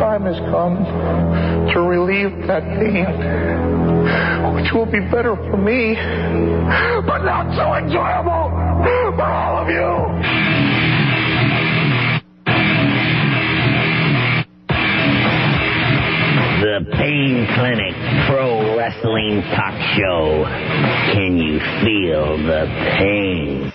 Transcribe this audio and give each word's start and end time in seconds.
time 0.00 0.24
has 0.24 0.40
come 0.48 0.80
to 1.74 1.80
relieve 1.82 2.32
that 2.46 2.64
pain, 2.80 3.04
which 4.56 4.72
will 4.72 4.86
be 4.86 5.00
better 5.12 5.36
for 5.36 5.58
me, 5.58 5.94
but 7.04 7.20
not 7.22 7.54
so 7.54 7.74
enjoyable 7.74 8.48
for 9.14 9.22
all 9.22 9.60
of 9.60 9.68
you. 9.68 9.90
The 16.64 16.80
Pain 16.96 17.46
Clinic 17.56 17.94
Pro 18.26 18.76
Wrestling 18.78 19.42
Talk 19.54 19.74
Show. 19.96 20.44
Can 21.12 21.36
you 21.36 21.60
feel 21.84 22.38
the 22.38 22.64
pain? 22.98 23.72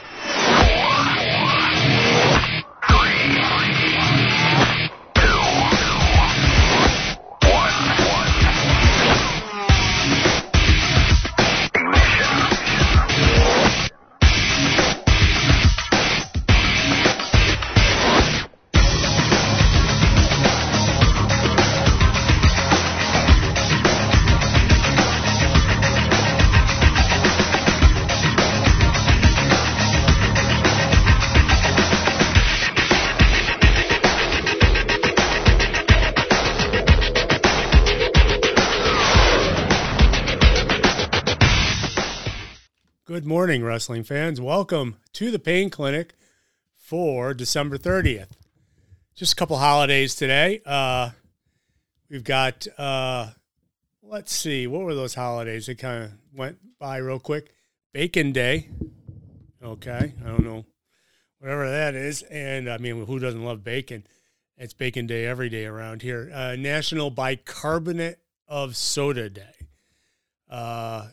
Morning, 43.55 43.67
wrestling 43.69 44.03
fans. 44.03 44.41
Welcome 44.41 44.97
to 45.13 45.31
the 45.31 45.39
Pain 45.39 45.69
Clinic 45.69 46.13
for 46.75 47.33
December 47.33 47.77
30th. 47.77 48.31
Just 49.15 49.31
a 49.31 49.35
couple 49.37 49.57
holidays 49.57 50.13
today. 50.13 50.59
Uh, 50.65 51.11
we've 52.09 52.25
got, 52.25 52.67
uh, 52.77 53.29
let's 54.03 54.35
see, 54.35 54.67
what 54.67 54.81
were 54.81 54.93
those 54.93 55.15
holidays? 55.15 55.67
They 55.67 55.75
kind 55.75 56.03
of 56.03 56.11
went 56.33 56.57
by 56.77 56.97
real 56.97 57.17
quick. 57.17 57.53
Bacon 57.93 58.33
Day. 58.33 58.67
Okay. 59.63 60.13
I 60.21 60.27
don't 60.27 60.43
know. 60.43 60.65
Whatever 61.39 61.69
that 61.69 61.95
is. 61.95 62.23
And 62.23 62.69
I 62.69 62.77
mean, 62.77 63.05
who 63.05 63.19
doesn't 63.19 63.45
love 63.45 63.63
bacon? 63.63 64.05
It's 64.57 64.73
Bacon 64.73 65.07
Day 65.07 65.25
every 65.25 65.47
day 65.47 65.65
around 65.65 66.01
here. 66.01 66.29
Uh, 66.33 66.57
National 66.57 67.09
Bicarbonate 67.09 68.19
of 68.49 68.75
Soda 68.75 69.29
Day. 69.29 69.55
Uh, 70.49 71.07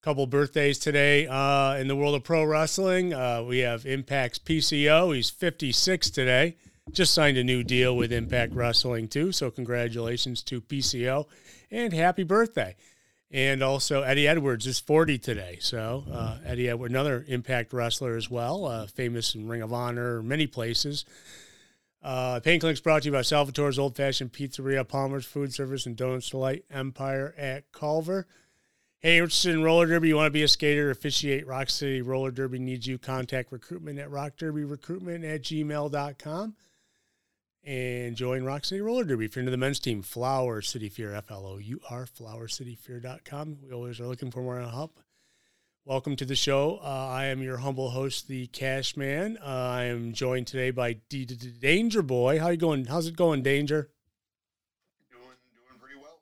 couple 0.00 0.26
birthdays 0.26 0.78
today 0.78 1.26
uh, 1.26 1.74
in 1.76 1.88
the 1.88 1.96
world 1.96 2.14
of 2.14 2.22
pro 2.22 2.44
wrestling. 2.44 3.12
Uh, 3.12 3.42
we 3.42 3.58
have 3.58 3.84
Impact's 3.84 4.38
PCO. 4.38 5.14
He's 5.14 5.30
56 5.30 6.10
today. 6.10 6.56
Just 6.92 7.12
signed 7.12 7.36
a 7.36 7.44
new 7.44 7.62
deal 7.62 7.96
with 7.96 8.12
Impact 8.12 8.54
Wrestling, 8.54 9.08
too. 9.08 9.32
So, 9.32 9.50
congratulations 9.50 10.42
to 10.44 10.60
PCO 10.60 11.26
and 11.70 11.92
happy 11.92 12.22
birthday. 12.22 12.76
And 13.30 13.62
also, 13.62 14.02
Eddie 14.02 14.26
Edwards 14.26 14.66
is 14.66 14.78
40 14.78 15.18
today. 15.18 15.58
So, 15.60 16.04
uh, 16.10 16.38
Eddie 16.46 16.70
Edwards, 16.70 16.92
another 16.92 17.26
Impact 17.28 17.74
wrestler 17.74 18.16
as 18.16 18.30
well, 18.30 18.64
uh, 18.64 18.86
famous 18.86 19.34
in 19.34 19.48
Ring 19.48 19.60
of 19.60 19.72
Honor, 19.72 20.22
many 20.22 20.46
places. 20.46 21.04
Uh, 22.02 22.40
Pain 22.40 22.60
Clinic's 22.60 22.80
brought 22.80 23.02
to 23.02 23.06
you 23.08 23.12
by 23.12 23.20
Salvatore's 23.20 23.78
Old 23.78 23.96
Fashioned 23.96 24.32
Pizzeria, 24.32 24.86
Palmer's 24.86 25.26
Food 25.26 25.52
Service, 25.52 25.84
and 25.84 25.96
Donuts 25.96 26.30
Delight 26.30 26.64
Empire 26.70 27.34
at 27.36 27.70
Culver. 27.72 28.26
Hey, 29.00 29.18
interested 29.18 29.54
in 29.54 29.62
roller 29.62 29.86
derby? 29.86 30.08
You 30.08 30.16
want 30.16 30.26
to 30.26 30.30
be 30.32 30.42
a 30.42 30.48
skater? 30.48 30.90
Officiate 30.90 31.46
Roc 31.46 31.70
City 31.70 32.02
Roller 32.02 32.32
Derby 32.32 32.58
needs 32.58 32.86
you. 32.86 32.98
Contact 32.98 33.52
recruitment 33.52 33.98
at 34.00 34.10
rockderbyrecruitment 34.10 35.24
at 35.34 35.42
gmail.com 35.42 36.56
and 37.64 38.16
join 38.16 38.42
Roc 38.42 38.64
City 38.64 38.80
Roller 38.80 39.04
Derby. 39.04 39.26
If 39.26 39.36
you're 39.36 39.42
into 39.42 39.52
the 39.52 39.56
men's 39.56 39.78
team, 39.78 40.02
Flour 40.02 40.62
City 40.62 40.88
Fear, 40.88 41.14
F 41.14 41.30
L 41.30 41.46
O 41.46 41.58
U 41.58 41.80
R, 41.88 42.06
flourcityfear.com. 42.06 43.58
We 43.62 43.72
always 43.72 44.00
are 44.00 44.06
looking 44.06 44.32
for 44.32 44.42
more 44.42 44.60
help. 44.62 44.98
Welcome 45.84 46.16
to 46.16 46.24
the 46.24 46.34
show. 46.34 46.80
Uh, 46.82 47.08
I 47.08 47.26
am 47.26 47.40
your 47.40 47.58
humble 47.58 47.90
host, 47.90 48.26
the 48.26 48.48
Cash 48.48 48.96
Man. 48.96 49.38
Uh, 49.40 49.44
I 49.46 49.84
am 49.84 50.12
joined 50.12 50.48
today 50.48 50.70
by 50.72 50.94
D- 51.08 51.24
D- 51.24 51.36
D- 51.36 51.52
Danger 51.58 52.02
Boy. 52.02 52.40
How 52.40 52.48
you 52.48 52.56
going? 52.56 52.84
How's 52.86 53.06
it 53.06 53.16
going, 53.16 53.42
Danger? 53.42 53.88
Doing 55.10 55.22
doing 55.54 55.78
pretty 55.80 55.94
well. 56.02 56.18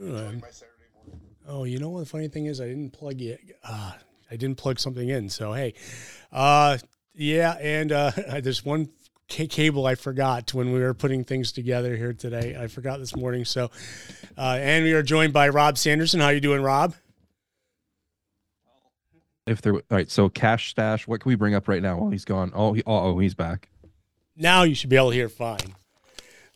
Uh, 0.00 0.18
Enjoying 0.20 0.40
my 0.40 0.50
Saturday 0.50 0.72
morning. 0.94 1.20
Oh, 1.48 1.64
you 1.64 1.78
know 1.78 1.90
what 1.90 2.00
the 2.00 2.06
funny 2.06 2.28
thing 2.28 2.46
is? 2.46 2.60
I 2.60 2.66
didn't 2.66 2.90
plug 2.90 3.20
it. 3.20 3.40
Uh, 3.62 3.92
I 4.30 4.36
didn't 4.36 4.58
plug 4.58 4.80
something 4.80 5.08
in. 5.08 5.28
So 5.28 5.52
hey, 5.52 5.74
uh, 6.32 6.78
yeah, 7.14 7.52
and 7.60 7.92
uh, 7.92 8.10
there's 8.42 8.64
one 8.64 8.88
ca- 9.30 9.46
cable 9.46 9.86
I 9.86 9.94
forgot 9.94 10.52
when 10.54 10.72
we 10.72 10.80
were 10.80 10.94
putting 10.94 11.24
things 11.24 11.52
together 11.52 11.96
here 11.96 12.12
today. 12.12 12.56
I 12.58 12.66
forgot 12.66 12.98
this 12.98 13.14
morning. 13.14 13.44
So, 13.44 13.70
uh, 14.36 14.58
and 14.60 14.84
we 14.84 14.92
are 14.92 15.02
joined 15.02 15.32
by 15.32 15.48
Rob 15.48 15.78
Sanderson. 15.78 16.20
How 16.20 16.30
you 16.30 16.40
doing, 16.40 16.62
Rob? 16.62 16.94
if 19.46 19.62
there 19.62 19.74
all 19.74 19.80
right 19.90 20.10
so 20.10 20.28
cash 20.28 20.70
stash 20.70 21.06
what 21.06 21.20
can 21.20 21.28
we 21.28 21.36
bring 21.36 21.54
up 21.54 21.68
right 21.68 21.80
now 21.80 21.96
while 21.96 22.10
he's 22.10 22.24
gone 22.24 22.50
oh 22.52 22.72
he, 22.72 22.82
oh, 22.84 23.10
oh 23.12 23.18
he's 23.20 23.32
back 23.32 23.68
Now 24.36 24.64
you 24.64 24.74
should 24.74 24.90
be 24.90 24.96
able 24.96 25.10
to 25.10 25.16
hear 25.16 25.28
fine. 25.28 25.74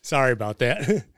Sorry 0.01 0.31
about 0.31 0.59
that. 0.59 1.05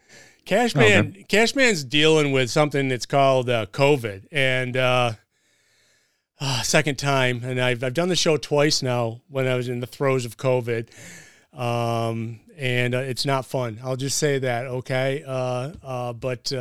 Cashman, 0.46 1.26
Cashman's 1.30 1.84
dealing 1.84 2.31
with 2.31 2.50
something 2.50 2.90
that's 2.90 3.06
called 3.06 3.50
uh, 3.50 3.66
COVID, 3.68 4.28
and 4.31 4.76
uh, 4.76 5.14
uh, 6.40 6.62
second 6.64 6.98
time, 6.98 7.44
and 7.44 7.59
I've 7.62 7.84
I've 7.84 7.94
done 7.94 8.09
the 8.09 8.16
show 8.16 8.38
twice 8.38 8.81
now 8.81 9.22
when 9.30 9.48
I 9.48 9.56
was 9.56 9.70
in 9.70 9.80
the 9.80 9.88
throes 9.88 10.26
of 10.26 10.38
COVID, 10.38 10.90
um, 11.54 12.42
and 12.58 12.94
uh, 12.94 13.00
it's 13.00 13.26
not 13.26 13.46
fun. 13.46 13.80
I'll 13.84 13.96
just 13.96 14.18
say 14.18 14.40
that, 14.40 14.66
okay? 14.66 15.24
Uh, 15.26 15.72
uh, 15.81 16.14
but 16.14 16.52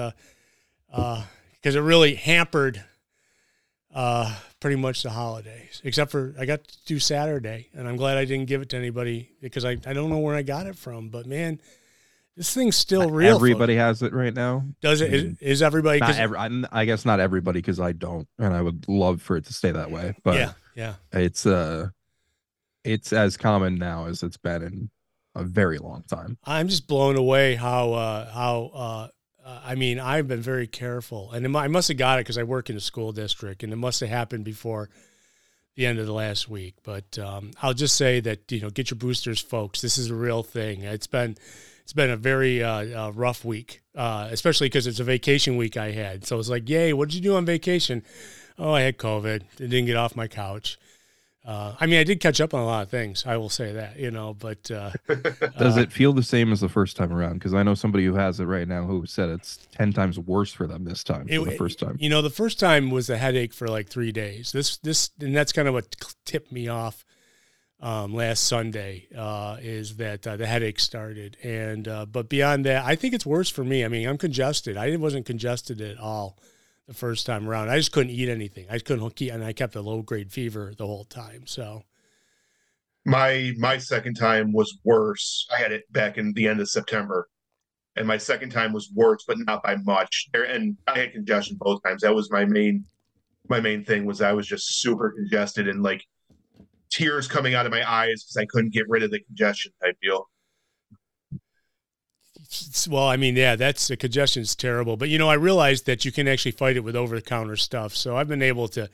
because 0.90 1.74
it 1.74 1.80
really 1.80 2.14
hampered 2.14 2.84
uh, 3.94 4.34
pretty 4.60 4.76
much 4.76 5.02
the 5.02 5.10
holidays, 5.10 5.80
except 5.84 6.10
for 6.10 6.34
I 6.38 6.46
got 6.46 6.64
to 6.64 6.78
do 6.86 6.98
Saturday, 6.98 7.68
and 7.74 7.88
I'm 7.88 7.96
glad 7.96 8.16
I 8.16 8.24
didn't 8.24 8.46
give 8.46 8.62
it 8.62 8.70
to 8.70 8.76
anybody 8.76 9.30
because 9.40 9.64
I, 9.64 9.72
I 9.86 9.92
don't 9.92 10.08
know 10.08 10.18
where 10.18 10.36
I 10.36 10.42
got 10.42 10.66
it 10.66 10.76
from. 10.76 11.08
But 11.08 11.26
man, 11.26 11.60
this 12.36 12.54
thing's 12.54 12.76
still 12.76 13.10
real. 13.10 13.34
everybody 13.36 13.76
has 13.76 14.02
it 14.02 14.12
right 14.12 14.34
now 14.34 14.60
folks. 14.60 14.74
does 14.80 15.00
it? 15.00 15.12
Is, 15.14 15.22
Mm. 15.24 15.36
is 15.42 15.62
everybody? 15.62 16.00
not 16.00 16.16
every, 16.16 16.38
i 16.72 16.84
guess 16.84 17.04
not 17.04 17.20
everybody 17.20 17.58
because 17.60 17.78
i 17.80 17.92
don't 17.92 18.26
and 18.38 18.54
i 18.54 18.60
would 18.62 18.86
love 18.88 19.20
for 19.22 19.36
it 19.36 19.44
to 19.46 19.52
stay 19.52 19.70
that 19.72 19.90
way 19.90 20.14
but 20.24 20.34
yeah, 20.36 20.52
yeah. 20.74 20.94
it's 21.12 21.44
uh 21.46 21.88
it's 22.84 23.12
as 23.12 23.36
common 23.36 23.76
now 23.76 24.06
as 24.06 24.22
it's 24.22 24.36
been 24.36 24.62
in 24.62 24.90
a 25.34 25.44
very 25.44 25.78
long 25.78 26.02
time 26.08 26.36
I'm 26.44 26.68
just 26.68 26.86
blown 26.86 27.16
away 27.16 27.54
how 27.54 27.92
uh, 27.94 28.30
how 28.30 28.70
uh, 28.74 29.08
uh, 29.46 29.60
I 29.64 29.74
mean 29.76 29.98
I've 29.98 30.28
been 30.28 30.42
very 30.42 30.66
careful, 30.66 31.30
and 31.32 31.56
I 31.56 31.68
must 31.68 31.88
have 31.88 31.96
got 31.96 32.18
it 32.18 32.24
because 32.24 32.36
I 32.38 32.42
work 32.42 32.68
in 32.68 32.76
a 32.76 32.80
school 32.80 33.12
district, 33.12 33.62
and 33.62 33.72
it 33.72 33.76
must 33.76 34.00
have 34.00 34.08
happened 34.10 34.44
before 34.44 34.90
the 35.74 35.86
end 35.86 35.98
of 35.98 36.04
the 36.06 36.12
last 36.12 36.50
week. 36.50 36.74
But 36.82 37.18
um, 37.18 37.52
I'll 37.62 37.72
just 37.72 37.96
say 37.96 38.20
that 38.20 38.52
you 38.52 38.60
know 38.60 38.68
get 38.68 38.90
your 38.90 38.98
boosters, 38.98 39.40
folks. 39.40 39.80
This 39.80 39.96
is 39.96 40.10
a 40.10 40.14
real 40.14 40.42
thing. 40.42 40.82
It's 40.82 41.06
been 41.06 41.36
it's 41.82 41.92
been 41.92 42.10
a 42.10 42.16
very 42.16 42.62
uh, 42.62 43.06
uh, 43.08 43.12
rough 43.12 43.44
week, 43.44 43.82
uh, 43.94 44.28
especially 44.30 44.66
because 44.66 44.86
it's 44.86 45.00
a 45.00 45.04
vacation 45.04 45.56
week 45.56 45.76
I 45.76 45.90
had. 45.92 46.26
So 46.26 46.38
it's 46.38 46.48
like, 46.48 46.68
yay! 46.68 46.92
What 46.92 47.08
did 47.08 47.16
you 47.16 47.22
do 47.22 47.36
on 47.36 47.44
vacation? 47.44 48.02
Oh, 48.58 48.72
I 48.72 48.82
had 48.82 48.98
COVID. 48.98 49.42
I 49.42 49.46
didn't 49.56 49.86
get 49.86 49.96
off 49.96 50.14
my 50.16 50.28
couch. 50.28 50.78
Uh, 51.44 51.74
I 51.80 51.86
mean, 51.86 51.98
I 51.98 52.04
did 52.04 52.20
catch 52.20 52.40
up 52.40 52.54
on 52.54 52.60
a 52.60 52.66
lot 52.66 52.84
of 52.84 52.88
things. 52.88 53.24
I 53.26 53.36
will 53.36 53.48
say 53.48 53.72
that, 53.72 53.98
you 53.98 54.12
know, 54.12 54.32
but 54.32 54.70
uh, 54.70 54.92
does 55.58 55.76
uh, 55.76 55.80
it 55.80 55.92
feel 55.92 56.12
the 56.12 56.22
same 56.22 56.52
as 56.52 56.60
the 56.60 56.68
first 56.68 56.96
time 56.96 57.12
around 57.12 57.34
because 57.34 57.52
i 57.52 57.64
know 57.64 57.74
somebody 57.74 58.04
who 58.04 58.14
has 58.14 58.38
it 58.38 58.44
right 58.44 58.68
now 58.68 58.84
who 58.84 59.04
said 59.06 59.28
it's 59.28 59.58
10 59.72 59.92
times 59.92 60.20
worse 60.20 60.52
for 60.52 60.68
them 60.68 60.84
this 60.84 61.02
time 61.02 61.26
It- 61.28 61.40
for 61.40 61.46
the 61.46 61.56
first 61.56 61.80
time 61.80 61.96
You 61.98 62.10
know, 62.10 62.22
the 62.22 62.30
first 62.30 62.60
time 62.60 62.92
was 62.92 63.10
a 63.10 63.18
headache 63.18 63.52
for 63.52 63.66
like 63.66 63.88
three 63.88 64.12
days. 64.12 64.52
This, 64.52 64.76
this, 64.78 65.10
and 65.20 65.34
that's 65.34 65.52
kind 65.52 65.66
of 65.66 65.74
what 65.74 65.96
tipped 66.24 66.52
me 66.52 66.68
off 66.68 67.04
um, 67.82 68.14
last 68.14 68.44
Sunday. 68.44 69.08
Uh, 69.16 69.58
is 69.60 69.96
that 69.96 70.26
uh, 70.26 70.36
the 70.36 70.46
headache 70.46 70.80
started, 70.80 71.36
and 71.42 71.88
uh, 71.88 72.06
but 72.06 72.28
beyond 72.30 72.64
that, 72.66 72.84
I 72.84 72.96
think 72.96 73.14
it's 73.14 73.26
worse 73.26 73.50
for 73.50 73.64
me. 73.64 73.84
I 73.84 73.88
mean, 73.88 74.08
I'm 74.08 74.18
congested. 74.18 74.76
I 74.76 74.96
wasn't 74.96 75.26
congested 75.26 75.80
at 75.82 75.98
all 75.98 76.38
the 76.88 76.94
first 76.94 77.26
time 77.26 77.48
around. 77.48 77.70
I 77.70 77.78
just 77.78 77.92
couldn't 77.92 78.12
eat 78.12 78.28
anything. 78.28 78.66
I 78.70 78.78
couldn't 78.78 79.16
keep, 79.16 79.32
and 79.32 79.44
I 79.44 79.52
kept 79.52 79.76
a 79.76 79.82
low 79.82 80.02
grade 80.02 80.32
fever 80.32 80.72
the 80.76 80.86
whole 80.86 81.04
time. 81.04 81.46
So 81.46 81.84
My 83.04 83.52
my 83.58 83.78
second 83.78 84.14
time 84.14 84.52
was 84.52 84.78
worse. 84.84 85.46
I 85.54 85.58
had 85.58 85.72
it 85.72 85.92
back 85.92 86.18
in 86.18 86.32
the 86.34 86.46
end 86.48 86.60
of 86.60 86.68
September, 86.70 87.28
and 87.96 88.06
my 88.06 88.18
second 88.18 88.50
time 88.50 88.72
was 88.72 88.90
worse, 88.94 89.24
but 89.26 89.38
not 89.38 89.62
by 89.62 89.76
much. 89.76 90.28
And 90.34 90.76
I 90.86 90.98
had 91.00 91.12
congestion 91.12 91.56
both 91.60 91.82
times. 91.82 92.02
That 92.02 92.14
was 92.14 92.30
my 92.30 92.44
main 92.44 92.84
my 93.48 93.60
main 93.60 93.84
thing 93.84 94.06
was 94.06 94.20
I 94.22 94.32
was 94.32 94.46
just 94.46 94.80
super 94.80 95.12
congested 95.12 95.68
and 95.68 95.82
like 95.82 96.04
tears 96.92 97.26
coming 97.26 97.54
out 97.54 97.66
of 97.66 97.72
my 97.72 97.88
eyes 97.90 98.22
because 98.22 98.36
I 98.36 98.46
couldn't 98.46 98.72
get 98.72 98.88
rid 98.88 99.02
of 99.02 99.10
the 99.10 99.20
congestion 99.20 99.72
type 99.82 99.96
deal. 100.02 100.28
Well, 102.88 103.08
I 103.08 103.16
mean, 103.16 103.34
yeah, 103.34 103.56
that's 103.56 103.88
the 103.88 103.96
congestion's 103.96 104.54
terrible. 104.54 104.96
But 104.96 105.08
you 105.08 105.18
know, 105.18 105.28
I 105.28 105.34
realized 105.34 105.86
that 105.86 106.04
you 106.04 106.12
can 106.12 106.28
actually 106.28 106.52
fight 106.52 106.76
it 106.76 106.84
with 106.84 106.94
over 106.94 107.16
the 107.16 107.22
counter 107.22 107.56
stuff. 107.56 107.94
So 107.96 108.16
I've 108.16 108.28
been 108.28 108.42
able 108.42 108.68
to 108.68 108.90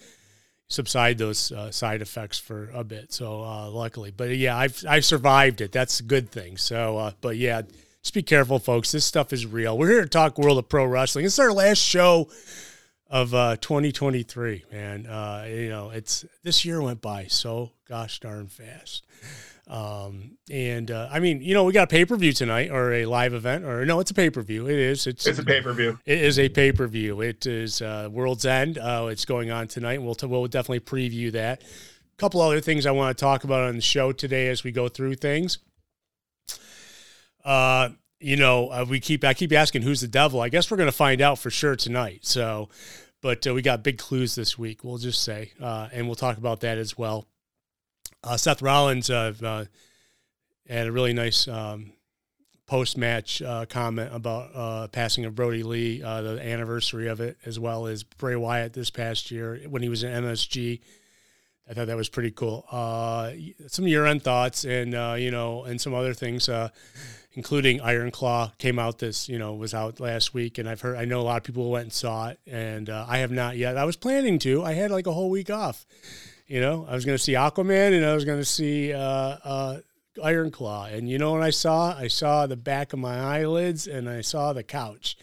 subside 0.69 1.19
those 1.19 1.51
uh, 1.51 1.71
side 1.71 2.01
effects 2.01 2.39
for 2.39 2.71
a 2.73 2.85
bit. 2.85 3.13
So 3.13 3.43
uh, 3.43 3.69
luckily, 3.71 4.13
but 4.17 4.37
yeah, 4.37 4.57
I've 4.57 4.85
I've 4.89 5.05
survived 5.05 5.61
it. 5.61 5.73
That's 5.73 5.99
a 5.99 6.05
good 6.05 6.31
thing. 6.31 6.57
So, 6.57 6.99
uh, 6.99 7.13
but 7.21 7.37
yeah, 7.37 7.63
just 8.03 8.15
be 8.15 8.23
careful, 8.23 8.61
folks. 8.61 8.93
This 8.93 9.05
stuff 9.05 9.33
is 9.33 9.45
real. 9.45 9.77
We're 9.77 9.91
here 9.91 10.03
to 10.03 10.09
talk 10.09 10.39
world 10.39 10.59
of 10.59 10.69
pro 10.69 10.85
wrestling. 10.85 11.25
It's 11.25 11.39
our 11.39 11.53
last 11.53 11.79
show 11.79 12.29
of 13.11 13.35
uh, 13.35 13.57
2023, 13.57 14.65
man. 14.71 15.07
Uh, 15.07 15.47
you 15.49 15.69
know, 15.69 15.91
it's 15.91 16.25
this 16.45 16.65
year 16.65 16.81
went 16.81 17.01
by 17.01 17.27
so 17.27 17.73
gosh 17.89 18.21
darn 18.21 18.49
fast. 18.49 19.07
Um, 19.67 20.39
and 20.51 20.91
uh, 20.91 21.09
I 21.13 21.21
mean, 21.21 21.43
you 21.43 21.53
know, 21.53 21.65
we 21.65 21.73
got 21.73 21.85
a 21.85 21.87
pay 21.89 22.05
per 22.05 22.17
view 22.17 22.33
tonight 22.33 22.71
or 22.71 22.93
a 22.93 23.05
live 23.05 23.35
event 23.35 23.65
or 23.65 23.85
no, 23.85 24.01
it's 24.01 24.11
a 24.11 24.15
pay 24.15 24.31
per 24.31 24.41
view. 24.41 24.67
It 24.67 24.79
is. 24.79 25.07
It's, 25.07 25.27
it's 25.27 25.39
a 25.39 25.45
pay 25.45 25.61
per 25.61 25.73
view. 25.73 25.99
It 26.07 26.19
is 26.19 26.39
a 26.39 26.49
pay 26.49 26.73
per 26.73 26.87
view. 26.87 27.21
It 27.21 27.47
is 27.47 27.83
uh, 27.83 28.09
World's 28.11 28.47
End. 28.47 28.79
Uh, 28.79 29.09
it's 29.11 29.25
going 29.25 29.51
on 29.51 29.69
tonight. 29.69 30.03
We'll 30.03 30.15
t- 30.15 30.27
we'll 30.27 30.47
definitely 30.47 30.81
preview 30.81 31.33
that. 31.33 31.63
A 31.63 32.17
couple 32.17 32.41
other 32.41 32.61
things 32.61 32.87
I 32.87 32.93
want 32.93 33.17
to 33.17 33.21
talk 33.21 33.45
about 33.45 33.65
on 33.65 33.77
the 33.77 33.83
show 33.83 34.13
today 34.13 34.49
as 34.49 34.65
we 34.65 34.73
go 34.73 34.89
through 34.89 35.17
things. 35.17 35.59
Uh, 37.45 37.91
you 38.21 38.37
know, 38.37 38.69
uh, 38.69 38.87
we 38.89 39.01
keep 39.01 39.23
I 39.23 39.35
keep 39.35 39.53
asking 39.53 39.83
who's 39.83 40.01
the 40.01 40.09
devil. 40.09 40.41
I 40.41 40.49
guess 40.49 40.71
we're 40.71 40.77
going 40.79 40.89
to 40.89 40.97
find 40.97 41.21
out 41.21 41.39
for 41.39 41.51
sure 41.51 41.77
tonight. 41.77 42.21
So, 42.25 42.71
but 43.21 43.47
uh, 43.47 43.53
we 43.53 43.63
got 43.63 43.83
big 43.83 43.99
clues 43.99 44.35
this 44.35 44.59
week. 44.59 44.83
We'll 44.83 44.99
just 44.99 45.23
say, 45.23 45.53
uh, 45.61 45.89
and 45.93 46.07
we'll 46.07 46.17
talk 46.17 46.39
about 46.39 46.61
that 46.61 46.79
as 46.79 46.97
well. 46.97 47.27
Uh, 48.23 48.37
Seth 48.37 48.63
Rollins 48.63 49.11
uh, 49.11 49.33
uh, 49.43 49.65
had 50.69 50.87
a 50.87 50.93
really 50.93 51.13
nice 51.13 51.47
um, 51.47 51.93
post 52.67 52.99
match 52.99 53.41
uh, 53.43 53.65
comment 53.67 54.11
about 54.13 54.51
uh, 54.55 54.89
passing 54.89 55.25
of 55.25 55.35
Brodie 55.35 55.63
Lee, 55.63 56.03
uh, 56.03 56.23
the 56.23 56.43
anniversary 56.43 57.09
of 57.09 57.21
it, 57.21 57.39
as 57.47 57.59
well 57.59 57.87
as 57.87 58.03
Bray 58.03 58.37
Wyatt 58.37 58.73
this 58.73 58.91
past 58.91 59.31
year 59.31 59.61
when 59.69 59.83
he 59.83 59.89
was 59.89 60.03
in 60.03 60.25
MSG. 60.25 60.81
I 61.71 61.75
thought 61.75 61.87
that 61.87 61.97
was 61.97 62.09
pretty 62.09 62.31
cool. 62.31 62.65
some 63.67 63.87
year 63.87 64.07
end 64.07 64.23
thoughts 64.23 64.65
and, 64.65 64.93
you 65.21 65.31
know, 65.31 65.65
and 65.65 65.79
some 65.79 65.93
other 65.93 66.15
things, 66.15 66.49
including 67.35 67.83
Iron 67.83 68.11
Claw 68.11 68.53
came 68.57 68.79
out 68.79 68.99
this, 68.99 69.29
you 69.29 69.39
know, 69.39 69.53
was 69.53 69.75
out 69.75 70.01
last 70.01 70.33
week. 70.33 70.57
And 70.57 70.67
I've 70.67 70.81
heard, 70.81 70.97
I 70.97 71.05
know 71.05 71.21
a 71.21 71.23
lot 71.23 71.37
of 71.37 71.45
people 71.45 71.71
went 71.71 71.83
and 71.85 71.93
saw 71.93 72.29
it 72.29 72.41
and 72.47 72.89
I 72.89 73.19
have 73.19 73.31
not 73.31 73.59
yet. 73.59 73.77
I 73.77 73.85
was 73.85 73.97
planning 73.97 74.39
to. 74.41 74.65
I 74.65 74.73
had 74.73 74.91
like 74.91 75.07
a 75.07 75.13
whole 75.13 75.29
week 75.29 75.51
off 75.51 75.85
you 76.49 76.63
know, 76.63 76.87
I 76.89 76.95
was 76.95 77.05
going 77.05 77.17
to 77.17 77.23
see 77.23 77.35
Aquaman 77.35 77.95
and 77.95 78.05
I 78.05 78.15
was 78.15 78.25
going 78.25 78.39
to 78.39 78.45
see 78.45 78.93
uh, 78.93 78.99
uh, 78.99 79.81
Iron 80.25 80.51
Claw. 80.51 80.87
And 80.87 81.09
you 81.09 81.19
know 81.19 81.33
what 81.33 81.43
I 81.43 81.51
saw? 81.51 81.95
I 81.97 82.09
saw 82.09 82.47
the 82.47 82.57
back 82.57 82.95
of 82.95 82.99
my 82.99 83.19
eyelids 83.21 83.87
and 83.87 84.09
I 84.09 84.23
saw 84.23 84.55
the 84.55 84.63
couch. 84.63 85.17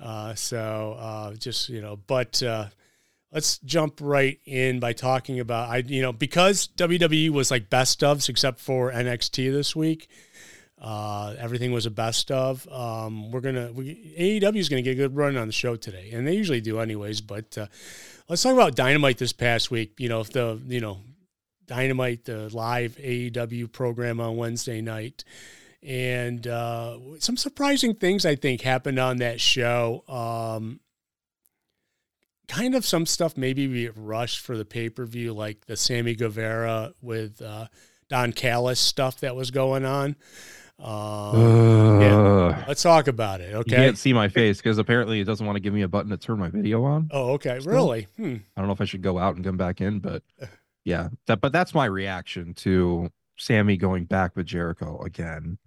Uh, 0.00 0.34
so 0.34 0.96
uh, 0.98 1.34
just, 1.34 1.68
you 1.68 1.82
know, 1.82 1.96
but 1.96 2.42
uh, 2.42 2.68
let's 3.32 3.58
jump 3.58 3.98
right 4.00 4.40
in 4.46 4.80
by 4.80 4.94
talking 4.94 5.40
about, 5.40 5.68
I, 5.68 5.78
you 5.78 6.00
know, 6.00 6.12
because 6.12 6.68
WWE 6.76 7.30
was 7.30 7.50
like 7.50 7.68
best 7.68 8.00
ofs 8.00 8.30
except 8.30 8.58
for 8.58 8.90
NXT 8.90 9.52
this 9.52 9.76
week. 9.76 10.08
Uh, 10.78 11.34
everything 11.38 11.72
was 11.72 11.86
a 11.86 11.90
best 11.90 12.30
of. 12.30 12.68
Um, 12.70 13.30
we're 13.30 13.40
gonna 13.40 13.72
we, 13.72 14.14
AEW 14.18 14.56
is 14.56 14.68
gonna 14.68 14.82
get 14.82 14.90
a 14.90 14.94
good 14.94 15.16
run 15.16 15.38
on 15.38 15.46
the 15.46 15.52
show 15.52 15.74
today, 15.74 16.10
and 16.12 16.26
they 16.28 16.34
usually 16.34 16.60
do 16.60 16.80
anyways. 16.80 17.22
But 17.22 17.56
uh, 17.56 17.66
let's 18.28 18.42
talk 18.42 18.52
about 18.52 18.74
Dynamite 18.74 19.18
this 19.18 19.32
past 19.32 19.70
week. 19.70 19.94
You 19.98 20.08
know, 20.08 20.20
if 20.20 20.30
the 20.30 20.60
you 20.66 20.80
know 20.80 21.00
Dynamite, 21.66 22.24
the 22.24 22.54
live 22.54 22.96
AEW 22.96 23.70
program 23.72 24.20
on 24.20 24.36
Wednesday 24.36 24.80
night, 24.80 25.24
and 25.82 26.46
uh, 26.46 26.98
some 27.18 27.36
surprising 27.36 27.94
things 27.94 28.24
I 28.26 28.36
think 28.36 28.62
happened 28.62 28.98
on 28.98 29.18
that 29.18 29.40
show. 29.40 30.04
Um, 30.08 30.80
kind 32.48 32.74
of 32.74 32.86
some 32.86 33.06
stuff 33.06 33.36
maybe 33.36 33.66
we 33.66 33.88
rushed 33.88 34.40
for 34.40 34.56
the 34.56 34.64
pay 34.64 34.88
per 34.88 35.04
view, 35.04 35.32
like 35.32 35.66
the 35.66 35.76
Sammy 35.76 36.14
Guevara 36.14 36.92
with 37.00 37.42
uh, 37.42 37.66
Don 38.08 38.32
Callis 38.32 38.80
stuff 38.80 39.20
that 39.20 39.36
was 39.36 39.50
going 39.50 39.84
on. 39.84 40.16
Um, 40.78 42.00
yeah. 42.00 42.64
Let's 42.68 42.82
talk 42.82 43.08
about 43.08 43.40
it. 43.40 43.54
Okay. 43.54 43.70
You 43.70 43.76
can't 43.76 43.98
see 43.98 44.12
my 44.12 44.28
face 44.28 44.58
because 44.58 44.78
apparently 44.78 45.20
it 45.20 45.24
doesn't 45.24 45.44
want 45.44 45.56
to 45.56 45.60
give 45.60 45.72
me 45.72 45.82
a 45.82 45.88
button 45.88 46.10
to 46.10 46.16
turn 46.16 46.38
my 46.38 46.50
video 46.50 46.84
on. 46.84 47.08
Oh, 47.10 47.32
okay. 47.32 47.60
Still. 47.60 47.72
Really? 47.72 48.08
Hmm. 48.16 48.36
I 48.56 48.60
don't 48.60 48.66
know 48.66 48.72
if 48.72 48.80
I 48.80 48.84
should 48.84 49.02
go 49.02 49.18
out 49.18 49.36
and 49.36 49.44
come 49.44 49.56
back 49.56 49.80
in, 49.80 50.00
but 50.00 50.22
yeah. 50.84 51.08
That, 51.26 51.40
but 51.40 51.52
that's 51.52 51.74
my 51.74 51.86
reaction 51.86 52.54
to 52.54 53.10
Sammy 53.38 53.76
going 53.76 54.04
back 54.04 54.36
with 54.36 54.46
Jericho 54.46 55.00
again. 55.02 55.58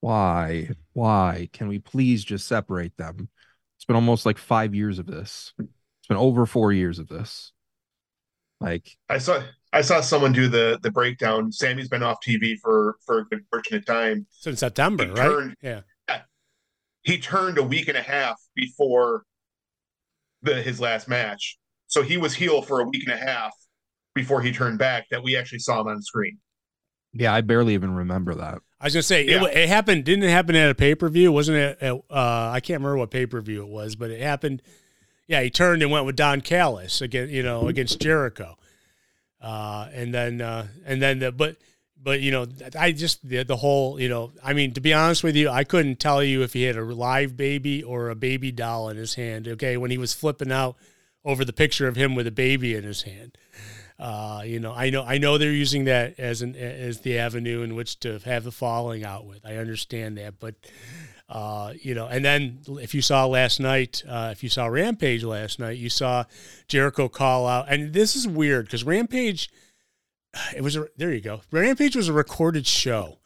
Why? 0.00 0.70
Why? 0.92 1.48
Can 1.52 1.68
we 1.68 1.78
please 1.78 2.24
just 2.24 2.46
separate 2.46 2.96
them? 2.96 3.28
It's 3.76 3.84
been 3.84 3.96
almost 3.96 4.26
like 4.26 4.38
five 4.38 4.74
years 4.74 4.98
of 4.98 5.06
this. 5.06 5.52
It's 5.58 6.08
been 6.08 6.16
over 6.16 6.46
four 6.46 6.72
years 6.72 6.98
of 6.98 7.08
this. 7.08 7.52
Like 8.60 8.96
I 9.08 9.18
saw 9.18 9.40
I 9.72 9.82
saw 9.82 10.00
someone 10.00 10.32
do 10.32 10.48
the 10.48 10.78
the 10.82 10.90
breakdown. 10.90 11.52
Sammy's 11.52 11.88
been 11.88 12.02
off 12.02 12.18
TV 12.26 12.56
for 12.58 12.96
for 13.04 13.20
a 13.20 13.24
good 13.26 13.48
portion 13.50 13.76
of 13.76 13.84
time 13.84 14.26
since 14.30 14.60
September, 14.60 15.04
he 15.04 15.10
right? 15.10 15.28
Turned, 15.28 15.56
yeah. 15.62 15.80
He 17.02 17.18
turned 17.18 17.58
a 17.58 17.62
week 17.62 17.88
and 17.88 17.96
a 17.96 18.02
half 18.02 18.36
before 18.54 19.22
the 20.42 20.62
his 20.62 20.80
last 20.80 21.08
match, 21.08 21.58
so 21.86 22.02
he 22.02 22.16
was 22.16 22.34
heel 22.34 22.62
for 22.62 22.80
a 22.80 22.84
week 22.84 23.04
and 23.06 23.14
a 23.14 23.16
half 23.16 23.52
before 24.14 24.42
he 24.42 24.52
turned 24.52 24.78
back. 24.78 25.06
That 25.10 25.22
we 25.22 25.36
actually 25.36 25.60
saw 25.60 25.80
him 25.80 25.88
on 25.88 26.02
screen. 26.02 26.38
Yeah, 27.12 27.32
I 27.32 27.40
barely 27.40 27.74
even 27.74 27.94
remember 27.94 28.34
that. 28.34 28.60
I 28.80 28.86
was 28.86 28.94
gonna 28.94 29.02
say 29.02 29.26
yeah. 29.26 29.44
it, 29.44 29.56
it, 29.56 29.68
happened. 29.68 30.04
Didn't 30.04 30.24
it 30.24 30.30
happen 30.30 30.54
at 30.54 30.70
a 30.70 30.74
pay 30.74 30.94
per 30.94 31.08
view? 31.08 31.32
Wasn't 31.32 31.56
it? 31.56 31.78
At, 31.80 31.94
uh, 31.94 32.50
I 32.52 32.60
can't 32.60 32.80
remember 32.80 32.98
what 32.98 33.10
pay 33.10 33.26
per 33.26 33.40
view 33.40 33.62
it 33.62 33.68
was, 33.68 33.96
but 33.96 34.10
it 34.10 34.20
happened. 34.20 34.62
Yeah, 35.26 35.42
he 35.42 35.50
turned 35.50 35.82
and 35.82 35.90
went 35.90 36.06
with 36.06 36.16
Don 36.16 36.40
Callis 36.40 37.02
again. 37.02 37.28
you 37.28 37.42
know 37.42 37.68
against 37.68 38.00
Jericho. 38.00 38.56
Uh, 39.40 39.88
and 39.92 40.12
then 40.12 40.40
uh, 40.40 40.66
and 40.84 41.00
then 41.00 41.20
the, 41.20 41.32
but 41.32 41.56
but 42.02 42.20
you 42.20 42.30
know 42.30 42.46
I 42.78 42.92
just 42.92 43.26
the, 43.26 43.44
the 43.44 43.56
whole 43.56 44.00
you 44.00 44.08
know 44.08 44.32
I 44.42 44.52
mean 44.52 44.74
to 44.74 44.80
be 44.80 44.92
honest 44.92 45.22
with 45.22 45.36
you 45.36 45.48
I 45.48 45.64
couldn't 45.64 46.00
tell 46.00 46.22
you 46.22 46.42
if 46.42 46.52
he 46.52 46.64
had 46.64 46.76
a 46.76 46.84
live 46.84 47.36
baby 47.36 47.82
or 47.82 48.10
a 48.10 48.16
baby 48.16 48.50
doll 48.50 48.88
in 48.88 48.96
his 48.96 49.14
hand. 49.14 49.46
Okay, 49.46 49.76
when 49.76 49.90
he 49.90 49.98
was 49.98 50.12
flipping 50.12 50.50
out 50.50 50.76
over 51.24 51.44
the 51.44 51.52
picture 51.52 51.86
of 51.86 51.96
him 51.96 52.14
with 52.14 52.26
a 52.26 52.32
baby 52.32 52.74
in 52.74 52.84
his 52.84 53.02
hand. 53.02 53.36
Uh, 53.98 54.42
you 54.44 54.60
know, 54.60 54.72
I 54.72 54.90
know, 54.90 55.02
I 55.02 55.18
know 55.18 55.38
they're 55.38 55.50
using 55.50 55.84
that 55.84 56.20
as 56.20 56.40
an 56.40 56.54
as 56.54 57.00
the 57.00 57.18
avenue 57.18 57.62
in 57.62 57.74
which 57.74 57.98
to 58.00 58.20
have 58.20 58.44
the 58.44 58.52
falling 58.52 59.04
out 59.04 59.26
with. 59.26 59.44
I 59.44 59.56
understand 59.56 60.18
that, 60.18 60.38
but 60.38 60.54
uh, 61.28 61.74
you 61.82 61.94
know, 61.94 62.06
and 62.06 62.24
then 62.24 62.60
if 62.80 62.94
you 62.94 63.02
saw 63.02 63.26
last 63.26 63.60
night, 63.60 64.02
uh, 64.08 64.30
if 64.32 64.42
you 64.42 64.48
saw 64.48 64.66
Rampage 64.66 65.22
last 65.24 65.58
night, 65.58 65.76
you 65.76 65.90
saw 65.90 66.24
Jericho 66.68 67.08
call 67.08 67.46
out, 67.46 67.66
and 67.68 67.92
this 67.92 68.16
is 68.16 68.26
weird 68.26 68.64
because 68.64 68.82
Rampage, 68.84 69.50
it 70.56 70.62
was 70.62 70.76
a 70.76 70.86
there 70.96 71.12
you 71.12 71.20
go. 71.20 71.42
Rampage 71.50 71.96
was 71.96 72.08
a 72.08 72.14
recorded 72.14 72.66
show, 72.66 73.18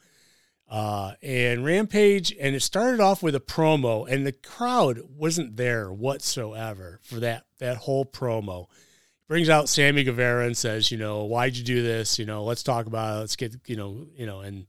uh, 0.69 1.13
and 1.21 1.63
Rampage, 1.63 2.35
and 2.41 2.55
it 2.55 2.61
started 2.61 2.99
off 2.99 3.23
with 3.23 3.35
a 3.35 3.39
promo, 3.39 4.05
and 4.09 4.27
the 4.27 4.33
crowd 4.33 4.99
wasn't 5.07 5.55
there 5.55 5.91
whatsoever 5.91 6.99
for 7.03 7.21
that 7.21 7.45
that 7.59 7.77
whole 7.77 8.05
promo. 8.05 8.67
Brings 9.29 9.47
out 9.47 9.69
Sammy 9.69 10.03
Guevara 10.03 10.45
and 10.45 10.55
says, 10.55 10.91
you 10.91 10.97
know, 10.97 11.23
why'd 11.23 11.55
you 11.55 11.63
do 11.63 11.81
this? 11.81 12.19
You 12.19 12.25
know, 12.25 12.43
let's 12.43 12.61
talk 12.61 12.85
about 12.85 13.15
it. 13.15 13.19
Let's 13.21 13.37
get, 13.37 13.55
you 13.67 13.77
know, 13.77 14.05
you 14.15 14.25
know, 14.25 14.41
and 14.41 14.65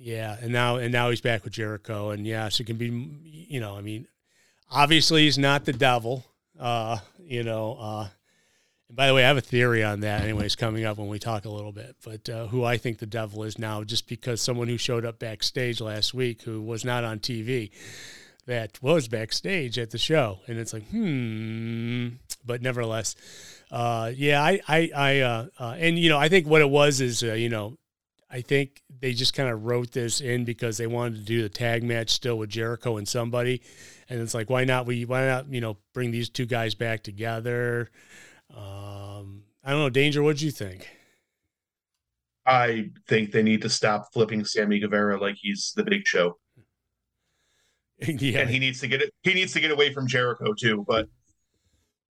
yeah, 0.00 0.36
and 0.40 0.50
now 0.50 0.76
and 0.76 0.92
now 0.92 1.10
he's 1.10 1.20
back 1.20 1.44
with 1.44 1.52
Jericho, 1.52 2.08
and 2.10 2.26
yes, 2.26 2.58
it 2.58 2.64
can 2.64 2.76
be. 2.76 2.88
You 3.22 3.60
know, 3.60 3.76
I 3.76 3.82
mean, 3.82 4.08
obviously 4.70 5.24
he's 5.24 5.38
not 5.38 5.66
the 5.66 5.74
devil. 5.74 6.24
Uh, 6.58 6.98
you 7.18 7.42
know, 7.42 7.76
uh, 7.78 8.08
and 8.88 8.96
by 8.96 9.06
the 9.06 9.14
way, 9.14 9.24
I 9.24 9.28
have 9.28 9.36
a 9.36 9.42
theory 9.42 9.84
on 9.84 10.00
that. 10.00 10.22
Anyways, 10.22 10.56
coming 10.56 10.86
up 10.86 10.96
when 10.96 11.08
we 11.08 11.18
talk 11.18 11.44
a 11.44 11.50
little 11.50 11.70
bit, 11.70 11.96
but 12.02 12.28
uh, 12.30 12.46
who 12.46 12.64
I 12.64 12.78
think 12.78 12.98
the 12.98 13.06
devil 13.06 13.44
is 13.44 13.58
now, 13.58 13.84
just 13.84 14.08
because 14.08 14.40
someone 14.40 14.68
who 14.68 14.78
showed 14.78 15.04
up 15.04 15.18
backstage 15.18 15.82
last 15.82 16.14
week 16.14 16.42
who 16.42 16.62
was 16.62 16.82
not 16.82 17.04
on 17.04 17.18
TV, 17.18 17.70
that 18.46 18.82
was 18.82 19.06
backstage 19.06 19.78
at 19.78 19.90
the 19.90 19.98
show, 19.98 20.40
and 20.48 20.58
it's 20.58 20.72
like, 20.72 20.88
hmm. 20.88 22.08
But 22.44 22.62
nevertheless, 22.62 23.16
uh, 23.70 24.12
yeah, 24.16 24.42
I, 24.42 24.60
I, 24.66 24.90
I, 24.96 25.20
uh, 25.20 25.46
uh, 25.58 25.76
and 25.78 25.98
you 25.98 26.08
know, 26.08 26.18
I 26.18 26.30
think 26.30 26.46
what 26.46 26.62
it 26.62 26.70
was 26.70 27.02
is, 27.02 27.22
uh, 27.22 27.34
you 27.34 27.50
know, 27.50 27.76
I 28.30 28.40
think 28.42 28.82
they 29.00 29.12
just 29.12 29.34
kind 29.34 29.48
of 29.48 29.64
wrote 29.64 29.90
this 29.90 30.20
in 30.20 30.44
because 30.44 30.78
they 30.78 30.86
wanted 30.86 31.16
to 31.16 31.24
do 31.24 31.42
the 31.42 31.48
tag 31.48 31.82
match 31.82 32.10
still 32.10 32.38
with 32.38 32.50
Jericho 32.50 32.96
and 32.96 33.08
somebody, 33.08 33.60
and 34.08 34.20
it's 34.20 34.34
like 34.34 34.48
why 34.48 34.64
not 34.64 34.86
we 34.86 35.04
why 35.04 35.26
not 35.26 35.52
you 35.52 35.60
know 35.60 35.78
bring 35.92 36.12
these 36.12 36.28
two 36.28 36.46
guys 36.46 36.74
back 36.74 37.02
together? 37.02 37.90
Um, 38.54 39.42
I 39.64 39.70
don't 39.70 39.80
know, 39.80 39.90
Danger. 39.90 40.22
What 40.22 40.36
do 40.36 40.44
you 40.44 40.52
think? 40.52 40.88
I 42.46 42.90
think 43.08 43.32
they 43.32 43.42
need 43.42 43.62
to 43.62 43.68
stop 43.68 44.12
flipping 44.12 44.44
Sammy 44.44 44.78
Guevara 44.78 45.20
like 45.20 45.36
he's 45.38 45.72
the 45.76 45.84
Big 45.84 46.06
Show. 46.06 46.38
yeah, 48.00 48.40
and 48.40 48.50
he 48.50 48.60
needs 48.60 48.80
to 48.80 48.88
get 48.88 49.02
it. 49.02 49.12
He 49.22 49.34
needs 49.34 49.52
to 49.54 49.60
get 49.60 49.72
away 49.72 49.92
from 49.92 50.06
Jericho 50.06 50.54
too. 50.54 50.84
But 50.86 51.08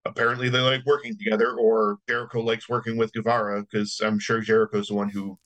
apparently, 0.05 0.47
they 0.47 0.59
like 0.59 0.85
working 0.85 1.17
together, 1.17 1.55
or 1.55 1.97
Jericho 2.07 2.39
likes 2.41 2.69
working 2.69 2.95
with 2.95 3.11
Guevara 3.11 3.63
because 3.63 3.99
I'm 4.03 4.17
sure 4.17 4.39
Jericho's 4.39 4.87
the 4.87 4.95
one 4.95 5.09
who 5.09 5.37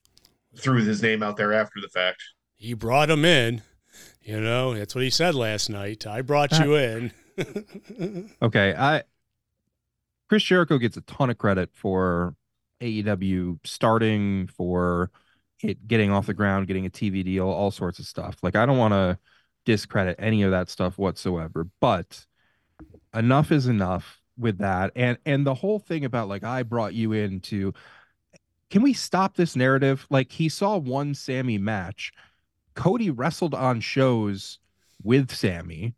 threw 0.56 0.82
his 0.82 1.02
name 1.02 1.22
out 1.22 1.36
there 1.36 1.52
after 1.52 1.80
the 1.80 1.88
fact. 1.88 2.22
He 2.56 2.74
brought 2.74 3.10
him 3.10 3.24
in 3.24 3.62
You 4.22 4.40
know, 4.40 4.74
that's 4.74 4.94
what 4.94 5.04
he 5.04 5.10
said 5.10 5.34
last 5.34 5.70
night. 5.70 6.06
I 6.06 6.22
brought 6.22 6.52
you 6.58 6.74
uh, 6.74 6.78
in. 6.78 7.12
Okay, 8.42 8.74
I 8.76 9.02
Chris 10.28 10.42
Jericho 10.42 10.78
gets 10.78 10.96
a 10.96 11.00
ton 11.02 11.30
of 11.30 11.38
credit 11.38 11.70
for 11.72 12.34
AEW 12.80 13.58
starting 13.64 14.46
for 14.48 15.10
it 15.62 15.86
getting 15.88 16.10
off 16.10 16.26
the 16.26 16.34
ground, 16.34 16.66
getting 16.66 16.86
a 16.86 16.90
TV 16.90 17.24
deal, 17.24 17.48
all 17.48 17.70
sorts 17.70 17.98
of 17.98 18.06
stuff. 18.06 18.36
Like 18.42 18.56
I 18.56 18.66
don't 18.66 18.78
want 18.78 18.92
to 18.92 19.18
discredit 19.64 20.16
any 20.18 20.42
of 20.42 20.50
that 20.50 20.68
stuff 20.68 20.98
whatsoever, 20.98 21.66
but 21.80 22.26
enough 23.14 23.52
is 23.52 23.66
enough 23.66 24.20
with 24.38 24.58
that. 24.58 24.92
And 24.96 25.18
and 25.26 25.46
the 25.46 25.54
whole 25.54 25.78
thing 25.78 26.04
about 26.04 26.28
like 26.28 26.44
I 26.44 26.62
brought 26.62 26.94
you 26.94 27.12
in 27.12 27.40
to 27.42 27.74
can 28.70 28.82
we 28.82 28.92
stop 28.92 29.36
this 29.36 29.56
narrative? 29.56 30.06
Like 30.10 30.30
he 30.30 30.48
saw 30.48 30.76
one 30.78 31.14
Sammy 31.14 31.58
match. 31.58 32.12
Cody 32.74 33.10
wrestled 33.10 33.54
on 33.54 33.80
shows 33.80 34.58
with 35.02 35.34
Sammy. 35.34 35.94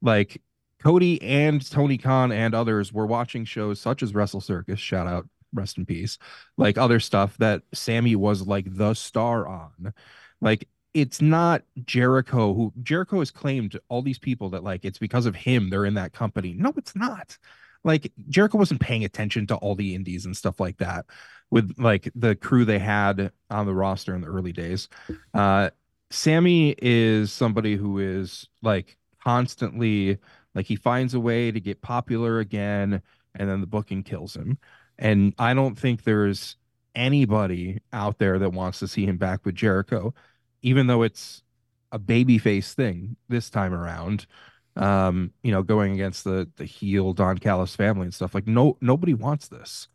Like 0.00 0.40
Cody 0.82 1.20
and 1.22 1.68
Tony 1.68 1.98
Khan 1.98 2.32
and 2.32 2.54
others 2.54 2.92
were 2.92 3.06
watching 3.06 3.44
shows 3.44 3.80
such 3.80 4.02
as 4.02 4.14
Wrestle 4.14 4.40
Circus, 4.40 4.80
shout 4.80 5.06
out, 5.06 5.28
rest 5.52 5.78
in 5.78 5.86
peace, 5.86 6.18
like 6.56 6.78
other 6.78 7.00
stuff 7.00 7.36
that 7.38 7.62
Sammy 7.74 8.16
was 8.16 8.46
like 8.46 8.66
the 8.68 8.94
star 8.94 9.46
on. 9.46 9.92
Like 10.40 10.68
it's 10.94 11.20
not 11.20 11.62
Jericho 11.84 12.54
who 12.54 12.72
Jericho 12.82 13.20
has 13.20 13.30
claimed 13.30 13.78
all 13.88 14.02
these 14.02 14.18
people 14.18 14.50
that 14.50 14.64
like 14.64 14.84
it's 14.84 14.98
because 14.98 15.26
of 15.26 15.34
him 15.34 15.70
they're 15.70 15.86
in 15.86 15.94
that 15.94 16.12
company. 16.12 16.54
No, 16.56 16.72
it's 16.76 16.94
not. 16.94 17.36
Like 17.84 18.12
Jericho 18.28 18.58
wasn't 18.58 18.80
paying 18.80 19.04
attention 19.04 19.46
to 19.48 19.56
all 19.56 19.74
the 19.74 19.94
indies 19.94 20.24
and 20.24 20.36
stuff 20.36 20.60
like 20.60 20.78
that 20.78 21.06
with 21.52 21.76
like 21.78 22.10
the 22.16 22.34
crew 22.34 22.64
they 22.64 22.80
had 22.80 23.30
on 23.50 23.66
the 23.66 23.74
roster 23.74 24.16
in 24.16 24.22
the 24.22 24.26
early 24.28 24.52
days. 24.52 24.88
Uh 25.34 25.70
Sammy 26.10 26.74
is 26.78 27.32
somebody 27.32 27.76
who 27.76 28.00
is 28.00 28.48
like 28.62 28.98
constantly 29.22 30.18
like 30.54 30.66
he 30.66 30.76
finds 30.76 31.14
a 31.14 31.20
way 31.20 31.52
to 31.52 31.60
get 31.60 31.82
popular 31.82 32.40
again 32.40 33.02
and 33.34 33.48
then 33.48 33.60
the 33.60 33.66
booking 33.66 34.02
kills 34.02 34.36
him. 34.36 34.58
And 34.98 35.34
I 35.38 35.54
don't 35.54 35.78
think 35.78 36.04
there's 36.04 36.56
anybody 36.94 37.80
out 37.92 38.18
there 38.18 38.38
that 38.38 38.52
wants 38.52 38.78
to 38.80 38.88
see 38.88 39.06
him 39.06 39.16
back 39.16 39.44
with 39.44 39.54
Jericho, 39.54 40.14
even 40.62 40.86
though 40.86 41.02
it's 41.02 41.42
a 41.92 41.98
babyface 41.98 42.72
thing 42.74 43.16
this 43.28 43.50
time 43.50 43.74
around. 43.74 44.26
Um, 44.76 45.32
you 45.42 45.52
know, 45.52 45.62
going 45.62 45.92
against 45.92 46.24
the 46.24 46.50
the 46.56 46.64
heel 46.64 47.12
Don 47.12 47.38
Callis 47.38 47.76
family 47.76 48.04
and 48.04 48.14
stuff. 48.14 48.34
Like 48.34 48.46
no 48.46 48.78
nobody 48.80 49.14
wants 49.14 49.48
this. 49.48 49.88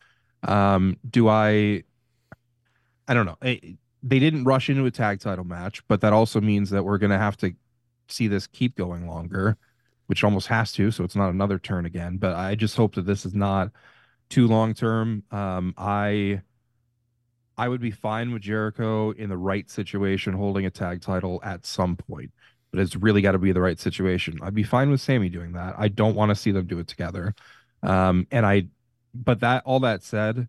Um, 0.43 0.97
do 1.09 1.27
I 1.27 1.83
I 3.07 3.13
don't 3.13 3.25
know. 3.25 3.37
Eh, 3.41 3.57
they 4.03 4.19
didn't 4.19 4.43
rush 4.45 4.69
into 4.69 4.85
a 4.85 4.91
tag 4.91 5.19
title 5.19 5.45
match, 5.45 5.85
but 5.87 6.01
that 6.01 6.13
also 6.13 6.41
means 6.41 6.69
that 6.69 6.83
we're 6.83 6.97
gonna 6.97 7.17
have 7.17 7.37
to 7.37 7.53
see 8.09 8.27
this 8.27 8.47
keep 8.47 8.75
going 8.75 9.07
longer, 9.07 9.57
which 10.07 10.23
almost 10.23 10.47
has 10.47 10.71
to, 10.73 10.91
so 10.91 11.03
it's 11.03 11.15
not 11.15 11.29
another 11.29 11.59
turn 11.59 11.85
again. 11.85 12.17
But 12.17 12.35
I 12.35 12.55
just 12.55 12.77
hope 12.77 12.95
that 12.95 13.05
this 13.05 13.25
is 13.25 13.33
not 13.33 13.71
too 14.29 14.47
long 14.47 14.73
term. 14.73 15.23
Um, 15.31 15.73
I 15.77 16.41
I 17.57 17.67
would 17.67 17.81
be 17.81 17.91
fine 17.91 18.31
with 18.31 18.43
Jericho 18.43 19.11
in 19.11 19.29
the 19.29 19.37
right 19.37 19.69
situation 19.69 20.33
holding 20.33 20.65
a 20.65 20.69
tag 20.69 21.01
title 21.01 21.39
at 21.43 21.65
some 21.65 21.95
point, 21.95 22.31
but 22.71 22.79
it's 22.79 22.95
really 22.95 23.21
got 23.21 23.31
to 23.31 23.39
be 23.39 23.51
the 23.51 23.61
right 23.61 23.79
situation. 23.79 24.37
I'd 24.43 24.53
be 24.53 24.63
fine 24.63 24.91
with 24.91 25.01
Sammy 25.01 25.29
doing 25.29 25.53
that. 25.53 25.75
I 25.77 25.87
don't 25.87 26.15
want 26.15 26.29
to 26.29 26.35
see 26.35 26.51
them 26.51 26.67
do 26.67 26.79
it 26.79 26.87
together. 26.87 27.33
Um, 27.81 28.27
and 28.31 28.45
I, 28.45 28.67
but 29.23 29.39
that 29.41 29.63
all 29.65 29.79
that 29.81 30.03
said, 30.03 30.47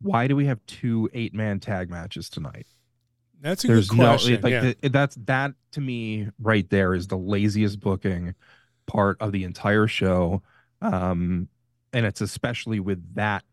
why 0.00 0.26
do 0.26 0.36
we 0.36 0.46
have 0.46 0.64
two 0.66 1.08
eight 1.12 1.34
man 1.34 1.60
tag 1.60 1.90
matches 1.90 2.28
tonight? 2.30 2.66
That's 3.40 3.64
a 3.64 3.68
There's 3.68 3.88
good 3.88 3.98
no 3.98 4.04
question. 4.04 4.40
like 4.42 4.50
yeah. 4.52 4.72
the- 4.80 4.88
that's 4.88 5.16
that 5.24 5.52
to 5.72 5.80
me 5.80 6.28
right 6.40 6.68
there 6.68 6.94
is 6.94 7.06
the 7.06 7.16
laziest 7.18 7.80
booking 7.80 8.34
part 8.86 9.16
of 9.20 9.32
the 9.32 9.44
entire 9.44 9.86
show. 9.86 10.42
Um, 10.82 11.48
and 11.92 12.06
it's 12.06 12.20
especially 12.20 12.80
with 12.80 13.14
that 13.14 13.44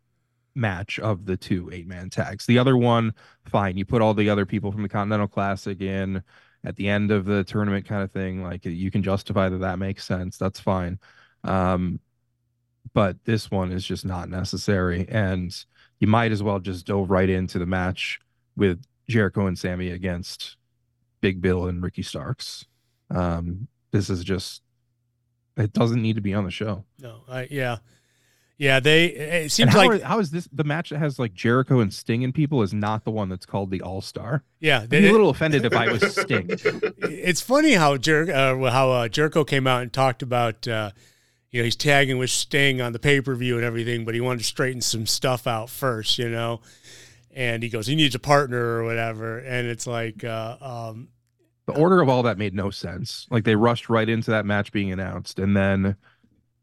match 0.54 0.98
of 0.98 1.24
the 1.24 1.36
two 1.36 1.70
eight 1.72 1.86
man 1.86 2.10
tags. 2.10 2.46
The 2.46 2.58
other 2.58 2.76
one, 2.76 3.14
fine. 3.46 3.76
You 3.76 3.84
put 3.84 4.02
all 4.02 4.14
the 4.14 4.30
other 4.30 4.46
people 4.46 4.72
from 4.72 4.82
the 4.82 4.88
Continental 4.88 5.28
Classic 5.28 5.80
in 5.80 6.22
at 6.64 6.76
the 6.76 6.88
end 6.88 7.10
of 7.10 7.24
the 7.24 7.44
tournament, 7.44 7.86
kind 7.86 8.02
of 8.02 8.10
thing. 8.10 8.42
Like 8.42 8.64
you 8.64 8.90
can 8.90 9.02
justify 9.02 9.48
that 9.48 9.58
that 9.58 9.78
makes 9.78 10.04
sense. 10.04 10.36
That's 10.38 10.60
fine. 10.60 10.98
Um, 11.44 12.00
but 12.94 13.16
this 13.24 13.50
one 13.50 13.72
is 13.72 13.84
just 13.84 14.04
not 14.04 14.28
necessary, 14.28 15.06
and 15.08 15.54
you 16.00 16.06
might 16.06 16.32
as 16.32 16.42
well 16.42 16.58
just 16.58 16.86
dove 16.86 17.10
right 17.10 17.28
into 17.28 17.58
the 17.58 17.66
match 17.66 18.20
with 18.56 18.82
Jericho 19.08 19.46
and 19.46 19.58
Sammy 19.58 19.90
against 19.90 20.56
Big 21.20 21.40
Bill 21.40 21.66
and 21.66 21.82
Ricky 21.82 22.02
Starks. 22.02 22.64
Um, 23.10 23.68
this 23.90 24.10
is 24.10 24.22
just 24.24 24.62
it 25.56 25.72
doesn't 25.72 26.00
need 26.02 26.16
to 26.16 26.22
be 26.22 26.34
on 26.34 26.44
the 26.44 26.50
show. 26.50 26.84
no, 27.00 27.22
I, 27.28 27.48
yeah. 27.50 27.78
Yeah, 28.60 28.80
they 28.80 29.06
it 29.06 29.52
seems 29.52 29.72
how, 29.72 29.78
like 29.86 30.02
are- 30.02 30.04
how 30.04 30.18
is 30.18 30.32
this 30.32 30.48
the 30.52 30.64
match 30.64 30.90
that 30.90 30.98
has 30.98 31.20
like 31.20 31.32
Jericho 31.32 31.78
and 31.78 31.94
Sting 31.94 32.24
and 32.24 32.34
people 32.34 32.60
is 32.62 32.74
not 32.74 33.04
the 33.04 33.10
one 33.12 33.28
that's 33.28 33.46
called 33.46 33.70
the 33.70 33.80
All 33.82 34.00
Star? 34.00 34.42
yeah, 34.58 34.80
I'd 34.80 34.88
be 34.90 35.06
a 35.06 35.12
little 35.12 35.30
offended 35.30 35.64
if 35.64 35.72
I 35.74 35.92
was 35.92 36.16
Sting. 36.16 36.46
it's 36.48 37.40
funny 37.40 37.74
how 37.74 37.96
Jer- 37.96 38.32
uh, 38.32 38.68
how 38.72 38.90
uh, 38.90 39.08
Jericho 39.08 39.44
came 39.44 39.68
out 39.68 39.82
and 39.82 39.92
talked 39.92 40.22
about 40.22 40.66
uh, 40.66 40.90
you 41.50 41.60
know 41.60 41.64
he's 41.64 41.76
tagging 41.76 42.18
with 42.18 42.30
Sting 42.30 42.80
on 42.80 42.92
the 42.92 42.98
pay 42.98 43.20
per 43.20 43.34
view 43.34 43.56
and 43.56 43.64
everything, 43.64 44.04
but 44.04 44.14
he 44.14 44.20
wanted 44.20 44.38
to 44.38 44.44
straighten 44.44 44.80
some 44.80 45.06
stuff 45.06 45.46
out 45.46 45.70
first, 45.70 46.18
you 46.18 46.28
know. 46.28 46.60
And 47.34 47.62
he 47.62 47.68
goes, 47.68 47.86
he 47.86 47.94
needs 47.94 48.14
a 48.14 48.18
partner 48.18 48.58
or 48.58 48.84
whatever, 48.84 49.38
and 49.38 49.68
it's 49.68 49.86
like, 49.86 50.24
uh, 50.24 50.56
um, 50.60 51.08
The 51.66 51.74
order 51.74 52.00
of 52.00 52.08
all 52.08 52.22
that 52.24 52.38
made 52.38 52.54
no 52.54 52.70
sense. 52.70 53.26
Like 53.30 53.44
they 53.44 53.54
rushed 53.54 53.88
right 53.88 54.08
into 54.08 54.30
that 54.32 54.44
match 54.46 54.72
being 54.72 54.90
announced, 54.92 55.38
and 55.38 55.56
then 55.56 55.96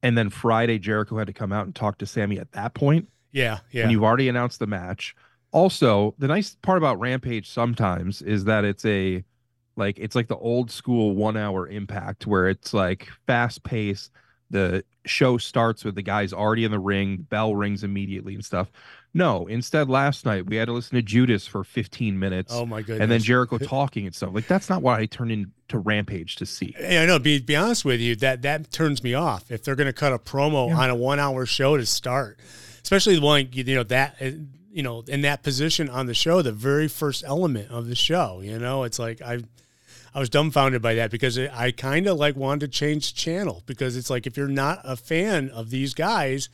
and 0.04 0.18
then 0.18 0.30
Friday 0.30 0.78
Jericho 0.80 1.18
had 1.18 1.28
to 1.28 1.34
come 1.34 1.52
out 1.54 1.66
and 1.66 1.74
talk 1.76 1.98
to 2.00 2.06
Sammy 2.06 2.40
at 2.40 2.52
that 2.52 2.74
point. 2.74 3.08
yeah, 3.32 3.60
yeah, 3.72 3.84
when 3.84 3.92
you've 3.92 4.04
already 4.04 4.28
announced 4.30 4.60
the 4.60 4.68
match. 4.68 5.16
Also, 5.52 6.14
the 6.18 6.28
nice 6.28 6.56
part 6.62 6.78
about 6.78 7.00
Rampage 7.00 7.50
sometimes 7.50 8.22
is 8.22 8.44
that 8.46 8.66
it's 8.66 8.84
a 8.86 9.24
like 9.78 9.98
it's 10.00 10.16
like 10.16 10.28
the 10.28 10.38
old 10.38 10.70
school 10.70 11.16
one 11.16 11.38
hour 11.38 11.68
impact 11.70 12.28
where 12.28 12.50
it's 12.50 12.74
like 12.74 13.08
fast 13.26 13.64
paced. 13.64 14.12
The 14.52 14.84
show 15.06 15.38
starts 15.38 15.84
with 15.84 15.96
the 15.96 16.02
guys 16.02 16.32
already 16.34 16.66
in 16.66 16.72
the 16.72 16.80
ring, 16.80 17.26
bell 17.30 17.56
rings 17.56 17.84
immediately 17.84 18.36
and 18.36 18.46
stuff. 18.46 18.72
No, 19.14 19.48
instead, 19.48 19.90
last 19.90 20.26
night 20.26 20.46
we 20.46 20.58
had 20.58 20.66
to 20.66 20.74
listen 20.74 20.96
to 20.98 21.02
Judas 21.02 21.48
for 21.48 21.64
15 21.64 22.20
minutes 22.20 22.52
oh 22.54 22.66
my 22.66 22.82
goodness, 22.82 23.00
and 23.02 23.10
then 23.10 23.22
Jericho 23.22 23.58
talking 23.60 24.06
and 24.06 24.14
stuff. 24.14 24.32
Like 24.34 24.48
that's 24.48 24.70
not 24.70 24.82
what 24.82 25.00
I 25.00 25.06
turned 25.06 25.32
into 25.32 25.80
Rampage 25.80 26.36
to 26.36 26.46
see. 26.46 26.76
Yeah, 26.80 27.02
I 27.02 27.06
know. 27.06 27.18
Be 27.18 27.40
be 27.40 27.56
honest 27.56 27.86
with 27.86 28.02
you, 28.02 28.16
that 28.18 28.42
that 28.42 28.72
turns 28.72 29.02
me 29.04 29.14
off. 29.14 29.50
If 29.52 29.64
they're 29.64 29.76
going 29.76 29.88
to 29.88 29.94
cut 29.94 30.12
a 30.14 30.20
promo 30.20 30.68
Yeah. 30.70 30.78
on 30.78 30.90
a 30.90 30.96
one 30.96 31.20
hour 31.20 31.46
show 31.46 31.78
to 31.78 31.86
start, 31.86 32.40
especially 32.84 33.16
the 33.16 33.22
one 33.22 33.48
you 33.54 33.64
know 33.64 33.84
that 33.84 34.18
uh, 34.22 34.32
you 34.72 34.84
know 34.84 35.04
in 35.08 35.22
that 35.22 35.44
position 35.44 35.90
on 35.90 36.08
the 36.08 36.14
show, 36.14 36.42
the 36.42 36.52
very 36.52 36.90
first 36.90 37.24
element 37.26 37.72
of 37.72 37.88
the 37.88 37.96
show. 37.96 38.42
You 38.44 38.60
know, 38.60 38.84
it's 38.84 39.00
like 39.00 39.22
I. 39.22 39.40
I 40.16 40.20
was 40.20 40.30
dumbfounded 40.30 40.82
by 40.82 40.94
that 40.96 41.12
because 41.12 41.38
I 41.38 41.72
kind 41.72 42.08
of 42.08 42.18
like 42.18 42.38
wanted 42.38 42.62
to 42.62 42.68
change 42.70 43.16
channel 43.16 43.64
because 43.66 43.98
it's 43.98 44.10
like 44.10 44.26
if 44.26 44.38
you're 44.38 44.48
not 44.48 44.80
a 44.86 44.96
fan 44.96 45.50
of 45.50 45.72
these 45.72 45.94
guys, 45.94 46.48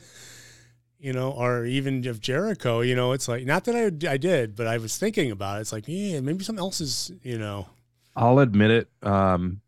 you 0.98 1.12
know, 1.12 1.30
or 1.30 1.64
even 1.64 2.04
of 2.08 2.20
Jericho, 2.20 2.80
you 2.80 2.96
know, 2.96 3.12
it's 3.12 3.28
like 3.28 3.46
not 3.46 3.64
that 3.66 3.76
I 3.76 4.10
I 4.10 4.16
did, 4.16 4.56
but 4.56 4.66
I 4.66 4.78
was 4.78 4.98
thinking 4.98 5.30
about 5.30 5.58
it. 5.58 5.60
It's 5.60 5.72
like, 5.72 5.84
yeah, 5.86 6.18
maybe 6.18 6.42
something 6.42 6.60
else 6.62 6.80
is, 6.80 7.12
you 7.22 7.38
know, 7.38 7.68
I'll 8.16 8.40
admit 8.40 8.72
it. 8.72 8.90
Um, 9.04 9.60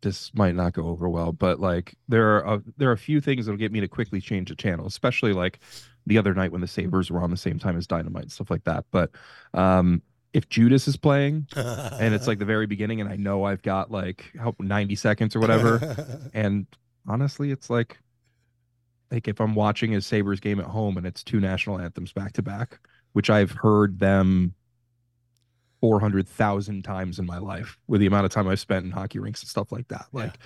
this 0.00 0.32
might 0.32 0.54
not 0.54 0.72
go 0.72 0.84
over 0.84 1.08
well, 1.08 1.32
but 1.32 1.58
like 1.58 1.96
there 2.08 2.36
are 2.36 2.54
a, 2.54 2.62
there 2.76 2.88
are 2.88 2.92
a 2.92 2.98
few 2.98 3.20
things 3.20 3.46
that'll 3.46 3.58
get 3.58 3.72
me 3.72 3.80
to 3.80 3.88
quickly 3.88 4.20
change 4.20 4.50
the 4.50 4.54
channel, 4.54 4.86
especially 4.86 5.32
like 5.32 5.58
the 6.06 6.18
other 6.18 6.34
night 6.34 6.52
when 6.52 6.60
the 6.60 6.68
Sabres 6.68 7.10
were 7.10 7.20
on 7.20 7.30
the 7.30 7.36
same 7.36 7.58
time 7.58 7.76
as 7.76 7.88
Dynamite 7.88 8.30
stuff 8.30 8.48
like 8.48 8.62
that. 8.64 8.84
But 8.92 9.10
um, 9.54 10.02
if 10.32 10.48
Judas 10.48 10.86
is 10.86 10.96
playing 10.96 11.46
and 11.56 12.14
it's 12.14 12.26
like 12.26 12.38
the 12.38 12.44
very 12.44 12.66
beginning, 12.66 13.00
and 13.00 13.10
I 13.10 13.16
know 13.16 13.44
I've 13.44 13.62
got 13.62 13.90
like 13.90 14.32
how 14.38 14.54
90 14.58 14.94
seconds 14.96 15.36
or 15.36 15.40
whatever, 15.40 16.30
and 16.34 16.66
honestly, 17.06 17.50
it's 17.50 17.70
like 17.70 17.98
like 19.10 19.26
if 19.26 19.40
I'm 19.40 19.54
watching 19.54 19.94
a 19.94 20.00
Sabres 20.00 20.40
game 20.40 20.60
at 20.60 20.66
home 20.66 20.96
and 20.96 21.06
it's 21.06 21.24
two 21.24 21.40
national 21.40 21.80
anthems 21.80 22.12
back 22.12 22.32
to 22.34 22.42
back, 22.42 22.78
which 23.12 23.28
I've 23.28 23.50
heard 23.50 23.98
them 23.98 24.54
400,000 25.80 26.82
times 26.82 27.18
in 27.18 27.26
my 27.26 27.38
life 27.38 27.78
with 27.88 28.00
the 28.00 28.06
amount 28.06 28.26
of 28.26 28.30
time 28.30 28.46
I've 28.46 28.60
spent 28.60 28.84
in 28.84 28.92
hockey 28.92 29.18
rinks 29.18 29.42
and 29.42 29.48
stuff 29.48 29.72
like 29.72 29.88
that. 29.88 30.06
Yeah. 30.12 30.20
Like 30.20 30.38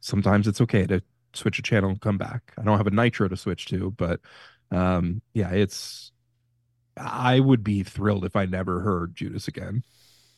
sometimes 0.00 0.46
it's 0.46 0.60
okay 0.62 0.86
to 0.86 1.02
switch 1.34 1.58
a 1.58 1.62
channel 1.62 1.90
and 1.90 2.00
come 2.00 2.16
back. 2.16 2.54
I 2.56 2.62
don't 2.62 2.78
have 2.78 2.86
a 2.86 2.92
nitro 2.92 3.28
to 3.28 3.36
switch 3.36 3.66
to, 3.66 3.90
but 3.90 4.20
um 4.70 5.20
yeah, 5.34 5.50
it's 5.50 6.12
I 7.00 7.40
would 7.40 7.62
be 7.64 7.82
thrilled 7.82 8.24
if 8.24 8.36
I 8.36 8.46
never 8.46 8.80
heard 8.80 9.14
Judas 9.16 9.48
again 9.48 9.82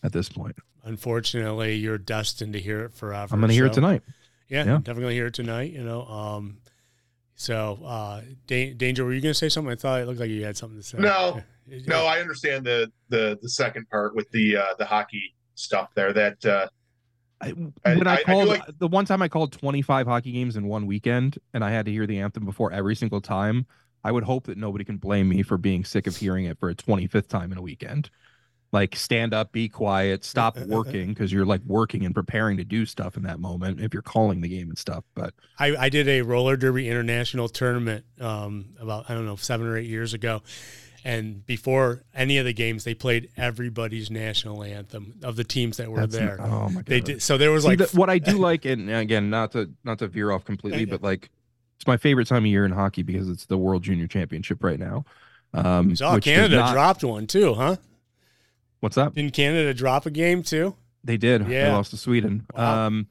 at 0.02 0.12
this 0.12 0.28
point. 0.28 0.56
Unfortunately, 0.84 1.74
you're 1.76 1.98
destined 1.98 2.52
to 2.54 2.60
hear 2.60 2.84
it 2.84 2.94
forever. 2.94 3.34
I'm 3.34 3.40
going 3.40 3.48
to 3.48 3.54
hear 3.54 3.66
it 3.66 3.72
tonight. 3.72 4.02
Yeah, 4.48 4.64
Yeah. 4.64 4.76
definitely 4.78 5.02
gonna 5.02 5.14
hear 5.14 5.26
it 5.26 5.34
tonight. 5.34 5.72
You 5.72 5.84
know, 5.84 6.04
um, 6.06 6.56
so 7.36 7.78
uh, 7.84 8.22
da- 8.46 8.74
danger. 8.74 9.04
Were 9.04 9.12
you 9.12 9.20
gonna 9.20 9.32
say 9.34 9.48
something? 9.48 9.70
I 9.72 9.76
thought 9.76 10.00
it 10.00 10.06
looked 10.06 10.18
like 10.20 10.28
you 10.30 10.44
had 10.44 10.56
something 10.56 10.78
to 10.80 10.84
say. 10.86 10.98
No. 10.98 11.42
Yeah. 11.66 11.78
No, 11.86 12.04
I 12.04 12.18
understand 12.18 12.66
the 12.66 12.90
the 13.10 13.38
the 13.40 13.48
second 13.48 13.88
part 13.88 14.16
with 14.16 14.28
the 14.32 14.56
uh 14.56 14.64
the 14.80 14.84
hockey 14.84 15.36
stuff 15.54 15.90
there. 15.94 16.12
That 16.12 16.44
uh 16.44 16.66
I, 17.40 17.54
I- 17.84 17.94
when 17.96 18.08
I- 18.08 18.14
I, 18.14 18.16
I 18.16 18.22
called 18.24 18.48
like- 18.48 18.62
the 18.80 18.88
one 18.88 19.04
time 19.04 19.22
I 19.22 19.28
called 19.28 19.52
25 19.52 20.08
hockey 20.08 20.32
games 20.32 20.56
in 20.56 20.66
one 20.66 20.86
weekend 20.86 21.38
and 21.54 21.62
I 21.64 21.70
had 21.70 21.86
to 21.86 21.92
hear 21.92 22.08
the 22.08 22.18
anthem 22.18 22.44
before 22.44 22.72
every 22.72 22.96
single 22.96 23.20
time, 23.20 23.66
I 24.04 24.12
would 24.12 24.24
hope 24.24 24.46
that 24.46 24.56
nobody 24.58 24.84
can 24.84 24.96
blame 24.96 25.28
me 25.28 25.42
for 25.42 25.58
being 25.58 25.84
sick 25.84 26.06
of 26.06 26.16
hearing 26.16 26.44
it 26.46 26.58
for 26.58 26.70
a 26.70 26.74
25th 26.74 27.28
time 27.28 27.52
in 27.52 27.58
a 27.58 27.62
weekend. 27.62 28.10
Like 28.72 28.94
stand 28.94 29.34
up, 29.34 29.50
be 29.50 29.68
quiet, 29.68 30.24
stop 30.24 30.56
working 30.66 31.08
because 31.08 31.32
you're 31.32 31.44
like 31.44 31.60
working 31.66 32.04
and 32.06 32.14
preparing 32.14 32.56
to 32.58 32.64
do 32.64 32.86
stuff 32.86 33.16
in 33.16 33.24
that 33.24 33.40
moment 33.40 33.80
if 33.80 33.92
you're 33.92 34.02
calling 34.02 34.40
the 34.40 34.48
game 34.48 34.68
and 34.68 34.78
stuff. 34.78 35.04
But 35.14 35.34
I, 35.58 35.74
I 35.76 35.88
did 35.88 36.06
a 36.08 36.22
roller 36.22 36.56
derby 36.56 36.88
international 36.88 37.48
tournament 37.48 38.04
um, 38.20 38.66
about 38.78 39.10
I 39.10 39.14
don't 39.14 39.26
know 39.26 39.34
seven 39.36 39.66
or 39.66 39.76
eight 39.76 39.88
years 39.88 40.14
ago, 40.14 40.42
and 41.04 41.44
before 41.46 42.04
any 42.14 42.38
of 42.38 42.44
the 42.44 42.52
games, 42.52 42.84
they 42.84 42.94
played 42.94 43.30
everybody's 43.36 44.08
national 44.08 44.62
anthem 44.62 45.14
of 45.24 45.34
the 45.34 45.44
teams 45.44 45.78
that 45.78 45.90
were 45.90 46.00
that's 46.00 46.14
there. 46.14 46.38
oh 46.40 46.68
my 46.68 46.74
god. 46.74 46.86
They 46.86 47.00
did 47.00 47.22
so. 47.22 47.36
There 47.38 47.50
was 47.50 47.64
See, 47.64 47.70
like 47.70 47.78
the- 47.78 47.98
what 47.98 48.08
I 48.08 48.18
do 48.18 48.38
like, 48.38 48.66
and 48.66 48.88
again, 48.88 49.30
not 49.30 49.50
to 49.52 49.68
not 49.82 49.98
to 49.98 50.06
veer 50.06 50.30
off 50.30 50.44
completely, 50.44 50.84
but 50.84 51.02
like 51.02 51.28
it's 51.80 51.86
my 51.86 51.96
favorite 51.96 52.26
time 52.28 52.42
of 52.44 52.46
year 52.46 52.66
in 52.66 52.72
hockey 52.72 53.02
because 53.02 53.26
it's 53.30 53.46
the 53.46 53.56
World 53.56 53.82
Junior 53.82 54.06
Championship 54.06 54.62
right 54.62 54.78
now. 54.78 55.06
Um, 55.54 55.88
which 55.88 56.00
Canada 56.22 56.56
not- 56.56 56.72
dropped 56.74 57.02
one 57.02 57.26
too, 57.26 57.54
huh? 57.54 57.76
What's 58.80 58.98
up? 58.98 59.14
Didn't 59.14 59.32
Canada 59.32 59.72
drop 59.72 60.04
a 60.04 60.10
game 60.10 60.42
too? 60.42 60.76
They 61.02 61.16
did. 61.16 61.46
They 61.46 61.54
Yeah. 61.54 61.72
lost 61.74 61.90
to 61.92 61.96
Sweden. 61.96 62.46
Wow. 62.54 62.86
Um, 62.86 63.06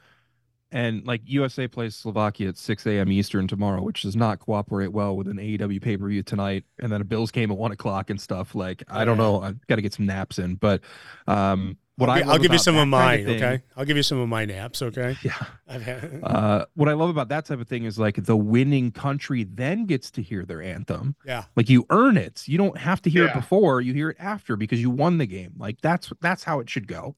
and 0.72 1.04
like 1.04 1.22
USA 1.26 1.68
plays 1.68 1.96
Slovakia 1.96 2.50
at 2.50 2.58
6 2.60 2.86
a.m. 2.86 3.12
Eastern 3.12 3.48
tomorrow, 3.48 3.82
which 3.82 4.04
does 4.04 4.16
not 4.16 4.38
cooperate 4.40 4.90
well 4.92 5.18
with 5.18 5.28
an 5.28 5.40
AEW 5.40 5.80
pay 5.82 5.98
per 5.98 6.08
view 6.08 6.22
tonight. 6.22 6.64
And 6.78 6.92
then 6.92 7.02
a 7.02 7.06
Bills 7.06 7.32
game 7.32 7.50
at 7.50 7.58
one 7.58 7.72
o'clock 7.72 8.12
and 8.12 8.22
stuff. 8.22 8.54
Like 8.54 8.84
I 8.88 9.04
don't 9.04 9.18
know. 9.18 9.42
I've 9.42 9.66
got 9.66 9.78
to 9.78 9.82
get 9.82 9.94
some 9.96 10.06
naps 10.06 10.38
in. 10.38 10.56
But 10.56 10.82
um, 11.28 11.78
what 12.00 12.10
I'll, 12.10 12.29
I 12.29 12.34
I'll 12.34 12.39
give 12.39 12.51
you 12.51 12.58
some 12.58 12.75
of 12.75 12.79
kind 12.82 12.89
mine. 12.91 13.25
thing- 13.25 13.36
okay, 13.44 13.63
I'll 13.77 13.86
give 13.86 13.98
you 13.98 14.03
some 14.03 14.18
of 14.20 14.27
my 14.27 14.46
naps. 14.46 14.82
Okay. 14.82 15.15
Yeah. 15.24 15.34
Had, 15.68 16.20
Uh, 16.24 16.65
what 16.74 16.89
I 16.89 16.94
love 16.94 17.10
about 17.10 17.29
that 17.29 17.46
type 17.46 17.60
of 17.60 17.68
thing 17.68 17.84
is 17.84 18.00
like 18.00 18.24
the 18.24 18.36
winning 18.36 18.91
country 18.91 19.44
then 19.44 19.86
gets 19.86 20.10
to 20.12 20.22
hear 20.22 20.46
their 20.46 20.62
anthem. 20.62 21.15
yeah. 21.25 21.44
Like 21.56 21.70
you 21.70 21.86
earn 21.89 22.18
it. 22.18 22.48
You 22.48 22.58
don't 22.58 22.77
have 22.77 23.01
to 23.03 23.10
hear 23.10 23.25
it 23.27 23.34
before. 23.34 23.82
You 23.82 23.94
hear 23.94 24.10
it 24.10 24.18
after 24.20 24.56
because 24.56 24.82
you 24.82 24.89
won 24.89 25.18
the 25.20 25.27
game. 25.27 25.53
Like 25.58 25.79
that's 25.82 26.12
that's 26.22 26.44
how 26.44 26.60
it 26.60 26.70
should 26.70 26.88
go. 26.88 27.15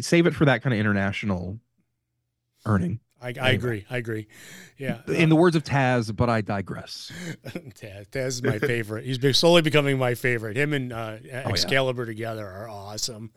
Save 0.00 0.26
it 0.26 0.34
for 0.34 0.46
that 0.46 0.62
kind 0.62 0.72
of 0.72 0.80
international 0.80 1.58
earning. 2.64 3.00
I, 3.24 3.32
I 3.40 3.50
agree. 3.50 3.86
I 3.88 3.96
agree. 3.96 4.26
Yeah. 4.76 5.00
In 5.08 5.30
the 5.30 5.36
words 5.36 5.56
of 5.56 5.64
Taz, 5.64 6.14
but 6.14 6.28
I 6.28 6.42
digress. 6.42 7.10
Taz, 7.46 8.08
Taz 8.10 8.26
is 8.26 8.42
my 8.42 8.58
favorite. 8.58 9.04
He's 9.04 9.38
slowly 9.38 9.62
becoming 9.62 9.98
my 9.98 10.14
favorite. 10.14 10.56
Him 10.56 10.74
and 10.74 10.92
uh, 10.92 11.16
Oh, 11.16 11.18
yeah. 11.24 11.48
Excalibur 11.48 12.04
together 12.04 12.46
are 12.46 12.68
awesome. 12.68 13.30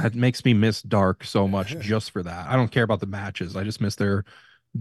That 0.00 0.14
makes 0.14 0.44
me 0.44 0.54
miss 0.54 0.82
Dark 0.82 1.24
so 1.24 1.48
much 1.48 1.78
just 1.80 2.12
for 2.12 2.22
that. 2.22 2.46
I 2.48 2.54
don't 2.56 2.70
care 2.70 2.84
about 2.84 3.00
the 3.00 3.06
matches. 3.06 3.56
I 3.56 3.64
just 3.64 3.80
miss 3.80 3.96
their 3.96 4.24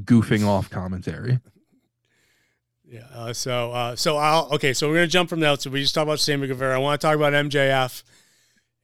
goofing 0.03 0.45
off 0.45 0.69
commentary. 0.69 1.39
Yeah. 2.85 3.07
Uh, 3.11 3.33
so, 3.33 3.71
uh, 3.71 3.95
so 3.95 4.17
I'll 4.17 4.49
okay. 4.53 4.73
So 4.73 4.87
we're 4.87 4.95
gonna 4.95 5.07
jump 5.07 5.29
from 5.29 5.39
that. 5.39 5.61
So 5.61 5.71
we 5.71 5.81
just 5.81 5.95
talked 5.95 6.03
about 6.03 6.19
Sammy 6.19 6.47
Guevara. 6.47 6.75
I 6.75 6.77
want 6.77 7.01
to 7.01 7.07
talk 7.07 7.15
about 7.15 7.33
MJF, 7.33 8.03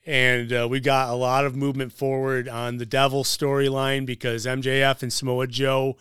and 0.06 0.52
uh, 0.52 0.68
we 0.70 0.80
got 0.80 1.10
a 1.10 1.16
lot 1.16 1.46
of 1.46 1.56
movement 1.56 1.94
forward 1.94 2.48
on 2.48 2.78
the 2.78 2.86
Devil 2.86 3.24
storyline 3.24 4.06
because 4.06 4.46
MJF 4.46 5.04
and 5.04 5.12
Samoa 5.12 5.48
Joe 5.48 5.98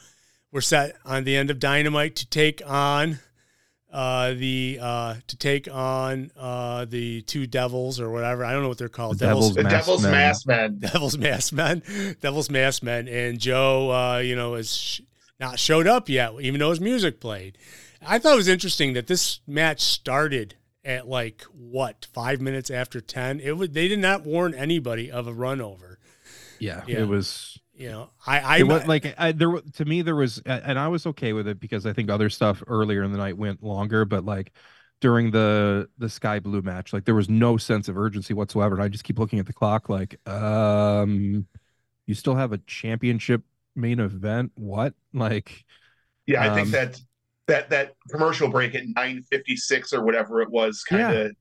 were 0.53 0.61
set 0.61 0.97
on 1.05 1.25
the 1.25 1.37
end 1.37 1.51
of 1.51 1.59
Dynamite 1.59 2.17
to 2.17 2.27
take 2.27 2.63
on 2.67 3.19
uh, 3.93 4.35
the 4.35 4.79
uh, 4.81 5.15
to 5.27 5.37
take 5.37 5.69
on 5.73 6.31
uh, 6.37 6.85
the 6.85 7.23
two 7.23 7.47
devils 7.47 8.01
or 8.01 8.11
whatever. 8.11 8.45
I 8.45 8.53
don't 8.53 8.63
know 8.63 8.69
what 8.69 8.79
they're 8.79 8.89
called. 8.89 9.19
The 9.19 9.27
Devil's 9.27 9.55
The 9.55 9.63
Masked 9.63 9.87
Devil's 9.87 10.03
Men. 10.03 10.13
Masked 10.13 10.47
Men. 10.47 10.79
Devil's 10.79 11.19
Masked 11.19 11.53
Men, 11.53 11.83
Devil's 12.21 12.51
Masked 12.51 12.83
Men, 12.83 13.09
and 13.09 13.39
Joe, 13.39 13.91
uh, 13.91 14.19
you 14.19 14.37
know, 14.37 14.55
is 14.55 14.77
sh- 14.77 15.01
not 15.41 15.59
showed 15.59 15.87
up 15.87 16.09
yet, 16.09 16.33
even 16.41 16.61
though 16.61 16.71
his 16.71 16.81
music 16.81 17.21
played. 17.21 17.57
I 18.07 18.19
thought 18.19 18.35
it 18.35 18.37
was 18.37 18.49
interesting 18.49 18.93
that 18.93 19.07
this 19.07 19.41
match 19.47 19.81
started 19.81 20.55
at 20.89 21.09
like 21.09 21.43
what 21.53 22.09
five 22.15 22.41
minutes 22.43 22.71
after 22.71 23.01
ten. 23.03 23.41
It 23.41 23.59
was 23.59 23.71
they 23.71 23.89
did 23.89 24.01
not 24.01 24.25
warn 24.25 24.55
anybody 24.55 25.11
of 25.13 25.29
a 25.29 25.35
run 25.35 25.61
over. 25.63 26.01
Yeah, 26.59 26.87
Yeah. 26.87 26.99
it 26.99 27.05
was. 27.05 27.61
You 27.75 27.91
know, 27.91 28.11
I 28.27 28.41
I 28.41 28.59
It 28.59 28.65
was 28.65 28.87
like 28.87 29.15
I, 29.19 29.33
there 29.33 29.61
to 29.75 29.85
me 29.85 30.03
there 30.03 30.17
was, 30.17 30.39
and 30.45 30.79
I 30.79 30.89
was 30.89 31.07
okay 31.07 31.33
with 31.33 31.47
it 31.47 31.61
because 31.61 31.87
I 31.87 31.93
think 31.93 32.11
other 32.11 32.29
stuff 32.31 32.63
earlier 32.67 33.05
in 33.05 33.13
the 33.13 33.19
night 33.19 33.37
went 33.39 33.63
longer. 33.63 34.05
But 34.05 34.25
like 34.25 34.53
during 35.01 35.31
the 35.31 35.89
the 35.99 36.09
Skye 36.09 36.41
Blue 36.41 36.63
match, 36.63 36.93
like 36.93 37.05
there 37.05 37.15
was 37.15 37.29
no 37.29 37.57
sense 37.57 37.89
of 37.89 37.97
urgency 37.97 38.35
whatsoever, 38.35 38.75
and 38.75 38.83
I 38.83 38.89
just 38.89 39.05
keep 39.05 39.19
looking 39.19 39.39
at 39.39 39.47
the 39.47 39.53
clock, 39.53 39.89
like, 39.89 40.19
um, 40.29 41.47
you 42.07 42.15
still 42.15 42.37
have 42.37 42.53
a 42.53 42.59
championship 42.61 43.43
main 43.77 44.01
event. 44.01 44.53
What? 44.57 44.95
Like, 45.15 45.65
Yeah, 46.27 46.43
I 46.45 46.51
think 46.51 46.71
Um, 46.71 46.73
that 46.73 47.01
that 47.49 47.71
that 47.71 47.95
commercial 48.11 48.49
break 48.49 48.75
at 48.75 48.85
9:56 48.85 49.93
or 49.93 50.05
whatever 50.05 50.41
it 50.41 50.51
was 50.51 50.83
kind 50.85 51.17
of 51.17 51.33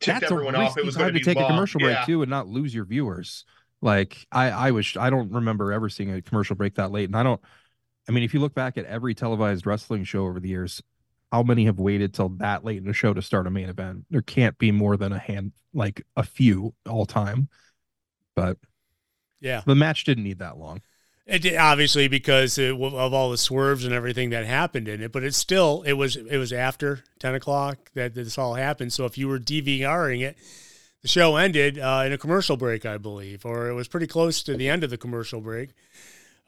tipped 0.00 0.20
that's 0.20 0.32
everyone 0.32 0.54
a 0.54 0.60
off. 0.60 0.78
It 0.78 0.84
was 0.84 0.94
time 0.94 1.02
going 1.04 1.14
to 1.14 1.20
be 1.20 1.24
take 1.24 1.36
long. 1.36 1.44
a 1.44 1.48
commercial 1.48 1.80
break 1.80 1.96
Yeah. 1.98 2.04
too 2.04 2.22
and 2.22 2.30
not 2.30 2.48
lose 2.48 2.74
your 2.74 2.84
viewers. 2.86 3.44
Like 3.82 4.26
I, 4.32 4.50
I 4.50 4.70
was, 4.70 4.96
I 4.98 5.10
don't 5.10 5.30
remember 5.30 5.72
ever 5.72 5.88
seeing 5.90 6.10
a 6.12 6.22
commercial 6.22 6.56
break 6.56 6.76
that 6.76 6.90
late, 6.92 7.04
and 7.08 7.16
I 7.16 7.22
don't. 7.22 7.40
I 8.08 8.12
mean, 8.12 8.22
if 8.22 8.32
you 8.32 8.40
look 8.40 8.54
back 8.54 8.78
at 8.78 8.84
every 8.86 9.14
televised 9.14 9.66
wrestling 9.66 10.04
show 10.04 10.24
over 10.26 10.40
the 10.40 10.48
years, 10.48 10.82
how 11.32 11.42
many 11.42 11.66
have 11.66 11.78
waited 11.80 12.14
till 12.14 12.30
that 12.38 12.64
late 12.64 12.78
in 12.78 12.84
the 12.84 12.92
show 12.92 13.12
to 13.12 13.20
start 13.20 13.46
a 13.46 13.50
main 13.50 13.68
event? 13.68 14.06
There 14.10 14.22
can't 14.22 14.56
be 14.58 14.70
more 14.70 14.96
than 14.96 15.12
a 15.12 15.18
hand, 15.18 15.52
like 15.74 16.02
a 16.16 16.22
few 16.22 16.72
all 16.88 17.04
time. 17.04 17.48
But 18.36 18.58
yeah. 19.40 19.62
the 19.66 19.74
match 19.74 20.04
didn't 20.04 20.24
need 20.24 20.38
that 20.38 20.56
long. 20.56 20.80
It 21.26 21.56
obviously 21.56 22.06
because 22.06 22.56
it, 22.56 22.70
of 22.70 23.12
all 23.12 23.30
the 23.30 23.38
swerves 23.38 23.84
and 23.84 23.92
everything 23.92 24.30
that 24.30 24.46
happened 24.46 24.86
in 24.86 25.02
it, 25.02 25.10
but 25.10 25.24
it's 25.24 25.36
still 25.36 25.82
it 25.82 25.94
was 25.94 26.14
it 26.14 26.38
was 26.38 26.52
after 26.52 27.02
ten 27.18 27.34
o'clock 27.34 27.90
that 27.94 28.14
this 28.14 28.38
all 28.38 28.54
happened. 28.54 28.92
So 28.92 29.06
if 29.06 29.18
you 29.18 29.26
were 29.26 29.40
DVRing 29.40 30.22
it, 30.22 30.36
the 31.02 31.08
show 31.08 31.34
ended 31.36 31.78
uh, 31.80 32.04
in 32.06 32.12
a 32.12 32.18
commercial 32.18 32.56
break, 32.56 32.86
I 32.86 32.98
believe, 32.98 33.44
or 33.44 33.68
it 33.68 33.74
was 33.74 33.88
pretty 33.88 34.06
close 34.06 34.42
to 34.44 34.56
the 34.56 34.68
end 34.68 34.84
of 34.84 34.90
the 34.90 34.96
commercial 34.96 35.40
break. 35.40 35.70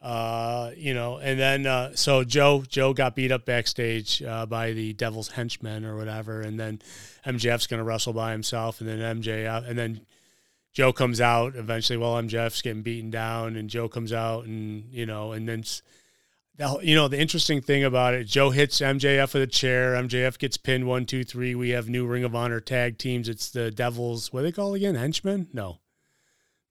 Uh, 0.01 0.71
you 0.77 0.93
know, 0.93 1.17
and 1.17 1.37
then 1.37 1.65
uh, 1.65 1.93
so 1.93 2.23
Joe 2.23 2.63
Joe 2.65 2.93
got 2.93 3.15
beat 3.15 3.33
up 3.33 3.43
backstage 3.43 4.23
uh, 4.23 4.45
by 4.45 4.71
the 4.71 4.93
Devil's 4.93 5.27
henchmen 5.27 5.83
or 5.83 5.97
whatever, 5.97 6.39
and 6.39 6.57
then 6.57 6.79
MJF's 7.25 7.67
to 7.67 7.83
wrestle 7.83 8.13
by 8.13 8.31
himself, 8.31 8.79
and 8.79 8.89
then 8.89 9.21
MJF, 9.21 9.67
and 9.67 9.77
then 9.77 9.99
Joe 10.73 10.93
comes 10.93 11.19
out 11.19 11.55
eventually 11.55 11.97
while 11.97 12.21
MJF's 12.21 12.61
getting 12.61 12.81
beaten 12.83 13.09
down, 13.09 13.55
and 13.55 13.69
Joe 13.69 13.89
comes 13.89 14.13
out, 14.13 14.45
and 14.45 14.85
you 14.91 15.05
know, 15.05 15.31
and 15.31 15.47
then 15.49 15.59
s- 15.61 15.81
the 16.57 16.67
whole- 16.67 16.83
you 16.83 16.93
know 16.95 17.07
the 17.07 17.19
interesting 17.19 17.59
thing 17.61 17.83
about 17.83 18.13
it, 18.13 18.25
Joe 18.25 18.51
hits 18.51 18.79
MJF 18.81 19.33
with 19.33 19.43
a 19.43 19.47
chair. 19.47 19.93
MJF 19.95 20.37
gets 20.37 20.57
pinned 20.57 20.85
one, 20.85 21.05
two, 21.05 21.23
three. 21.23 21.55
We 21.55 21.69
have 21.69 21.89
new 21.89 22.05
Ring 22.05 22.23
of 22.23 22.35
Honor 22.35 22.59
tag 22.59 22.97
teams. 22.97 23.27
It's 23.27 23.49
the 23.49 23.71
Devils. 23.71 24.31
What 24.31 24.41
do 24.41 24.45
they 24.47 24.51
call 24.51 24.73
again? 24.75 24.95
Henchmen? 24.95 25.47
No, 25.53 25.79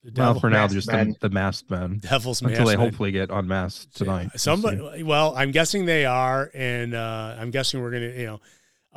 the 0.05 0.13
Well, 0.17 0.29
Devil, 0.35 0.41
for 0.41 0.51
now, 0.51 0.69
just 0.69 0.87
Men. 0.93 1.17
the, 1.21 1.29
the 1.29 1.35
masked 1.35 1.69
men 1.71 1.99
Devils. 1.99 2.41
until 2.41 2.67
they 2.67 2.77
Men. 2.77 2.87
hopefully 2.87 3.11
get 3.13 3.31
unmasked 3.31 3.97
tonight. 3.97 4.29
We'll. 4.33 4.39
Somebody, 4.39 5.03
well, 5.03 5.35
I'm 5.37 5.51
guessing 5.51 5.87
they 5.87 6.05
are, 6.07 6.51
and 6.55 6.95
uh, 6.95 7.37
I'm 7.39 7.51
guessing 7.51 7.81
we're 7.83 7.91
gonna, 7.91 8.07
you 8.17 8.27
know, 8.27 8.41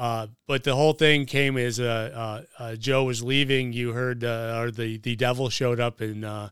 uh, 0.02 0.26
but 0.48 0.64
the 0.64 0.74
whole 0.74 0.94
thing 0.94 1.28
came 1.28 1.58
as 1.58 1.80
uh, 1.80 2.44
uh, 2.58 2.64
uh, 2.64 2.76
Joe 2.76 3.04
was 3.04 3.22
leaving. 3.22 3.72
You 3.72 3.92
heard, 3.92 4.24
uh, 4.24 4.58
or 4.58 4.72
the 4.72 4.98
the 4.98 5.16
devil 5.16 5.48
showed 5.50 5.80
up 5.80 6.02
and 6.02 6.26
uh, 6.26 6.50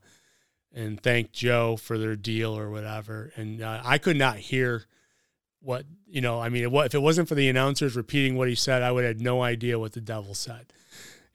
and 0.72 1.02
thanked 1.02 1.34
Joe 1.34 1.76
for 1.76 1.98
their 1.98 2.16
deal 2.16 2.56
or 2.56 2.70
whatever, 2.70 3.32
and 3.36 3.64
uh, 3.64 3.82
I 3.84 3.98
could 3.98 4.18
not 4.18 4.38
hear 4.38 4.86
what 5.64 5.86
you 6.08 6.22
know. 6.22 6.40
I 6.40 6.50
mean, 6.50 6.70
what 6.70 6.86
if 6.86 6.94
it 6.94 7.02
wasn't 7.02 7.28
for 7.28 7.34
the 7.34 7.50
announcers 7.50 7.96
repeating 7.96 8.36
what 8.36 8.50
he 8.50 8.56
said, 8.56 8.84
I 8.84 8.92
would 8.92 9.04
have 9.04 9.20
no 9.20 9.42
idea 9.42 9.80
what 9.80 9.94
the 9.94 10.02
devil 10.02 10.36
said. 10.36 10.68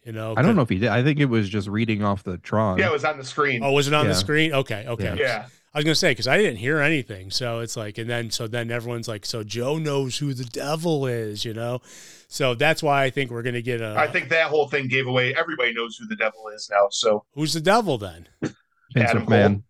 You 0.04 0.12
know, 0.12 0.34
I 0.36 0.42
don't 0.42 0.54
know 0.54 0.62
if 0.62 0.68
he 0.68 0.78
did. 0.78 0.90
I 0.90 1.02
think 1.02 1.18
it 1.18 1.24
was 1.24 1.48
just 1.48 1.66
reading 1.66 2.04
off 2.04 2.22
the 2.22 2.38
Tron. 2.38 2.78
Yeah, 2.78 2.90
it 2.90 2.92
was 2.92 3.04
on 3.04 3.18
the 3.18 3.24
screen. 3.24 3.64
Oh, 3.64 3.72
was 3.72 3.88
it 3.88 3.94
on 3.94 4.06
the 4.06 4.14
screen? 4.14 4.52
Okay, 4.52 4.84
okay. 4.86 5.04
Yeah. 5.04 5.14
yeah. 5.18 5.46
I 5.74 5.78
was 5.78 5.84
gonna 5.84 5.94
say 5.96 6.12
because 6.12 6.28
I 6.28 6.38
didn't 6.38 6.58
hear 6.58 6.78
anything, 6.78 7.30
so 7.32 7.58
it's 7.58 7.76
like, 7.76 7.98
and 7.98 8.08
then 8.08 8.30
so 8.30 8.46
then 8.46 8.70
everyone's 8.70 9.08
like, 9.08 9.26
so 9.26 9.42
Joe 9.42 9.76
knows 9.78 10.18
who 10.18 10.32
the 10.32 10.44
devil 10.44 11.06
is, 11.06 11.44
you 11.44 11.52
know, 11.52 11.80
so 12.28 12.54
that's 12.54 12.80
why 12.82 13.02
I 13.02 13.10
think 13.10 13.30
we're 13.32 13.42
gonna 13.42 13.60
get 13.62 13.80
a. 13.80 13.94
I 13.98 14.06
think 14.06 14.28
that 14.28 14.46
whole 14.48 14.68
thing 14.68 14.86
gave 14.86 15.06
away. 15.08 15.34
Everybody 15.34 15.72
knows 15.74 15.96
who 15.96 16.06
the 16.06 16.16
devil 16.16 16.46
is 16.54 16.68
now. 16.70 16.86
So 16.90 17.24
who's 17.34 17.52
the 17.54 17.60
devil 17.60 17.98
then? 17.98 18.28
Vince 18.40 19.10
Adam 19.10 19.26
McMahon. 19.26 19.62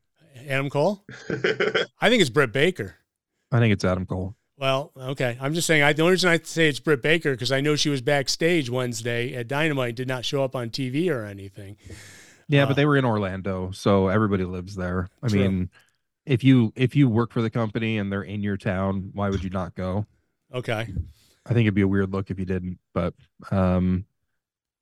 Adam 0.46 0.68
Cole? 0.68 1.04
I 2.00 2.10
think 2.10 2.20
it's 2.20 2.28
Britt 2.30 2.52
Baker. 2.52 2.96
I 3.50 3.58
think 3.60 3.72
it's 3.72 3.84
Adam 3.84 4.04
Cole. 4.04 4.36
Well, 4.58 4.92
okay. 4.96 5.38
I'm 5.40 5.54
just 5.54 5.66
saying. 5.66 5.82
I, 5.82 5.94
the 5.94 6.02
only 6.02 6.12
reason 6.12 6.28
I 6.30 6.38
say 6.42 6.68
it's 6.68 6.80
Britt 6.80 7.02
Baker 7.02 7.32
because 7.32 7.50
I 7.50 7.60
know 7.62 7.76
she 7.76 7.88
was 7.88 8.02
backstage 8.02 8.68
Wednesday 8.68 9.34
at 9.34 9.48
Dynamite, 9.48 9.96
did 9.96 10.06
not 10.06 10.24
show 10.24 10.44
up 10.44 10.54
on 10.54 10.68
TV 10.70 11.10
or 11.10 11.24
anything. 11.24 11.76
Yeah, 12.46 12.64
Uh, 12.64 12.66
but 12.66 12.76
they 12.76 12.84
were 12.84 12.96
in 12.96 13.04
Orlando, 13.06 13.70
so 13.72 14.08
everybody 14.08 14.44
lives 14.44 14.76
there. 14.76 15.08
I 15.22 15.28
True. 15.28 15.40
mean, 15.40 15.70
if 16.26 16.44
you 16.44 16.72
if 16.76 16.96
you 16.96 17.08
work 17.08 17.32
for 17.32 17.42
the 17.42 17.50
company 17.50 17.98
and 17.98 18.10
they're 18.12 18.22
in 18.22 18.42
your 18.42 18.56
town, 18.56 19.10
why 19.12 19.30
would 19.30 19.44
you 19.44 19.50
not 19.50 19.74
go? 19.74 20.06
Okay. 20.52 20.94
I 21.46 21.50
think 21.52 21.66
it'd 21.66 21.74
be 21.74 21.82
a 21.82 21.88
weird 21.88 22.12
look 22.12 22.30
if 22.30 22.38
you 22.38 22.44
didn't. 22.44 22.78
But 22.92 23.14
um, 23.50 24.06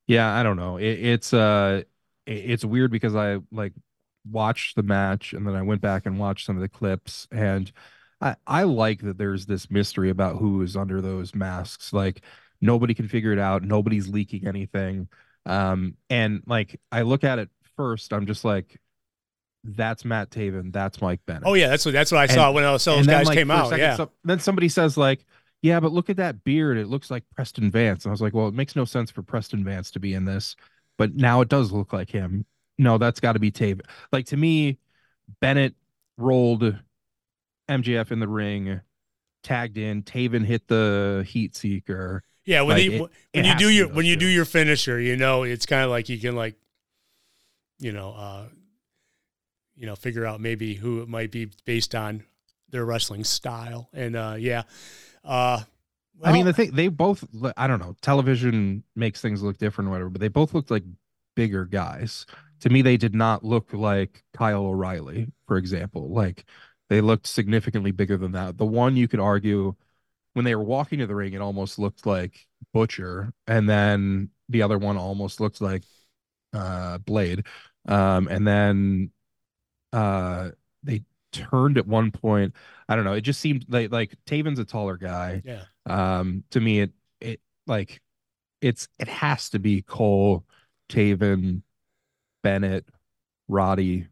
yeah, 0.07 0.33
I 0.35 0.43
don't 0.43 0.57
know. 0.57 0.79
It, 0.79 0.85
it's 0.87 1.33
uh, 1.35 1.83
it- 2.27 2.33
it's 2.33 2.65
weird 2.65 2.91
because 2.93 3.17
I 3.17 3.39
like 3.53 3.73
watched 4.31 4.77
the 4.77 4.83
match 4.85 5.33
and 5.33 5.47
then 5.47 5.55
I 5.57 5.63
went 5.63 5.81
back 5.81 6.07
and 6.07 6.19
watched 6.19 6.47
some 6.47 6.57
of 6.57 6.63
the 6.63 6.69
clips 6.69 7.29
and 7.33 7.73
I 8.21 8.37
I 8.47 8.63
like 8.65 9.03
that 9.03 9.19
there's 9.19 9.47
this 9.47 9.71
mystery 9.71 10.11
about 10.11 10.37
who 10.39 10.63
is 10.63 10.77
under 10.77 11.01
those 11.03 11.35
masks. 11.35 11.93
Like 11.93 12.23
nobody 12.61 12.95
can 12.95 13.09
figure 13.09 13.33
it 13.33 13.39
out. 13.41 13.63
Nobody's 13.65 14.09
leaking 14.09 14.47
anything. 14.47 15.09
Um, 15.47 15.97
and 16.11 16.43
like 16.47 16.81
I 16.93 17.03
look 17.03 17.25
at 17.25 17.39
it 17.41 17.51
first, 17.77 18.13
I'm 18.13 18.27
just 18.27 18.45
like, 18.45 18.79
that's 19.65 20.05
Matt 20.05 20.31
Taven, 20.31 20.73
that's 20.73 21.01
Mike 21.01 21.21
Bennett. 21.27 21.45
Oh 21.47 21.55
yeah, 21.55 21.69
that's 21.69 21.85
what 21.85 21.93
that's 21.93 22.11
what 22.13 22.19
I 22.21 22.27
saw 22.27 22.51
when 22.53 22.65
those 22.65 22.85
those 22.85 22.99
And 23.01 23.07
then, 23.09 23.19
guys 23.21 23.27
like, 23.27 23.39
came 23.39 23.51
out. 23.51 23.69
second, 23.69 23.79
Yeah, 23.81 23.97
so- 23.97 24.11
then 24.25 24.39
somebody 24.41 24.69
says 24.69 24.97
like, 24.97 25.25
yeah, 25.63 25.79
but 25.79 25.93
look 25.93 26.11
at 26.11 26.17
that 26.17 26.43
beard. 26.43 26.77
It 26.79 26.89
looks 26.89 27.11
like 27.11 27.23
Preston 27.37 27.71
Vance. 27.71 28.05
And 28.05 28.11
I 28.11 28.13
was 28.13 28.21
like, 28.21 28.35
well, 28.35 28.49
it 28.49 28.55
makes 28.55 28.75
no 28.75 28.85
sense 28.85 29.11
for 29.11 29.23
Preston 29.23 29.63
Vance 29.65 29.93
to 29.93 30.01
be 30.01 30.15
in 30.15 30.25
this, 30.25 30.57
but 30.99 31.15
now 31.15 31.41
it 31.41 31.49
does 31.49 31.71
look 31.71 31.93
like 31.93 32.11
him. 32.11 32.45
No, 32.79 32.99
that's 32.99 33.21
got 33.21 33.35
to 33.35 33.39
be 33.39 33.53
Taven. 33.53 33.83
Like 34.11 34.27
to 34.27 34.37
me, 34.37 34.79
Bennett 35.41 35.75
rolled 36.19 36.77
MJF 37.69 38.11
in 38.11 38.19
the 38.19 38.27
ring, 38.27 38.81
tagged 39.45 39.79
in. 39.79 40.03
Taven 40.03 40.45
hit 40.45 40.67
the 40.67 41.25
heat 41.29 41.55
seeker. 41.55 42.25
yeah. 42.45 42.63
When 42.63 42.77
like, 42.79 42.85
you 42.85 42.93
it- 42.93 43.01
when 43.01 43.11
it 43.35 43.47
you 43.47 43.55
do 43.57 43.69
your 43.69 43.89
when 43.89 44.07
you 44.07 44.17
do 44.17 44.27
your 44.27 44.45
finisher, 44.45 44.99
you 44.99 45.17
know, 45.17 45.45
it's 45.45 45.67
kind 45.67 45.85
of 45.85 45.91
like 45.91 46.09
you 46.09 46.19
can 46.19 46.35
like, 46.35 46.57
you 47.79 47.93
know, 47.93 48.13
uh, 48.15 48.47
you 49.83 49.89
know, 49.89 49.97
figure 49.97 50.25
out 50.25 50.41
maybe 50.41 50.75
who 50.75 51.03
it 51.03 51.09
might 51.09 51.33
be 51.33 51.51
based 51.65 51.97
on 51.97 52.23
their 52.71 52.85
wrestling 52.85 53.25
style. 53.25 53.91
And 53.93 54.15
uh, 54.15 54.37
yeah, 54.39 54.63
uh, 55.25 55.61
I 56.23 56.33
mean, 56.33 56.47
the 56.47 56.53
thing 56.53 56.71
they 56.73 56.87
both. 56.87 57.25
I 57.57 57.67
don't 57.67 57.81
know. 57.81 57.97
Television 58.01 58.85
makes 58.95 59.21
things 59.21 59.43
look 59.43 59.59
different, 59.59 59.89
or 59.89 59.91
whatever. 59.91 60.11
But 60.11 60.21
they 60.21 60.29
both 60.29 60.55
looked 60.55 60.71
like 60.71 60.85
bigger 61.35 61.65
guys. 61.65 62.27
To 62.61 62.71
me, 62.71 62.81
they 62.81 62.97
did 62.97 63.13
not 63.13 63.45
look 63.45 63.73
like 63.73 64.23
Kyle 64.33 64.67
O'Reilly, 64.67 65.33
for 65.49 65.57
example. 65.57 66.11
Like 66.11 66.45
they 66.89 67.01
looked 67.01 67.27
significantly 67.27 67.91
bigger 67.91 68.17
than 68.17 68.33
that. 68.33 68.59
The 68.59 68.65
one 68.65 68.97
you 68.97 69.09
could 69.09 69.19
argue 69.19 69.75
when 70.35 70.45
they 70.45 70.55
were 70.55 70.63
walking 70.63 71.01
to 71.01 71.09
the 71.09 71.17
ring, 71.17 71.33
it 71.33 71.41
almost 71.41 71.81
looked 71.81 72.07
like 72.07 72.47
Butcher, 72.73 73.33
and 73.49 73.69
then 73.69 74.31
the 74.49 74.63
other 74.63 74.79
one 74.79 74.97
almost 74.97 75.41
looked 75.41 75.61
like 75.61 75.83
uh 76.53 76.99
Blade. 76.99 77.47
Um, 77.89 78.29
and 78.29 78.47
then 78.47 79.11
uh 79.93 80.51
they 80.83 81.03
turned 81.33 81.79
at 81.79 81.87
one 81.87 82.11
point. 82.11 82.55
I 82.89 82.97
don't 82.97 83.05
know. 83.05 83.15
It 83.15 83.23
just 83.23 83.41
seemed 83.41 83.67
like 83.69 83.91
like 83.93 84.17
Taven's 84.27 84.59
a 84.59 84.65
taller 84.65 84.97
guy 84.97 85.43
yeah, 85.45 85.63
um 85.87 86.45
to 86.51 86.61
me 86.61 86.81
it 86.81 86.93
it 87.21 87.41
like 87.67 88.01
it's 88.61 88.89
it 88.99 89.09
has 89.09 89.51
to 89.51 89.59
be 89.59 89.83
cole 89.83 90.45
taven 90.89 91.63
bennett 92.43 92.85
roddy 93.49 94.07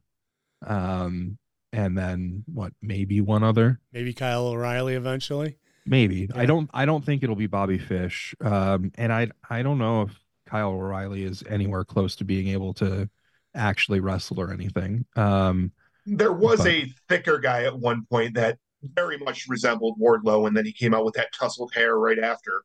um 0.66 1.36
and 1.72 1.96
then 1.96 2.44
what 2.52 2.72
maybe 2.82 3.20
one 3.20 3.42
other 3.42 3.80
maybe 3.92 4.12
Kyle 4.12 4.46
O'Reilly 4.48 4.94
eventually. 4.94 5.56
maybe 5.86 6.28
i 6.34 6.46
don't 6.46 6.68
i 6.74 6.84
don't 6.84 7.04
think 7.04 7.22
it'll 7.22 7.36
be 7.36 7.46
bobby 7.46 7.78
fish 7.78 8.34
um 8.40 8.90
and 8.96 9.12
i 9.12 9.28
i 9.48 9.62
don't 9.62 9.78
know 9.78 10.02
if 10.02 10.20
kyle 10.46 10.70
o'reilly 10.70 11.22
is 11.24 11.42
anywhere 11.48 11.84
close 11.84 12.16
to 12.16 12.24
being 12.24 12.48
able 12.48 12.74
to 12.74 13.08
actually 13.54 14.00
wrestle 14.00 14.40
or 14.40 14.52
anything 14.52 15.04
um 15.16 15.72
There 16.06 16.32
was 16.32 16.58
But- 16.60 16.68
a 16.68 16.92
thicker 17.08 17.38
guy 17.38 17.64
at 17.64 17.78
one 17.78 18.06
point 18.10 18.34
that 18.34 18.58
very 18.82 19.18
much 19.18 19.46
resembled 19.48 19.98
Wardlow, 20.00 20.46
and 20.48 20.56
then 20.56 20.64
he 20.64 20.72
came 20.72 20.94
out 20.94 21.04
with 21.04 21.14
that 21.14 21.28
tousled 21.38 21.70
hair 21.74 21.98
right 21.98 22.18
after. 22.18 22.62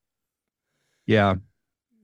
yeah 1.06 1.36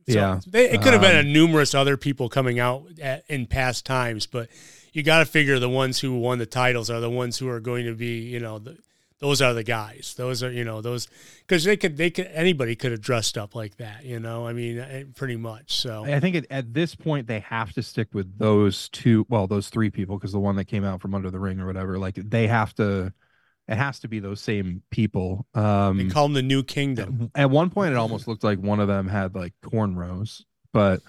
So 0.09 0.13
Yeah. 0.19 0.39
they, 0.47 0.69
it 0.69 0.81
could 0.81 0.93
have 0.93 1.01
been 1.01 1.15
a 1.15 1.19
Um, 1.27 1.31
numerous 1.33 1.73
other 1.73 1.95
people 1.95 2.27
coming 2.27 2.59
out 2.59 2.87
at, 3.01 3.23
in 3.29 3.45
past 3.47 3.85
times, 3.85 4.25
but 4.25 4.49
you 4.93 5.03
got 5.03 5.19
to 5.19 5.25
figure 5.25 5.59
the 5.59 5.69
ones 5.69 5.99
who 5.99 6.17
won 6.17 6.39
the 6.39 6.45
titles 6.45 6.89
are 6.89 6.99
the 6.99 7.09
ones 7.09 7.37
who 7.37 7.47
are 7.47 7.59
going 7.61 7.85
to 7.85 7.93
be, 7.95 8.19
you 8.19 8.39
know, 8.39 8.59
the, 8.59 8.77
those 9.21 9.41
are 9.41 9.53
the 9.53 9.63
guys. 9.63 10.15
Those 10.17 10.43
are, 10.43 10.51
you 10.51 10.63
know, 10.63 10.81
those 10.81 11.07
because 11.47 11.63
they 11.63 11.77
could, 11.77 11.95
they 11.95 12.10
could, 12.10 12.27
anybody 12.34 12.75
could 12.75 12.91
have 12.91 13.01
dressed 13.01 13.38
up 13.38 13.55
like 13.55 13.77
that, 13.77 14.03
you 14.03 14.19
know. 14.19 14.47
I 14.47 14.53
mean, 14.53 14.79
eh, 14.79 15.03
pretty 15.15 15.38
much. 15.38 15.75
So 15.75 16.03
I 16.05 16.19
think 16.19 16.36
at, 16.36 16.45
at 16.49 16.73
this 16.73 16.95
point 16.95 17.27
they 17.27 17.39
have 17.41 17.71
to 17.73 17.84
stick 17.84 18.07
with 18.13 18.38
those 18.38 18.89
two, 18.89 19.25
well, 19.29 19.47
those 19.47 19.69
three 19.69 19.89
people, 19.91 20.17
because 20.17 20.31
the 20.31 20.39
one 20.39 20.55
that 20.57 20.65
came 20.65 20.84
out 20.84 21.01
from 21.01 21.13
under 21.15 21.29
the 21.31 21.39
ring 21.39 21.60
or 21.60 21.67
whatever, 21.67 21.97
like 21.99 22.15
they 22.15 22.47
have 22.47 22.73
to, 22.75 23.13
it 23.67 23.75
has 23.75 23.99
to 23.99 24.07
be 24.07 24.19
those 24.19 24.41
same 24.41 24.81
people. 24.89 25.45
they 25.53 25.62
Um, 25.62 26.10
call 26.10 26.25
them 26.25 26.34
the 26.34 26.41
New 26.41 26.63
Kingdom. 26.63 27.31
at 27.36 27.49
one 27.49 27.69
point, 27.69 27.93
it 27.93 27.97
almost 27.97 28.27
looked 28.27 28.43
like 28.43 28.60
one 28.60 28.79
of 28.79 28.88
them 28.88 29.07
had 29.07 29.36
like 29.36 29.53
cornrows, 29.63 30.41
but 30.73 30.99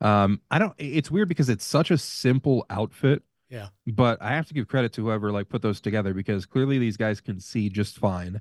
um, 0.00 0.40
I 0.50 0.58
don't. 0.58 0.74
It's 0.78 1.10
weird 1.10 1.28
because 1.28 1.48
it's 1.48 1.64
such 1.64 1.90
a 1.90 1.98
simple 1.98 2.66
outfit. 2.68 3.22
Yeah. 3.50 3.68
But 3.86 4.22
I 4.22 4.30
have 4.30 4.46
to 4.46 4.54
give 4.54 4.68
credit 4.68 4.92
to 4.94 5.02
whoever 5.02 5.32
like 5.32 5.48
put 5.48 5.60
those 5.60 5.80
together 5.80 6.14
because 6.14 6.46
clearly 6.46 6.78
these 6.78 6.96
guys 6.96 7.20
can 7.20 7.40
see 7.40 7.68
just 7.68 7.98
fine, 7.98 8.40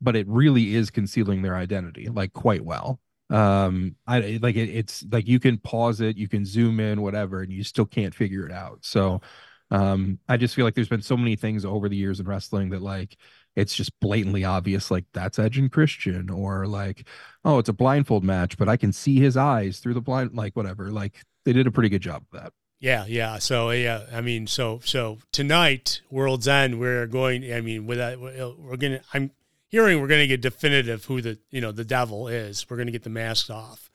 but 0.00 0.16
it 0.16 0.26
really 0.28 0.74
is 0.74 0.90
concealing 0.90 1.42
their 1.42 1.56
identity 1.56 2.08
like 2.08 2.32
quite 2.32 2.64
well. 2.64 3.00
Um, 3.30 3.96
I 4.06 4.38
like 4.40 4.54
it. 4.56 4.68
It's 4.68 5.04
like 5.10 5.26
you 5.26 5.40
can 5.40 5.58
pause 5.58 6.00
it, 6.00 6.16
you 6.16 6.28
can 6.28 6.44
zoom 6.44 6.78
in, 6.78 7.02
whatever, 7.02 7.42
and 7.42 7.52
you 7.52 7.64
still 7.64 7.86
can't 7.86 8.14
figure 8.14 8.46
it 8.46 8.52
out. 8.52 8.78
So, 8.82 9.22
um, 9.70 10.20
I 10.28 10.36
just 10.36 10.54
feel 10.54 10.64
like 10.64 10.74
there's 10.74 10.88
been 10.88 11.02
so 11.02 11.16
many 11.16 11.34
things 11.34 11.64
over 11.64 11.88
the 11.88 11.96
years 11.96 12.20
in 12.20 12.26
wrestling 12.26 12.68
that 12.70 12.82
like 12.82 13.16
it's 13.56 13.74
just 13.74 13.98
blatantly 13.98 14.44
obvious, 14.44 14.90
like 14.90 15.06
that's 15.12 15.38
Edge 15.38 15.58
and 15.58 15.72
Christian, 15.72 16.30
or 16.30 16.66
like, 16.66 17.08
oh, 17.44 17.58
it's 17.58 17.68
a 17.70 17.72
blindfold 17.72 18.24
match, 18.24 18.56
but 18.58 18.68
I 18.68 18.76
can 18.76 18.92
see 18.92 19.18
his 19.18 19.36
eyes 19.36 19.78
through 19.80 19.94
the 19.94 20.00
blind, 20.02 20.34
like 20.34 20.54
whatever. 20.54 20.90
Like 20.92 21.16
they 21.44 21.52
did 21.52 21.66
a 21.66 21.72
pretty 21.72 21.88
good 21.88 22.02
job 22.02 22.24
of 22.32 22.40
that. 22.42 22.52
Yeah, 22.80 23.04
yeah. 23.06 23.38
So 23.38 23.70
yeah, 23.70 24.04
I 24.12 24.20
mean, 24.20 24.46
so 24.46 24.80
so 24.84 25.18
tonight, 25.32 26.02
World's 26.10 26.46
End, 26.48 26.78
we're 26.78 27.06
going. 27.06 27.50
I 27.52 27.60
mean, 27.60 27.86
with 27.86 27.98
that, 27.98 28.20
we're 28.20 28.76
gonna. 28.76 29.00
I'm 29.12 29.30
hearing 29.68 30.00
we're 30.00 30.08
gonna 30.08 30.26
get 30.26 30.40
definitive 30.40 31.04
who 31.06 31.22
the 31.22 31.38
you 31.50 31.60
know 31.60 31.72
the 31.72 31.84
devil 31.84 32.28
is. 32.28 32.68
We're 32.68 32.76
gonna 32.76 32.90
get 32.90 33.02
the 33.02 33.10
masks 33.10 33.48
off. 33.48 33.90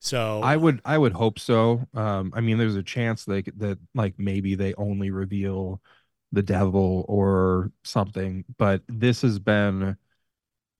So 0.00 0.40
I 0.42 0.56
would 0.56 0.80
I 0.84 0.96
would 0.96 1.12
hope 1.12 1.38
so. 1.38 1.86
Um, 1.94 2.32
I 2.36 2.40
mean, 2.40 2.58
there's 2.58 2.76
a 2.76 2.82
chance 2.82 3.24
could- 3.24 3.58
that 3.58 3.78
like 3.94 4.14
maybe 4.18 4.54
they 4.54 4.74
only 4.74 5.10
reveal 5.10 5.82
the 6.30 6.42
devil 6.42 7.04
or 7.08 7.72
something, 7.82 8.44
but 8.58 8.82
this 8.86 9.22
has 9.22 9.38
been 9.38 9.96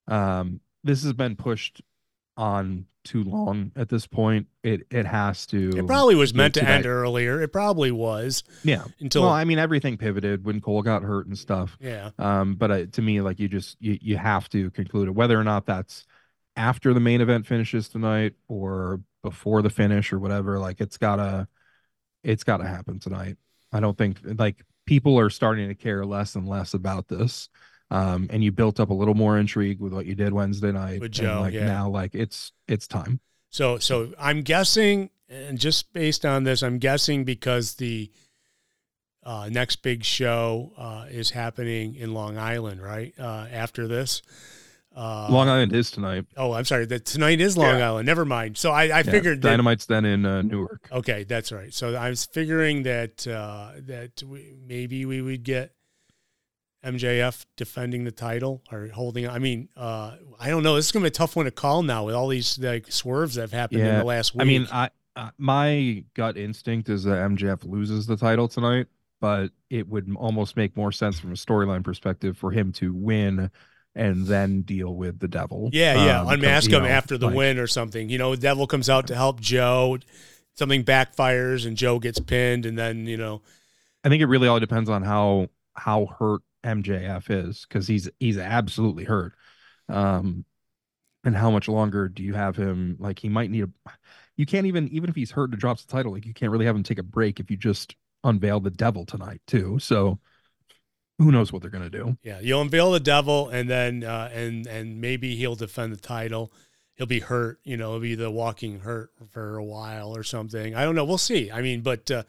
um 0.07 0.61
this 0.83 1.03
has 1.03 1.13
been 1.13 1.35
pushed 1.35 1.81
on 2.39 2.85
too 3.03 3.23
long 3.23 3.71
at 3.75 3.89
this 3.89 4.07
point. 4.07 4.47
It 4.63 4.87
it 4.91 5.05
has 5.05 5.45
to 5.47 5.69
It 5.77 5.85
probably 5.87 6.15
was 6.15 6.33
meant 6.33 6.53
to 6.55 6.61
to 6.61 6.67
end 6.69 6.85
that- 6.85 6.89
earlier. 6.89 7.41
It 7.41 7.51
probably 7.51 7.91
was 7.91 8.43
yeah. 8.63 8.85
until 8.99 9.23
well, 9.23 9.31
I 9.31 9.43
mean, 9.43 9.59
everything 9.59 9.97
pivoted 9.97 10.45
when 10.45 10.61
Cole 10.61 10.81
got 10.81 11.03
hurt 11.03 11.27
and 11.27 11.37
stuff. 11.37 11.77
yeah. 11.81 12.11
Um, 12.17 12.55
but 12.55 12.71
uh, 12.71 12.85
to 12.87 13.01
me, 13.01 13.21
like 13.21 13.39
you 13.39 13.47
just 13.47 13.77
you 13.79 13.97
you 14.01 14.17
have 14.17 14.49
to 14.49 14.71
conclude 14.71 15.07
it, 15.07 15.11
whether 15.11 15.39
or 15.39 15.43
not 15.43 15.65
that's 15.65 16.05
after 16.55 16.93
the 16.93 16.99
main 16.99 17.21
event 17.21 17.45
finishes 17.45 17.89
tonight 17.89 18.33
or 18.47 19.01
before 19.23 19.61
the 19.61 19.69
finish 19.69 20.13
or 20.13 20.19
whatever. 20.19 20.59
Like 20.59 20.79
it's 20.81 20.97
gotta 20.97 21.47
it's 22.23 22.43
gotta 22.43 22.65
happen 22.67 22.99
tonight. 22.99 23.37
I 23.71 23.79
don't 23.79 23.97
think 23.97 24.19
like 24.23 24.63
people 24.85 25.19
are 25.19 25.29
starting 25.29 25.67
to 25.69 25.75
care 25.75 26.05
less 26.05 26.35
and 26.35 26.47
less 26.47 26.73
about 26.73 27.07
this. 27.07 27.49
Um, 27.91 28.27
and 28.29 28.43
you 28.43 28.51
built 28.51 28.79
up 28.79 28.89
a 28.89 28.93
little 28.93 29.15
more 29.15 29.37
intrigue 29.37 29.79
with 29.79 29.93
what 29.93 30.05
you 30.05 30.15
did 30.15 30.31
Wednesday 30.31 30.71
night. 30.71 30.99
With 30.99 31.07
and, 31.07 31.13
Joe, 31.13 31.41
like 31.41 31.53
yeah. 31.53 31.65
now, 31.65 31.89
like 31.89 32.13
it's 32.13 32.51
it's 32.67 32.87
time. 32.87 33.19
So 33.49 33.79
so 33.79 34.13
I'm 34.19 34.43
guessing, 34.43 35.09
and 35.27 35.57
just 35.57 35.91
based 35.91 36.25
on 36.25 36.43
this, 36.43 36.61
I'm 36.61 36.77
guessing 36.77 37.23
because 37.23 37.75
the 37.75 38.11
uh, 39.23 39.49
next 39.51 39.77
big 39.77 40.03
show 40.03 40.71
uh, 40.77 41.05
is 41.09 41.31
happening 41.31 41.95
in 41.95 42.13
Long 42.13 42.37
Island, 42.37 42.81
right? 42.81 43.13
Uh, 43.17 43.47
after 43.51 43.87
this. 43.87 44.21
Uh, 44.95 45.27
Long 45.29 45.47
Island 45.47 45.73
is 45.73 45.91
tonight. 45.91 46.25
Oh, 46.35 46.53
I'm 46.53 46.65
sorry. 46.65 46.85
That 46.85 47.05
tonight 47.05 47.39
is 47.39 47.55
Long 47.57 47.77
Yeah. 47.77 47.89
Island. 47.89 48.05
Never 48.05 48.25
mind. 48.25 48.57
So 48.57 48.71
I, 48.71 48.83
I 48.83 48.85
Yeah, 48.85 49.03
figured 49.03 49.41
that. 49.43 49.49
Dynamite's 49.49 49.85
then 49.85 50.03
in 50.03 50.25
uh, 50.25 50.41
Newark. 50.41 50.89
Okay, 50.91 51.23
that's 51.23 51.51
right. 51.51 51.73
So 51.73 51.95
I 51.95 52.09
was 52.09 52.25
figuring 52.25 52.83
that 52.83 53.25
uh, 53.27 53.73
that 53.85 54.23
we, 54.23 54.55
maybe 54.67 55.05
we 55.05 55.21
would 55.21 55.43
get 55.43 55.73
MJF 56.83 57.45
defending 57.57 58.05
the 58.05 58.11
title 58.11 58.63
or 58.71 58.87
holding. 58.87 59.27
I 59.27 59.39
mean, 59.39 59.69
uh, 59.75 60.15
I 60.39 60.49
don't 60.49 60.63
know. 60.63 60.75
This 60.75 60.85
is 60.85 60.91
gonna 60.91 61.03
be 61.03 61.09
a 61.09 61.11
tough 61.11 61.35
one 61.35 61.45
to 61.45 61.51
call 61.51 61.83
now 61.83 62.05
with 62.05 62.15
all 62.15 62.27
these 62.27 62.57
like 62.59 62.91
swerves 62.91 63.35
that 63.35 63.41
have 63.41 63.51
happened 63.51 63.81
in 63.81 63.97
the 63.99 64.03
last 64.03 64.33
week. 64.33 64.41
I 64.41 64.45
mean, 64.45 64.67
I 64.71 64.89
uh, 65.15 65.31
my 65.37 66.03
gut 66.13 66.37
instinct 66.37 66.89
is 66.89 67.03
that 67.03 67.17
MJF 67.17 67.69
loses 67.69 68.07
the 68.07 68.15
title 68.15 68.47
tonight, 68.47 68.87
but 69.19 69.49
it 69.69 69.87
would 69.89 70.13
almost 70.15 70.55
make 70.55 70.77
more 70.77 70.91
sense 70.91 71.19
from 71.19 71.31
a 71.31 71.35
storyline 71.35 71.83
perspective 71.83 72.37
for 72.37 72.51
him 72.51 72.71
to 72.73 72.93
win 72.93 73.51
and 73.95 74.27
then 74.27 74.61
deal 74.61 74.95
with 74.95 75.19
the 75.19 75.27
devil. 75.27 75.69
yeah, 75.73 76.05
yeah. 76.05 76.21
Um, 76.21 76.29
Unmask 76.29 76.71
him 76.71 76.83
know, 76.83 76.89
after 76.89 77.17
the 77.17 77.27
like, 77.27 77.35
win 77.35 77.59
or 77.59 77.67
something. 77.67 78.09
You 78.09 78.17
know, 78.17 78.35
the 78.35 78.41
Devil 78.41 78.67
comes 78.67 78.89
out 78.89 79.07
to 79.07 79.15
help 79.15 79.41
Joe. 79.41 79.97
Something 80.53 80.83
backfires 80.83 81.65
and 81.65 81.75
Joe 81.75 81.99
gets 81.99 82.19
pinned, 82.19 82.65
and 82.65 82.77
then 82.77 83.05
you 83.05 83.17
know, 83.17 83.41
I 84.03 84.09
think 84.09 84.21
it 84.21 84.27
really 84.27 84.47
all 84.47 84.59
depends 84.59 84.89
on 84.89 85.03
how 85.03 85.49
how 85.73 86.05
hurt 86.17 86.41
MJF 86.63 87.29
is 87.29 87.65
because 87.67 87.87
he's 87.87 88.09
he's 88.19 88.37
absolutely 88.37 89.03
hurt. 89.03 89.33
Um, 89.87 90.45
and 91.23 91.35
how 91.35 91.51
much 91.51 91.67
longer 91.67 92.07
do 92.07 92.23
you 92.23 92.33
have 92.33 92.55
him? 92.55 92.97
Like 92.99 93.19
he 93.19 93.29
might 93.29 93.51
need 93.51 93.63
a. 93.63 93.91
You 94.37 94.45
can't 94.45 94.67
even 94.67 94.87
even 94.89 95.09
if 95.09 95.15
he's 95.15 95.31
hurt 95.31 95.51
and 95.51 95.59
drops 95.59 95.83
the 95.83 95.91
title, 95.91 96.13
like 96.13 96.25
you 96.25 96.33
can't 96.33 96.51
really 96.51 96.65
have 96.65 96.75
him 96.75 96.83
take 96.83 96.99
a 96.99 97.03
break 97.03 97.39
if 97.39 97.51
you 97.51 97.57
just 97.57 97.95
unveil 98.23 98.59
the 98.59 98.69
devil 98.69 99.05
tonight 99.05 99.41
too. 99.47 99.79
So 99.79 100.19
who 101.17 101.31
knows 101.31 101.51
what 101.51 101.61
they're 101.61 101.71
gonna 101.71 101.89
do? 101.89 102.17
Yeah, 102.23 102.39
you'll 102.39 102.61
unveil 102.61 102.91
the 102.91 102.99
devil, 102.99 103.49
and 103.49 103.69
then 103.69 104.03
uh, 104.03 104.29
and 104.33 104.65
and 104.67 105.01
maybe 105.01 105.35
he'll 105.35 105.55
defend 105.55 105.91
the 105.91 105.97
title. 105.97 106.51
He'll 106.95 107.07
be 107.07 107.19
hurt, 107.19 107.59
you 107.63 107.77
know, 107.77 107.91
he'll 107.91 108.01
be 108.01 108.15
the 108.15 108.31
walking 108.31 108.79
hurt 108.79 109.11
for 109.29 109.57
a 109.57 109.63
while 109.63 110.15
or 110.15 110.23
something. 110.23 110.75
I 110.75 110.83
don't 110.83 110.95
know. 110.95 111.05
We'll 111.05 111.17
see. 111.17 111.49
I 111.49 111.61
mean, 111.61 111.79
but 111.81 112.11
uh, 112.11 112.23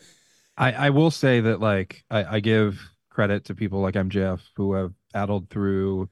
I, 0.56 0.72
I 0.72 0.90
will 0.90 1.10
say 1.10 1.40
that 1.40 1.58
like 1.60 2.04
I, 2.10 2.36
I 2.36 2.40
give 2.40 2.80
credit 3.10 3.44
to 3.46 3.54
people 3.54 3.80
like 3.80 3.96
MJF 3.96 4.40
who 4.56 4.74
have 4.74 4.92
battled 5.12 5.50
through 5.50 6.08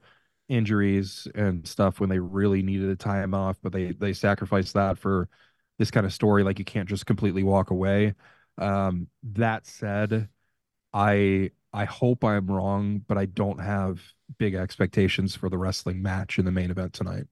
injuries 0.49 1.27
and 1.35 1.67
stuff 1.67 1.99
when 1.99 2.09
they 2.09 2.19
really 2.19 2.61
needed 2.61 2.89
a 2.89 2.95
time 2.95 3.33
off, 3.33 3.57
but 3.61 3.71
they 3.73 3.93
they 3.93 4.13
sacrificed 4.13 4.73
that 4.73 4.97
for 4.97 5.29
this 5.77 5.91
kind 5.91 6.05
of 6.05 6.13
story. 6.13 6.43
Like 6.43 6.59
you 6.59 6.65
can't 6.65 6.89
just 6.89 7.05
completely 7.05 7.43
walk 7.43 7.71
away. 7.71 8.15
Um, 8.57 9.07
that 9.23 9.65
said, 9.67 10.29
I 10.93 11.51
I 11.73 11.85
hope 11.85 12.23
I'm 12.23 12.47
wrong, 12.47 12.99
but 13.07 13.17
I 13.17 13.25
don't 13.25 13.59
have 13.61 14.01
big 14.37 14.55
expectations 14.55 15.35
for 15.35 15.49
the 15.49 15.57
wrestling 15.57 16.01
match 16.01 16.39
in 16.39 16.45
the 16.45 16.51
main 16.51 16.71
event 16.71 16.93
tonight 16.93 17.27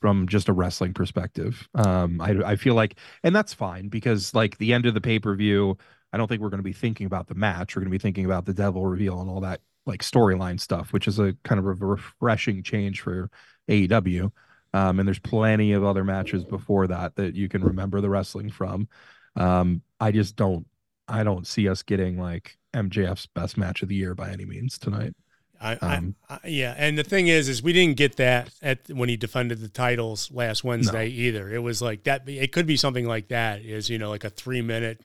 from 0.00 0.28
just 0.28 0.48
a 0.48 0.52
wrestling 0.52 0.94
perspective. 0.94 1.68
Um, 1.74 2.20
I 2.20 2.30
I 2.44 2.56
feel 2.56 2.74
like, 2.74 2.98
and 3.22 3.34
that's 3.34 3.54
fine 3.54 3.88
because 3.88 4.34
like 4.34 4.58
the 4.58 4.72
end 4.72 4.86
of 4.86 4.94
the 4.94 5.00
pay 5.00 5.18
per 5.18 5.34
view, 5.34 5.78
I 6.12 6.16
don't 6.16 6.26
think 6.28 6.40
we're 6.40 6.50
going 6.50 6.58
to 6.58 6.64
be 6.64 6.72
thinking 6.72 7.06
about 7.06 7.28
the 7.28 7.34
match. 7.34 7.76
We're 7.76 7.80
going 7.80 7.90
to 7.90 7.98
be 7.98 8.02
thinking 8.02 8.24
about 8.24 8.46
the 8.46 8.54
devil 8.54 8.86
reveal 8.86 9.20
and 9.20 9.28
all 9.28 9.40
that 9.40 9.60
like 9.86 10.02
storyline 10.02 10.60
stuff, 10.60 10.92
which 10.92 11.08
is 11.08 11.18
a 11.18 11.34
kind 11.44 11.58
of 11.58 11.66
a 11.66 11.72
refreshing 11.72 12.62
change 12.62 13.00
for 13.00 13.30
AEW. 13.68 14.30
Um, 14.74 14.98
and 14.98 15.08
there's 15.08 15.18
plenty 15.18 15.72
of 15.72 15.84
other 15.84 16.04
matches 16.04 16.44
before 16.44 16.86
that 16.88 17.16
that 17.16 17.34
you 17.34 17.48
can 17.48 17.64
remember 17.64 18.00
the 18.00 18.10
wrestling 18.10 18.50
from. 18.50 18.88
Um, 19.36 19.82
I 19.98 20.12
just 20.12 20.36
don't, 20.36 20.66
I 21.08 21.24
don't 21.24 21.46
see 21.46 21.68
us 21.68 21.82
getting 21.82 22.20
like 22.20 22.58
MJF's 22.74 23.26
best 23.26 23.56
match 23.56 23.82
of 23.82 23.88
the 23.88 23.94
year 23.94 24.14
by 24.14 24.30
any 24.30 24.44
means 24.44 24.78
tonight. 24.78 25.14
I, 25.60 25.72
um, 25.76 26.14
I, 26.28 26.38
I, 26.44 26.48
yeah, 26.48 26.74
and 26.76 26.96
the 26.96 27.02
thing 27.02 27.26
is, 27.26 27.48
is 27.48 27.62
we 27.62 27.72
didn't 27.72 27.96
get 27.96 28.16
that 28.16 28.50
at 28.62 28.88
when 28.90 29.08
he 29.08 29.16
defended 29.16 29.60
the 29.60 29.68
titles 29.68 30.30
last 30.30 30.62
Wednesday 30.62 31.08
no. 31.08 31.14
either. 31.14 31.52
It 31.52 31.58
was 31.58 31.82
like 31.82 32.04
that. 32.04 32.28
It 32.28 32.52
could 32.52 32.66
be 32.66 32.76
something 32.76 33.06
like 33.06 33.28
that. 33.28 33.62
Is 33.62 33.90
you 33.90 33.98
know 33.98 34.10
like 34.10 34.24
a 34.24 34.30
three 34.30 34.62
minute. 34.62 35.00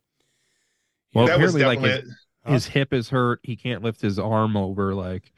Well, 1.13 1.25
apparently, 1.25 1.63
like 1.63 1.79
his, 1.79 2.15
his 2.45 2.65
hip 2.67 2.93
is 2.93 3.09
hurt. 3.09 3.39
He 3.43 3.55
can't 3.55 3.83
lift 3.83 4.01
his 4.01 4.19
arm 4.19 4.57
over 4.57 4.93
like 4.93 5.31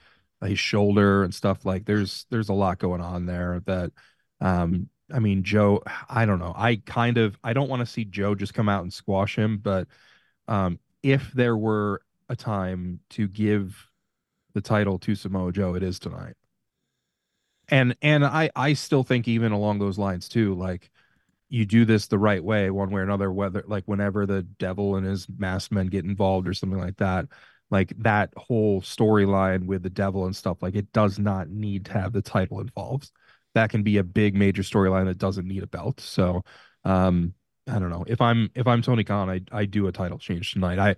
his 0.43 0.59
shoulder 0.59 1.23
and 1.23 1.33
stuff. 1.33 1.65
Like 1.65 1.85
there's 1.85 2.25
there's 2.29 2.49
a 2.49 2.53
lot 2.53 2.79
going 2.79 3.01
on 3.01 3.25
there. 3.25 3.61
That, 3.65 3.91
um, 4.41 4.89
I 5.13 5.19
mean, 5.19 5.43
Joe. 5.43 5.83
I 6.09 6.25
don't 6.25 6.39
know. 6.39 6.53
I 6.55 6.77
kind 6.85 7.17
of 7.17 7.38
I 7.43 7.53
don't 7.53 7.69
want 7.69 7.81
to 7.81 7.85
see 7.85 8.05
Joe 8.05 8.35
just 8.35 8.53
come 8.53 8.69
out 8.69 8.83
and 8.83 8.93
squash 8.93 9.38
him, 9.38 9.57
but 9.57 9.88
um, 10.47 10.79
if 11.03 11.31
there 11.33 11.57
were 11.57 12.01
a 12.29 12.35
time 12.35 12.99
to 13.11 13.27
give 13.27 13.89
the 14.53 14.61
title 14.61 14.97
to 14.99 15.15
Samoa 15.15 15.51
Joe, 15.51 15.75
it 15.75 15.83
is 15.83 15.99
tonight. 15.99 16.35
And 17.69 17.95
and 18.01 18.25
I 18.25 18.49
I 18.55 18.73
still 18.73 19.03
think 19.03 19.27
even 19.27 19.51
along 19.51 19.79
those 19.79 19.97
lines 19.97 20.29
too, 20.29 20.53
like 20.55 20.91
you 21.49 21.65
do 21.65 21.86
this 21.86 22.08
the 22.08 22.17
right 22.17 22.43
way, 22.43 22.69
one 22.69 22.89
way 22.89 23.01
or 23.01 23.03
another, 23.03 23.31
whether 23.31 23.63
like 23.67 23.84
whenever 23.86 24.25
the 24.25 24.41
devil 24.43 24.95
and 24.95 25.05
his 25.05 25.27
masked 25.38 25.71
men 25.71 25.88
get 25.88 26.05
involved 26.05 26.47
or 26.47 26.53
something 26.53 26.79
like 26.79 26.97
that, 26.97 27.25
like 27.69 27.93
that 27.99 28.31
whole 28.38 28.81
storyline 28.81 29.65
with 29.65 29.84
the 29.84 29.89
devil 29.89 30.25
and 30.25 30.36
stuff, 30.36 30.62
like 30.62 30.75
it 30.75 30.91
does 30.91 31.19
not 31.19 31.49
need 31.49 31.86
to 31.86 31.93
have 31.93 32.13
the 32.13 32.21
title 32.21 32.60
involved. 32.60 33.12
That 33.53 33.69
can 33.69 33.84
be 33.84 33.97
a 33.97 34.03
big 34.03 34.36
major 34.36 34.63
storyline 34.63 35.05
that 35.05 35.17
doesn't 35.17 35.47
need 35.47 35.63
a 35.63 35.67
belt. 35.67 35.99
So 35.99 36.43
um 36.84 37.34
I 37.67 37.79
don't 37.79 37.89
know. 37.89 38.05
If 38.08 38.21
I'm 38.21 38.49
if 38.55 38.67
I'm 38.67 38.81
Tony 38.81 39.03
Khan, 39.03 39.29
I 39.29 39.41
I 39.51 39.65
do 39.65 39.88
a 39.88 39.91
title 39.91 40.19
change 40.19 40.53
tonight. 40.53 40.77
I 40.79 40.95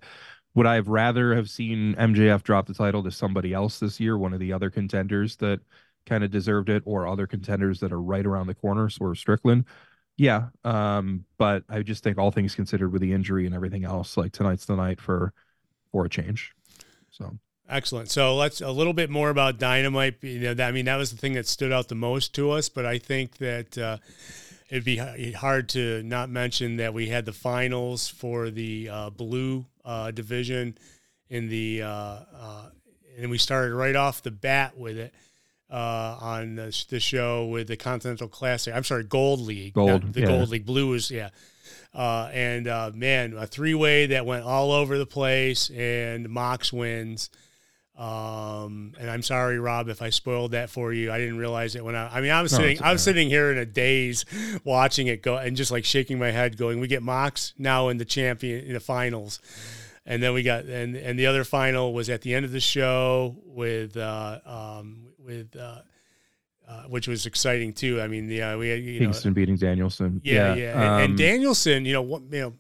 would 0.56 0.66
I 0.66 0.76
have 0.76 0.88
rather 0.88 1.36
have 1.36 1.50
seen 1.50 1.96
MJF 1.96 2.44
drop 2.44 2.68
the 2.68 2.74
title 2.74 3.04
to 3.04 3.12
somebody 3.12 3.54
else 3.54 3.80
this 3.80 4.00
year, 4.00 4.18
one 4.18 4.34
of 4.34 4.40
the 4.40 4.54
other 4.54 4.70
contenders 4.70 5.36
that 5.38 5.60
kind 6.06 6.24
of 6.24 6.32
deserved 6.32 6.70
it, 6.70 6.84
or 6.86 7.08
other 7.08 7.28
contenders 7.28 7.80
that 7.82 7.92
are 7.92 8.02
right 8.02 8.26
around 8.26 8.48
the 8.48 8.56
corner, 8.56 8.90
sort 8.90 9.12
of 9.12 9.18
Strickland? 9.20 9.66
Yeah. 10.18 10.48
Um, 10.64 11.26
but 11.38 11.64
I 11.70 11.84
just 11.84 12.04
think 12.04 12.18
all 12.18 12.32
things 12.32 12.56
considered 12.56 12.92
with 12.92 13.02
the 13.02 13.14
injury 13.14 13.46
and 13.46 13.54
everything 13.54 13.86
else, 13.86 14.18
like 14.18 14.32
tonight's 14.32 14.66
the 14.66 14.76
night 14.76 15.00
for 15.00 15.34
for 15.92 16.06
a 16.06 16.10
change. 16.10 16.54
So 17.12 17.38
Excellent. 17.70 18.10
So 18.10 18.36
let's 18.36 18.62
a 18.62 18.72
little 18.72 18.94
bit 18.94 19.10
more 19.10 19.30
about 19.30 19.60
Dynamite. 19.60 20.24
You 20.24 20.56
know, 20.56 20.64
I 20.64 20.72
mean, 20.72 20.86
that 20.86 20.96
was 20.96 21.12
the 21.12 21.18
thing 21.18 21.34
that 21.34 21.48
stood 21.48 21.74
out 21.74 21.90
the 21.90 21.96
most 21.96 22.34
to 22.36 22.52
us. 22.52 22.70
But 22.70 22.86
I 22.86 22.98
think 22.98 23.38
that 23.38 23.78
uh, 23.78 23.98
it'd 24.70 24.86
be 24.86 25.32
hard 25.34 25.68
to 25.70 26.02
not 26.04 26.30
mention 26.30 26.78
that 26.78 26.94
we 26.94 27.08
had 27.08 27.26
the 27.26 27.34
finals 27.34 28.08
for 28.08 28.50
the 28.50 28.90
uh, 28.90 29.10
blue 29.10 29.66
uh, 29.84 30.12
division 30.12 30.78
in 31.30 31.50
the 31.50 31.82
uh, 31.82 31.90
uh, 31.90 32.70
and 33.18 33.30
we 33.30 33.38
started 33.38 33.74
right 33.74 33.96
off 33.96 34.24
the 34.24 34.32
bat 34.32 34.78
with 34.78 34.98
it 34.98 35.14
uh, 35.70 36.18
on 36.20 36.56
the, 36.56 36.86
the, 36.90 37.00
show 37.00 37.46
with 37.46 37.68
the 37.68 37.78
Continental 37.78 38.28
Classic. 38.28 38.74
I'm 38.74 38.84
sorry, 38.84 39.04
Gold 39.04 39.42
League. 39.42 39.74
Gold. 39.74 40.14
the 40.14 40.22
yeah. 40.22 40.28
Gold 40.28 40.50
League. 40.50 40.66
Blue 40.66 40.90
was 40.90 41.12
yeah. 41.12 41.30
and 41.94 42.66
man, 42.96 43.34
a 43.34 43.48
three 43.48 43.74
way 43.74 44.08
that 44.08 44.26
went 44.26 44.46
all 44.46 44.72
over 44.72 44.98
the 44.98 45.06
place, 45.06 45.70
and 45.70 46.30
Mox 46.30 46.72
wins. 46.72 47.30
Um, 47.98 48.94
and 49.00 49.10
I'm 49.10 49.24
sorry, 49.24 49.58
Rob, 49.60 49.90
if 49.90 50.04
I 50.04 50.12
spoiled 50.12 50.52
that 50.52 50.70
for 50.70 50.94
you. 50.94 51.12
I 51.12 51.18
didn't 51.18 51.38
realize 51.38 51.76
it 51.76 51.84
when 51.84 51.96
I. 51.96 52.18
I 52.18 52.22
mean, 52.22 52.30
I 52.30 52.44
was 52.44 52.52
no, 52.52 52.60
sitting. 52.60 52.82
I 52.84 52.92
was 52.92 53.02
sitting 53.02 53.28
here 53.28 53.52
in 53.52 53.58
a 53.58 53.66
daze, 53.66 54.24
watching 54.64 55.08
it 55.08 55.24
go, 55.24 55.38
and 55.38 55.58
just 55.58 55.72
like 55.72 55.84
shaking 55.84 56.20
my 56.20 56.30
head, 56.30 56.58
going, 56.58 56.80
"We 56.80 56.88
get 56.88 57.02
Mox 57.02 57.54
now 57.58 57.88
in 57.90 57.98
the 57.98 58.06
champion 58.06 58.66
in 58.66 58.74
the 58.74 58.80
finals." 58.80 59.40
And 60.06 60.22
then 60.22 60.34
we 60.34 60.44
got 60.44 60.66
and 60.66 60.96
and 60.96 61.18
the 61.18 61.26
other 61.26 61.44
final 61.44 61.92
was 61.92 62.08
at 62.10 62.22
the 62.22 62.36
end 62.36 62.46
of 62.46 62.52
the 62.52 62.60
show 62.60 63.36
with 63.46 63.98
uh, 63.98 64.40
um, 64.46 65.07
with 65.28 65.56
uh, 65.56 65.82
uh, 66.68 66.84
which 66.84 67.08
was 67.08 67.26
exciting 67.26 67.74
too. 67.74 68.02
I 68.02 68.08
mean, 68.08 68.30
yeah, 68.30 68.56
we 68.56 68.70
had 68.70 68.82
you 68.82 69.00
Kingston 69.00 69.32
know, 69.32 69.36
beating 69.36 69.58
Danielson. 69.58 70.22
Yeah, 70.24 70.56
yeah, 70.56 70.56
yeah. 70.56 70.72
Um, 70.72 70.80
and, 70.80 71.04
and, 71.04 71.18
Danielson, 71.18 71.86
you 71.86 71.94
know, 71.94 72.02
what 72.02 72.24
you 72.32 72.42
know 72.42 72.54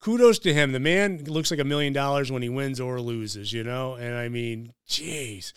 kudos 0.00 0.38
to 0.40 0.52
him. 0.52 0.72
The 0.72 0.80
man 0.80 1.24
looks 1.24 1.50
like 1.50 1.60
a 1.60 1.64
million 1.64 1.92
dollars 1.92 2.30
when 2.30 2.42
he 2.42 2.48
wins 2.48 2.80
or 2.80 3.00
loses, 3.00 3.52
you 3.52 3.64
know. 3.64 3.94
And 3.94 4.14
I 4.14 4.28
mean, 4.28 4.72
jeez, 4.88 5.52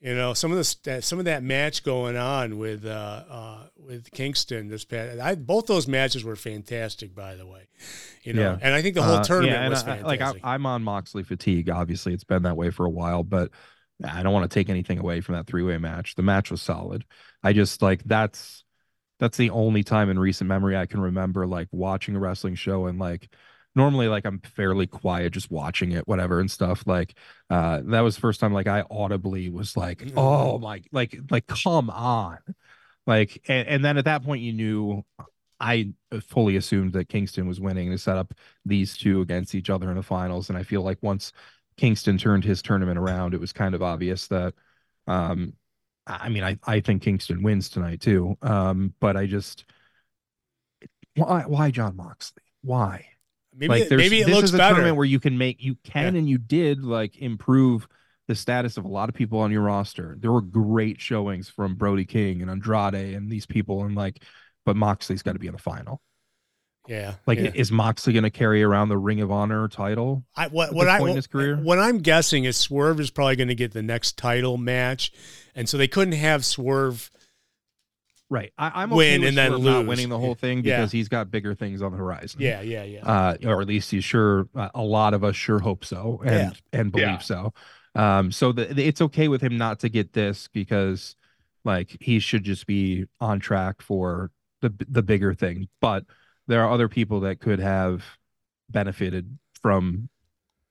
you 0.00 0.14
know, 0.14 0.34
some 0.34 0.52
of 0.52 0.58
the 0.58 1.02
some 1.02 1.18
of 1.18 1.24
that 1.26 1.42
match 1.42 1.82
going 1.82 2.16
on 2.16 2.58
with 2.58 2.84
uh, 2.84 3.24
uh, 3.28 3.58
with 3.76 4.10
Kingston 4.10 4.68
this 4.68 4.84
past, 4.84 5.18
I, 5.20 5.34
both 5.34 5.66
those 5.66 5.88
matches 5.88 6.24
were 6.24 6.36
fantastic, 6.36 7.14
by 7.14 7.36
the 7.36 7.46
way. 7.46 7.68
You 8.22 8.34
know, 8.34 8.42
yeah. 8.52 8.58
and 8.60 8.74
I 8.74 8.82
think 8.82 8.94
the 8.94 9.02
whole 9.02 9.16
uh, 9.16 9.24
tournament 9.24 9.56
yeah, 9.56 9.68
was 9.68 9.82
I, 9.82 9.96
fantastic. 9.96 10.20
Like 10.20 10.44
I, 10.44 10.54
I'm 10.54 10.66
on 10.66 10.82
Moxley 10.82 11.22
fatigue. 11.22 11.70
Obviously, 11.70 12.12
it's 12.12 12.24
been 12.24 12.42
that 12.42 12.56
way 12.56 12.70
for 12.70 12.84
a 12.86 12.90
while, 12.90 13.22
but. 13.22 13.50
I 14.02 14.22
don't 14.22 14.32
want 14.32 14.50
to 14.50 14.54
take 14.54 14.68
anything 14.68 14.98
away 14.98 15.20
from 15.20 15.34
that 15.34 15.46
three-way 15.46 15.78
match. 15.78 16.14
The 16.14 16.22
match 16.22 16.50
was 16.50 16.62
solid. 16.62 17.04
I 17.42 17.52
just 17.52 17.82
like 17.82 18.02
that's 18.04 18.64
that's 19.20 19.36
the 19.36 19.50
only 19.50 19.84
time 19.84 20.10
in 20.10 20.18
recent 20.18 20.48
memory 20.48 20.76
I 20.76 20.86
can 20.86 21.00
remember 21.00 21.46
like 21.46 21.68
watching 21.70 22.16
a 22.16 22.18
wrestling 22.18 22.56
show 22.56 22.86
and 22.86 22.98
like 22.98 23.28
normally 23.76 24.08
like 24.08 24.24
I'm 24.24 24.40
fairly 24.40 24.86
quiet 24.86 25.32
just 25.32 25.50
watching 25.50 25.92
it, 25.92 26.08
whatever 26.08 26.40
and 26.40 26.50
stuff. 26.50 26.86
Like 26.86 27.16
uh 27.50 27.82
that 27.84 28.00
was 28.00 28.16
the 28.16 28.20
first 28.20 28.40
time 28.40 28.52
like 28.52 28.66
I 28.66 28.84
audibly 28.90 29.50
was 29.50 29.76
like, 29.76 29.98
mm-hmm. 29.98 30.18
oh 30.18 30.58
my 30.58 30.82
like 30.90 31.16
like 31.30 31.46
come 31.46 31.90
on. 31.90 32.38
Like 33.06 33.42
and, 33.48 33.68
and 33.68 33.84
then 33.84 33.98
at 33.98 34.06
that 34.06 34.24
point 34.24 34.42
you 34.42 34.52
knew 34.52 35.04
I 35.60 35.92
fully 36.20 36.56
assumed 36.56 36.92
that 36.94 37.08
Kingston 37.08 37.46
was 37.46 37.60
winning 37.60 37.90
to 37.90 37.98
set 37.98 38.16
up 38.16 38.34
these 38.64 38.96
two 38.96 39.20
against 39.20 39.54
each 39.54 39.70
other 39.70 39.88
in 39.88 39.96
the 39.96 40.02
finals. 40.02 40.48
And 40.48 40.58
I 40.58 40.62
feel 40.64 40.82
like 40.82 40.98
once 41.00 41.32
Kingston 41.76 42.18
turned 42.18 42.44
his 42.44 42.62
tournament 42.62 42.98
around, 42.98 43.34
it 43.34 43.40
was 43.40 43.52
kind 43.52 43.74
of 43.74 43.82
obvious 43.82 44.26
that 44.28 44.54
um 45.06 45.54
I 46.06 46.28
mean 46.28 46.44
I, 46.44 46.58
I 46.64 46.80
think 46.80 47.02
Kingston 47.02 47.42
wins 47.42 47.68
tonight 47.68 48.00
too. 48.00 48.36
Um, 48.42 48.94
but 49.00 49.16
I 49.16 49.26
just 49.26 49.64
why 51.16 51.42
why 51.46 51.70
Jon 51.70 51.96
Moxley? 51.96 52.42
Why? 52.62 53.06
Maybe 53.56 53.68
like 53.68 53.90
maybe 53.90 54.20
it 54.20 54.26
this 54.26 54.34
looks 54.34 54.48
is 54.48 54.54
a 54.54 54.58
better. 54.58 54.74
tournament 54.74 54.96
where 54.96 55.06
you 55.06 55.20
can 55.20 55.38
make 55.38 55.62
you 55.62 55.76
can 55.84 56.14
yeah. 56.14 56.18
and 56.18 56.28
you 56.28 56.38
did 56.38 56.82
like 56.82 57.16
improve 57.18 57.86
the 58.26 58.34
status 58.34 58.76
of 58.76 58.84
a 58.84 58.88
lot 58.88 59.08
of 59.08 59.14
people 59.14 59.38
on 59.38 59.52
your 59.52 59.62
roster. 59.62 60.16
There 60.18 60.32
were 60.32 60.40
great 60.40 61.00
showings 61.00 61.48
from 61.48 61.74
Brody 61.74 62.04
King 62.04 62.42
and 62.42 62.50
Andrade 62.50 63.14
and 63.14 63.30
these 63.30 63.46
people, 63.46 63.84
and 63.84 63.94
like, 63.94 64.22
but 64.64 64.76
Moxley's 64.76 65.22
got 65.22 65.34
to 65.34 65.38
be 65.38 65.46
in 65.46 65.52
the 65.52 65.58
final. 65.58 66.00
Yeah, 66.86 67.14
like 67.26 67.38
yeah. 67.38 67.50
is 67.54 67.72
Moxley 67.72 68.12
going 68.12 68.24
to 68.24 68.30
carry 68.30 68.62
around 68.62 68.90
the 68.90 68.98
Ring 68.98 69.20
of 69.20 69.30
Honor 69.30 69.68
title? 69.68 70.24
I 70.36 70.48
what 70.48 70.74
what 70.74 70.88
I 70.88 70.98
in 71.00 71.16
his 71.16 71.26
career? 71.26 71.56
what 71.56 71.78
I'm 71.78 71.98
guessing 71.98 72.44
is 72.44 72.56
Swerve 72.56 73.00
is 73.00 73.10
probably 73.10 73.36
going 73.36 73.48
to 73.48 73.54
get 73.54 73.72
the 73.72 73.82
next 73.82 74.18
title 74.18 74.56
match, 74.58 75.12
and 75.54 75.68
so 75.68 75.78
they 75.78 75.88
couldn't 75.88 76.12
have 76.12 76.44
Swerve 76.44 77.10
Right. 78.30 78.52
I, 78.58 78.82
am 78.82 78.92
okay 78.92 79.18
win 79.18 79.24
and 79.24 79.36
then 79.36 79.54
lose. 79.54 79.86
winning 79.86 80.08
the 80.08 80.18
whole 80.18 80.34
thing 80.34 80.62
because 80.62 80.92
yeah. 80.92 80.98
he's 80.98 81.08
got 81.08 81.30
bigger 81.30 81.54
things 81.54 81.82
on 81.82 81.92
the 81.92 81.98
horizon. 81.98 82.40
Yeah, 82.40 82.62
yeah, 82.62 82.82
yeah. 82.82 83.06
Uh, 83.06 83.36
or 83.44 83.60
at 83.60 83.68
least 83.68 83.90
he's 83.90 84.04
sure. 84.04 84.48
Uh, 84.54 84.70
a 84.74 84.82
lot 84.82 85.14
of 85.14 85.22
us 85.22 85.36
sure 85.36 85.60
hope 85.60 85.84
so 85.84 86.20
and 86.24 86.52
yeah. 86.52 86.80
and 86.80 86.90
believe 86.90 87.06
yeah. 87.06 87.18
so. 87.18 87.54
Um, 87.94 88.32
so 88.32 88.50
the, 88.50 88.64
the, 88.64 88.84
it's 88.84 89.00
okay 89.02 89.28
with 89.28 89.40
him 89.40 89.56
not 89.56 89.80
to 89.80 89.88
get 89.88 90.14
this 90.14 90.48
because 90.52 91.16
like 91.64 91.96
he 92.00 92.18
should 92.18 92.44
just 92.44 92.66
be 92.66 93.04
on 93.20 93.40
track 93.40 93.82
for 93.82 94.30
the 94.62 94.72
the 94.88 95.02
bigger 95.02 95.34
thing. 95.34 95.68
But 95.80 96.04
there 96.46 96.62
are 96.62 96.70
other 96.70 96.88
people 96.88 97.20
that 97.20 97.40
could 97.40 97.58
have 97.60 98.04
benefited 98.70 99.38
from 99.62 100.08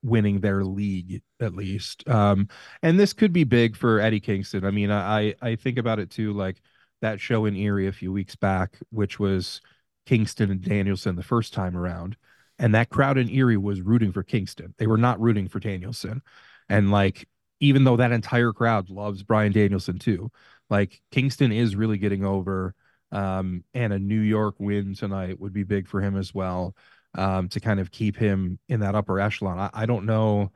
winning 0.04 0.42
their 0.42 0.64
league 0.64 1.22
at 1.40 1.56
least. 1.56 2.08
Um, 2.10 2.50
and 2.82 3.00
this 3.00 3.14
could 3.14 3.34
be 3.34 3.46
big 3.46 3.76
for 3.76 4.00
Eddie 4.00 4.20
Kingston. 4.20 4.66
I 4.66 4.72
mean, 4.72 4.92
I 4.92 5.34
I 5.42 5.56
think 5.56 5.78
about 5.78 6.00
it 6.00 6.10
too, 6.10 6.34
like 6.34 6.62
that 7.02 7.20
show 7.20 7.46
in 7.46 7.56
Erie 7.56 7.88
a 7.88 7.92
few 7.92 8.12
weeks 8.12 8.36
back, 8.36 8.78
which 8.92 9.20
was 9.20 9.62
Kingston 10.06 10.52
and 10.52 10.62
Danielson 10.62 11.16
the 11.16 11.24
first 11.24 11.54
time 11.54 11.76
around. 11.78 12.18
And 12.60 12.76
that 12.76 12.90
crowd 12.90 13.18
in 13.18 13.30
Erie 13.30 13.58
was 13.58 13.82
rooting 13.82 14.12
for 14.12 14.24
Kingston. 14.24 14.74
They 14.78 14.88
were 14.88 14.98
not 14.98 15.20
rooting 15.20 15.48
for 15.48 15.60
Danielson. 15.60 16.22
And 16.70 16.92
like, 16.92 17.28
even 17.60 17.84
though 17.84 17.98
that 17.98 18.12
entire 18.12 18.54
crowd 18.54 18.90
loves 18.90 19.24
Bryan 19.24 19.52
Danielson 19.52 20.00
too, 20.00 20.32
like 20.70 21.02
Kingston 21.12 21.52
is 21.52 21.76
really 21.76 21.98
getting 21.98 22.26
over. 22.26 22.76
Um, 23.14 23.64
and 23.76 23.94
a 23.94 24.00
New 24.00 24.20
York 24.20 24.56
win 24.58 24.96
tonight 24.96 25.40
would 25.40 25.54
be 25.54 25.64
big 25.64 25.88
for 25.88 26.02
him 26.02 26.18
as 26.18 26.34
well 26.34 26.76
um, 27.14 27.48
to 27.50 27.60
kind 27.60 27.80
of 27.80 27.92
keep 27.92 28.18
him 28.18 28.58
in 28.68 28.80
that 28.80 28.96
upper 28.96 29.20
echelon. 29.20 29.60
I, 29.60 29.70
I 29.72 29.86
don't 29.86 30.08
know. 30.08 30.52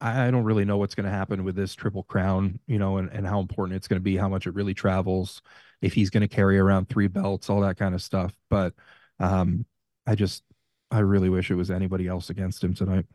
I, 0.00 0.26
I 0.26 0.30
don't 0.32 0.42
really 0.42 0.64
know 0.64 0.78
what's 0.78 0.96
going 0.96 1.06
to 1.06 1.12
happen 1.12 1.44
with 1.44 1.54
this 1.54 1.76
triple 1.76 2.02
crown, 2.02 2.58
you 2.66 2.78
know, 2.78 2.96
and, 2.96 3.08
and 3.10 3.24
how 3.24 3.38
important 3.38 3.76
it's 3.76 3.86
going 3.86 4.00
to 4.00 4.04
be, 4.04 4.16
how 4.16 4.28
much 4.28 4.48
it 4.48 4.54
really 4.54 4.74
travels, 4.74 5.42
if 5.80 5.94
he's 5.94 6.10
going 6.10 6.22
to 6.22 6.28
carry 6.28 6.58
around 6.58 6.88
three 6.88 7.06
belts, 7.06 7.48
all 7.48 7.60
that 7.60 7.78
kind 7.78 7.94
of 7.94 8.02
stuff. 8.02 8.32
But 8.50 8.74
um, 9.20 9.64
I 10.08 10.16
just, 10.16 10.42
I 10.90 10.98
really 10.98 11.28
wish 11.28 11.52
it 11.52 11.54
was 11.54 11.70
anybody 11.70 12.08
else 12.08 12.30
against 12.30 12.64
him 12.64 12.74
tonight. 12.74 13.06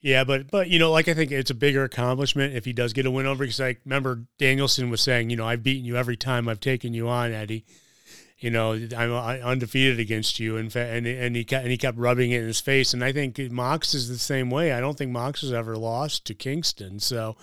Yeah, 0.00 0.24
but 0.24 0.50
but 0.50 0.68
you 0.68 0.78
know, 0.78 0.90
like 0.90 1.08
I 1.08 1.14
think 1.14 1.30
it's 1.30 1.50
a 1.50 1.54
bigger 1.54 1.84
accomplishment 1.84 2.54
if 2.54 2.64
he 2.64 2.72
does 2.72 2.92
get 2.92 3.06
a 3.06 3.10
win 3.10 3.26
over. 3.26 3.44
Because 3.44 3.58
like 3.58 3.80
remember 3.84 4.26
Danielson 4.38 4.90
was 4.90 5.00
saying, 5.00 5.30
you 5.30 5.36
know, 5.36 5.46
I've 5.46 5.62
beaten 5.62 5.84
you 5.84 5.96
every 5.96 6.16
time 6.16 6.48
I've 6.48 6.60
taken 6.60 6.92
you 6.92 7.08
on, 7.08 7.32
Eddie 7.32 7.64
you 8.38 8.50
know, 8.50 8.72
I'm 8.96 9.12
undefeated 9.12 9.98
against 9.98 10.38
you. 10.38 10.56
And 10.56 10.74
and 10.76 11.06
and 11.06 11.36
he 11.36 11.44
kept, 11.44 11.62
and 11.62 11.70
he 11.70 11.78
kept 11.78 11.96
rubbing 11.96 12.32
it 12.32 12.40
in 12.40 12.46
his 12.46 12.60
face. 12.60 12.92
And 12.92 13.02
I 13.02 13.12
think 13.12 13.38
Mox 13.50 13.94
is 13.94 14.08
the 14.08 14.18
same 14.18 14.50
way. 14.50 14.72
I 14.72 14.80
don't 14.80 14.96
think 14.96 15.10
Mox 15.10 15.40
has 15.40 15.52
ever 15.52 15.76
lost 15.76 16.26
to 16.26 16.34
Kingston. 16.34 17.00
So 17.00 17.36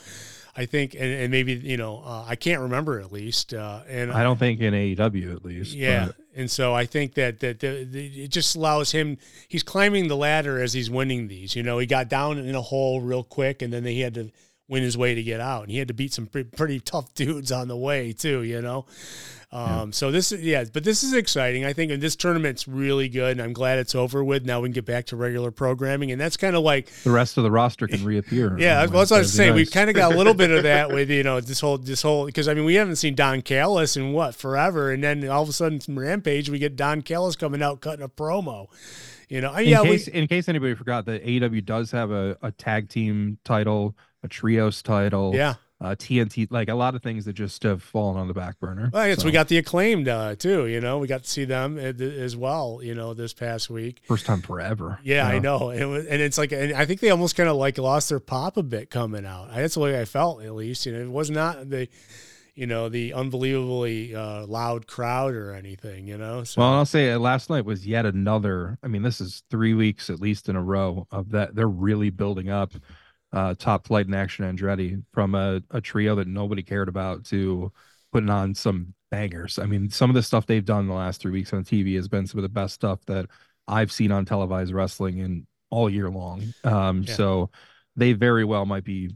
I 0.55 0.65
think, 0.67 0.93
and, 0.93 1.03
and 1.03 1.31
maybe 1.31 1.53
you 1.53 1.77
know, 1.77 2.03
uh, 2.05 2.25
I 2.27 2.35
can't 2.35 2.61
remember 2.61 2.99
at 2.99 3.11
least. 3.11 3.55
Uh, 3.55 3.81
and 3.87 4.11
I 4.11 4.21
don't 4.21 4.37
think 4.37 4.59
in 4.59 4.73
AEW 4.73 5.35
at 5.35 5.43
least. 5.43 5.73
Yeah, 5.73 6.07
but. 6.07 6.15
and 6.35 6.51
so 6.51 6.75
I 6.75 6.85
think 6.85 7.15
that 7.15 7.39
that 7.39 7.59
the, 7.59 7.87
the, 7.89 8.25
it 8.25 8.29
just 8.29 8.55
allows 8.55 8.91
him. 8.91 9.17
He's 9.47 9.63
climbing 9.63 10.09
the 10.09 10.17
ladder 10.17 10.61
as 10.61 10.73
he's 10.73 10.91
winning 10.91 11.27
these. 11.27 11.55
You 11.55 11.63
know, 11.63 11.79
he 11.79 11.87
got 11.87 12.07
down 12.07 12.37
in 12.37 12.53
a 12.53 12.61
hole 12.61 13.01
real 13.01 13.23
quick, 13.23 13.63
and 13.63 13.73
then 13.73 13.83
he 13.83 14.01
had 14.01 14.13
to 14.13 14.31
win 14.73 14.81
his 14.83 14.97
way 14.97 15.13
to 15.13 15.21
get 15.21 15.39
out. 15.39 15.61
And 15.61 15.71
he 15.71 15.77
had 15.77 15.87
to 15.87 15.93
beat 15.93 16.13
some 16.13 16.25
pretty, 16.25 16.49
pretty 16.49 16.79
tough 16.79 17.13
dudes 17.15 17.51
on 17.51 17.67
the 17.67 17.77
way 17.77 18.11
too, 18.11 18.41
you 18.41 18.61
know. 18.61 18.85
Um, 19.51 19.89
yeah. 19.89 19.91
So 19.91 20.09
this 20.09 20.31
is 20.31 20.41
yeah, 20.41 20.63
but 20.73 20.83
this 20.83 21.03
is 21.03 21.13
exciting. 21.13 21.63
I 21.63 21.73
think 21.73 21.91
and 21.91 22.01
this 22.01 22.15
tournament's 22.15 22.67
really 22.67 23.07
good, 23.07 23.33
and 23.33 23.41
I'm 23.41 23.53
glad 23.53 23.77
it's 23.77 23.93
over 23.93 24.23
with. 24.23 24.47
Now 24.47 24.61
we 24.61 24.69
can 24.69 24.73
get 24.73 24.85
back 24.85 25.05
to 25.07 25.15
regular 25.15 25.51
programming, 25.51 26.11
and 26.11 26.19
that's 26.19 26.37
kind 26.37 26.55
of 26.55 26.63
like 26.63 26.87
the 27.03 27.11
rest 27.11 27.37
of 27.37 27.43
the 27.43 27.51
roster 27.51 27.87
can 27.87 28.03
reappear. 28.03 28.57
Yeah, 28.63 28.79
well, 28.85 28.99
that's 28.99 29.11
what 29.11 29.17
I 29.17 29.19
was 29.19 29.31
saying. 29.31 29.51
Nice. 29.51 29.57
We've 29.57 29.71
kind 29.71 29.91
of 29.91 29.95
got 29.95 30.11
a 30.11 30.17
little 30.17 30.33
bit 30.33 30.49
of 30.49 30.63
that 30.63 30.89
with 30.93 31.11
you 31.11 31.21
know 31.21 31.39
this 31.39 31.59
whole 31.59 31.77
this 31.77 32.01
whole 32.01 32.25
because 32.25 32.47
I 32.47 32.55
mean 32.55 32.65
we 32.65 32.75
haven't 32.75 32.95
seen 32.95 33.13
Don 33.13 33.43
Callis 33.43 33.95
in 33.95 34.11
what 34.11 34.33
forever, 34.33 34.91
and 34.91 35.03
then 35.03 35.27
all 35.29 35.43
of 35.43 35.49
a 35.49 35.53
sudden 35.53 35.79
from 35.79 35.99
Rampage 35.99 36.49
we 36.49 36.57
get 36.57 36.75
Don 36.75 37.03
Callis 37.03 37.35
coming 37.35 37.61
out 37.61 37.79
cutting 37.79 38.03
a 38.03 38.09
promo. 38.09 38.69
You 39.29 39.41
know, 39.41 39.53
in 39.53 39.67
yeah. 39.67 39.83
Case, 39.83 40.07
we, 40.07 40.13
in 40.13 40.27
case 40.27 40.49
anybody 40.49 40.73
forgot, 40.73 41.05
that 41.05 41.23
AEW 41.23 41.63
does 41.63 41.91
have 41.91 42.09
a, 42.09 42.37
a 42.41 42.51
tag 42.51 42.89
team 42.89 43.37
title 43.43 43.95
a 44.23 44.27
trios 44.27 44.81
title. 44.81 45.33
Yeah. 45.35 45.55
Uh, 45.81 45.93
TNT, 45.95 46.47
like 46.49 46.69
a 46.69 46.75
lot 46.75 46.95
of 46.95 47.03
things 47.03 47.25
that 47.25 47.33
just 47.33 47.61
have 47.63 47.83
fallen 47.83 48.15
on 48.15 48.29
the 48.29 48.33
back 48.33 48.57
burner. 48.57 48.89
Well, 48.93 49.01
I 49.01 49.09
guess 49.09 49.19
so. 49.19 49.25
we 49.25 49.31
got 49.33 49.49
the 49.49 49.57
acclaimed 49.57 50.07
uh, 50.07 50.35
too. 50.35 50.65
You 50.67 50.79
know, 50.79 50.99
we 50.99 51.07
got 51.07 51.23
to 51.23 51.29
see 51.29 51.43
them 51.43 51.77
as 51.77 52.37
well. 52.37 52.79
You 52.81 52.95
know, 52.95 53.13
this 53.13 53.33
past 53.33 53.69
week, 53.69 54.01
first 54.07 54.25
time 54.25 54.41
forever. 54.41 54.99
Yeah, 55.03 55.33
you 55.33 55.41
know? 55.41 55.55
I 55.55 55.59
know. 55.59 55.69
And, 55.71 55.81
it 55.81 55.85
was, 55.85 56.05
and 56.05 56.21
it's 56.21 56.37
like, 56.37 56.53
and 56.53 56.71
I 56.71 56.85
think 56.85 57.01
they 57.01 57.09
almost 57.09 57.35
kind 57.35 57.49
of 57.49 57.57
like 57.57 57.77
lost 57.77 58.07
their 58.07 58.21
pop 58.21 58.55
a 58.55 58.63
bit 58.63 58.91
coming 58.91 59.25
out. 59.25 59.53
That's 59.53 59.73
the 59.73 59.81
way 59.81 59.99
I 59.99 60.05
felt, 60.05 60.41
at 60.41 60.55
least. 60.55 60.85
You 60.85 60.93
know, 60.93 61.01
it 61.01 61.11
was 61.11 61.29
not 61.29 61.69
the, 61.69 61.89
you 62.55 62.65
know, 62.65 62.87
the 62.87 63.13
unbelievably 63.13 64.15
uh, 64.15 64.45
loud 64.45 64.87
crowd 64.87 65.33
or 65.33 65.53
anything. 65.53 66.07
You 66.07 66.17
know. 66.17 66.45
So. 66.45 66.61
Well, 66.61 66.75
I'll 66.75 66.85
say 66.85 67.11
uh, 67.11 67.19
last 67.19 67.49
night 67.49 67.65
was 67.65 67.85
yet 67.85 68.05
another. 68.05 68.77
I 68.81 68.87
mean, 68.87 69.01
this 69.01 69.19
is 69.19 69.43
three 69.49 69.73
weeks 69.73 70.09
at 70.09 70.21
least 70.21 70.47
in 70.47 70.55
a 70.55 70.63
row 70.63 71.07
of 71.11 71.31
that. 71.31 71.55
They're 71.55 71.67
really 71.67 72.09
building 72.09 72.49
up 72.49 72.71
uh, 73.33 73.55
top 73.57 73.87
flight 73.87 74.05
and 74.05 74.15
action 74.15 74.45
Andretti 74.45 75.03
from 75.11 75.35
a, 75.35 75.61
a 75.71 75.81
trio 75.81 76.15
that 76.15 76.27
nobody 76.27 76.61
cared 76.61 76.87
about 76.87 77.25
to 77.25 77.71
putting 78.11 78.29
on 78.29 78.53
some 78.53 78.93
bangers. 79.09 79.57
I 79.59 79.65
mean, 79.65 79.89
some 79.89 80.09
of 80.09 80.13
the 80.13 80.23
stuff 80.23 80.45
they've 80.45 80.63
done 80.63 80.87
the 80.87 80.93
last 80.93 81.19
three 81.19 81.31
weeks 81.31 81.51
on 81.51 81.63
TV 81.63 81.95
has 81.95 82.07
been 82.07 82.27
some 82.27 82.37
of 82.37 82.43
the 82.43 82.49
best 82.49 82.75
stuff 82.75 83.03
that 83.07 83.25
I've 83.67 83.91
seen 83.91 84.11
on 84.11 84.25
televised 84.25 84.71
wrestling 84.71 85.17
in 85.17 85.47
all 85.71 85.89
year 85.89 86.09
long. 86.09 86.53
Um, 86.63 87.03
yeah. 87.03 87.15
So 87.15 87.49
they 87.95 88.13
very 88.13 88.45
well 88.45 88.65
might 88.65 88.83
be 88.83 89.15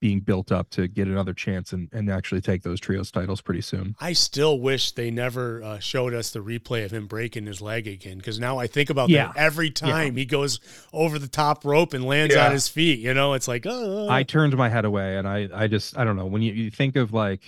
being 0.00 0.20
built 0.20 0.52
up 0.52 0.70
to 0.70 0.88
get 0.88 1.08
another 1.08 1.32
chance 1.32 1.72
and, 1.72 1.88
and 1.92 2.10
actually 2.10 2.40
take 2.40 2.62
those 2.62 2.80
trios 2.80 3.10
titles 3.10 3.40
pretty 3.40 3.60
soon. 3.60 3.94
I 4.00 4.12
still 4.12 4.60
wish 4.60 4.92
they 4.92 5.10
never 5.10 5.62
uh, 5.62 5.78
showed 5.78 6.14
us 6.14 6.30
the 6.30 6.40
replay 6.40 6.84
of 6.84 6.92
him 6.92 7.06
breaking 7.06 7.46
his 7.46 7.60
leg 7.60 7.86
again 7.86 8.18
because 8.18 8.38
now 8.38 8.58
I 8.58 8.66
think 8.66 8.90
about 8.90 9.08
yeah. 9.08 9.28
that 9.28 9.36
every 9.36 9.70
time 9.70 10.14
yeah. 10.14 10.20
he 10.20 10.24
goes 10.24 10.60
over 10.92 11.18
the 11.18 11.28
top 11.28 11.64
rope 11.64 11.94
and 11.94 12.04
lands 12.04 12.34
yeah. 12.34 12.46
on 12.46 12.52
his 12.52 12.68
feet. 12.68 12.98
You 12.98 13.14
know, 13.14 13.34
it's 13.34 13.48
like 13.48 13.64
oh. 13.66 14.08
I 14.08 14.22
turned 14.22 14.56
my 14.56 14.68
head 14.68 14.84
away 14.84 15.16
and 15.16 15.28
I 15.28 15.48
I 15.52 15.66
just 15.66 15.96
I 15.96 16.04
don't 16.04 16.16
know 16.16 16.26
when 16.26 16.42
you, 16.42 16.52
you 16.52 16.70
think 16.70 16.96
of 16.96 17.12
like 17.12 17.42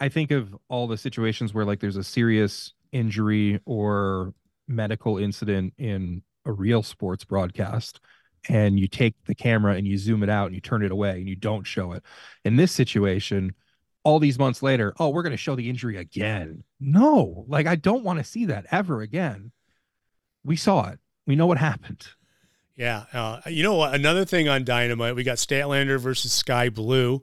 I 0.00 0.08
think 0.08 0.30
of 0.30 0.54
all 0.68 0.86
the 0.86 0.98
situations 0.98 1.54
where 1.54 1.64
like 1.64 1.80
there's 1.80 1.96
a 1.96 2.04
serious 2.04 2.72
injury 2.92 3.60
or 3.64 4.34
medical 4.68 5.18
incident 5.18 5.74
in 5.78 6.22
a 6.46 6.52
real 6.52 6.82
sports 6.82 7.24
broadcast 7.24 8.00
and 8.48 8.78
you 8.78 8.86
take 8.86 9.14
the 9.24 9.34
camera 9.34 9.74
and 9.74 9.86
you 9.86 9.96
zoom 9.96 10.22
it 10.22 10.28
out 10.28 10.46
and 10.46 10.54
you 10.54 10.60
turn 10.60 10.84
it 10.84 10.92
away 10.92 11.18
and 11.18 11.28
you 11.28 11.36
don't 11.36 11.64
show 11.64 11.92
it. 11.92 12.02
In 12.44 12.56
this 12.56 12.72
situation, 12.72 13.54
all 14.02 14.18
these 14.18 14.38
months 14.38 14.62
later, 14.62 14.92
oh, 14.98 15.08
we're 15.08 15.22
going 15.22 15.32
to 15.32 15.36
show 15.36 15.54
the 15.54 15.68
injury 15.68 15.96
again. 15.96 16.62
No, 16.78 17.44
like 17.48 17.66
I 17.66 17.76
don't 17.76 18.04
want 18.04 18.18
to 18.18 18.24
see 18.24 18.46
that 18.46 18.66
ever 18.70 19.00
again. 19.00 19.50
We 20.44 20.56
saw 20.56 20.90
it. 20.90 20.98
We 21.26 21.36
know 21.36 21.46
what 21.46 21.58
happened. 21.58 22.06
Yeah. 22.76 23.04
Uh, 23.12 23.40
you 23.46 23.62
know 23.62 23.74
what? 23.74 23.94
Another 23.94 24.24
thing 24.24 24.48
on 24.48 24.64
Dynamite, 24.64 25.14
we 25.14 25.22
got 25.22 25.38
Statlander 25.38 25.98
versus 25.98 26.32
Skye 26.32 26.68
Blue 26.68 27.22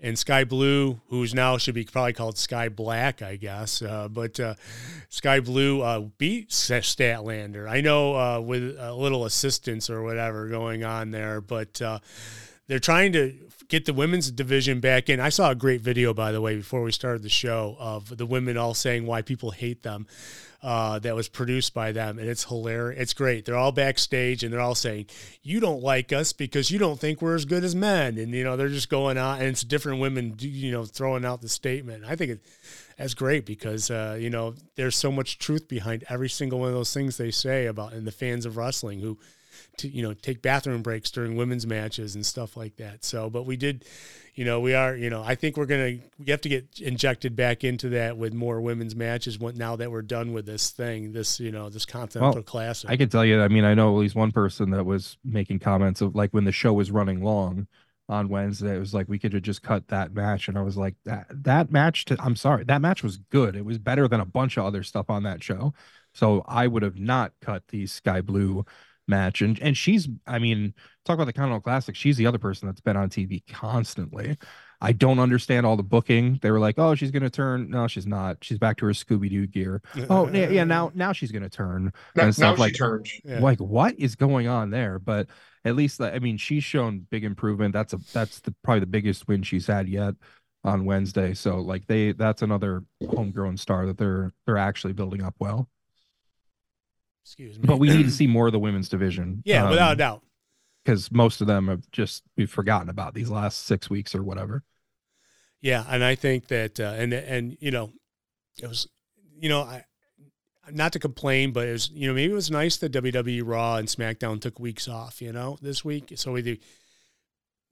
and 0.00 0.18
Skye 0.18 0.44
Blue, 0.44 1.00
who's 1.08 1.34
now 1.34 1.58
should 1.58 1.74
be 1.74 1.84
probably 1.84 2.12
called 2.12 2.38
Sky 2.38 2.68
Black, 2.68 3.20
I 3.20 3.36
guess. 3.36 3.82
Uh, 3.82 4.08
but 4.08 4.38
uh, 4.38 4.54
Skye 5.08 5.40
Blue 5.40 5.82
uh, 5.82 6.00
beat 6.18 6.50
Statlander. 6.50 7.68
I 7.68 7.80
know 7.80 8.14
uh, 8.14 8.40
with 8.40 8.76
a 8.78 8.94
little 8.94 9.24
assistance 9.24 9.90
or 9.90 10.02
whatever 10.02 10.48
going 10.48 10.84
on 10.84 11.10
there, 11.10 11.40
but 11.40 11.82
uh, 11.82 11.98
they're 12.68 12.78
trying 12.78 13.12
to 13.12 13.34
get 13.68 13.84
the 13.84 13.92
women's 13.92 14.30
division 14.30 14.80
back 14.80 15.08
in. 15.08 15.20
I 15.20 15.28
saw 15.28 15.50
a 15.50 15.54
great 15.54 15.80
video, 15.80 16.14
by 16.14 16.32
the 16.32 16.40
way, 16.40 16.56
before 16.56 16.82
we 16.82 16.92
started 16.92 17.22
the 17.22 17.28
show 17.28 17.76
of 17.78 18.16
the 18.16 18.26
women 18.26 18.56
all 18.56 18.74
saying 18.74 19.04
why 19.04 19.22
people 19.22 19.50
hate 19.50 19.82
them 19.82 20.06
uh, 20.62 20.98
that 20.98 21.14
was 21.14 21.28
produced 21.28 21.72
by 21.72 21.92
them, 21.92 22.18
and 22.18 22.28
it's 22.28 22.44
hilarious. 22.44 23.00
It's 23.00 23.14
great. 23.14 23.44
They're 23.44 23.56
all 23.56 23.70
backstage, 23.70 24.42
and 24.42 24.52
they're 24.52 24.60
all 24.60 24.74
saying, 24.74 25.06
"You 25.42 25.60
don't 25.60 25.82
like 25.82 26.12
us 26.12 26.32
because 26.32 26.70
you 26.70 26.78
don't 26.78 26.98
think 26.98 27.22
we're 27.22 27.36
as 27.36 27.44
good 27.44 27.62
as 27.62 27.76
men," 27.76 28.18
and 28.18 28.32
you 28.34 28.42
know 28.42 28.56
they're 28.56 28.68
just 28.68 28.88
going 28.88 29.18
on, 29.18 29.38
and 29.38 29.48
it's 29.48 29.62
different 29.62 30.00
women, 30.00 30.34
you 30.40 30.72
know, 30.72 30.84
throwing 30.84 31.24
out 31.24 31.42
the 31.42 31.48
statement. 31.48 32.04
I 32.04 32.16
think 32.16 32.32
it, 32.32 32.40
that's 32.96 33.14
great 33.14 33.46
because 33.46 33.90
uh, 33.90 34.16
you 34.20 34.30
know 34.30 34.54
there's 34.74 34.96
so 34.96 35.12
much 35.12 35.38
truth 35.38 35.68
behind 35.68 36.04
every 36.08 36.28
single 36.28 36.58
one 36.58 36.68
of 36.68 36.74
those 36.74 36.92
things 36.92 37.16
they 37.16 37.30
say 37.30 37.66
about, 37.66 37.92
and 37.92 38.06
the 38.06 38.12
fans 38.12 38.44
of 38.44 38.56
wrestling 38.56 38.98
who 39.00 39.18
to 39.78 39.88
you 39.88 40.02
know 40.02 40.14
take 40.14 40.42
bathroom 40.42 40.82
breaks 40.82 41.10
during 41.10 41.36
women's 41.36 41.66
matches 41.66 42.14
and 42.14 42.24
stuff 42.24 42.56
like 42.56 42.76
that. 42.76 43.04
So, 43.04 43.30
but 43.30 43.44
we 43.44 43.56
did, 43.56 43.84
you 44.34 44.44
know, 44.44 44.60
we 44.60 44.74
are, 44.74 44.94
you 44.94 45.10
know, 45.10 45.22
I 45.22 45.34
think 45.34 45.56
we're 45.56 45.66
gonna 45.66 45.98
we 46.18 46.26
have 46.28 46.40
to 46.42 46.48
get 46.48 46.80
injected 46.80 47.34
back 47.34 47.64
into 47.64 47.88
that 47.90 48.16
with 48.16 48.32
more 48.34 48.60
women's 48.60 48.94
matches 48.94 49.38
what 49.38 49.56
now 49.56 49.76
that 49.76 49.90
we're 49.90 50.02
done 50.02 50.32
with 50.32 50.46
this 50.46 50.70
thing, 50.70 51.12
this 51.12 51.40
you 51.40 51.50
know, 51.50 51.68
this 51.68 51.86
Continental 51.86 52.34
well, 52.34 52.42
Classic. 52.42 52.90
I 52.90 52.96
can 52.96 53.08
tell 53.08 53.24
you, 53.24 53.40
I 53.40 53.48
mean, 53.48 53.64
I 53.64 53.74
know 53.74 53.94
at 53.94 54.00
least 54.00 54.14
one 54.14 54.32
person 54.32 54.70
that 54.70 54.84
was 54.84 55.18
making 55.24 55.60
comments 55.60 56.00
of 56.00 56.14
like 56.14 56.30
when 56.30 56.44
the 56.44 56.52
show 56.52 56.72
was 56.72 56.90
running 56.90 57.22
long 57.22 57.66
on 58.08 58.28
Wednesday. 58.28 58.74
It 58.74 58.78
was 58.78 58.94
like 58.94 59.08
we 59.08 59.18
could 59.18 59.32
have 59.34 59.42
just 59.42 59.62
cut 59.62 59.88
that 59.88 60.14
match, 60.14 60.48
and 60.48 60.56
I 60.58 60.62
was 60.62 60.76
like, 60.76 60.94
that 61.04 61.26
that 61.30 61.70
match. 61.70 62.06
To, 62.06 62.16
I'm 62.20 62.36
sorry, 62.36 62.64
that 62.64 62.80
match 62.80 63.02
was 63.02 63.18
good. 63.18 63.56
It 63.56 63.64
was 63.64 63.78
better 63.78 64.08
than 64.08 64.20
a 64.20 64.26
bunch 64.26 64.56
of 64.56 64.64
other 64.64 64.82
stuff 64.82 65.10
on 65.10 65.24
that 65.24 65.42
show. 65.42 65.74
So 66.14 66.42
I 66.48 66.66
would 66.66 66.82
have 66.82 66.98
not 66.98 67.32
cut 67.40 67.68
the 67.68 67.86
Skye 67.86 68.22
Blue 68.22 68.64
match. 69.08 69.42
And 69.42 69.58
and 69.60 69.76
she's, 69.76 70.08
I 70.26 70.38
mean, 70.38 70.74
talk 71.04 71.14
about 71.14 71.26
the 71.26 71.32
Continental 71.32 71.60
Classic. 71.60 71.96
She's 71.96 72.16
the 72.16 72.26
other 72.26 72.38
person 72.38 72.68
that's 72.68 72.80
been 72.80 72.96
on 72.96 73.08
TV 73.10 73.42
constantly. 73.50 74.36
I 74.80 74.92
don't 74.92 75.18
understand 75.18 75.66
all 75.66 75.76
the 75.76 75.82
booking. 75.82 76.38
They 76.40 76.50
were 76.50 76.60
like, 76.60 76.78
"Oh, 76.78 76.94
she's 76.94 77.10
gonna 77.10 77.30
turn." 77.30 77.68
No, 77.70 77.88
she's 77.88 78.06
not. 78.06 78.38
She's 78.42 78.58
back 78.58 78.76
to 78.78 78.86
her 78.86 78.92
Scooby 78.92 79.28
Doo 79.28 79.46
gear. 79.46 79.82
oh, 80.08 80.28
yeah, 80.28 80.48
yeah. 80.48 80.64
Now, 80.64 80.92
now 80.94 81.12
she's 81.12 81.32
gonna 81.32 81.48
turn 81.48 81.92
now, 82.14 82.24
and 82.24 82.34
stuff 82.34 82.58
like. 82.58 82.76
Turns. 82.76 83.10
Yeah. 83.24 83.40
Like, 83.40 83.58
what 83.58 83.98
is 83.98 84.14
going 84.14 84.46
on 84.46 84.70
there? 84.70 84.98
But 85.00 85.28
at 85.64 85.74
least, 85.74 86.00
I 86.00 86.18
mean, 86.20 86.36
she's 86.36 86.62
shown 86.62 87.06
big 87.10 87.24
improvement. 87.24 87.72
That's 87.72 87.92
a 87.92 87.98
that's 88.12 88.40
the 88.40 88.54
probably 88.62 88.80
the 88.80 88.86
biggest 88.86 89.26
win 89.26 89.42
she's 89.42 89.66
had 89.66 89.88
yet 89.88 90.14
on 90.62 90.84
Wednesday. 90.84 91.34
So, 91.34 91.56
like, 91.58 91.86
they 91.86 92.12
that's 92.12 92.42
another 92.42 92.84
homegrown 93.04 93.56
star 93.56 93.86
that 93.86 93.98
they're 93.98 94.32
they're 94.46 94.58
actually 94.58 94.92
building 94.92 95.22
up 95.22 95.34
well. 95.40 95.68
Excuse 97.28 97.58
me. 97.58 97.66
But 97.66 97.78
we 97.78 97.90
need 97.90 98.04
to 98.04 98.10
see 98.22 98.26
more 98.26 98.46
of 98.46 98.52
the 98.52 98.58
women's 98.58 98.88
division. 98.88 99.42
Yeah, 99.44 99.64
um, 99.64 99.70
without 99.70 99.92
a 99.92 99.96
doubt. 99.96 100.22
because 100.82 101.12
most 101.12 101.42
of 101.42 101.46
them 101.46 101.68
have 101.68 101.90
just 101.90 102.22
we've 102.38 102.50
forgotten 102.50 102.88
about 102.88 103.12
these 103.12 103.28
last 103.28 103.66
six 103.66 103.90
weeks 103.90 104.14
or 104.14 104.22
whatever. 104.22 104.64
Yeah, 105.60 105.84
and 105.88 106.02
I 106.02 106.14
think 106.14 106.48
that 106.48 106.80
uh, 106.80 106.94
and 106.96 107.12
and 107.12 107.58
you 107.60 107.70
know, 107.70 107.92
it 108.62 108.66
was 108.66 108.88
you 109.38 109.50
know 109.50 109.60
I 109.60 109.84
not 110.70 110.92
to 110.94 110.98
complain, 110.98 111.52
but 111.52 111.68
it 111.68 111.72
was 111.72 111.90
you 111.90 112.08
know 112.08 112.14
maybe 112.14 112.32
it 112.32 112.34
was 112.34 112.50
nice 112.50 112.78
that 112.78 112.92
WWE 112.92 113.42
Raw 113.44 113.76
and 113.76 113.88
SmackDown 113.88 114.40
took 114.40 114.58
weeks 114.58 114.88
off. 114.88 115.20
You 115.20 115.32
know, 115.32 115.58
this 115.60 115.84
week, 115.84 116.12
so 116.16 116.32
we 116.32 116.40
the 116.40 116.60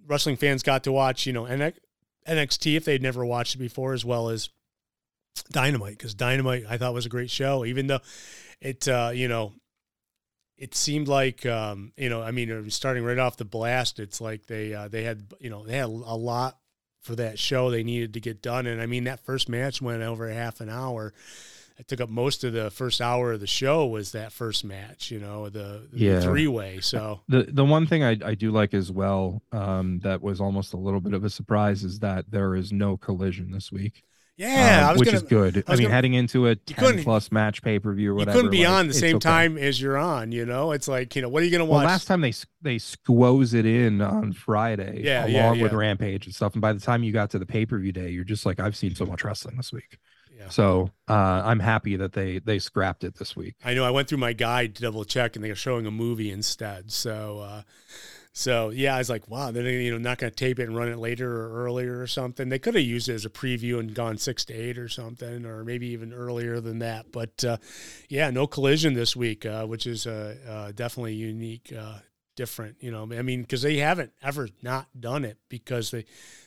wrestling 0.07 0.37
fans 0.37 0.63
got 0.63 0.85
to 0.85 0.93
watch 0.93 1.25
you 1.27 1.33
know 1.33 1.45
NXT 1.45 2.77
if 2.77 2.85
they'd 2.85 3.03
never 3.03 3.25
watched 3.25 3.55
it 3.55 3.59
before, 3.59 3.95
as 3.95 4.05
well 4.05 4.29
as 4.29 4.51
Dynamite 5.45 5.99
because 5.99 6.15
Dynamite 6.15 6.65
I 6.69 6.79
thought 6.79 6.95
was 6.95 7.07
a 7.07 7.11
great 7.11 7.31
show, 7.31 7.65
even 7.65 7.87
though 7.87 8.01
it 8.61 8.87
uh, 8.89 9.11
you 9.15 9.29
know 9.29 9.53
it 10.57 10.75
seemed 10.75 11.09
like 11.09 11.45
um, 11.47 11.93
you 11.97 12.09
know 12.09 12.23
I 12.23 12.31
mean 12.31 12.71
starting 12.71 13.05
right 13.05 13.19
off 13.19 13.37
the 13.37 13.45
blast, 13.45 13.99
it's 14.01 14.21
like 14.21 14.47
they 14.47 14.75
uh, 14.75 14.89
they 14.89 15.05
had 15.05 15.27
you 15.41 15.51
know 15.51 15.65
they 15.65 15.77
had 15.77 15.87
a 15.87 15.89
lot 15.91 16.59
for 17.03 17.15
that 17.17 17.39
show 17.39 17.71
they 17.71 17.85
needed 17.85 18.15
to 18.15 18.21
get 18.21 18.43
done, 18.43 18.67
and 18.67 18.81
I 18.81 18.87
mean 18.87 19.05
that 19.05 19.21
first 19.25 19.49
match 19.49 19.81
went 19.81 20.03
over 20.03 20.29
half 20.29 20.61
an 20.61 20.69
hour. 20.69 21.13
It 21.79 21.89
took 21.89 22.01
up 22.01 22.09
most 22.09 22.43
of 22.43 22.55
the 22.55 22.71
first 22.71 23.03
hour 23.03 23.33
of 23.33 23.41
the 23.41 23.47
show 23.47 23.87
was 23.87 24.13
that 24.13 24.33
first 24.33 24.65
match, 24.65 25.11
you 25.11 25.21
know, 25.21 25.51
the, 25.51 25.87
the 25.93 25.99
Yeah. 25.99 26.21
three 26.23 26.47
way. 26.47 26.81
So 26.81 27.21
The 27.29 27.43
the 27.43 27.67
one 27.67 27.87
thing 27.87 28.03
I, 28.03 28.17
I 28.25 28.35
do 28.35 28.51
like 28.51 28.73
as 28.73 28.91
well, 28.91 29.43
um, 29.53 29.99
that 29.99 30.23
was 30.23 30.41
almost 30.41 30.73
a 30.73 30.79
little 30.79 31.01
bit 31.01 31.13
of 31.13 31.23
a 31.23 31.29
surprise 31.29 31.85
is 31.85 31.99
that 31.99 32.31
there 32.31 32.55
is 32.55 32.73
no 32.73 32.97
collision 32.97 33.51
this 33.51 33.71
week. 33.71 34.03
Yeah, 34.37 34.81
um, 34.83 34.89
I 34.89 34.93
was 34.93 35.01
which 35.01 35.07
gonna 35.07 35.17
is 35.17 35.23
good. 35.23 35.65
I, 35.67 35.71
was 35.71 35.79
mean, 35.79 35.87
gonna- 35.87 35.95
heading 35.95 36.15
into 36.15 36.47
a 36.47 36.57
ten 36.57 37.03
plus 37.03 37.33
match 37.33 37.63
pay 37.63 37.79
per 37.79 37.93
view 37.93 38.11
or 38.11 38.13
you 38.13 38.19
whatever. 38.19 38.37
couldn't 38.39 38.51
be 38.51 38.65
like, 38.65 38.69
on 38.69 38.89
the 38.89 38.95
same 38.95 39.17
okay. 39.17 39.29
time 39.29 39.59
as 39.59 39.81
you're 39.81 39.97
on. 39.97 40.33
You 40.33 40.45
know, 40.47 40.73
it's 40.73 40.89
like 40.89 41.17
you 41.17 41.23
know 41.23 41.29
what 41.29 41.43
are 41.43 41.45
you 41.47 41.51
going 41.51 41.61
to 41.61 41.65
watch? 41.65 41.79
Well, 41.81 41.87
last 41.87 42.07
time 42.07 42.21
they 42.21 42.33
they 42.63 42.79
squoze 42.79 43.55
it 43.55 43.67
in 43.67 44.01
on 44.01 44.33
Friday, 44.33 45.03
Yeah, 45.05 45.25
along 45.27 45.57
yeah, 45.57 45.63
with. 45.63 45.73
Rampage 45.73 46.27
and 46.27 46.35
stuff. 46.35 46.55
And 46.55 46.63
by 46.63 46.73
the 46.73 46.81
time 46.81 47.03
you 47.03 47.13
got 47.13 47.31
to 47.31 47.39
the 47.39 47.47
pay 47.47 47.67
per 47.67 47.79
view 47.79 47.93
day, 47.93 48.11
you're 48.11 48.25
just 48.25 48.47
like, 48.47 48.61
I've 48.61 48.77
seen 48.77 48.95
so 48.95 49.07
much 49.07 49.25
wrestling 49.25 49.57
this 49.57 49.73
week. 49.73 49.99
Yeah. 50.39 50.51
So 50.51 50.91
uh, 51.09 51.13
I'm 51.45 51.61
happy 51.61 51.97
that 51.97 52.13
they 52.13 52.39
they 52.41 52.59
scrapped 52.59 53.05
it 53.05 53.17
this 53.17 53.35
week. 53.35 53.55
I 53.65 53.73
know 53.73 53.85
I 53.85 53.91
went 53.91 54.09
through 54.09 54.19
my 54.19 54.35
guide 54.35 54.75
to 54.77 54.83
double 54.83 55.05
check, 55.05 55.35
and 55.35 55.45
they're 55.45 55.55
showing 55.55 55.87
a 55.87 55.91
movie 55.91 56.31
instead. 56.31 56.93
So, 56.93 57.39
uh, 57.41 57.63
so 58.39 58.69
yeah, 58.69 58.95
I 58.95 58.99
was 58.99 59.09
like, 59.09 59.31
wow, 59.31 59.51
they're 59.51 59.67
you 59.67 59.91
know 59.91 59.97
not 59.97 60.19
going 60.19 60.31
to 60.31 60.37
tape 60.37 60.59
it 60.59 60.65
and 60.65 60.77
run 60.77 60.89
it 60.89 60.99
later 60.99 61.27
or 61.27 61.65
earlier 61.65 62.03
or 62.03 62.07
something. 62.07 62.51
They 62.51 62.59
could 62.59 62.75
have 62.75 62.85
used 62.85 63.09
it 63.09 63.15
as 63.15 63.25
a 63.25 63.31
preview 63.31 63.81
and 63.81 63.95
gone 63.95 64.19
six 64.19 64.45
to 64.45 64.53
eight 64.53 64.77
or 64.77 64.91
something, 64.91 65.47
or 65.47 65.65
maybe 65.65 65.87
even 65.87 66.13
earlier 66.13 66.61
than 66.61 66.81
that. 66.81 67.11
But 67.11 67.43
uh, 67.47 67.57
yeah, 68.11 68.29
no 68.29 68.47
collision 68.47 68.93
this 68.93 69.17
week, 69.17 69.47
uh, 69.47 69.65
which 69.65 69.87
is 69.87 70.07
uh, 70.07 70.71
definitely 70.75 71.15
unique, 71.15 71.73
uh, 71.73 72.01
different. 72.35 72.77
You 72.81 72.91
know, 72.91 73.05
I 73.05 73.23
mean, 73.23 73.41
because 73.41 73.63
they 73.63 73.79
haven't 73.79 74.13
ever 74.23 74.51
not 74.61 74.89
done 75.01 75.25
it 75.25 75.39
because 75.49 75.91
they 75.91 76.05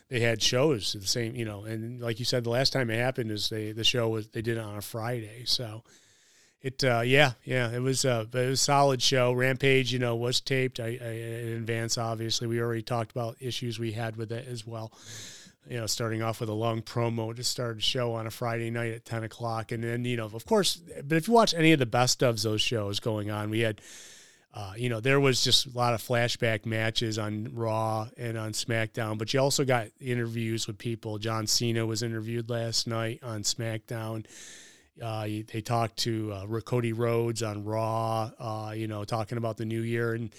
they 0.10 0.20
had 0.20 0.44
shows 0.44 0.94
the 0.94 1.08
same, 1.08 1.36
you 1.36 1.46
know, 1.46 1.64
and 1.64 2.00
like 2.00 2.20
you 2.20 2.26
said, 2.26 2.44
the 2.44 2.52
last 2.52 2.72
time 2.72 2.92
it 2.92 3.00
happened 3.00 3.32
is 3.32 3.50
they 3.50 3.72
the 3.72 3.84
show 3.84 4.10
was 4.10 4.28
they 4.28 4.44
did 4.44 4.58
it 4.58 4.64
on 4.64 4.78
a 4.78 4.82
Friday, 4.82 5.42
so 5.46 5.84
it 6.62 6.84
uh 6.84 7.02
yeah 7.02 7.32
yeah 7.46 7.72
it 7.72 7.80
was 7.80 8.04
uh 8.06 8.26
it 8.34 8.36
was 8.36 8.60
a 8.60 8.64
solid 8.64 9.02
show 9.02 9.32
rampage 9.32 9.94
you 9.94 10.00
know 10.00 10.16
was 10.16 10.42
taped 10.42 10.80
I, 10.80 10.98
I 11.02 11.10
in 11.10 11.58
advance 11.58 11.98
obviously 11.98 12.48
we 12.48 12.60
already 12.60 12.82
talked 12.82 13.12
about 13.12 13.38
issues 13.40 13.80
we 13.80 13.94
had 13.94 14.18
with 14.18 14.32
it 14.32 14.48
as 14.48 14.68
well 14.68 14.92
you 15.68 15.78
know 15.78 15.86
starting 15.86 16.22
off 16.22 16.42
with 16.42 16.50
a 16.50 16.54
long 16.54 16.82
promo 16.82 17.36
to 17.36 17.44
start 17.44 17.78
a 17.78 17.82
show 17.82 18.14
on 18.14 18.28
a 18.28 18.32
friday 18.32 18.70
night 18.70 18.92
at 18.92 19.06
10 19.06 19.24
o'clock 19.24 19.72
and 19.72 19.84
then 19.84 20.04
you 20.04 20.18
know 20.18 20.26
of 20.26 20.46
course 20.46 20.82
but 21.04 21.18
if 21.18 21.28
you 21.28 21.34
watch 21.34 21.54
any 21.54 21.72
of 21.72 21.80
the 21.80 21.86
best 21.86 22.22
of 22.22 22.42
those 22.42 22.62
shows 22.62 23.00
going 23.00 23.32
on 23.32 23.50
we 23.50 23.62
had 23.62 23.82
uh, 24.52 24.74
you 24.76 24.90
know, 24.90 25.00
there 25.00 25.20
was 25.20 25.44
just 25.44 25.68
a 25.68 25.78
lot 25.78 25.94
of 25.94 26.02
flashback 26.02 26.66
matches 26.66 27.20
on 27.20 27.52
Raw 27.54 28.08
and 28.18 28.36
on 28.36 28.52
SmackDown, 28.52 29.18
but 29.20 29.32
you 29.32 29.40
also 29.40 29.64
got 29.64 29.90
interviews 30.02 30.66
with 30.66 30.80
people. 30.80 31.20
John 31.20 31.46
Cena 31.46 31.86
was 31.86 32.02
interviewed 32.02 32.50
last 32.50 32.88
night 32.88 33.20
on 33.22 33.44
SmackDown. 33.44 34.26
Uh, 35.02 35.24
they 35.52 35.62
talked 35.62 35.98
to 36.00 36.32
uh, 36.34 36.60
Cody 36.62 36.94
Rhodes 36.94 37.42
on 37.44 37.64
Raw, 37.64 38.32
uh, 38.40 38.74
you 38.76 38.88
know, 38.88 39.04
talking 39.04 39.38
about 39.38 39.58
the 39.58 39.66
new 39.66 39.82
year. 39.82 40.14
And 40.14 40.32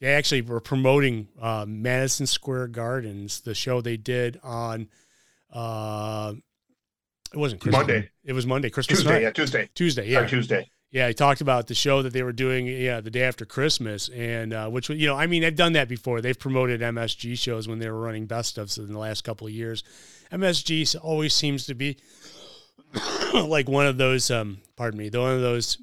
they 0.00 0.14
actually 0.14 0.42
were 0.42 0.60
promoting 0.60 1.28
uh, 1.40 1.64
Madison 1.66 2.26
Square 2.26 2.68
Gardens, 2.68 3.40
the 3.40 3.54
show 3.54 3.80
they 3.80 3.96
did 3.96 4.38
on, 4.42 4.88
uh, 5.52 6.34
it 7.32 7.38
wasn't 7.38 7.60
Christmas. 7.60 7.86
Monday. 7.86 8.10
It 8.24 8.32
was 8.32 8.46
Monday, 8.46 8.70
Christmas 8.70 8.98
Tuesday, 9.00 9.12
night. 9.14 9.22
yeah, 9.22 9.30
Tuesday. 9.30 9.68
Tuesday, 9.74 10.08
Yeah. 10.08 10.20
yeah. 10.22 10.26
Tuesday. 10.26 10.70
Yeah, 10.92 11.08
he 11.08 11.14
talked 11.14 11.40
about 11.40 11.66
the 11.66 11.74
show 11.74 12.00
that 12.02 12.12
they 12.12 12.22
were 12.22 12.32
doing, 12.32 12.66
yeah, 12.68 13.00
the 13.00 13.10
day 13.10 13.22
after 13.24 13.44
Christmas, 13.44 14.08
and 14.08 14.54
uh, 14.54 14.68
which 14.68 14.88
you 14.88 15.06
know, 15.08 15.16
I 15.16 15.26
mean, 15.26 15.42
they've 15.42 15.54
done 15.54 15.72
that 15.72 15.88
before. 15.88 16.20
They've 16.20 16.38
promoted 16.38 16.80
MSG 16.80 17.36
shows 17.38 17.66
when 17.68 17.80
they 17.80 17.90
were 17.90 18.00
running 18.00 18.26
best 18.26 18.56
ofs 18.56 18.78
in 18.78 18.92
the 18.92 18.98
last 18.98 19.22
couple 19.24 19.46
of 19.48 19.52
years. 19.52 19.82
MSG 20.32 20.94
always 21.02 21.34
seems 21.34 21.66
to 21.66 21.74
be 21.74 21.98
like 23.34 23.68
one 23.68 23.86
of 23.86 23.96
those, 23.98 24.30
um, 24.30 24.58
pardon 24.76 24.98
me, 24.98 25.08
the 25.08 25.20
one 25.20 25.32
of 25.34 25.40
those 25.40 25.78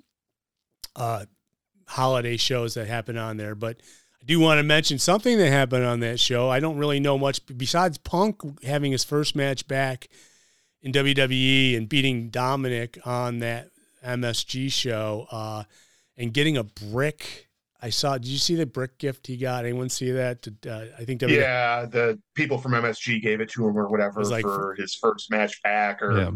uh, 0.96 1.26
holiday 1.88 2.38
shows 2.38 2.74
that 2.76 2.88
happen 2.88 3.18
on 3.18 3.38
there. 3.38 3.56
But 3.56 3.78
I 4.22 4.26
do 4.26 4.40
want 4.40 4.60
to 4.60 4.64
mention 4.64 5.00
something 5.00 5.38
that 5.38 5.50
happened 5.50 5.86
on 5.86 6.00
that 6.02 6.20
show. 6.20 6.50
I 6.50 6.60
don't 6.60 6.78
really 6.78 7.00
know 7.00 7.18
much 7.18 7.42
besides 7.58 7.98
Punk 7.98 8.42
having 8.64 8.92
his 8.92 9.04
first 9.04 9.36
match 9.36 9.68
back 9.68 10.08
in 10.82 10.92
WWE 10.92 11.78
and 11.78 11.88
beating 11.90 12.30
Dominic 12.30 12.98
on 13.06 13.40
that 13.40 13.70
MSG 14.06 14.72
show 14.72 15.28
uh, 15.32 15.64
and 16.18 16.34
getting 16.34 16.58
a 16.58 16.64
brick. 16.64 17.48
I 17.82 17.90
saw. 17.90 18.18
Did 18.18 18.28
you 18.28 18.38
see 18.38 18.56
the 18.56 18.66
brick 18.66 18.98
gift 18.98 19.28
he 19.28 19.36
got? 19.36 19.66
Anyone 19.66 19.90
see 19.90 20.12
that? 20.12 20.48
Uh, 20.66 20.86
I 20.98 21.04
think 21.04 21.20
WWE. 21.20 21.36
Yeah, 21.36 21.86
the 21.86 22.18
people 22.34 22.58
from 22.58 22.72
MSG 22.72 23.22
gave 23.22 23.42
it 23.42 23.50
to 23.50 23.68
him 23.68 23.78
or 23.78 23.90
whatever 23.90 24.24
like- 24.24 24.44
for 24.44 24.74
his 24.78 24.96
first 24.96 25.30
match 25.30 25.62
back. 25.64 26.02
Or 26.02 26.18
Yeah. 26.18 26.32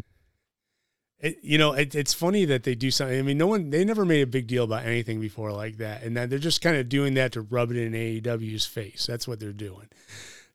It, 1.20 1.39
you 1.41 1.57
know, 1.57 1.74
it, 1.74 1.95
it's 1.95 2.13
funny 2.13 2.45
that 2.45 2.63
they 2.63 2.76
do 2.76 2.91
something. 2.91 3.18
I 3.18 3.24
mean, 3.24 3.39
no 3.39 3.47
one 3.47 3.72
they 3.72 3.84
never 3.84 4.05
made 4.05 4.22
a 4.22 4.28
big 4.28 4.45
deal 4.45 4.65
about 4.65 4.86
anything 4.86 5.20
before 5.20 5.51
like 5.51 5.78
that, 5.78 6.03
and 6.03 6.15
that 6.15 6.30
they're 6.30 6.38
just 6.38 6.61
kind 6.61 6.78
of 6.78 6.89
doing 6.89 7.15
that 7.15 7.32
to 7.32 7.41
rub 7.41 7.72
it 7.72 7.78
in 7.78 7.93
AEW's 7.93 8.68
face. 8.68 9.07
That's 9.07 9.28
what 9.28 9.39
they're 9.39 9.51
doing. 9.51 9.88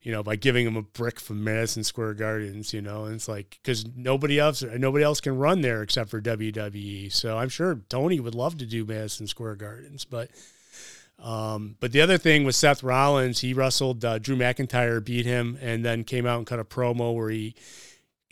You 0.02 0.12
know, 0.12 0.22
by 0.22 0.36
giving 0.36 0.64
them 0.64 0.76
a 0.76 0.82
brick 0.82 1.18
from 1.18 1.42
Madison 1.42 1.82
Square 1.82 2.14
Gardens. 2.14 2.72
You 2.72 2.80
know, 2.80 3.04
and 3.04 3.16
it's 3.16 3.28
like 3.28 3.58
because 3.60 3.84
nobody 3.96 4.38
else 4.38 4.62
nobody 4.62 5.04
else 5.04 5.20
can 5.20 5.36
run 5.36 5.62
there 5.62 5.82
except 5.82 6.10
for 6.10 6.20
WWE. 6.20 7.12
So 7.12 7.38
I'm 7.38 7.48
sure 7.48 7.80
Tony 7.88 8.20
would 8.20 8.36
love 8.36 8.56
to 8.58 8.66
do 8.66 8.84
Madison 8.84 9.26
Square 9.26 9.56
Gardens, 9.56 10.04
but. 10.04 10.30
Um, 11.18 11.76
but 11.78 11.92
the 11.92 12.00
other 12.00 12.18
thing 12.18 12.42
was 12.42 12.56
Seth 12.56 12.82
Rollins. 12.82 13.38
He 13.38 13.54
wrestled 13.54 14.04
uh, 14.04 14.18
Drew 14.18 14.34
McIntyre, 14.34 15.04
beat 15.04 15.24
him, 15.24 15.56
and 15.62 15.84
then 15.84 16.02
came 16.02 16.26
out 16.26 16.38
and 16.38 16.46
cut 16.48 16.58
a 16.58 16.64
promo 16.64 17.14
where 17.14 17.30
he 17.30 17.54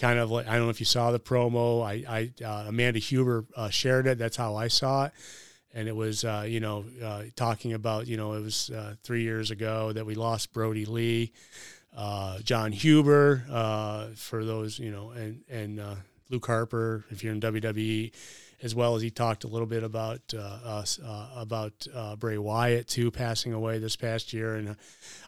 kind 0.01 0.19
of 0.19 0.31
like 0.31 0.49
I 0.49 0.57
don't 0.57 0.65
know 0.65 0.71
if 0.71 0.81
you 0.81 0.87
saw 0.87 1.13
the 1.13 1.21
promo. 1.21 1.85
I, 1.85 2.05
I 2.09 2.45
uh, 2.45 2.65
Amanda 2.69 2.99
Huber 2.99 3.45
uh, 3.55 3.69
shared 3.69 4.07
it. 4.07 4.19
That's 4.19 4.37
how 4.37 4.57
I 4.57 4.69
saw 4.69 5.05
it, 5.05 5.13
and 5.75 5.87
it 5.87 5.95
was 5.95 6.25
uh, 6.25 6.45
you 6.49 6.59
know 6.59 6.85
uh, 7.03 7.25
talking 7.37 7.75
about 7.75 8.07
you 8.07 8.17
know 8.17 8.33
it 8.33 8.41
was 8.41 8.71
uh, 8.71 8.95
three 9.03 9.23
years 9.23 9.51
ago 9.51 9.93
that 9.93 10.07
we 10.07 10.15
lost 10.15 10.53
Brodie 10.53 10.87
Lee, 10.87 11.33
uh, 11.97 12.39
Jon 12.41 12.73
Huber 12.73 14.15
for 14.17 14.45
those 14.45 14.79
you 14.79 14.91
know, 14.91 15.11
and 15.11 15.43
and 15.49 15.81
Luke 16.31 16.47
Harper 16.47 17.05
if 17.11 17.23
you're 17.23 17.35
in 17.35 17.41
WWE. 17.41 18.13
As 18.63 18.75
well 18.75 18.95
as 18.95 19.01
he 19.01 19.11
talked 19.11 19.45
a 19.45 19.49
little 19.49 19.67
bit 19.67 19.83
about 19.83 20.21
uh, 20.37 20.85
uh, 21.03 21.29
about 21.35 21.87
uh, 21.95 22.17
Bray 22.17 22.37
Wyatt 22.37 22.89
too 22.89 23.11
passing 23.11 23.55
away 23.55 23.79
this 23.79 23.97
past 23.97 24.35
year, 24.35 24.55
and 24.55 24.71
uh, 24.71 24.75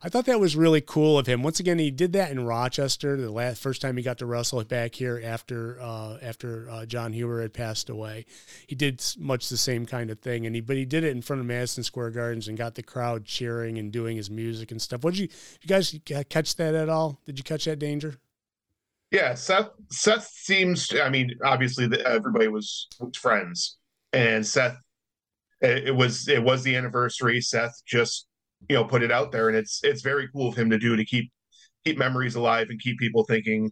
I 0.03 0.11
thought 0.11 0.27
that 0.27 0.39
was 0.39 0.55
really 0.55 0.83
cool 0.83 1.19
of 1.19 1.27
him. 1.27 1.43
Once 1.43 1.59
again, 1.59 1.79
he 1.79 1.91
did 1.91 2.13
that 2.13 2.31
in 2.31 2.45
Rochester 2.45 3.17
the 3.17 3.31
last 3.31 3.63
first 3.63 3.81
time 3.81 3.97
he 3.97 4.03
got 4.03 4.19
to 4.19 4.27
wrestle 4.27 4.63
back 4.65 4.95
here 4.95 5.21
after 5.25 5.81
uh, 5.81 6.19
after 6.21 6.85
Jon 6.87 7.15
Huber 7.15 7.41
had 7.41 7.55
passed 7.55 7.89
away. 7.89 8.27
He 8.67 8.75
did 8.75 9.03
much 9.19 9.49
the 9.49 9.57
same 9.57 9.87
kind 9.87 10.11
of 10.11 10.19
thing, 10.19 10.45
and 10.45 10.55
he 10.55 10.61
but 10.61 10.77
he 10.77 10.85
did 10.85 11.03
it 11.03 11.13
in 11.13 11.23
front 11.23 11.41
of 11.41 11.47
Madison 11.47 11.85
Square 11.85 12.11
Gardens 12.11 12.49
and 12.49 12.59
got 12.59 12.75
the 12.75 12.83
crowd 12.83 13.25
cheering 13.25 13.79
and 13.79 13.91
doing 13.91 14.17
his 14.17 14.31
music 14.31 14.71
and 14.71 14.81
stuff. 14.81 15.05
What 15.05 15.15
did 15.15 15.21
you 15.21 15.29
you 15.63 15.69
guys 15.69 15.99
catch 16.29 16.57
that 16.57 16.75
at 16.75 16.89
all? 16.89 17.19
Did 17.25 17.39
you 17.39 17.45
catch 17.45 17.65
that 17.65 17.79
danger? 17.79 18.19
Yeah, 19.13 19.35
Seth. 19.35 19.69
Seth 19.91 20.27
seems. 20.33 20.93
I 20.95 21.11
mean, 21.11 21.33
obviously, 21.45 21.87
the, 21.87 22.05
everybody 22.07 22.49
was, 22.49 22.89
friends, 23.15 23.77
and 24.15 24.45
Seth. 24.45 24.79
It, 25.61 25.89
it 25.89 25.95
was 25.95 26.29
it 26.29 26.43
was 26.43 26.63
the 26.63 26.75
anniversary. 26.75 27.41
Seth 27.43 27.75
just 27.87 28.27
you 28.71 28.77
know 28.77 28.85
put 28.85 29.03
it 29.03 29.13
out 29.13 29.31
there, 29.31 29.49
and 29.49 29.57
it's 29.57 29.85
it's 29.85 30.01
very 30.01 30.29
cool 30.33 30.49
of 30.49 30.57
him 30.57 30.71
to 30.71 30.79
do 30.79 30.97
to 30.97 31.05
keep 31.05 31.31
keep 31.85 31.99
memories 31.99 32.37
alive 32.37 32.69
and 32.71 32.81
keep 32.81 32.99
people 32.99 33.25
thinking 33.25 33.71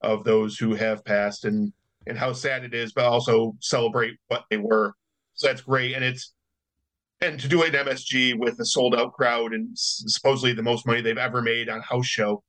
of 0.00 0.24
those 0.24 0.56
who 0.56 0.74
have 0.74 1.04
passed 1.04 1.44
and 1.44 1.70
and 2.06 2.16
how 2.16 2.32
sad 2.32 2.64
it 2.64 2.72
is, 2.72 2.94
but 2.94 3.04
also 3.04 3.54
celebrate 3.60 4.16
what 4.28 4.44
they 4.48 4.56
were. 4.56 4.94
So 5.34 5.48
that's 5.48 5.60
great, 5.60 5.94
and 5.94 6.02
it's 6.02 6.32
and 7.20 7.38
to 7.40 7.48
do 7.48 7.62
in 7.62 7.72
MSG 7.72 8.38
with 8.38 8.58
a 8.58 8.64
sold 8.64 8.94
out 8.94 9.12
crowd 9.12 9.52
and 9.52 9.68
supposedly 9.74 10.54
the 10.54 10.62
most 10.62 10.86
money 10.86 11.02
they've 11.02 11.18
ever 11.18 11.42
made 11.42 11.68
on 11.68 11.82
house 11.82 12.06
show. 12.06 12.42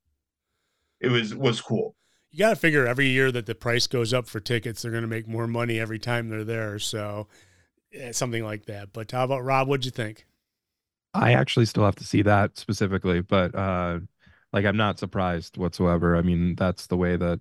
It 1.02 1.10
was 1.10 1.36
was 1.36 1.60
cool. 1.60 1.96
You 2.32 2.40
got 2.40 2.50
to 2.52 2.56
figure 2.56 2.86
every 2.86 3.08
year 3.08 3.32
that 3.32 3.46
the 3.46 3.56
price 3.56 3.88
goes 3.88 4.14
up 4.14 4.28
for 4.28 4.40
tickets, 4.40 4.82
they're 4.82 4.92
going 4.92 5.02
to 5.04 5.08
make 5.08 5.28
more 5.28 5.48
money 5.48 5.80
every 5.80 6.00
time 6.00 6.30
they're 6.30 6.44
there. 6.44 6.78
So 6.80 7.28
yeah, 7.92 8.12
something 8.14 8.44
like 8.44 8.66
that. 8.68 8.94
But 8.94 9.12
how 9.12 9.26
about 9.26 9.44
Rob? 9.44 9.68
What'd 9.68 9.86
you 9.86 9.92
think? 9.92 10.26
I 11.14 11.34
actually 11.34 11.66
still 11.66 11.86
have 11.86 11.96
to 11.96 12.04
see 12.04 12.22
that 12.24 12.58
specifically, 12.58 13.22
but 13.22 13.56
uh 13.56 14.00
like 14.54 14.66
I'm 14.66 14.78
not 14.78 15.00
surprised 15.00 15.58
whatsoever. 15.58 16.16
I 16.16 16.22
mean, 16.24 16.56
that's 16.56 16.88
the 16.88 16.98
way 16.98 17.16
that 17.18 17.40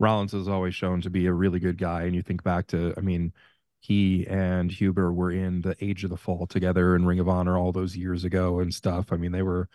Rollins 0.00 0.32
has 0.32 0.48
always 0.48 0.74
shown 0.74 1.00
to 1.02 1.10
be 1.10 1.26
a 1.26 1.32
really 1.32 1.60
good 1.60 1.78
guy. 1.78 2.02
And 2.04 2.14
you 2.16 2.22
think 2.22 2.42
back 2.42 2.66
to, 2.68 2.94
I 2.96 3.00
mean, 3.00 3.32
he 3.80 4.26
and 4.26 4.70
Huber 4.70 5.12
were 5.12 5.30
in 5.32 5.60
the 5.62 5.76
Age 5.84 6.02
of 6.04 6.10
the 6.10 6.16
Fall 6.16 6.46
together 6.48 6.96
in 6.96 7.06
Ring 7.06 7.20
of 7.20 7.28
Honor 7.28 7.56
all 7.58 7.70
those 7.72 7.96
years 7.96 8.24
ago 8.24 8.58
and 8.60 8.74
stuff. 8.74 9.12
I 9.12 9.16
mean, 9.16 9.30
they 9.32 9.42
were 9.42 9.68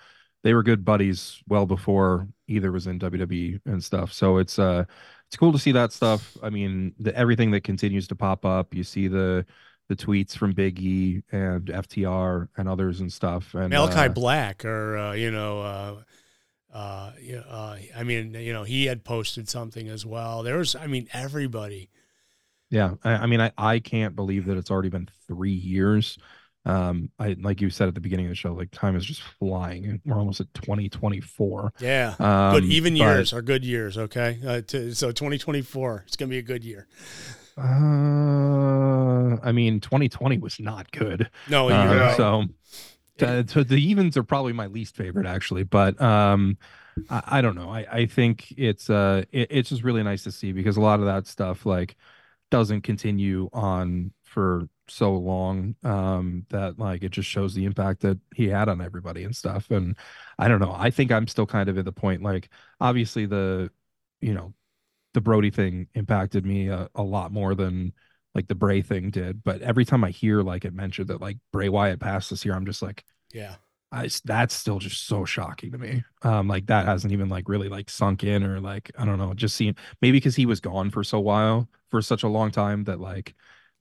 they 0.43 0.53
were 0.53 0.63
good 0.63 0.85
buddies 0.85 1.41
well 1.47 1.65
before 1.65 2.27
either 2.47 2.71
was 2.71 2.87
in 2.87 2.99
WWE 2.99 3.61
and 3.65 3.83
stuff. 3.83 4.13
So 4.13 4.37
it's 4.37 4.59
uh 4.59 4.83
it's 5.27 5.37
cool 5.37 5.51
to 5.51 5.57
see 5.59 5.71
that 5.71 5.91
stuff. 5.91 6.37
I 6.43 6.49
mean, 6.49 6.93
the 6.99 7.15
everything 7.17 7.51
that 7.51 7.63
continues 7.63 8.07
to 8.09 8.15
pop 8.15 8.45
up. 8.45 8.73
You 8.75 8.83
see 8.83 9.07
the 9.07 9.45
the 9.89 9.95
tweets 9.95 10.37
from 10.37 10.51
Big 10.51 10.79
E 10.79 11.23
and 11.31 11.65
FTR 11.65 12.49
and 12.57 12.69
others 12.69 12.99
and 12.99 13.11
stuff. 13.11 13.53
And 13.53 13.69
Malachi 13.69 14.09
uh, 14.09 14.09
Black, 14.09 14.63
or 14.63 14.97
uh, 14.97 15.13
you 15.13 15.31
know, 15.31 15.61
uh, 15.61 15.95
uh, 16.73 17.11
uh, 17.49 17.77
I 17.95 18.03
mean, 18.03 18.33
you 18.33 18.53
know, 18.53 18.63
he 18.63 18.85
had 18.85 19.03
posted 19.03 19.49
something 19.49 19.87
as 19.89 20.05
well. 20.05 20.43
There 20.43 20.57
was, 20.57 20.75
I 20.75 20.87
mean, 20.87 21.07
everybody. 21.13 21.89
Yeah, 22.69 22.95
I, 23.03 23.11
I 23.11 23.25
mean, 23.27 23.41
I 23.41 23.51
I 23.57 23.79
can't 23.79 24.15
believe 24.15 24.45
that 24.45 24.57
it's 24.57 24.71
already 24.71 24.89
been 24.89 25.09
three 25.27 25.51
years. 25.51 26.17
Um, 26.65 27.09
I 27.19 27.35
like 27.41 27.59
you 27.59 27.69
said 27.69 27.89
at 27.89 27.93
the 27.93 27.99
beginning 27.99 28.27
of 28.27 28.29
the 28.29 28.35
show, 28.35 28.53
like 28.53 28.71
time 28.71 28.95
is 28.95 29.05
just 29.05 29.21
flying, 29.21 29.85
and 29.85 29.99
we're 30.05 30.17
almost 30.17 30.39
at 30.39 30.53
2024. 30.53 31.73
Yeah, 31.79 32.15
Um, 32.19 32.55
good 32.55 32.65
even 32.65 32.95
years 32.95 33.33
are 33.33 33.41
good 33.41 33.65
years. 33.65 33.97
Okay, 33.97 34.39
uh, 34.45 34.61
to, 34.67 34.93
so 34.95 35.11
2024, 35.11 36.03
it's 36.07 36.15
gonna 36.15 36.29
be 36.29 36.37
a 36.37 36.41
good 36.41 36.63
year. 36.63 36.87
Uh, 37.57 39.37
I 39.43 39.51
mean, 39.51 39.79
2020 39.79 40.37
was 40.39 40.59
not 40.59 40.91
good. 40.91 41.29
No, 41.49 41.69
right. 41.69 42.15
So, 42.17 42.45
uh, 43.21 43.43
so 43.45 43.63
the 43.63 43.75
evens 43.75 44.17
are 44.17 44.23
probably 44.23 44.53
my 44.53 44.67
least 44.67 44.95
favorite 44.95 45.27
actually, 45.27 45.63
but 45.63 46.01
um, 46.01 46.57
I, 47.09 47.23
I 47.27 47.41
don't 47.41 47.55
know. 47.55 47.69
I, 47.69 47.85
I 47.91 48.05
think 48.05 48.53
it's 48.57 48.89
uh, 48.89 49.23
it, 49.31 49.47
it's 49.51 49.69
just 49.69 49.83
really 49.83 50.03
nice 50.03 50.23
to 50.23 50.31
see 50.31 50.51
because 50.51 50.77
a 50.77 50.81
lot 50.81 50.99
of 50.99 51.05
that 51.05 51.27
stuff 51.27 51.65
like 51.65 51.95
doesn't 52.49 52.81
continue 52.81 53.49
on 53.53 54.11
for 54.33 54.67
so 54.89 55.13
long 55.13 55.75
um 55.83 56.45
that 56.49 56.77
like 56.77 57.03
it 57.03 57.11
just 57.11 57.29
shows 57.29 57.53
the 57.53 57.63
impact 57.63 58.01
that 58.01 58.19
he 58.35 58.49
had 58.49 58.67
on 58.67 58.81
everybody 58.81 59.23
and 59.23 59.35
stuff 59.35 59.71
and 59.71 59.95
i 60.37 60.47
don't 60.47 60.59
know 60.59 60.75
i 60.77 60.89
think 60.89 61.11
i'm 61.11 61.27
still 61.27 61.45
kind 61.45 61.69
of 61.69 61.77
at 61.77 61.85
the 61.85 61.91
point 61.91 62.21
like 62.21 62.49
obviously 62.81 63.25
the 63.25 63.71
you 64.19 64.33
know 64.33 64.53
the 65.13 65.21
brodie 65.21 65.51
thing 65.51 65.87
impacted 65.95 66.45
me 66.45 66.67
a, 66.67 66.89
a 66.95 67.03
lot 67.03 67.31
more 67.31 67.55
than 67.55 67.93
like 68.35 68.47
the 68.47 68.55
bray 68.55 68.81
thing 68.81 69.09
did 69.09 69.41
but 69.43 69.61
every 69.61 69.85
time 69.85 70.03
i 70.03 70.09
hear 70.09 70.41
like 70.41 70.65
it 70.65 70.73
mentioned 70.73 71.07
that 71.07 71.21
like 71.21 71.37
bray 71.53 71.69
wyatt 71.69 71.99
passed 71.99 72.29
this 72.29 72.43
year 72.43 72.55
i'm 72.55 72.65
just 72.65 72.81
like 72.81 73.05
yeah, 73.33 73.55
I 73.91 74.09
that's 74.23 74.53
still 74.55 74.79
just 74.79 75.07
so 75.07 75.25
shocking 75.25 75.71
to 75.71 75.77
me. 75.77 76.03
Um, 76.21 76.47
like 76.47 76.67
that 76.67 76.85
hasn't 76.85 77.11
even 77.13 77.29
like 77.29 77.49
really 77.49 77.67
like 77.67 77.89
sunk 77.89 78.23
in 78.23 78.43
or 78.43 78.59
like 78.59 78.91
I 78.97 79.05
don't 79.05 79.17
know, 79.17 79.33
just 79.33 79.55
seeing 79.55 79.75
maybe 80.01 80.17
because 80.17 80.35
he 80.35 80.45
was 80.45 80.59
gone 80.59 80.91
for 80.91 81.03
so 81.03 81.19
while 81.19 81.67
for 81.89 82.01
such 82.01 82.23
a 82.23 82.27
long 82.27 82.51
time 82.51 82.85
that 82.85 82.99
like 82.99 83.35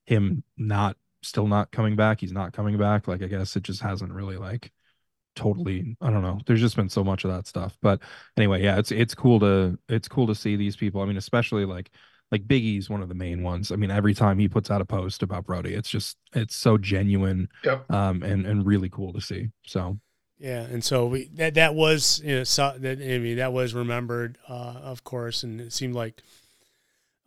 him 0.07 0.45
not 0.57 0.97
still 1.23 1.47
not 1.47 1.71
coming 1.73 1.97
back, 1.97 2.21
he's 2.21 2.33
not 2.33 2.53
coming 2.53 2.79
back. 2.79 3.09
Like 3.09 3.23
I 3.23 3.27
guess 3.27 3.57
it 3.57 3.63
just 3.63 3.81
hasn't 3.83 4.13
really 4.13 4.37
like 4.37 4.73
totally 5.35 5.97
I 6.01 6.11
don't 6.11 6.23
know. 6.23 6.41
There's 6.47 6.61
just 6.61 6.77
been 6.77 6.89
so 6.89 7.05
much 7.05 7.25
of 7.25 7.31
that 7.33 7.47
stuff. 7.47 7.77
But 7.83 8.01
anyway, 8.37 8.63
yeah, 8.63 8.79
it's 8.79 8.93
it's 8.93 9.15
cool 9.15 9.41
to 9.41 9.79
it's 9.89 10.09
cool 10.09 10.27
to 10.27 10.35
see 10.35 10.57
these 10.57 10.77
people. 10.77 11.01
I 11.01 11.07
mean, 11.07 11.17
especially 11.17 11.65
like 11.65 11.91
like 12.31 12.47
Big 12.49 12.65
E's 12.65 12.89
one 12.91 13.03
of 13.03 13.09
the 13.09 13.15
main 13.15 13.43
ones. 13.43 13.71
I 13.73 13.77
mean, 13.77 13.91
every 13.91 14.15
time 14.15 14.39
he 14.39 14.49
puts 14.49 14.71
out 14.71 14.81
a 14.81 14.85
post 14.87 15.23
about 15.23 15.47
Brodie, 15.47 15.75
it's 15.75 15.91
just 15.91 16.17
it's 16.35 16.57
so 16.57 16.79
genuine 16.79 17.49
Yep. 17.65 17.91
um 17.91 18.23
and 18.23 18.47
and 18.47 18.67
really 18.67 18.89
cool 18.89 19.13
to 19.13 19.21
see. 19.21 19.49
So 19.67 19.99
yeah, 20.39 20.63
and 20.63 20.83
so 20.83 21.07
we 21.07 21.29
that 21.35 21.55
that 21.55 21.75
was 21.75 22.21
you 22.25 22.37
know 22.37 22.45
so, 22.45 22.75
that 22.79 22.99
I 22.99 23.19
mean 23.19 23.37
that 23.37 23.53
was 23.53 23.75
remembered, 23.75 24.39
uh, 24.49 24.53
of 24.83 25.05
course, 25.05 25.45
and 25.45 25.61
it 25.61 25.73
seemed 25.73 25.95
like 25.95 26.21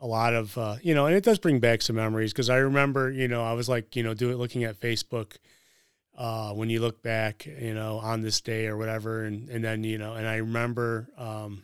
a 0.06 0.08
lot 0.08 0.36
of 0.36 0.56
uh, 0.56 0.76
you 0.84 0.94
know, 0.94 1.08
and 1.08 1.16
it 1.16 1.24
does 1.24 1.40
bring 1.40 1.60
back 1.60 1.82
some 1.82 1.96
memories 1.96 2.32
because 2.32 2.52
I 2.52 2.58
remember 2.58 3.10
you 3.10 3.28
know 3.28 3.44
I 3.44 3.54
was 3.54 3.68
like 3.68 3.96
you 3.96 4.04
know 4.04 4.14
doing 4.14 4.38
looking 4.38 4.64
at 4.64 4.80
Facebook 4.80 5.38
uh, 6.16 6.54
when 6.54 6.70
you 6.70 6.80
look 6.80 7.02
back, 7.02 7.46
you 7.46 7.74
know, 7.74 7.98
on 7.98 8.22
this 8.22 8.40
day 8.40 8.68
or 8.68 8.78
whatever, 8.78 9.24
and 9.24 9.50
and 9.50 9.64
then 9.64 9.84
you 9.84 9.98
know, 9.98 10.14
and 10.14 10.28
I 10.28 10.38
remember 10.38 11.10
um, 11.18 11.64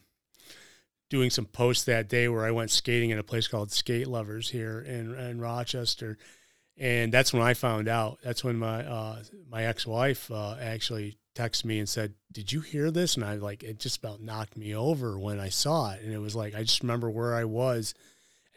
doing 1.09 1.29
some 1.29 1.45
posts 1.45 1.83
that 1.85 2.09
day 2.09 2.27
where 2.27 2.43
I 2.43 2.51
went 2.51 2.71
skating 2.71 3.11
in 3.11 3.19
a 3.19 3.23
place 3.23 3.47
called 3.47 3.71
Skate 3.71 4.07
Lovers 4.07 4.49
here 4.49 4.81
in 4.81 5.13
in 5.13 5.39
Rochester, 5.39 6.17
and 6.77 7.13
that's 7.13 7.31
when 7.31 7.43
I 7.43 7.53
found 7.53 7.87
out. 7.87 8.17
That's 8.23 8.43
when 8.43 8.57
my 8.57 8.83
uh, 8.83 9.23
my 9.49 9.65
ex 9.65 9.85
wife 9.85 10.31
uh, 10.31 10.55
actually 10.59 11.19
texted 11.35 11.65
me 11.65 11.77
and 11.77 11.87
said, 11.87 12.15
"Did 12.31 12.51
you 12.51 12.61
hear 12.61 12.89
this?" 12.89 13.15
And 13.15 13.23
I 13.23 13.35
like 13.35 13.63
it 13.63 13.79
just 13.79 13.99
about 13.99 14.19
knocked 14.19 14.57
me 14.57 14.73
over 14.73 15.19
when 15.19 15.39
I 15.39 15.49
saw 15.49 15.91
it, 15.91 16.01
and 16.01 16.11
it 16.11 16.19
was 16.19 16.35
like 16.35 16.55
I 16.55 16.63
just 16.63 16.81
remember 16.81 17.09
where 17.09 17.35
I 17.35 17.45
was 17.45 17.93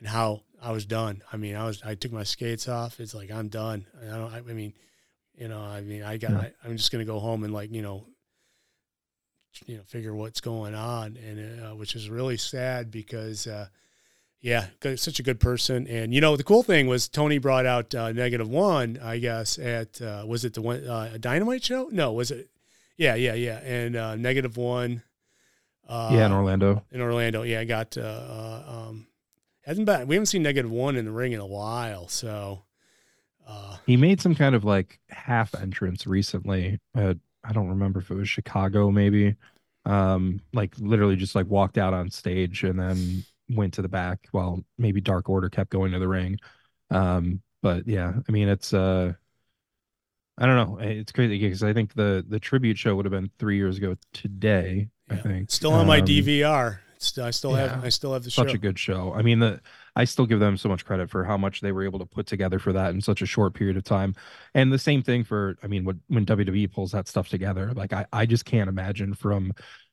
and 0.05 0.13
how 0.13 0.43
I 0.63 0.71
was 0.71 0.85
done. 0.85 1.23
I 1.33 1.39
mean, 1.39 1.57
I 1.57 1.65
was 1.65 1.83
I 1.83 1.95
took 1.95 2.13
my 2.13 2.25
skates 2.25 2.69
off. 2.69 3.01
It's 3.01 3.15
like 3.15 3.31
I'm 3.31 3.49
done. 3.49 3.87
I 4.03 4.17
don't. 4.17 4.33
I, 4.33 4.39
I 4.39 4.53
mean, 4.53 4.75
you 5.35 5.49
know, 5.49 5.61
I 5.61 5.81
mean, 5.81 6.03
I 6.03 6.19
got. 6.19 6.33
Yeah. 6.33 6.39
I, 6.39 6.53
I'm 6.63 6.77
just 6.77 6.93
gonna 6.93 7.07
go 7.07 7.19
home 7.19 7.43
and 7.43 7.55
like 7.55 7.73
you 7.73 7.81
know, 7.81 8.07
you 9.67 9.79
know, 9.79 9.83
figure 9.85 10.15
what's 10.15 10.43
going 10.43 10.75
on, 10.75 11.17
and 11.17 11.65
uh, 11.65 11.75
which 11.75 11.97
is 11.97 12.09
really 12.09 12.37
sad 12.37 12.91
because. 12.91 13.47
Uh, 13.47 13.67
yeah, 14.41 14.67
such 14.97 15.21
a 15.21 15.23
good 15.23 15.41
person, 15.41 15.87
and 15.87 16.13
you 16.13 16.21
know 16.21 16.37
the 16.37 16.45
cool 16.45 16.63
thing 16.63 16.87
was 16.87 17.09
Tony 17.09 17.39
brought 17.39 17.65
out 17.65 17.95
uh, 17.95 18.13
negative 18.13 18.47
one, 18.47 18.99
I 19.03 19.17
guess. 19.17 19.59
At 19.59 20.03
uh, 20.03 20.25
was 20.27 20.45
it 20.45 20.53
the 20.53 20.61
one 20.61 20.87
uh, 20.87 21.13
a 21.15 21.19
Dynamite 21.19 21.65
show? 21.65 21.89
No, 21.91 22.13
was 22.13 22.31
it? 22.31 22.51
Yeah, 22.99 23.15
yeah, 23.15 23.33
yeah, 23.33 23.57
and 23.61 23.97
uh, 23.97 24.17
negative 24.17 24.59
one. 24.59 25.03
Uh, 25.89 26.11
yeah, 26.13 26.27
in 26.27 26.33
Orlando. 26.33 26.85
in 26.93 27.01
Orlando. 27.01 27.41
Yeah, 27.41 27.61
I 27.61 27.65
got 27.65 27.97
uh, 27.97 28.03
uh, 28.03 28.65
um, 28.69 29.07
hasn't 29.67 29.87
been 29.87 30.07
we 30.07 30.15
haven't 30.17 30.27
seen 30.27 30.43
negative 30.43 30.71
one 30.71 30.97
in 30.97 31.05
the 31.05 31.13
ring 31.13 31.33
in 31.33 31.41
a 31.41 31.47
while, 31.47 32.09
so 32.09 32.65
uh, 33.47 33.77
He 33.87 33.97
made 33.97 34.21
some 34.21 34.35
kind 34.35 34.55
of 34.55 34.65
like 34.65 34.99
half 35.11 35.55
entrance 35.55 36.07
recently. 36.07 36.79
At, 36.95 37.19
I 37.45 37.53
don't 37.53 37.69
remember 37.69 38.01
if 38.01 38.11
it 38.11 38.15
was 38.15 38.29
Chicago, 38.29 38.91
maybe. 38.91 39.37
Um, 39.87 40.41
like 40.55 40.75
literally 40.79 41.17
just 41.17 41.35
like 41.35 41.47
walked 41.47 41.77
out 41.77 41.93
on 41.93 42.11
stage 42.11 42.65
and 42.65 42.79
then 42.81 43.25
went 43.51 43.75
to 43.75 43.83
the 43.83 43.89
back 43.89 44.29
while 44.33 44.65
maybe 44.79 45.01
Dark 45.03 45.29
Order 45.29 45.51
kept 45.51 45.71
going 45.71 45.93
to 45.93 45.99
the 45.99 46.09
ring. 46.09 46.39
Um, 46.91 47.43
but 47.63 47.87
yeah, 47.87 48.13
I 48.29 48.33
mean 48.33 48.49
it's 48.49 48.73
uh 48.73 49.13
I 50.37 50.47
don't 50.47 50.57
know. 50.57 50.79
It's 50.81 51.13
crazy 51.13 51.39
because 51.39 51.63
I 51.63 51.73
think 51.73 51.95
the 51.95 52.25
the 52.29 52.41
tribute 52.41 52.77
show 52.79 52.97
would 52.97 53.05
have 53.05 53.13
been 53.13 53.31
three 53.39 53.57
years 53.57 53.77
ago 53.77 53.97
today. 54.13 54.89
I 55.11 55.17
think 55.17 55.51
still 55.51 55.73
on 55.75 55.87
my 55.87 55.99
Um, 56.01 56.07
DVR. 56.07 56.79
It's, 57.11 57.19
I 57.19 57.31
still 57.31 57.53
yeah. 57.53 57.69
have 57.75 57.85
I 57.85 57.89
still 57.89 58.13
have 58.13 58.23
the 58.25 58.31
show. 58.31 58.43
such 58.43 58.51
show. 58.51 58.55
a 58.55 58.59
good 58.59 58.79
show. 58.79 59.13
I 59.15 59.23
mean, 59.23 59.39
the 59.39 59.61
I 59.97 60.05
still 60.05 60.27
give 60.27 60.41
them 60.41 60.57
so 60.57 60.69
much 60.69 60.85
credit 60.85 61.11
for 61.11 61.25
how 61.25 61.37
much 61.37 61.61
they 61.61 61.73
were 61.73 61.85
able 61.85 61.99
to 62.01 62.07
put 62.07 62.27
together 62.27 62.59
for 62.59 62.73
that 62.73 62.95
in 62.95 63.01
such 63.01 63.23
a 63.23 63.27
short 63.27 63.55
period 63.55 63.77
of 63.77 63.85
time. 63.85 64.15
And 64.55 64.73
the 64.73 64.79
same 64.79 65.03
thing 65.03 65.25
for, 65.25 65.57
I 65.63 65.67
mean, 65.67 65.85
when 65.85 66.01
when 66.09 66.27
WWE 66.27 66.73
pulls 66.73 66.93
that 66.93 67.09
stuff 67.09 67.29
together, 67.29 67.73
like 67.75 67.93
I 67.93 68.07
I 68.13 68.27
just 68.27 68.45
can't 68.45 68.69
imagine 68.69 69.15
from 69.15 69.53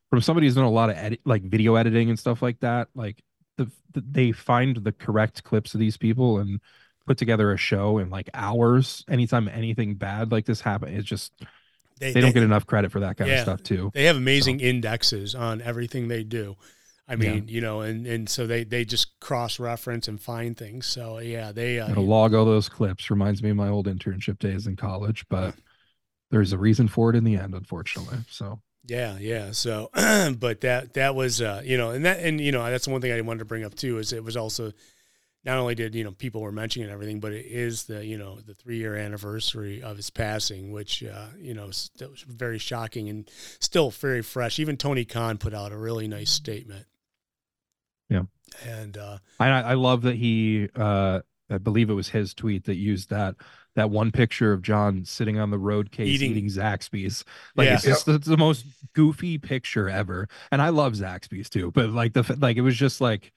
from 0.10 0.22
somebody 0.22 0.48
who's 0.48 0.56
done 0.56 0.66
a 0.66 0.70
lot 0.70 0.90
of 0.90 0.98
edit 0.98 1.22
like 1.26 1.44
video 1.44 1.76
editing 1.76 2.10
and 2.10 2.20
stuff 2.20 2.42
like 2.42 2.60
that. 2.62 2.90
Like 2.96 3.24
the, 3.58 3.72
the 3.94 4.04
they 4.10 4.32
find 4.32 4.78
the 4.78 4.92
correct 4.92 5.44
clips 5.44 5.74
of 5.74 5.80
these 5.80 5.98
people 5.98 6.40
and 6.40 6.60
put 7.08 7.18
together 7.18 7.52
a 7.52 7.58
show 7.58 7.98
in 7.98 8.10
like 8.10 8.30
hours. 8.34 9.04
Anytime 9.10 9.48
anything 9.48 9.96
bad 9.96 10.32
like 10.32 10.46
this 10.46 10.62
happen, 10.62 10.94
it's 10.94 11.08
just 11.08 11.34
they, 12.02 12.14
don't 12.14 12.34
get 12.34 12.44
enough 12.44 12.66
credit 12.66 12.92
for 12.92 13.00
that 13.02 13.18
kind 13.18 13.30
Yeah. 13.30 13.38
of 13.38 13.42
stuff 13.44 13.64
too. 13.64 13.92
They 13.94 14.06
have 14.06 14.18
amazing 14.18 14.60
indexes 14.60 15.36
on 15.36 15.62
everything 15.62 16.08
they 16.08 16.24
do. 16.24 16.56
I 17.12 17.18
mean, 17.18 17.50
you 17.50 17.60
know, 17.60 17.82
and 17.82 18.08
and 18.08 18.30
so 18.30 18.48
they 18.48 18.64
they 18.64 18.86
just 18.86 19.20
cross 19.20 19.60
reference 19.60 20.08
and 20.08 20.20
find 20.20 20.58
things. 20.58 20.86
So 20.86 21.20
yeah, 21.20 21.52
they 21.52 21.78
uh, 21.78 21.90
Gotta 21.90 22.00
log 22.00 22.34
all 22.34 22.46
those 22.46 22.70
clips. 22.70 23.10
Reminds 23.10 23.44
me 23.44 23.50
of 23.50 23.58
my 23.58 23.68
old 23.68 23.88
internship 23.88 24.40
days 24.40 24.66
in 24.66 24.78
college, 24.78 25.26
but 25.30 25.54
there's 26.30 26.54
a 26.54 26.58
reason 26.58 26.88
for 26.88 27.10
it 27.10 27.18
in 27.18 27.26
the 27.26 27.36
end, 27.36 27.54
unfortunately. 27.54 28.20
So 28.30 28.62
Yeah, 28.86 29.18
yeah. 29.20 29.52
So, 29.52 29.90
but 30.40 30.62
that 30.62 30.94
that 30.94 31.14
was 31.14 31.42
uh, 31.42 31.62
you 31.66 31.78
know, 31.78 31.90
and 31.90 32.06
that 32.06 32.22
and 32.22 32.40
you 32.40 32.54
know 32.54 32.64
that's 32.70 32.86
the 32.86 32.92
one 32.92 33.02
thing 33.02 33.12
I 33.12 33.20
wanted 33.20 33.40
to 33.40 33.46
bring 33.46 33.66
up 33.66 33.76
too 33.76 33.98
is 33.98 34.14
it 34.14 34.24
was 34.24 34.38
also 34.38 34.72
not 35.44 35.58
only 35.58 35.76
did 35.76 35.94
you 35.94 36.06
know 36.06 36.12
people 36.12 36.40
were 36.40 36.54
mentioning 36.54 36.90
everything, 36.90 37.20
but 37.20 37.34
it 37.34 37.46
is 37.46 37.84
the 37.84 38.06
you 38.06 38.18
know 38.18 38.40
the 38.40 38.54
three 38.54 38.78
year 38.78 38.96
anniversary 38.96 39.84
of 39.84 39.98
his 39.98 40.10
passing, 40.10 40.72
which 40.72 41.04
uh, 41.04 41.28
you 41.38 41.54
know 41.54 41.66
was 41.66 41.92
very 42.26 42.58
shocking 42.58 43.10
and 43.10 43.30
still 43.60 43.92
very 43.92 44.22
fresh. 44.22 44.60
Even 44.60 44.78
Tony 44.78 45.04
Khan 45.04 45.38
put 45.38 45.54
out 45.54 45.74
a 45.74 45.78
really 45.78 46.08
nice 46.08 46.32
statement. 46.32 46.86
Yeah. 48.12 48.24
and 48.66 48.96
uh, 48.98 49.18
I 49.40 49.48
I 49.50 49.74
love 49.74 50.04
that 50.04 50.16
he 50.16 50.70
uh 50.76 51.22
I 51.50 51.58
believe 51.58 51.90
it 51.90 51.94
was 51.96 52.10
his 52.10 52.34
tweet 52.34 52.66
that 52.66 52.76
used 52.76 53.10
that 53.10 53.36
that 53.76 53.90
one 53.90 54.12
picture 54.12 54.52
of 54.54 54.62
John 54.62 55.06
sitting 55.06 55.40
on 55.40 55.50
the 55.50 55.58
road 55.58 55.92
case 55.92 56.10
Eating- 56.10 56.32
eating, 56.32 56.46
Zaxby's. 56.48 57.24
Like 57.56 57.68
Yeah. 57.68 57.76
it's 57.76 57.84
just 57.84 58.08
it's 58.08 58.28
the 58.28 58.38
most 58.38 58.66
goofy 58.94 59.38
picture 59.38 59.90
ever. 59.90 60.28
And 60.52 60.62
I 60.62 60.70
love 60.70 60.94
Zaxby's 60.94 61.50
too, 61.50 61.72
but 61.72 61.90
like 61.90 62.14
the 62.14 62.38
like 62.40 62.58
it 62.58 62.62
was 62.62 62.76
just 62.76 63.00
like 63.02 63.32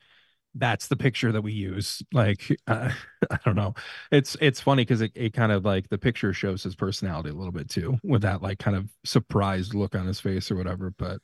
that's 0.56 0.86
the 0.86 0.96
picture 0.96 1.32
that 1.32 1.42
we 1.42 1.52
use. 1.52 2.00
Like, 2.12 2.48
uh, 2.68 2.90
I 3.30 3.38
don't 3.44 3.56
know. 3.56 3.74
It's 4.12 4.36
it's 4.40 4.60
funny 4.60 4.82
because 4.82 5.00
it, 5.00 5.10
it 5.16 5.32
kind 5.32 5.50
of 5.50 5.64
like 5.64 5.88
the 5.88 5.98
picture 5.98 6.32
shows 6.32 6.62
his 6.62 6.76
personality 6.76 7.30
a 7.30 7.34
little 7.34 7.50
bit 7.52 7.68
too, 7.68 7.98
with 8.04 8.22
that 8.22 8.40
like 8.42 8.58
kind 8.60 8.76
of 8.76 8.88
surprised 9.04 9.74
look 9.74 9.96
on 9.96 10.06
his 10.06 10.20
face 10.20 10.50
or 10.52 10.56
whatever. 10.56 10.92
But 10.96 11.18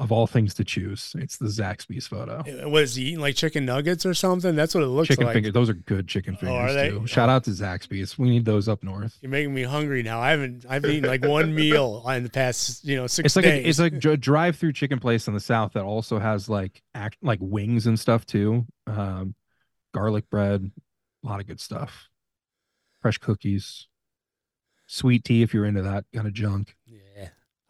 of 0.00 0.10
all 0.10 0.26
things 0.26 0.54
to 0.54 0.64
choose, 0.64 1.12
it's 1.18 1.36
the 1.36 1.46
Zaxby's 1.48 2.06
photo. 2.06 2.42
Was 2.68 2.94
he 2.94 3.04
eating 3.08 3.20
like 3.20 3.36
chicken 3.36 3.64
nuggets 3.66 4.04
or 4.06 4.14
something? 4.14 4.56
That's 4.56 4.74
what 4.74 4.82
it 4.82 4.86
looks 4.86 5.10
like. 5.10 5.18
chicken 5.18 5.26
like. 5.26 5.34
fingers. 5.34 5.52
Those 5.52 5.68
are 5.68 5.74
good 5.74 6.08
chicken 6.08 6.36
Oh, 6.42 6.46
are 6.46 6.68
fingers 6.68 6.74
they? 6.74 6.90
too. 6.90 7.06
Shout 7.06 7.28
out 7.28 7.44
to 7.44 7.50
Zaxby's. 7.50 8.18
We 8.18 8.30
need 8.30 8.44
those 8.44 8.66
up 8.68 8.82
north. 8.82 9.18
You're 9.20 9.30
making 9.30 9.52
me 9.54 9.62
hungry 9.62 10.02
now. 10.02 10.18
I 10.20 10.30
haven't. 10.30 10.64
I've 10.68 10.84
eaten 10.86 11.08
like 11.08 11.24
one 11.24 11.54
meal 11.54 12.02
in 12.08 12.22
the 12.24 12.30
past, 12.30 12.84
you 12.84 12.96
know, 12.96 13.06
six 13.06 13.26
It's 13.26 13.36
like 13.36 13.44
a, 13.44 13.50
days. 13.50 13.66
it's 13.66 13.78
like 13.78 14.04
a 14.04 14.16
drive-through 14.16 14.72
chicken 14.72 14.98
place 14.98 15.28
in 15.28 15.34
the 15.34 15.40
south 15.40 15.74
that 15.74 15.84
also 15.84 16.18
has 16.18 16.48
like 16.48 16.82
act 16.94 17.18
like 17.22 17.38
wings 17.42 17.86
and 17.86 18.00
stuff 18.00 18.24
too. 18.26 18.66
Um, 18.86 19.34
garlic 19.92 20.30
bread, 20.30 20.70
a 21.22 21.28
lot 21.28 21.40
of 21.40 21.46
good 21.46 21.60
stuff. 21.60 22.08
Fresh 23.02 23.18
cookies, 23.18 23.86
sweet 24.86 25.24
tea 25.24 25.42
if 25.42 25.52
you're 25.54 25.64
into 25.66 25.82
that 25.82 26.04
kind 26.14 26.26
of 26.26 26.32
junk. 26.32 26.74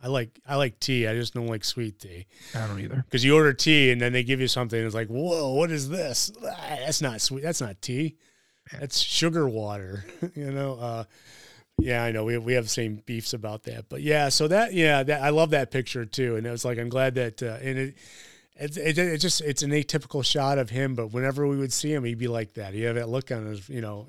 I 0.03 0.09
like 0.09 0.39
I 0.47 0.57
like 0.57 0.81
tea. 0.81 1.07
I 1.07 1.15
just 1.15 1.35
don't 1.35 1.47
like 1.47 1.65
sweet 1.65 1.99
tea 2.01 2.27
I 2.55 2.67
don't 2.67 2.81
either. 2.81 3.05
because 3.07 3.25
you 3.25 3.35
order 3.35 3.53
tea 3.53 3.91
and 3.91 4.01
then 4.01 4.13
they 4.13 4.23
give 4.23 4.41
you 4.41 4.49
something. 4.49 4.79
And 4.79 4.87
it's 4.87 4.95
like, 4.95 5.09
whoa, 5.09 5.53
what 5.53 5.71
is 5.71 5.89
this? 5.89 6.33
Ah, 6.43 6.77
That's 6.81 7.03
not 7.03 7.21
sweet. 7.21 7.43
That's 7.43 7.61
not 7.61 7.81
tea. 7.83 8.17
That's 8.79 8.99
sugar 8.99 9.49
water. 9.49 10.05
you 10.35 10.51
know. 10.53 10.79
Uh, 10.79 11.05
yeah, 11.79 12.05
I 12.05 12.13
know. 12.13 12.25
We 12.25 12.35
have, 12.35 12.45
we 12.45 12.53
have 12.55 12.65
the 12.65 12.71
same 12.71 13.03
beefs 13.07 13.33
about 13.33 13.63
that, 13.65 13.89
but 13.89 14.03
yeah. 14.03 14.29
So 14.29 14.49
that 14.49 14.75
yeah, 14.75 15.03
that 15.03 15.23
I 15.23 15.31
love 15.31 15.51
that 15.51 15.71
picture 15.71 16.05
too, 16.05 16.37
and 16.37 16.47
it 16.47 16.51
was 16.51 16.65
like 16.65 16.79
I'm 16.79 16.89
glad 16.91 17.15
that 17.17 17.43
uh, 17.43 17.59
and 17.63 17.79
it. 17.79 17.95
It, 18.57 18.77
it, 18.77 18.99
it 18.99 19.19
just 19.19 19.41
it's 19.41 19.63
an 19.63 19.71
atypical 19.71 20.23
shot 20.23 20.59
of 20.59 20.69
him, 20.69 20.95
but 20.95 21.15
whenever 21.15 21.47
we 21.47 21.57
would 21.57 21.73
see 21.73 21.95
him, 21.95 22.05
he'd 22.05 22.19
be 22.19 22.29
like 22.29 22.53
that. 22.55 22.75
He 22.75 22.83
had 22.83 22.97
that 22.97 23.09
look 23.09 23.33
on 23.33 23.47
his, 23.47 23.67
you 23.71 23.81
know, 23.81 24.07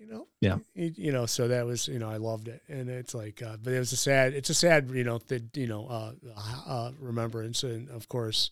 you 0.00 0.06
know, 0.06 0.26
Yeah. 0.40 0.58
you 0.74 1.12
know. 1.12 1.26
So 1.26 1.46
that 1.48 1.66
was, 1.66 1.86
you 1.86 1.98
know, 1.98 2.08
I 2.10 2.16
loved 2.16 2.48
it, 2.48 2.62
and 2.68 2.88
it's 2.88 3.14
like, 3.14 3.42
uh, 3.42 3.58
but 3.62 3.72
it 3.72 3.78
was 3.78 3.92
a 3.92 3.96
sad, 3.96 4.32
it's 4.32 4.50
a 4.50 4.54
sad, 4.54 4.90
you 4.90 5.04
know, 5.04 5.18
that 5.28 5.56
you 5.56 5.66
know, 5.66 5.86
uh, 5.86 6.12
uh, 6.66 6.90
remembrance, 6.98 7.62
and 7.62 7.88
of 7.90 8.08
course, 8.08 8.50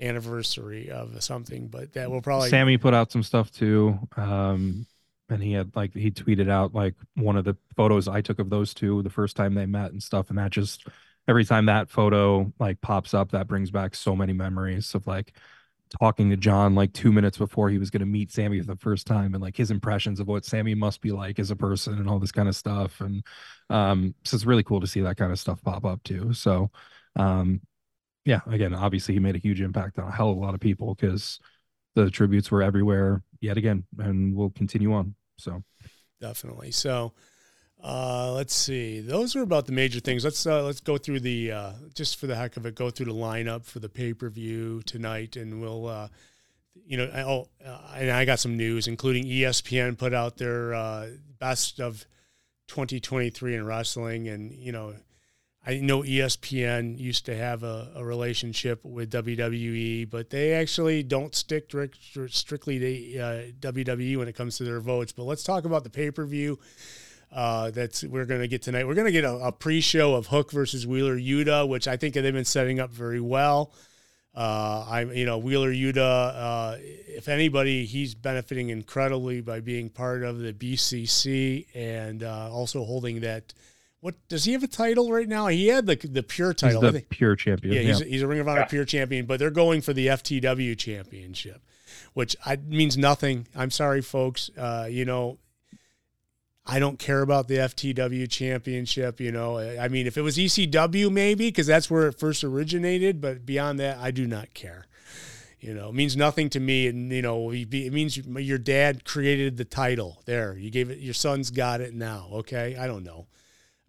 anniversary 0.00 0.90
of 0.90 1.22
something. 1.22 1.68
But 1.68 1.94
that 1.94 2.10
will 2.10 2.22
probably, 2.22 2.48
Sammy 2.50 2.78
put 2.78 2.94
out 2.94 3.10
some 3.12 3.22
stuff 3.22 3.50
too. 3.50 3.98
Um, 4.16 4.86
and 5.28 5.42
he 5.42 5.52
had 5.52 5.74
like 5.74 5.94
he 5.94 6.10
tweeted 6.10 6.48
out 6.48 6.74
like 6.74 6.94
one 7.14 7.36
of 7.36 7.44
the 7.44 7.56
photos 7.76 8.06
I 8.06 8.20
took 8.20 8.38
of 8.38 8.50
those 8.50 8.74
two 8.74 9.02
the 9.02 9.10
first 9.10 9.36
time 9.36 9.54
they 9.54 9.66
met 9.66 9.92
and 9.92 10.02
stuff. 10.02 10.28
And 10.28 10.38
that 10.38 10.50
just 10.50 10.86
every 11.26 11.44
time 11.44 11.66
that 11.66 11.90
photo 11.90 12.52
like 12.58 12.80
pops 12.80 13.14
up, 13.14 13.32
that 13.32 13.48
brings 13.48 13.70
back 13.70 13.94
so 13.94 14.14
many 14.14 14.32
memories 14.32 14.94
of 14.94 15.06
like 15.06 15.32
talking 16.00 16.30
to 16.30 16.36
John 16.36 16.74
like 16.74 16.92
two 16.92 17.12
minutes 17.12 17.38
before 17.38 17.70
he 17.70 17.78
was 17.78 17.90
going 17.90 18.00
to 18.00 18.06
meet 18.06 18.32
Sammy 18.32 18.60
for 18.60 18.66
the 18.66 18.76
first 18.76 19.06
time 19.06 19.34
and 19.34 19.42
like 19.42 19.56
his 19.56 19.70
impressions 19.70 20.20
of 20.20 20.28
what 20.28 20.44
Sammy 20.44 20.74
must 20.74 21.00
be 21.00 21.12
like 21.12 21.38
as 21.38 21.50
a 21.50 21.56
person 21.56 21.98
and 21.98 22.08
all 22.08 22.18
this 22.18 22.32
kind 22.32 22.48
of 22.48 22.56
stuff. 22.56 23.00
And 23.00 23.24
um, 23.70 24.14
so 24.24 24.34
it's 24.34 24.46
really 24.46 24.62
cool 24.62 24.80
to 24.80 24.86
see 24.86 25.00
that 25.02 25.16
kind 25.16 25.32
of 25.32 25.38
stuff 25.38 25.62
pop 25.62 25.84
up 25.84 26.02
too. 26.02 26.32
So, 26.32 26.70
um, 27.16 27.60
yeah, 28.24 28.40
again, 28.46 28.74
obviously 28.74 29.14
he 29.14 29.20
made 29.20 29.36
a 29.36 29.40
huge 29.40 29.60
impact 29.60 29.98
on 29.98 30.08
a 30.08 30.12
hell 30.12 30.30
of 30.30 30.36
a 30.36 30.40
lot 30.40 30.54
of 30.54 30.60
people 30.60 30.94
because 30.94 31.40
the 31.94 32.10
tributes 32.10 32.50
were 32.50 32.62
everywhere 32.62 33.22
yet 33.40 33.56
again 33.56 33.84
and 33.98 34.34
will 34.34 34.50
continue 34.50 34.92
on. 34.92 35.14
So 35.38 35.62
definitely. 36.20 36.70
So, 36.70 37.12
uh, 37.82 38.32
let's 38.32 38.54
see. 38.54 39.00
Those 39.00 39.34
are 39.34 39.42
about 39.42 39.66
the 39.66 39.72
major 39.72 40.00
things. 40.00 40.24
Let's 40.24 40.46
uh, 40.46 40.62
let's 40.62 40.80
go 40.80 40.98
through 40.98 41.20
the 41.20 41.52
uh, 41.52 41.72
just 41.94 42.18
for 42.18 42.26
the 42.26 42.36
heck 42.36 42.56
of 42.56 42.64
it, 42.66 42.74
go 42.74 42.90
through 42.90 43.06
the 43.06 43.14
lineup 43.14 43.64
for 43.64 43.80
the 43.80 43.88
pay 43.88 44.14
per 44.14 44.28
view 44.28 44.82
tonight, 44.82 45.36
and 45.36 45.60
we'll. 45.60 45.86
Uh, 45.86 46.08
you 46.86 46.96
know, 46.96 47.04
I- 47.12 47.22
oh, 47.22 47.48
uh, 47.64 47.78
and 47.96 48.10
I 48.10 48.24
got 48.24 48.40
some 48.40 48.56
news, 48.56 48.88
including 48.88 49.24
ESPN 49.24 49.96
put 49.98 50.14
out 50.14 50.38
their 50.38 50.74
uh, 50.74 51.08
best 51.38 51.80
of 51.80 52.06
2023 52.68 53.56
in 53.56 53.66
wrestling, 53.66 54.28
and 54.28 54.52
you 54.52 54.72
know, 54.72 54.94
I 55.66 55.76
know 55.80 56.02
ESPN 56.02 56.98
used 56.98 57.26
to 57.26 57.36
have 57.36 57.62
a, 57.62 57.92
a 57.96 58.04
relationship 58.04 58.84
with 58.84 59.12
WWE, 59.12 60.08
but 60.08 60.30
they 60.30 60.54
actually 60.54 61.02
don't 61.02 61.34
stick 61.34 61.68
direct, 61.68 61.98
strictly 62.28 62.78
to 62.78 63.52
WWE 63.60 64.16
when 64.16 64.28
it 64.28 64.34
comes 64.34 64.56
to 64.56 64.64
their 64.64 64.80
votes. 64.80 65.12
But 65.12 65.24
let's 65.24 65.44
talk 65.44 65.64
about 65.64 65.84
the 65.84 65.90
pay 65.90 66.10
per 66.10 66.24
view. 66.24 66.58
Uh, 67.32 67.70
that's 67.70 68.04
we're 68.04 68.26
going 68.26 68.42
to 68.42 68.48
get 68.48 68.62
tonight. 68.62 68.86
We're 68.86 68.94
going 68.94 69.06
to 69.06 69.12
get 69.12 69.24
a, 69.24 69.32
a 69.36 69.52
pre-show 69.52 70.14
of 70.14 70.26
Hook 70.26 70.52
versus 70.52 70.86
Wheeler 70.86 71.16
Yuta, 71.16 71.66
which 71.66 71.88
I 71.88 71.96
think 71.96 72.14
they've 72.14 72.32
been 72.32 72.44
setting 72.44 72.78
up 72.78 72.90
very 72.90 73.20
well. 73.20 73.72
Uh, 74.34 74.86
I'm, 74.88 75.12
you 75.12 75.26
know, 75.26 75.38
Wheeler 75.38 75.72
Yuta. 75.72 75.98
Uh, 75.98 76.76
if 76.80 77.28
anybody, 77.28 77.84
he's 77.84 78.14
benefiting 78.14 78.70
incredibly 78.70 79.40
by 79.40 79.60
being 79.60 79.90
part 79.90 80.22
of 80.22 80.38
the 80.38 80.52
BCC 80.52 81.66
and 81.74 82.22
uh, 82.22 82.50
also 82.50 82.84
holding 82.84 83.20
that. 83.20 83.52
What 84.00 84.16
does 84.28 84.44
he 84.44 84.52
have 84.52 84.64
a 84.64 84.68
title 84.68 85.12
right 85.12 85.28
now? 85.28 85.46
He 85.46 85.68
had 85.68 85.86
the 85.86 85.94
the 85.94 86.24
pure 86.24 86.52
title. 86.52 86.84
I 86.84 86.90
the 86.90 87.02
pure 87.02 87.36
champion. 87.36 87.74
yeah, 87.74 87.80
Yeah, 87.80 87.86
he's, 87.88 88.00
he's 88.00 88.22
a 88.22 88.26
Ring 88.26 88.40
of 88.40 88.48
Honor 88.48 88.66
pure 88.68 88.84
champion, 88.84 89.26
but 89.26 89.38
they're 89.38 89.50
going 89.50 89.80
for 89.80 89.92
the 89.92 90.08
FTW 90.08 90.76
championship, 90.76 91.62
which 92.12 92.34
I, 92.44 92.56
means 92.56 92.98
nothing. 92.98 93.46
I'm 93.54 93.70
sorry, 93.70 94.02
folks. 94.02 94.50
Uh, 94.58 94.88
you 94.90 95.04
know, 95.04 95.38
I 96.64 96.78
don't 96.78 96.98
care 96.98 97.22
about 97.22 97.48
the 97.48 97.56
FTW 97.56 98.30
championship. 98.30 99.20
You 99.20 99.32
know, 99.32 99.58
I 99.58 99.88
mean, 99.88 100.06
if 100.06 100.16
it 100.16 100.22
was 100.22 100.36
ECW, 100.36 101.10
maybe 101.10 101.48
because 101.48 101.66
that's 101.66 101.90
where 101.90 102.06
it 102.08 102.18
first 102.18 102.44
originated, 102.44 103.20
but 103.20 103.44
beyond 103.44 103.80
that, 103.80 103.98
I 103.98 104.10
do 104.10 104.26
not 104.26 104.54
care. 104.54 104.86
You 105.58 105.74
know, 105.74 105.90
it 105.90 105.94
means 105.94 106.16
nothing 106.16 106.50
to 106.50 106.60
me, 106.60 106.88
and 106.88 107.12
you 107.12 107.22
know, 107.22 107.52
it 107.52 107.92
means 107.92 108.16
your 108.16 108.58
dad 108.58 109.04
created 109.04 109.56
the 109.56 109.64
title. 109.64 110.20
There, 110.24 110.56
you 110.56 110.70
gave 110.70 110.90
it. 110.90 110.98
Your 110.98 111.14
son's 111.14 111.50
got 111.50 111.80
it 111.80 111.94
now. 111.94 112.28
Okay, 112.32 112.76
I 112.76 112.86
don't 112.86 113.04
know 113.04 113.26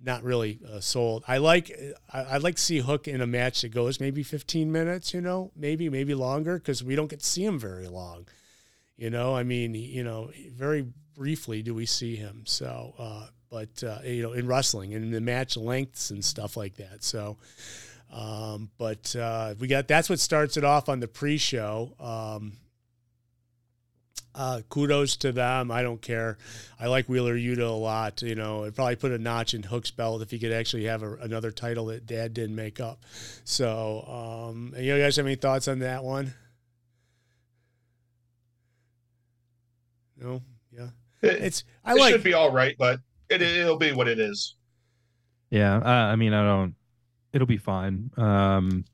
not 0.03 0.24
really 0.24 0.59
uh, 0.71 0.80
sold. 0.82 1.24
I 1.28 1.38
like 1.38 1.71
I, 2.11 2.36
I'd 2.36 2.43
like 2.43 2.55
to 2.55 2.61
see 2.61 2.80
Hook 2.80 3.07
in 3.07 3.21
a 3.21 3.28
match 3.28 3.61
that 3.61 3.69
goes 3.69 3.99
maybe 3.99 4.21
15 4.21 4.71
minutes, 4.71 5.13
you 5.13 5.21
know, 5.21 5.51
maybe 5.55 5.89
maybe 5.89 6.13
longer 6.13 6.57
because 6.57 6.84
we 6.84 6.95
don't 6.95 7.09
get 7.09 7.21
to 7.21 7.26
see 7.26 7.45
him 7.45 7.57
very 7.57 7.88
long. 7.88 8.28
You 8.97 9.09
know, 9.09 9.36
I 9.36 9.43
mean, 9.43 9.74
you 9.74 10.03
know, 10.03 10.30
very 10.51 10.86
briefly 11.16 11.61
do 11.61 11.74
we 11.74 11.86
see 11.86 12.16
him. 12.16 12.43
So, 12.45 12.93
uh, 12.97 13.28
but 13.49 13.84
uh, 13.84 13.99
you 14.03 14.24
know, 14.24 14.34
in 14.34 14.47
wrestling 14.47 14.93
and 14.93 15.14
the 15.14 15.22
match 15.22 15.55
lengths 15.57 16.09
and 16.09 16.24
stuff 16.24 16.57
like 16.57 16.76
that. 16.78 17.03
So, 17.03 17.38
um, 18.11 18.70
but 18.78 19.16
uh, 19.16 19.55
we 19.59 19.68
got 19.68 19.88
that's 19.88 20.09
what 20.09 20.20
starts 20.20 20.57
it 20.57 20.64
off 20.64 20.89
on 20.89 20.99
the 20.99 21.07
pre-show. 21.07 21.93
Um, 21.99 22.53
uh, 24.36 24.61
kudos 24.70 25.18
to 25.18 25.32
them. 25.32 25.70
I 25.70 25.84
don't 25.84 26.01
care. 26.01 26.38
I 26.80 26.88
like 26.88 27.07
Wheeler 27.07 27.36
Yuta 27.36 27.70
a 27.70 27.72
lot. 27.72 28.22
You 28.24 28.36
know, 28.36 28.64
it'd 28.64 28.76
probably 28.76 28.95
put 28.95 29.11
a 29.11 29.18
notch 29.18 29.53
in 29.53 29.61
Hook's 29.64 29.91
belt 29.91 30.22
if 30.22 30.32
he 30.32 30.39
could 30.39 30.51
actually 30.51 30.86
have 30.86 31.03
a, 31.03 31.14
another 31.16 31.51
title 31.51 31.86
that 31.88 32.05
Dad 32.07 32.34
didn't 32.34 32.55
make 32.55 32.80
up. 32.80 33.05
So, 33.43 34.49
um, 34.49 34.74
you 34.78 34.97
guys 34.97 35.16
have 35.18 35.26
any 35.26 35.36
thoughts 35.36 35.68
on 35.68 35.80
that 35.80 36.03
one? 36.03 36.34
No, 40.20 40.41
It, 41.24 41.41
it's 41.43 41.63
I 41.84 41.93
it 41.93 41.99
like. 41.99 42.11
should 42.11 42.24
be 42.24 42.34
all 42.34 42.51
right, 42.51 42.76
but 42.78 42.99
it, 43.30 43.41
it'll 43.41 43.78
be 43.78 43.91
what 43.93 44.07
it 44.07 44.19
is. 44.19 44.55
yeah. 45.49 45.78
Uh, 45.78 46.11
I 46.11 46.15
mean, 46.15 46.34
I 46.34 46.43
don't. 46.45 46.76
It'll 47.32 47.47
be 47.47 47.57
fine. 47.57 48.11
Um, 48.17 48.86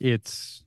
it's 0.00 0.62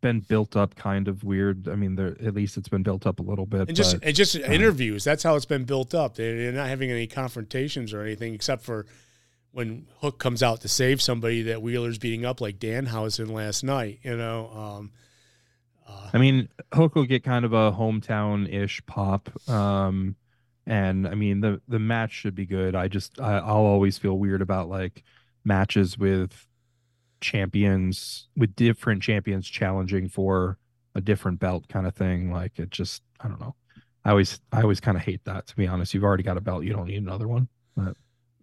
been 0.00 0.20
built 0.20 0.54
up 0.54 0.76
kind 0.76 1.08
of 1.08 1.24
weird. 1.24 1.68
I 1.68 1.74
mean, 1.74 1.96
there 1.96 2.16
at 2.24 2.34
least 2.34 2.56
it's 2.56 2.68
been 2.68 2.82
built 2.84 3.06
up 3.06 3.18
a 3.18 3.22
little 3.22 3.46
bit. 3.46 3.68
and 3.68 3.76
just 3.76 3.98
but, 3.98 4.04
and 4.06 4.14
just 4.14 4.36
um, 4.36 4.42
interviews. 4.44 5.02
That's 5.02 5.22
how 5.24 5.34
it's 5.34 5.46
been 5.46 5.64
built 5.64 5.94
up. 5.94 6.14
They- 6.14 6.36
They're 6.36 6.52
not 6.52 6.68
having 6.68 6.90
any 6.90 7.06
confrontations 7.08 7.92
or 7.92 8.02
anything, 8.02 8.34
except 8.34 8.62
for 8.62 8.86
when 9.50 9.88
Hook 10.00 10.18
comes 10.18 10.42
out 10.42 10.60
to 10.60 10.68
save 10.68 11.02
somebody 11.02 11.42
that 11.42 11.62
Wheeler's 11.62 11.98
beating 11.98 12.24
up, 12.24 12.40
like 12.40 12.58
Danhausen 12.60 13.30
last 13.32 13.64
night. 13.64 13.98
You 14.02 14.16
know, 14.16 14.50
um, 14.50 14.92
uh, 15.88 16.10
I 16.12 16.18
mean, 16.18 16.48
Hook 16.74 16.94
will 16.94 17.04
get 17.04 17.24
kind 17.24 17.44
of 17.44 17.52
a 17.52 17.72
hometown 17.72 18.52
ish 18.52 18.84
pop. 18.86 19.30
Um, 19.48 20.16
and 20.68 21.08
I 21.08 21.14
mean 21.14 21.40
the 21.40 21.60
the 21.66 21.78
match 21.78 22.12
should 22.12 22.34
be 22.34 22.46
good. 22.46 22.76
I 22.76 22.88
just 22.88 23.18
I, 23.20 23.38
I'll 23.38 23.56
always 23.56 23.96
feel 23.96 24.18
weird 24.18 24.42
about 24.42 24.68
like 24.68 25.02
matches 25.44 25.98
with 25.98 26.46
champions 27.20 28.28
with 28.36 28.54
different 28.54 29.02
champions 29.02 29.48
challenging 29.48 30.08
for 30.08 30.58
a 30.94 31.00
different 31.00 31.40
belt 31.40 31.68
kind 31.68 31.86
of 31.86 31.94
thing. 31.94 32.30
Like 32.30 32.58
it 32.58 32.70
just 32.70 33.02
I 33.18 33.28
don't 33.28 33.40
know. 33.40 33.54
I 34.04 34.10
always 34.10 34.40
I 34.52 34.60
always 34.60 34.78
kind 34.78 34.96
of 34.96 35.02
hate 35.02 35.24
that 35.24 35.46
to 35.46 35.56
be 35.56 35.66
honest. 35.66 35.94
You've 35.94 36.04
already 36.04 36.22
got 36.22 36.36
a 36.36 36.42
belt, 36.42 36.64
you 36.64 36.74
don't 36.74 36.86
need 36.86 37.02
another 37.02 37.26
one. 37.26 37.48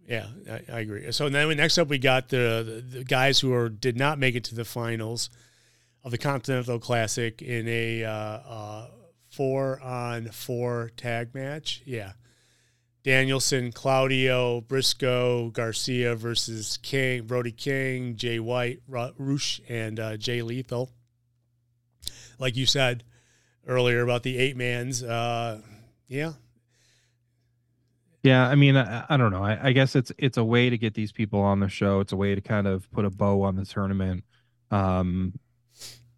Yeah, 0.08 0.26
I, 0.48 0.60
I 0.72 0.80
agree. 0.80 1.10
So 1.12 1.28
then 1.28 1.56
next 1.56 1.78
up, 1.78 1.88
we 1.88 1.98
got 1.98 2.28
the, 2.28 2.82
the 2.90 2.98
the 2.98 3.04
guys 3.04 3.40
who 3.40 3.52
are 3.52 3.68
did 3.68 3.96
not 3.96 4.18
make 4.18 4.34
it 4.34 4.44
to 4.44 4.54
the 4.54 4.64
finals 4.64 5.30
of 6.06 6.12
the 6.12 6.18
Continental 6.18 6.78
Classic 6.78 7.42
in 7.42 7.66
a 7.66 8.04
uh, 8.04 8.10
uh, 8.10 8.86
four 9.28 9.80
on 9.80 10.26
four 10.26 10.92
tag 10.96 11.34
match. 11.34 11.82
Yeah, 11.84 12.12
Danielson, 13.02 13.72
Claudio, 13.72 14.60
Briscoe, 14.60 15.50
Garcia 15.50 16.14
versus 16.14 16.78
King, 16.80 17.26
Brody 17.26 17.50
King, 17.50 18.14
Jay 18.14 18.38
White, 18.38 18.82
Rush, 18.86 19.60
and 19.68 19.98
uh, 19.98 20.16
Jay 20.16 20.42
Lethal. 20.42 20.92
like 22.38 22.54
you 22.56 22.66
said 22.66 23.02
earlier 23.66 24.00
about 24.00 24.22
the 24.22 24.38
eight 24.38 24.56
mans. 24.56 25.02
Uh, 25.02 25.60
yeah, 26.06 26.34
Yeah, 28.22 28.46
I 28.48 28.54
mean, 28.54 28.76
I, 28.76 29.06
I 29.08 29.16
don't 29.16 29.32
know. 29.32 29.42
I, 29.42 29.58
I 29.60 29.72
guess 29.72 29.96
it's 29.96 30.12
it's 30.18 30.36
a 30.36 30.44
way 30.44 30.70
to 30.70 30.78
get 30.78 30.94
these 30.94 31.10
people 31.10 31.40
on 31.40 31.58
the 31.58 31.68
show. 31.68 31.98
It's 31.98 32.12
a 32.12 32.16
way 32.16 32.36
to 32.36 32.40
kind 32.40 32.68
of 32.68 32.88
put 32.92 33.04
a 33.04 33.10
bow 33.10 33.42
on 33.42 33.56
the 33.56 33.64
tournament. 33.64 34.22
Um, 34.70 35.32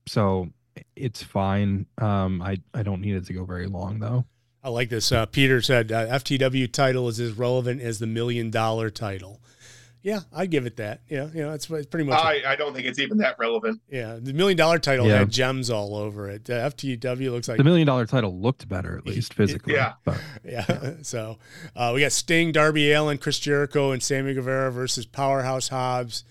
so 0.09 0.51
it's 0.97 1.23
fine. 1.23 1.87
Um, 1.99 2.43
I 2.43 2.59
I 2.75 2.83
don't 2.83 3.01
need 3.01 3.15
it 3.15 3.27
to 3.27 3.33
go 3.33 3.45
very 3.45 3.67
long 3.67 3.99
though. 4.01 4.25
I 4.63 4.71
like 4.71 4.89
this. 4.89 5.13
Uh, 5.13 5.27
Peter 5.27 5.63
said 5.63 5.93
uh, 5.93 6.07
FTW 6.19 6.71
title 6.73 7.09
is 7.09 7.21
as 7.21 7.33
relevant 7.33 7.81
as 7.81 7.99
the 8.01 8.07
million 8.07 8.51
dollar 8.51 8.91
title. 8.91 9.41
Yeah, 10.03 10.21
I 10.33 10.47
give 10.47 10.65
it 10.65 10.77
that. 10.77 11.01
Yeah, 11.09 11.27
you 11.35 11.43
know, 11.43 11.53
it's, 11.53 11.69
it's 11.71 11.87
pretty 11.87 12.09
much. 12.09 12.19
I, 12.19 12.41
I 12.47 12.57
don't 12.57 12.73
think 12.73 12.87
it's 12.87 13.01
even 13.01 13.19
that 13.19 13.37
relevant. 13.39 13.81
yeah, 13.91 14.17
the 14.21 14.33
million 14.33 14.57
dollar 14.57 14.79
title 14.79 15.07
Yeah. 15.07 15.19
had 15.19 15.31
gems 15.31 15.71
all 15.71 15.97
over 15.97 16.29
it. 16.29 16.49
Uh, 16.49 16.71
FTW 16.71 17.31
looks 17.33 17.49
like 17.49 17.59
The 17.59 17.65
million 17.65 17.87
dollar 17.87 18.07
title 18.07 18.39
looked 18.41 18.69
better 18.69 18.97
at 18.97 19.07
least 19.07 19.35
physically. 19.35 19.75
Yeah. 19.75 19.95
but 20.05 20.21
Yeah. 20.45 20.95
So 21.03 21.39
uh, 21.75 21.93
we 21.95 22.01
got 22.01 22.13
Sting, 22.13 22.53
Darby 22.53 22.93
Allin, 22.93 23.19
Chris 23.19 23.39
Jericho, 23.41 23.91
and 23.91 24.01
Sammy 24.03 24.35
Guevara 24.35 24.71
versus 24.71 25.05
Powerhouse 25.05 25.69
Hobbs, 25.69 26.25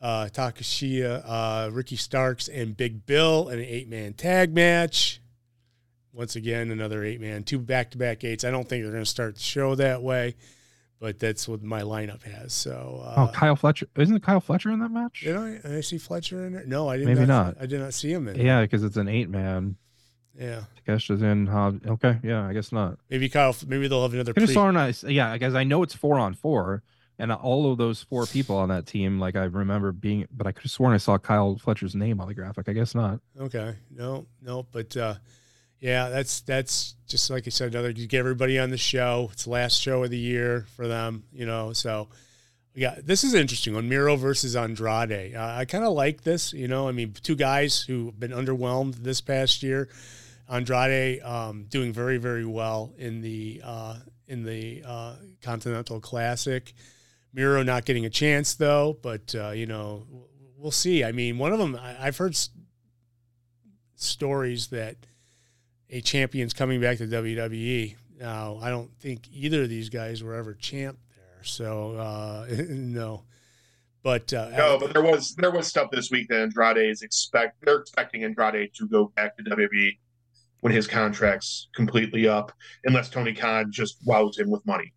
uh, 0.00 0.28
Takeshita, 0.32 1.22
uh, 1.26 1.70
Ricky 1.72 1.96
Starks, 1.96 2.48
and 2.48 2.76
Big 2.76 3.06
Bill 3.06 3.48
in 3.48 3.58
an 3.58 3.64
eight 3.64 3.88
man 3.88 4.12
tag 4.12 4.54
match. 4.54 5.20
Once 6.12 6.34
again, 6.36 6.70
another 6.70 7.04
eight 7.04 7.20
man, 7.20 7.42
two 7.44 7.58
back 7.58 7.90
to 7.90 7.98
back 7.98 8.24
eights. 8.24 8.44
I 8.44 8.50
don't 8.50 8.68
think 8.68 8.82
they're 8.82 8.92
going 8.92 9.04
to 9.04 9.10
start 9.10 9.34
the 9.34 9.42
show 9.42 9.74
that 9.74 10.02
way, 10.02 10.34
but 10.98 11.18
that's 11.18 11.46
what 11.46 11.62
my 11.62 11.82
lineup 11.82 12.22
has. 12.22 12.54
So, 12.54 13.02
oh, 13.04 13.24
uh, 13.24 13.32
Kyle 13.32 13.56
Fletcher 13.56 13.86
isn't 13.96 14.20
Kyle 14.20 14.40
Fletcher 14.40 14.70
in 14.70 14.78
that 14.80 14.90
match? 14.90 15.20
did 15.22 15.36
I, 15.36 15.50
did 15.58 15.76
I 15.76 15.80
see 15.82 15.98
Fletcher 15.98 16.46
in 16.46 16.54
there? 16.54 16.64
No, 16.66 16.88
I 16.88 16.96
didn't. 16.96 17.14
Maybe 17.14 17.26
not. 17.26 17.56
not. 17.56 17.62
I 17.62 17.66
did 17.66 17.80
not 17.80 17.92
see 17.92 18.12
him 18.12 18.28
in. 18.28 18.36
Yeah, 18.36 18.62
because 18.62 18.82
it's 18.82 18.96
an 18.96 19.08
eight 19.08 19.28
man. 19.28 19.76
yeah. 20.38 20.62
Takeshita's 20.86 21.20
in. 21.20 21.46
Hobbs. 21.48 21.84
Okay, 21.86 22.18
yeah, 22.22 22.46
I 22.46 22.54
guess 22.54 22.72
not. 22.72 22.98
Maybe 23.10 23.28
Kyle. 23.28 23.54
Maybe 23.66 23.86
they'll 23.88 24.02
have 24.02 24.14
another. 24.14 24.32
Could 24.32 24.44
Pre- 24.44 24.54
sworn 24.54 24.76
I, 24.78 24.94
yeah, 25.06 25.34
because 25.34 25.54
I 25.54 25.64
know 25.64 25.82
it's 25.82 25.94
four 25.94 26.18
on 26.18 26.32
four, 26.32 26.82
and 27.18 27.32
all 27.32 27.70
of 27.70 27.78
those 27.78 28.02
four 28.02 28.26
people 28.26 28.56
on 28.56 28.68
that 28.68 28.86
team, 28.86 29.18
like 29.18 29.36
I 29.36 29.44
remember 29.44 29.92
being, 29.92 30.26
but 30.30 30.46
I 30.46 30.52
could 30.52 30.64
have 30.64 30.72
sworn 30.72 30.92
I 30.94 30.98
saw 30.98 31.18
Kyle 31.18 31.56
Fletcher's 31.56 31.94
name 31.94 32.20
on 32.20 32.28
the 32.28 32.34
graphic. 32.34 32.68
I 32.68 32.72
guess 32.72 32.94
not. 32.94 33.20
Okay. 33.40 33.74
No, 33.90 34.26
no, 34.42 34.66
but 34.70 34.96
uh 34.96 35.14
yeah, 35.80 36.08
that's 36.08 36.40
that's 36.40 36.94
just 37.06 37.30
like 37.30 37.46
I 37.46 37.50
said, 37.50 37.72
another 37.72 37.90
you 37.90 38.06
get 38.06 38.18
everybody 38.18 38.58
on 38.58 38.70
the 38.70 38.78
show. 38.78 39.28
It's 39.32 39.44
the 39.44 39.50
last 39.50 39.80
show 39.80 40.04
of 40.04 40.10
the 40.10 40.18
year 40.18 40.66
for 40.74 40.88
them, 40.88 41.24
you 41.32 41.46
know. 41.46 41.72
So 41.72 42.08
yeah, 42.74 42.96
this 43.02 43.24
is 43.24 43.34
interesting 43.34 43.76
on 43.76 43.88
Miro 43.88 44.16
versus 44.16 44.56
Andrade. 44.56 45.34
Uh, 45.34 45.54
I 45.58 45.64
kind 45.64 45.84
of 45.84 45.92
like 45.92 46.22
this, 46.22 46.52
you 46.52 46.68
know. 46.68 46.88
I 46.88 46.92
mean, 46.92 47.14
two 47.22 47.36
guys 47.36 47.80
who've 47.82 48.18
been 48.18 48.32
underwhelmed 48.32 48.96
this 48.96 49.20
past 49.20 49.62
year. 49.62 49.88
Andrade 50.48 51.22
um, 51.22 51.64
doing 51.68 51.92
very 51.92 52.18
very 52.18 52.44
well 52.44 52.92
in 52.96 53.20
the 53.20 53.60
uh, 53.64 53.96
in 54.28 54.44
the 54.44 54.82
uh, 54.86 55.14
Continental 55.42 56.00
Classic. 56.00 56.72
Miro 57.36 57.62
not 57.62 57.84
getting 57.84 58.06
a 58.06 58.10
chance 58.10 58.54
though, 58.54 58.98
but 59.02 59.34
uh, 59.34 59.50
you 59.50 59.66
know 59.66 60.06
we'll 60.56 60.70
see. 60.70 61.04
I 61.04 61.12
mean, 61.12 61.36
one 61.36 61.52
of 61.52 61.58
them 61.58 61.76
I, 61.76 62.06
I've 62.06 62.16
heard 62.16 62.32
s- 62.32 62.48
stories 63.94 64.68
that 64.68 64.96
a 65.90 66.00
champion's 66.00 66.54
coming 66.54 66.80
back 66.80 66.96
to 66.98 67.06
WWE. 67.06 67.96
Now, 68.18 68.58
I 68.62 68.70
don't 68.70 68.90
think 68.98 69.28
either 69.30 69.64
of 69.64 69.68
these 69.68 69.90
guys 69.90 70.22
were 70.22 70.34
ever 70.34 70.54
champ 70.54 70.98
there, 71.14 71.44
so 71.44 71.96
uh, 71.96 72.46
no. 72.70 73.24
But 74.02 74.32
uh, 74.32 74.48
No, 74.56 74.78
but 74.78 74.94
there 74.94 75.02
was 75.02 75.34
there 75.34 75.50
was 75.50 75.66
stuff 75.66 75.90
this 75.90 76.10
week 76.10 76.28
that 76.28 76.40
Andrade 76.40 76.78
is 76.78 77.02
expect 77.02 77.62
they're 77.62 77.76
expecting 77.80 78.24
Andrade 78.24 78.70
to 78.76 78.88
go 78.88 79.12
back 79.14 79.36
to 79.36 79.42
WWE 79.42 79.98
when 80.60 80.72
his 80.72 80.86
contract's 80.86 81.68
completely 81.74 82.26
up, 82.26 82.50
unless 82.84 83.10
Tony 83.10 83.34
Khan 83.34 83.70
just 83.70 83.98
wows 84.06 84.38
him 84.38 84.48
with 84.48 84.64
money. 84.64 84.94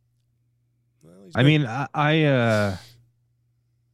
I 1.36 1.43
mean, 1.43 1.65
I, 1.65 1.88
I 1.93 2.23
uh 2.23 2.77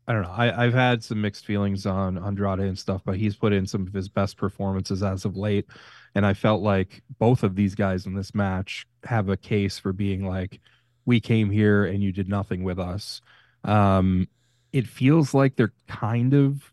I 0.07 0.13
don't 0.13 0.21
know. 0.21 0.31
I, 0.31 0.65
I've 0.65 0.73
had 0.73 1.03
some 1.03 1.21
mixed 1.21 1.45
feelings 1.45 1.85
on 1.85 2.17
Andrade 2.17 2.59
and 2.59 2.77
stuff, 2.77 3.01
but 3.03 3.17
he's 3.17 3.35
put 3.35 3.53
in 3.53 3.65
some 3.65 3.87
of 3.87 3.93
his 3.93 4.07
best 4.07 4.37
performances 4.37 5.01
as 5.01 5.25
of 5.25 5.35
late. 5.35 5.65
And 6.13 6.25
I 6.25 6.33
felt 6.33 6.61
like 6.61 7.01
both 7.17 7.43
of 7.43 7.55
these 7.55 7.73
guys 7.73 8.05
in 8.05 8.13
this 8.13 8.35
match 8.35 8.85
have 9.03 9.29
a 9.29 9.37
case 9.37 9.79
for 9.79 9.93
being 9.93 10.27
like, 10.27 10.59
we 11.05 11.19
came 11.19 11.49
here 11.49 11.85
and 11.85 12.03
you 12.03 12.11
did 12.11 12.29
nothing 12.29 12.63
with 12.63 12.79
us. 12.79 13.21
Um, 13.63 14.27
it 14.73 14.87
feels 14.87 15.33
like 15.33 15.55
they're 15.55 15.73
kind 15.87 16.33
of 16.33 16.71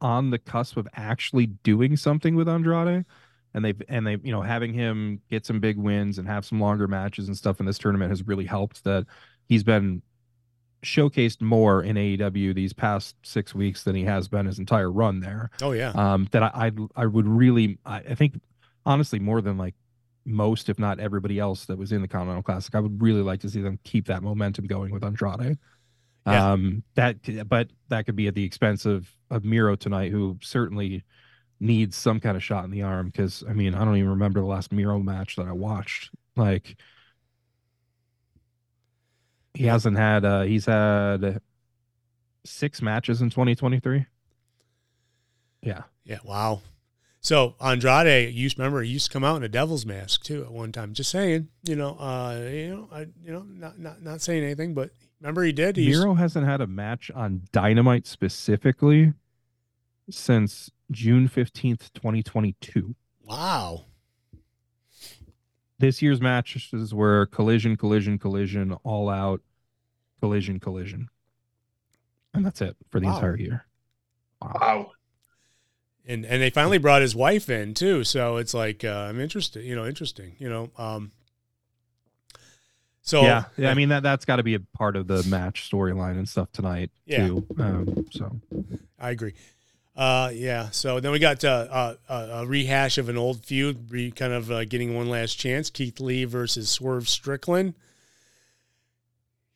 on 0.00 0.30
the 0.30 0.38
cusp 0.38 0.76
of 0.76 0.86
actually 0.94 1.46
doing 1.46 1.96
something 1.96 2.34
with 2.36 2.48
Andrade. 2.48 3.04
And 3.54 3.64
they've 3.64 3.80
and 3.88 4.06
they, 4.06 4.18
you 4.22 4.32
know, 4.32 4.42
having 4.42 4.74
him 4.74 5.20
get 5.30 5.46
some 5.46 5.60
big 5.60 5.76
wins 5.76 6.18
and 6.18 6.26
have 6.26 6.44
some 6.44 6.60
longer 6.60 6.88
matches 6.88 7.28
and 7.28 7.36
stuff 7.36 7.60
in 7.60 7.66
this 7.66 7.78
tournament 7.78 8.10
has 8.10 8.26
really 8.26 8.44
helped 8.44 8.82
that 8.84 9.06
he's 9.48 9.62
been 9.64 10.02
showcased 10.82 11.40
more 11.40 11.82
in 11.82 11.96
AEW 11.96 12.54
these 12.54 12.72
past 12.72 13.16
six 13.22 13.54
weeks 13.54 13.84
than 13.84 13.94
he 13.96 14.04
has 14.04 14.28
been 14.28 14.46
his 14.46 14.58
entire 14.58 14.90
run 14.90 15.20
there. 15.20 15.50
oh 15.62 15.72
yeah, 15.72 15.92
Um, 15.94 16.28
that 16.32 16.42
I 16.42 16.50
I, 16.66 16.72
I 16.96 17.06
would 17.06 17.26
really 17.26 17.78
I, 17.86 17.98
I 17.98 18.14
think 18.14 18.40
honestly 18.84 19.18
more 19.18 19.40
than 19.40 19.56
like 19.56 19.74
most 20.26 20.68
if 20.68 20.78
not 20.78 21.00
everybody 21.00 21.38
else 21.38 21.66
that 21.66 21.78
was 21.78 21.92
in 21.92 22.02
the 22.02 22.08
Continental 22.08 22.42
Classic, 22.42 22.74
I 22.74 22.80
would 22.80 23.00
really 23.02 23.22
like 23.22 23.40
to 23.40 23.50
see 23.50 23.62
them 23.62 23.78
keep 23.84 24.06
that 24.06 24.22
momentum 24.22 24.66
going 24.66 24.92
with 24.92 25.04
Andrade. 25.04 25.58
Yeah. 26.26 26.52
Um, 26.52 26.82
that 26.94 27.16
but 27.48 27.68
that 27.88 28.06
could 28.06 28.16
be 28.16 28.26
at 28.28 28.34
the 28.34 28.44
expense 28.44 28.86
of 28.86 29.08
of 29.30 29.44
Miro 29.44 29.76
tonight, 29.76 30.12
who 30.12 30.38
certainly 30.42 31.02
needs 31.60 31.96
some 31.96 32.20
kind 32.20 32.36
of 32.36 32.42
shot 32.42 32.64
in 32.64 32.70
the 32.70 32.82
arm 32.82 33.06
because 33.06 33.42
I 33.48 33.52
mean 33.52 33.74
I 33.74 33.84
don't 33.84 33.96
even 33.96 34.10
remember 34.10 34.40
the 34.40 34.46
last 34.46 34.72
Miro 34.72 34.98
match 34.98 35.36
that 35.36 35.46
I 35.46 35.52
watched. 35.52 36.10
Like 36.36 36.76
he 39.54 39.64
hasn't 39.64 39.96
had 39.96 40.24
uh 40.24 40.42
he's 40.42 40.66
had 40.66 41.40
six 42.44 42.82
matches 42.82 43.22
in 43.22 43.30
2023. 43.30 44.06
Yeah. 45.62 45.82
yeah, 46.04 46.18
wow. 46.24 46.60
So 47.20 47.54
Andrade, 47.58 48.34
you 48.34 48.42
used 48.42 48.58
remember 48.58 48.82
he 48.82 48.90
used 48.90 49.06
to 49.06 49.12
come 49.12 49.24
out 49.24 49.36
in 49.36 49.42
a 49.42 49.48
devil's 49.48 49.86
mask 49.86 50.24
too 50.24 50.42
at 50.44 50.52
one 50.52 50.72
time. 50.72 50.92
Just 50.92 51.10
saying, 51.10 51.48
you 51.62 51.74
know, 51.74 51.96
uh, 51.98 52.38
you 52.50 52.68
know, 52.76 52.88
I, 52.92 53.00
you 53.24 53.32
know, 53.32 53.46
not 53.48 53.78
not 53.78 54.02
not 54.02 54.20
saying 54.20 54.44
anything, 54.44 54.74
but 54.74 54.90
remember 55.22 55.42
he 55.42 55.52
did. 55.52 55.76
He 55.76 55.84
used- 55.84 56.00
Miro 56.00 56.14
hasn't 56.14 56.46
had 56.46 56.60
a 56.60 56.66
match 56.66 57.10
on 57.14 57.42
Dynamite 57.50 58.06
specifically 58.06 59.14
since 60.10 60.70
June 60.90 61.28
15th, 61.28 61.90
2022. 61.94 62.94
wow. 63.22 63.86
This 65.84 66.00
year's 66.00 66.20
matches 66.22 66.94
were 66.94 67.26
collision, 67.26 67.76
collision, 67.76 68.18
collision, 68.18 68.72
all 68.84 69.10
out, 69.10 69.42
collision, 70.18 70.58
collision. 70.58 71.10
And 72.32 72.42
that's 72.44 72.62
it 72.62 72.74
for 72.90 73.00
the 73.00 73.06
Wow. 73.06 73.16
entire 73.16 73.36
year. 73.36 73.66
Wow. 74.40 74.92
and 76.06 76.24
and 76.24 76.40
they 76.42 76.48
finally 76.50 76.78
brought 76.78 77.00
his 77.02 77.14
wife 77.14 77.48
in 77.50 77.72
too 77.74 78.04
so 78.04 78.36
it's 78.36 78.52
like 78.52 78.84
uh, 78.84 79.06
i'm 79.08 79.18
interested 79.20 79.64
you 79.64 79.74
know 79.74 79.86
interesting 79.86 80.36
you 80.38 80.48
know 80.50 80.70
um 80.76 81.12
so 83.00 83.22
yeah. 83.22 83.44
Yeah. 83.58 83.70
I 83.70 83.74
mean, 83.74 83.90
that, 83.90 84.02
that's 84.02 84.24
got 84.24 84.36
to 84.36 84.42
be 84.42 84.54
a 84.54 84.60
part 84.60 84.96
of 84.96 85.06
the 85.06 85.22
match 85.24 85.70
storyline 85.70 86.16
and 86.18 86.26
stuff 86.26 86.50
tonight, 86.52 86.90
Yeah. 87.04 87.26
too. 87.26 87.46
Um, 87.58 88.06
so, 88.10 88.40
i 88.98 89.10
agree 89.10 89.34
uh 89.96 90.30
yeah 90.34 90.70
so 90.70 90.98
then 91.00 91.12
we 91.12 91.18
got 91.20 91.44
uh, 91.44 91.66
uh, 91.70 91.94
uh, 92.08 92.28
a 92.42 92.46
rehash 92.46 92.98
of 92.98 93.08
an 93.08 93.16
old 93.16 93.44
feud 93.44 93.90
re, 93.90 94.10
kind 94.10 94.32
of 94.32 94.50
uh, 94.50 94.64
getting 94.64 94.94
one 94.94 95.08
last 95.08 95.34
chance 95.38 95.70
keith 95.70 96.00
lee 96.00 96.24
versus 96.24 96.68
swerve 96.68 97.08
strickland 97.08 97.74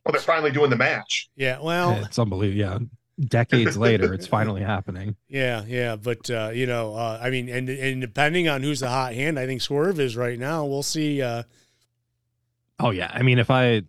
Well, 0.04 0.12
they're 0.12 0.20
finally 0.20 0.50
doing 0.52 0.70
the 0.70 0.76
match. 0.76 1.28
yeah 1.36 1.58
well 1.60 2.04
it's 2.04 2.18
unbelievable. 2.18 2.58
Yeah. 2.60 2.78
Decades 3.20 3.76
later, 3.76 4.14
it's 4.14 4.26
finally 4.38 4.62
happening. 4.62 5.16
yeah 5.28 5.64
yeah 5.66 5.96
but 5.96 6.30
uh 6.30 6.50
you 6.54 6.66
know 6.66 6.94
uh 6.94 7.18
i 7.20 7.30
mean 7.30 7.48
and 7.48 7.68
and 7.68 8.00
depending 8.00 8.46
on 8.48 8.62
who's 8.62 8.78
the 8.78 8.88
hot 8.88 9.12
hand 9.14 9.40
i 9.40 9.44
think 9.46 9.60
swerve 9.60 9.98
is 9.98 10.16
right 10.16 10.38
now 10.38 10.64
we'll 10.64 10.82
see 10.84 11.20
uh 11.20 11.42
Oh 12.80 12.90
yeah, 12.90 13.10
I 13.12 13.22
mean 13.22 13.40
if 13.40 13.50
I 13.50 13.82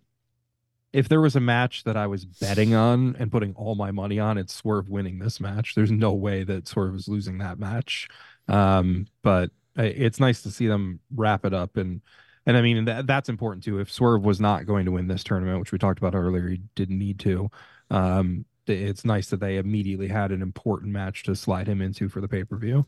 if 0.92 1.08
there 1.08 1.20
was 1.20 1.36
a 1.36 1.40
match 1.40 1.84
that 1.84 1.96
I 1.96 2.06
was 2.06 2.24
betting 2.24 2.74
on 2.74 3.16
and 3.18 3.30
putting 3.30 3.54
all 3.54 3.74
my 3.74 3.90
money 3.90 4.18
on, 4.18 4.38
it's 4.38 4.54
Swerve 4.54 4.88
winning 4.88 5.18
this 5.18 5.40
match. 5.40 5.74
There's 5.74 5.90
no 5.90 6.12
way 6.12 6.42
that 6.44 6.66
Swerve 6.66 6.94
is 6.94 7.08
losing 7.08 7.38
that 7.38 7.58
match. 7.58 8.08
Um, 8.48 9.06
but 9.22 9.50
it's 9.76 10.18
nice 10.18 10.42
to 10.42 10.50
see 10.50 10.66
them 10.66 11.00
wrap 11.14 11.44
it 11.44 11.54
up 11.54 11.76
and 11.76 12.02
and 12.46 12.56
I 12.56 12.62
mean 12.62 12.86
that 12.86 13.06
that's 13.06 13.28
important 13.28 13.62
too. 13.64 13.78
If 13.78 13.92
Swerve 13.92 14.24
was 14.24 14.40
not 14.40 14.66
going 14.66 14.86
to 14.86 14.92
win 14.92 15.06
this 15.06 15.22
tournament, 15.22 15.60
which 15.60 15.72
we 15.72 15.78
talked 15.78 15.98
about 15.98 16.14
earlier, 16.14 16.48
he 16.48 16.62
didn't 16.74 16.98
need 16.98 17.18
to. 17.20 17.50
Um, 17.90 18.46
it's 18.66 19.04
nice 19.04 19.28
that 19.30 19.40
they 19.40 19.58
immediately 19.58 20.08
had 20.08 20.32
an 20.32 20.42
important 20.42 20.92
match 20.92 21.22
to 21.24 21.36
slide 21.36 21.68
him 21.68 21.82
into 21.82 22.08
for 22.08 22.20
the 22.20 22.28
pay 22.28 22.44
per 22.44 22.56
view. 22.56 22.86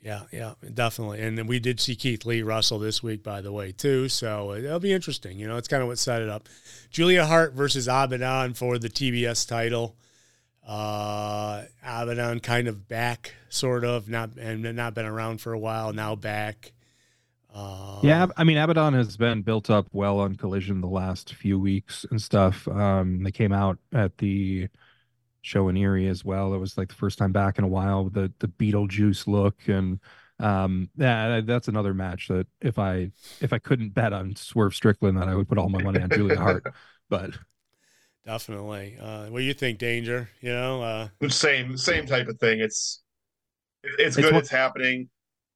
Yeah, 0.00 0.22
yeah, 0.32 0.54
definitely. 0.74 1.20
And 1.22 1.36
then 1.36 1.46
we 1.48 1.58
did 1.58 1.80
see 1.80 1.96
Keith 1.96 2.24
Lee 2.24 2.42
Russell 2.42 2.78
this 2.78 3.02
week, 3.02 3.22
by 3.24 3.40
the 3.40 3.50
way, 3.50 3.72
too. 3.72 4.08
So 4.08 4.54
it'll 4.54 4.78
be 4.78 4.92
interesting. 4.92 5.38
You 5.38 5.48
know, 5.48 5.56
it's 5.56 5.66
kind 5.68 5.82
of 5.82 5.88
what 5.88 5.98
set 5.98 6.22
it 6.22 6.28
up. 6.28 6.48
Julia 6.90 7.26
Hart 7.26 7.54
versus 7.54 7.88
Abaddon 7.88 8.54
for 8.54 8.78
the 8.78 8.88
TBS 8.88 9.46
title. 9.48 9.96
Uh, 10.66 11.64
Abaddon 11.82 12.40
kind 12.40 12.68
of 12.68 12.86
back, 12.88 13.34
sort 13.48 13.84
of 13.84 14.08
not 14.08 14.36
and 14.36 14.62
not 14.76 14.94
been 14.94 15.06
around 15.06 15.40
for 15.40 15.52
a 15.52 15.58
while 15.58 15.92
now. 15.92 16.14
Back. 16.14 16.72
Uh, 17.52 18.00
Yeah, 18.02 18.26
I 18.36 18.44
mean 18.44 18.58
Abaddon 18.58 18.92
has 18.94 19.16
been 19.16 19.42
built 19.42 19.70
up 19.70 19.88
well 19.92 20.20
on 20.20 20.36
Collision 20.36 20.80
the 20.80 20.86
last 20.86 21.34
few 21.34 21.58
weeks 21.58 22.04
and 22.10 22.20
stuff. 22.20 22.68
Um, 22.68 23.24
they 23.24 23.32
came 23.32 23.52
out 23.52 23.78
at 23.94 24.18
the 24.18 24.68
show 25.48 25.68
in 25.68 25.76
Erie 25.76 26.06
as 26.08 26.24
well. 26.24 26.54
It 26.54 26.58
was 26.58 26.78
like 26.78 26.88
the 26.88 26.94
first 26.94 27.18
time 27.18 27.32
back 27.32 27.58
in 27.58 27.64
a 27.64 27.68
while 27.68 28.04
with 28.04 28.14
the 28.14 28.32
the 28.38 28.48
Beetlejuice 28.48 29.26
look 29.26 29.56
and 29.68 29.98
um 30.40 30.88
yeah 30.96 31.40
that's 31.40 31.66
another 31.66 31.92
match 31.94 32.28
that 32.28 32.46
if 32.60 32.78
I 32.78 33.10
if 33.40 33.52
I 33.52 33.58
couldn't 33.58 33.90
bet 33.94 34.12
on 34.12 34.36
Swerve 34.36 34.74
Strickland 34.74 35.18
that 35.18 35.26
I 35.28 35.34
would 35.34 35.48
put 35.48 35.58
all 35.58 35.68
my 35.68 35.82
money 35.82 36.00
on 36.00 36.10
Julia 36.10 36.36
Hart. 36.36 36.64
But 37.10 37.30
definitely. 38.26 38.98
Uh, 39.00 39.28
what 39.28 39.38
do 39.38 39.44
you 39.44 39.54
think, 39.54 39.78
Danger? 39.78 40.28
You 40.42 40.52
know, 40.52 40.82
uh, 40.82 41.08
Same 41.28 41.76
same 41.78 42.06
type 42.06 42.28
of 42.28 42.38
thing. 42.38 42.60
It's 42.60 43.02
it's 43.82 44.16
It's 44.16 44.16
good. 44.16 44.34
what- 44.34 44.40
it's 44.40 44.50
happening. 44.50 45.08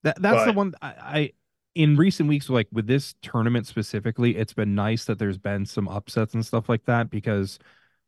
That 0.05 0.21
that's 0.21 0.47
the 0.47 0.53
one 0.53 0.75
I, 0.83 0.89
I 0.99 1.33
in 1.75 1.97
recent 1.97 2.29
weeks, 2.29 2.51
like 2.51 2.69
with 2.73 2.87
this 2.87 3.15
tournament 3.23 3.67
specifically, 3.67 4.37
it's 4.37 4.53
been 4.53 4.75
nice 4.75 5.05
that 5.05 5.19
there's 5.19 5.39
been 5.39 5.65
some 5.65 5.89
upsets 5.89 6.35
and 6.35 6.45
stuff 6.45 6.69
like 6.69 6.85
that 6.87 7.09
because 7.09 7.59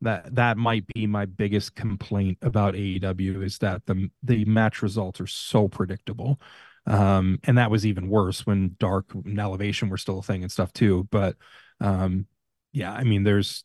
that 0.05 0.35
that 0.35 0.57
might 0.57 0.87
be 0.87 1.07
my 1.07 1.27
biggest 1.27 1.75
complaint 1.75 2.39
about 2.43 2.75
AEW 2.75 3.45
is 3.45 3.59
that 3.59 3.85
the 3.87 4.11
the 4.23 4.45
match 4.45 4.83
results 4.83 5.21
are 5.21 5.27
so 5.27 5.69
predictable. 5.69 6.41
Um, 6.87 7.41
and 7.45 7.57
that 7.57 7.71
was 7.71 7.87
even 7.87 8.11
worse 8.11 8.47
when 8.47 8.77
Dark 8.79 9.15
and 9.15 9.41
Elevation 9.41 9.89
were 9.89 9.97
still 9.97 10.19
a 10.19 10.23
thing 10.23 10.43
and 10.43 10.53
stuff 10.53 10.73
too. 10.73 11.09
But 11.11 11.37
um, 11.81 12.27
yeah, 12.73 12.93
I 12.93 13.05
mean, 13.05 13.25
there's 13.25 13.65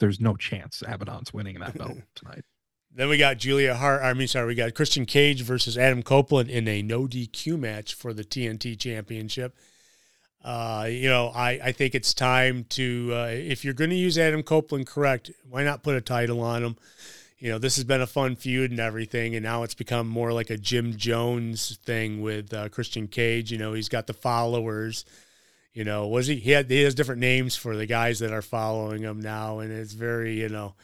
there's 0.00 0.20
no 0.20 0.36
chance 0.36 0.82
Abaddon's 0.86 1.32
winning 1.32 1.58
that 1.60 1.76
belt 1.76 1.98
tonight. 2.14 2.44
Then 2.92 3.08
we 3.08 3.18
got 3.18 3.38
Julia 3.38 3.74
Hart. 3.74 4.02
I 4.02 4.14
mean, 4.14 4.28
sorry, 4.28 4.46
we 4.48 4.54
got 4.54 4.74
Christian 4.74 5.06
Cage 5.06 5.42
versus 5.42 5.78
Adam 5.78 6.02
Copeland 6.02 6.50
in 6.50 6.66
a 6.66 6.82
no 6.82 7.06
DQ 7.06 7.58
match 7.58 7.94
for 7.94 8.12
the 8.12 8.24
TNT 8.24 8.78
Championship. 8.78 9.56
Uh, 10.44 10.86
you 10.88 11.08
know, 11.08 11.28
I, 11.34 11.60
I 11.62 11.72
think 11.72 11.94
it's 11.94 12.14
time 12.14 12.64
to 12.70 13.10
uh, 13.12 13.28
if 13.30 13.64
you're 13.64 13.74
going 13.74 13.90
to 13.90 13.96
use 13.96 14.16
Adam 14.16 14.42
Copeland 14.42 14.86
correct, 14.86 15.30
why 15.48 15.64
not 15.64 15.82
put 15.82 15.96
a 15.96 16.00
title 16.00 16.40
on 16.40 16.62
him? 16.62 16.76
You 17.38 17.50
know, 17.50 17.58
this 17.58 17.76
has 17.76 17.84
been 17.84 18.00
a 18.00 18.06
fun 18.06 18.34
feud 18.34 18.70
and 18.70 18.80
everything, 18.80 19.34
and 19.34 19.44
now 19.44 19.62
it's 19.62 19.74
become 19.74 20.08
more 20.08 20.32
like 20.32 20.50
a 20.50 20.56
Jim 20.56 20.96
Jones 20.96 21.78
thing 21.84 22.20
with 22.20 22.52
uh, 22.52 22.68
Christian 22.68 23.06
Cage. 23.06 23.52
You 23.52 23.58
know, 23.58 23.72
he's 23.72 23.88
got 23.88 24.06
the 24.06 24.14
followers. 24.14 25.04
You 25.72 25.84
know, 25.84 26.08
was 26.08 26.26
he? 26.26 26.36
He 26.36 26.50
had 26.50 26.68
he 26.68 26.82
has 26.82 26.94
different 26.94 27.20
names 27.20 27.54
for 27.54 27.76
the 27.76 27.86
guys 27.86 28.18
that 28.20 28.32
are 28.32 28.42
following 28.42 29.02
him 29.02 29.20
now, 29.20 29.60
and 29.60 29.72
it's 29.72 29.92
very 29.92 30.40
you 30.40 30.48
know 30.48 30.74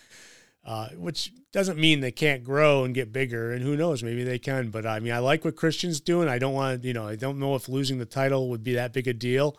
uh, 0.64 0.88
which 0.96 1.32
doesn't 1.52 1.78
mean 1.78 2.00
they 2.00 2.10
can't 2.10 2.42
grow 2.42 2.84
and 2.84 2.94
get 2.94 3.12
bigger. 3.12 3.52
And 3.52 3.62
who 3.62 3.76
knows, 3.76 4.02
maybe 4.02 4.24
they 4.24 4.38
can. 4.38 4.70
But 4.70 4.86
I 4.86 5.00
mean, 5.00 5.12
I 5.12 5.18
like 5.18 5.44
what 5.44 5.56
Christian's 5.56 6.00
doing. 6.00 6.28
I 6.28 6.38
don't 6.38 6.54
want, 6.54 6.84
you 6.84 6.92
know, 6.92 7.06
I 7.06 7.16
don't 7.16 7.38
know 7.38 7.54
if 7.54 7.68
losing 7.68 7.98
the 7.98 8.06
title 8.06 8.50
would 8.50 8.64
be 8.64 8.74
that 8.74 8.92
big 8.92 9.08
a 9.08 9.12
deal. 9.12 9.58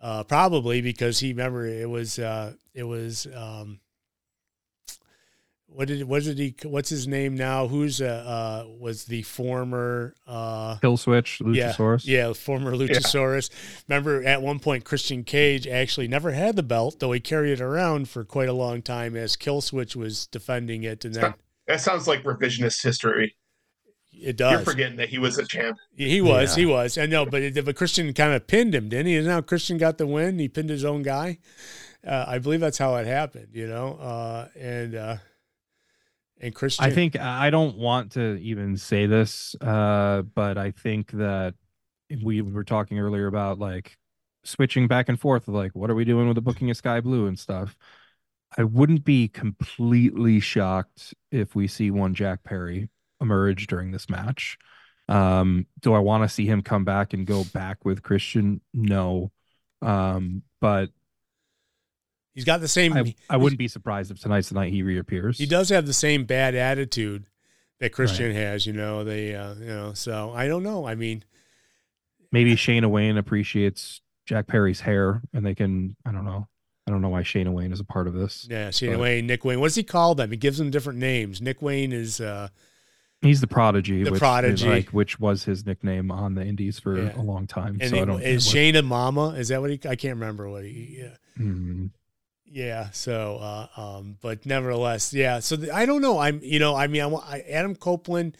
Uh, 0.00 0.22
probably 0.22 0.82
because 0.82 1.18
he 1.18 1.30
remember 1.30 1.66
it 1.66 1.88
was 1.88 2.18
uh, 2.18 2.52
it 2.74 2.82
was 2.82 3.26
um, 3.34 3.80
what 5.74 5.88
did 5.88 6.04
what 6.04 6.22
did 6.22 6.38
he 6.38 6.54
what's 6.62 6.88
his 6.88 7.06
name 7.08 7.34
now? 7.34 7.66
Who's 7.66 8.00
uh, 8.00 8.64
uh 8.66 8.68
was 8.78 9.04
the 9.06 9.22
former 9.22 10.14
uh 10.26 10.76
Kill 10.78 10.96
switch, 10.96 11.40
Luchasaurus. 11.42 12.06
yeah, 12.06 12.28
yeah, 12.28 12.32
former 12.32 12.72
Luchasaurus. 12.72 13.50
Remember, 13.88 14.22
at 14.22 14.40
one 14.40 14.60
point, 14.60 14.84
Christian 14.84 15.24
Cage 15.24 15.66
actually 15.66 16.08
never 16.08 16.30
had 16.30 16.56
the 16.56 16.62
belt, 16.62 17.00
though 17.00 17.12
he 17.12 17.20
carried 17.20 17.52
it 17.52 17.60
around 17.60 18.08
for 18.08 18.24
quite 18.24 18.48
a 18.48 18.52
long 18.52 18.82
time 18.82 19.16
as 19.16 19.36
Killswitch 19.36 19.96
was 19.96 20.26
defending 20.26 20.84
it, 20.84 21.04
and 21.04 21.14
then 21.14 21.34
That 21.66 21.80
sounds 21.80 22.06
like 22.06 22.22
revisionist 22.22 22.82
history. 22.82 23.34
it 24.12 24.36
does. 24.36 24.52
You're 24.52 24.60
forgetting 24.60 24.96
that 24.98 25.08
he 25.08 25.18
was 25.18 25.38
a 25.38 25.44
champ. 25.46 25.76
He 25.96 26.20
was, 26.20 26.56
Yeah. 26.56 26.60
he 26.60 26.66
was. 26.66 26.96
I 26.98 27.06
know, 27.06 27.26
but 27.26 27.42
it, 27.42 27.64
but 27.64 27.74
Christian 27.74 28.12
kind 28.14 28.32
of 28.32 28.46
pinned 28.46 28.74
him, 28.74 28.88
didn't 28.88 29.06
he? 29.06 29.16
And 29.16 29.26
now 29.26 29.40
Christian 29.40 29.76
got 29.76 29.98
the 29.98 30.06
win. 30.06 30.38
He 30.38 30.48
pinned 30.48 30.70
his 30.70 30.84
own 30.84 31.02
guy. 31.02 31.38
Uh, 32.06 32.24
I 32.28 32.38
believe 32.38 32.60
that's 32.60 32.78
how 32.78 32.94
it 32.96 33.06
happened. 33.06 33.48
You 33.52 33.66
know, 33.66 33.94
uh, 33.94 34.48
and 34.60 34.94
uh, 34.94 35.16
and 36.44 36.54
Christian. 36.54 36.84
I 36.84 36.90
think 36.90 37.18
I 37.18 37.50
don't 37.50 37.76
want 37.78 38.12
to 38.12 38.36
even 38.36 38.76
say 38.76 39.06
this, 39.06 39.56
uh, 39.60 40.22
but 40.22 40.58
I 40.58 40.72
think 40.72 41.10
that 41.12 41.54
we 42.22 42.42
were 42.42 42.64
talking 42.64 42.98
earlier 42.98 43.26
about 43.26 43.58
like 43.58 43.96
switching 44.44 44.86
back 44.86 45.08
and 45.08 45.18
forth, 45.18 45.48
like 45.48 45.72
what 45.74 45.90
are 45.90 45.94
we 45.94 46.04
doing 46.04 46.28
with 46.28 46.34
the 46.34 46.42
booking 46.42 46.70
of 46.70 46.76
Skye 46.76 47.00
Blue 47.00 47.26
and 47.26 47.38
stuff. 47.38 47.76
I 48.56 48.62
wouldn't 48.62 49.04
be 49.04 49.26
completely 49.26 50.38
shocked 50.38 51.14
if 51.32 51.56
we 51.56 51.66
see 51.66 51.90
one 51.90 52.14
Jack 52.14 52.44
Perry 52.44 52.88
emerge 53.20 53.66
during 53.66 53.90
this 53.90 54.08
match. 54.08 54.58
Um, 55.08 55.66
do 55.80 55.92
I 55.94 55.98
want 55.98 56.22
to 56.22 56.28
see 56.28 56.46
him 56.46 56.62
come 56.62 56.84
back 56.84 57.14
and 57.14 57.26
go 57.26 57.44
back 57.52 57.84
with 57.84 58.02
Christian? 58.02 58.60
No. 58.72 59.32
Um, 59.82 60.42
but 60.60 60.90
he's 62.34 62.44
got 62.44 62.60
the 62.60 62.68
same. 62.68 62.92
I, 62.92 63.14
I 63.30 63.36
wouldn't 63.36 63.58
be 63.58 63.68
surprised 63.68 64.10
if 64.10 64.20
tonight's 64.20 64.48
the 64.48 64.54
night 64.56 64.72
he 64.72 64.82
reappears. 64.82 65.38
He 65.38 65.46
does 65.46 65.68
have 65.70 65.86
the 65.86 65.92
same 65.92 66.24
bad 66.24 66.54
attitude 66.54 67.26
that 67.80 67.92
Christian 67.92 68.32
has. 68.32 68.66
You 68.66 68.72
know, 68.72 69.04
they, 69.04 69.34
uh, 69.34 69.54
you 69.54 69.66
know. 69.66 69.92
So 69.94 70.32
I 70.34 70.46
don't 70.48 70.62
know. 70.62 70.86
I 70.86 70.94
mean, 70.94 71.24
maybe 72.32 72.54
Shayna 72.56 72.88
Wayne 72.90 73.16
appreciates 73.16 74.00
Jack 74.26 74.46
Perry's 74.46 74.80
hair 74.80 75.22
and 75.32 75.44
they 75.44 75.54
can 75.54 75.96
I 76.04 76.12
don't 76.12 76.24
know. 76.24 76.48
I 76.86 76.90
don't 76.90 77.00
know 77.00 77.08
why 77.08 77.22
Shayna 77.22 77.50
Wayne 77.50 77.72
is 77.72 77.80
a 77.80 77.84
part 77.84 78.06
of 78.06 78.12
this. 78.12 78.46
yeah, 78.50 78.70
Shane 78.70 78.98
Wayne, 78.98 79.26
Nick 79.26 79.42
Wayne. 79.44 79.58
What 79.58 79.68
does 79.68 79.74
he 79.74 79.82
call 79.82 80.14
them? 80.14 80.30
He 80.30 80.36
gives 80.36 80.58
them 80.58 80.70
different 80.70 80.98
names. 80.98 81.40
Nick 81.40 81.62
Wayne 81.62 81.92
is. 81.92 82.20
uh 82.20 82.48
He's 83.22 83.40
the 83.40 83.46
prodigy, 83.46 84.02
The 84.02 84.10
which 84.10 84.18
Prodigy. 84.20 84.68
like 84.68 84.90
which 84.90 85.18
was 85.18 85.44
his 85.44 85.64
nickname 85.64 86.10
on 86.10 86.34
the 86.34 86.44
indies 86.44 86.78
for 86.78 86.98
Yeah. 86.98 87.18
a 87.18 87.22
long 87.22 87.46
time. 87.46 87.78
And 87.80 87.88
so 87.88 88.02
I 88.02 88.04
don't 88.04 88.20
is 88.20 88.46
what- 88.46 88.54
Shayna 88.54 88.84
Mama? 88.84 89.28
Is 89.30 89.48
that 89.48 89.62
what 89.62 89.70
he? 89.70 89.80
I 89.88 89.96
can't 89.96 90.16
remember 90.16 90.46
what 90.50 90.64
he. 90.64 90.96
Yeah. 91.00 91.16
Hmm. 91.38 91.86
Yeah. 92.46 92.90
So, 92.90 93.36
uh, 93.38 93.66
um, 93.76 94.16
but 94.20 94.46
nevertheless, 94.46 95.12
yeah. 95.12 95.40
So 95.40 95.56
the, 95.56 95.74
I 95.74 95.86
don't 95.86 96.02
know. 96.02 96.18
I'm, 96.18 96.40
you 96.42 96.58
know, 96.58 96.74
I 96.74 96.86
mean, 96.86 97.02
I, 97.02 97.08
I, 97.08 97.40
Adam 97.48 97.74
Copeland, 97.74 98.36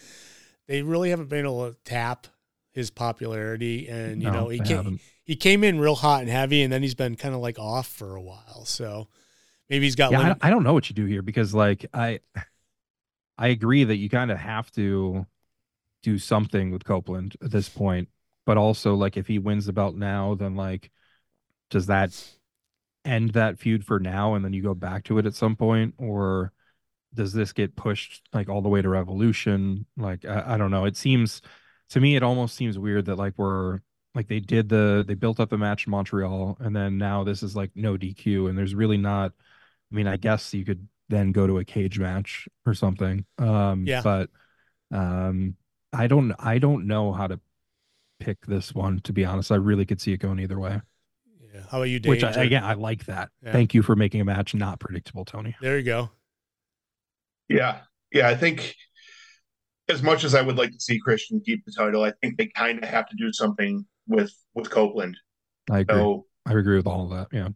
they 0.66 0.82
really 0.82 1.10
haven't 1.10 1.28
been 1.28 1.44
able 1.44 1.70
to 1.70 1.76
tap 1.84 2.26
his 2.72 2.90
popularity, 2.90 3.88
and 3.88 4.22
you 4.22 4.30
No, 4.30 4.32
know, 4.32 4.48
he 4.48 4.58
came, 4.58 4.76
haven't. 4.76 5.00
he 5.24 5.36
came 5.36 5.62
in 5.64 5.78
real 5.80 5.94
hot 5.94 6.22
and 6.22 6.30
heavy, 6.30 6.62
and 6.62 6.72
then 6.72 6.82
he's 6.82 6.94
been 6.94 7.16
kind 7.16 7.34
of 7.34 7.40
like 7.40 7.58
off 7.58 7.86
for 7.88 8.16
a 8.16 8.20
while. 8.22 8.64
So 8.64 9.08
maybe 9.70 9.84
he's 9.86 9.96
got. 9.96 10.12
Yeah, 10.12 10.18
limit- 10.18 10.38
I, 10.42 10.48
I 10.48 10.50
don't 10.50 10.64
know 10.64 10.74
what 10.74 10.88
you 10.90 10.94
do 10.94 11.06
here 11.06 11.22
because 11.22 11.54
like 11.54 11.86
I 11.94 12.20
I 13.38 13.48
agree 13.48 13.84
that 13.84 13.96
you 13.96 14.08
kind 14.08 14.30
of 14.30 14.38
have 14.38 14.70
to 14.72 15.26
do 16.02 16.18
something 16.18 16.70
with 16.70 16.84
Copeland 16.84 17.36
at 17.42 17.50
this 17.50 17.68
point, 17.68 18.08
but 18.46 18.58
also 18.58 18.94
like 18.94 19.16
if 19.16 19.26
he 19.26 19.38
wins 19.38 19.66
the 19.66 19.72
belt 19.72 19.96
now, 19.96 20.34
then 20.34 20.56
like 20.56 20.90
does 21.70 21.86
that 21.86 22.12
end 23.04 23.30
that 23.30 23.58
feud 23.58 23.84
for 23.84 24.00
now 24.00 24.34
and 24.34 24.44
then 24.44 24.52
you 24.52 24.62
go 24.62 24.74
back 24.74 25.04
to 25.04 25.18
it 25.18 25.26
at 25.26 25.34
some 25.34 25.56
point? 25.56 25.94
Or 25.98 26.52
does 27.14 27.32
this 27.32 27.52
get 27.52 27.76
pushed 27.76 28.22
like 28.32 28.48
all 28.48 28.62
the 28.62 28.68
way 28.68 28.82
to 28.82 28.88
revolution? 28.88 29.86
Like 29.96 30.24
I, 30.24 30.54
I 30.54 30.58
don't 30.58 30.70
know. 30.70 30.84
It 30.84 30.96
seems 30.96 31.42
to 31.90 32.00
me 32.00 32.16
it 32.16 32.22
almost 32.22 32.56
seems 32.56 32.78
weird 32.78 33.06
that 33.06 33.16
like 33.16 33.34
we're 33.36 33.80
like 34.14 34.28
they 34.28 34.40
did 34.40 34.68
the 34.68 35.04
they 35.06 35.14
built 35.14 35.40
up 35.40 35.50
the 35.50 35.58
match 35.58 35.86
in 35.86 35.90
montreal 35.90 36.56
and 36.60 36.74
then 36.74 36.98
now 36.98 37.24
this 37.24 37.42
is 37.42 37.56
like 37.56 37.70
no 37.74 37.96
dq 37.96 38.48
and 38.48 38.56
there's 38.56 38.74
really 38.74 38.96
not 38.96 39.32
i 39.92 39.94
mean 39.94 40.06
i 40.06 40.16
guess 40.16 40.54
you 40.54 40.64
could 40.64 40.88
then 41.08 41.32
go 41.32 41.46
to 41.46 41.58
a 41.58 41.64
cage 41.64 41.98
match 41.98 42.48
or 42.66 42.74
something. 42.74 43.24
Um 43.38 43.84
Yeah. 43.86 44.00
but 44.02 44.30
um 44.90 45.56
i 45.92 46.06
don't 46.06 46.32
i 46.38 46.58
don't 46.58 46.86
know 46.86 47.12
how 47.12 47.26
to 47.26 47.40
pick 48.20 48.44
this 48.46 48.74
one 48.74 49.00
to 49.00 49.12
be 49.12 49.24
honest. 49.24 49.52
I 49.52 49.56
really 49.56 49.86
could 49.86 50.00
see 50.00 50.12
it 50.12 50.18
going 50.18 50.40
either 50.40 50.58
way. 50.58 50.80
How 51.74 51.80
about 51.80 51.90
you, 51.90 51.98
Dave? 51.98 52.10
which 52.10 52.22
I, 52.22 52.44
again 52.44 52.62
i 52.62 52.74
like 52.74 53.06
that 53.06 53.30
Yeah. 53.42 53.50
thank 53.50 53.74
you 53.74 53.82
for 53.82 53.96
making 53.96 54.20
a 54.20 54.24
match 54.24 54.54
not 54.54 54.78
predictable 54.78 55.24
tony 55.24 55.56
There 55.60 55.76
you 55.76 55.82
go. 55.84 56.08
Yeah, 57.48 57.80
yeah. 58.12 58.28
I 58.28 58.36
think 58.36 58.76
as 59.88 60.00
much 60.00 60.22
as 60.22 60.36
I 60.36 60.40
would 60.40 60.56
like 60.56 60.70
to 60.70 60.78
see 60.78 61.00
Christian 61.04 61.40
keep 61.44 61.64
the 61.64 61.72
title, 61.76 62.04
I 62.04 62.12
think 62.22 62.38
they 62.38 62.46
kind 62.46 62.80
of 62.80 62.88
have 62.88 63.08
to 63.08 63.16
do 63.18 63.32
something 63.32 63.84
with 64.06 64.32
with 64.54 64.70
Copeland. 64.70 65.16
i 65.68 65.80
agree 65.80 65.96
So 65.96 66.26
i 66.46 66.52
agree 66.52 66.76
with 66.76 66.86
all 66.86 67.02
of 67.06 67.10
that 67.10 67.26
yeah 67.36 67.48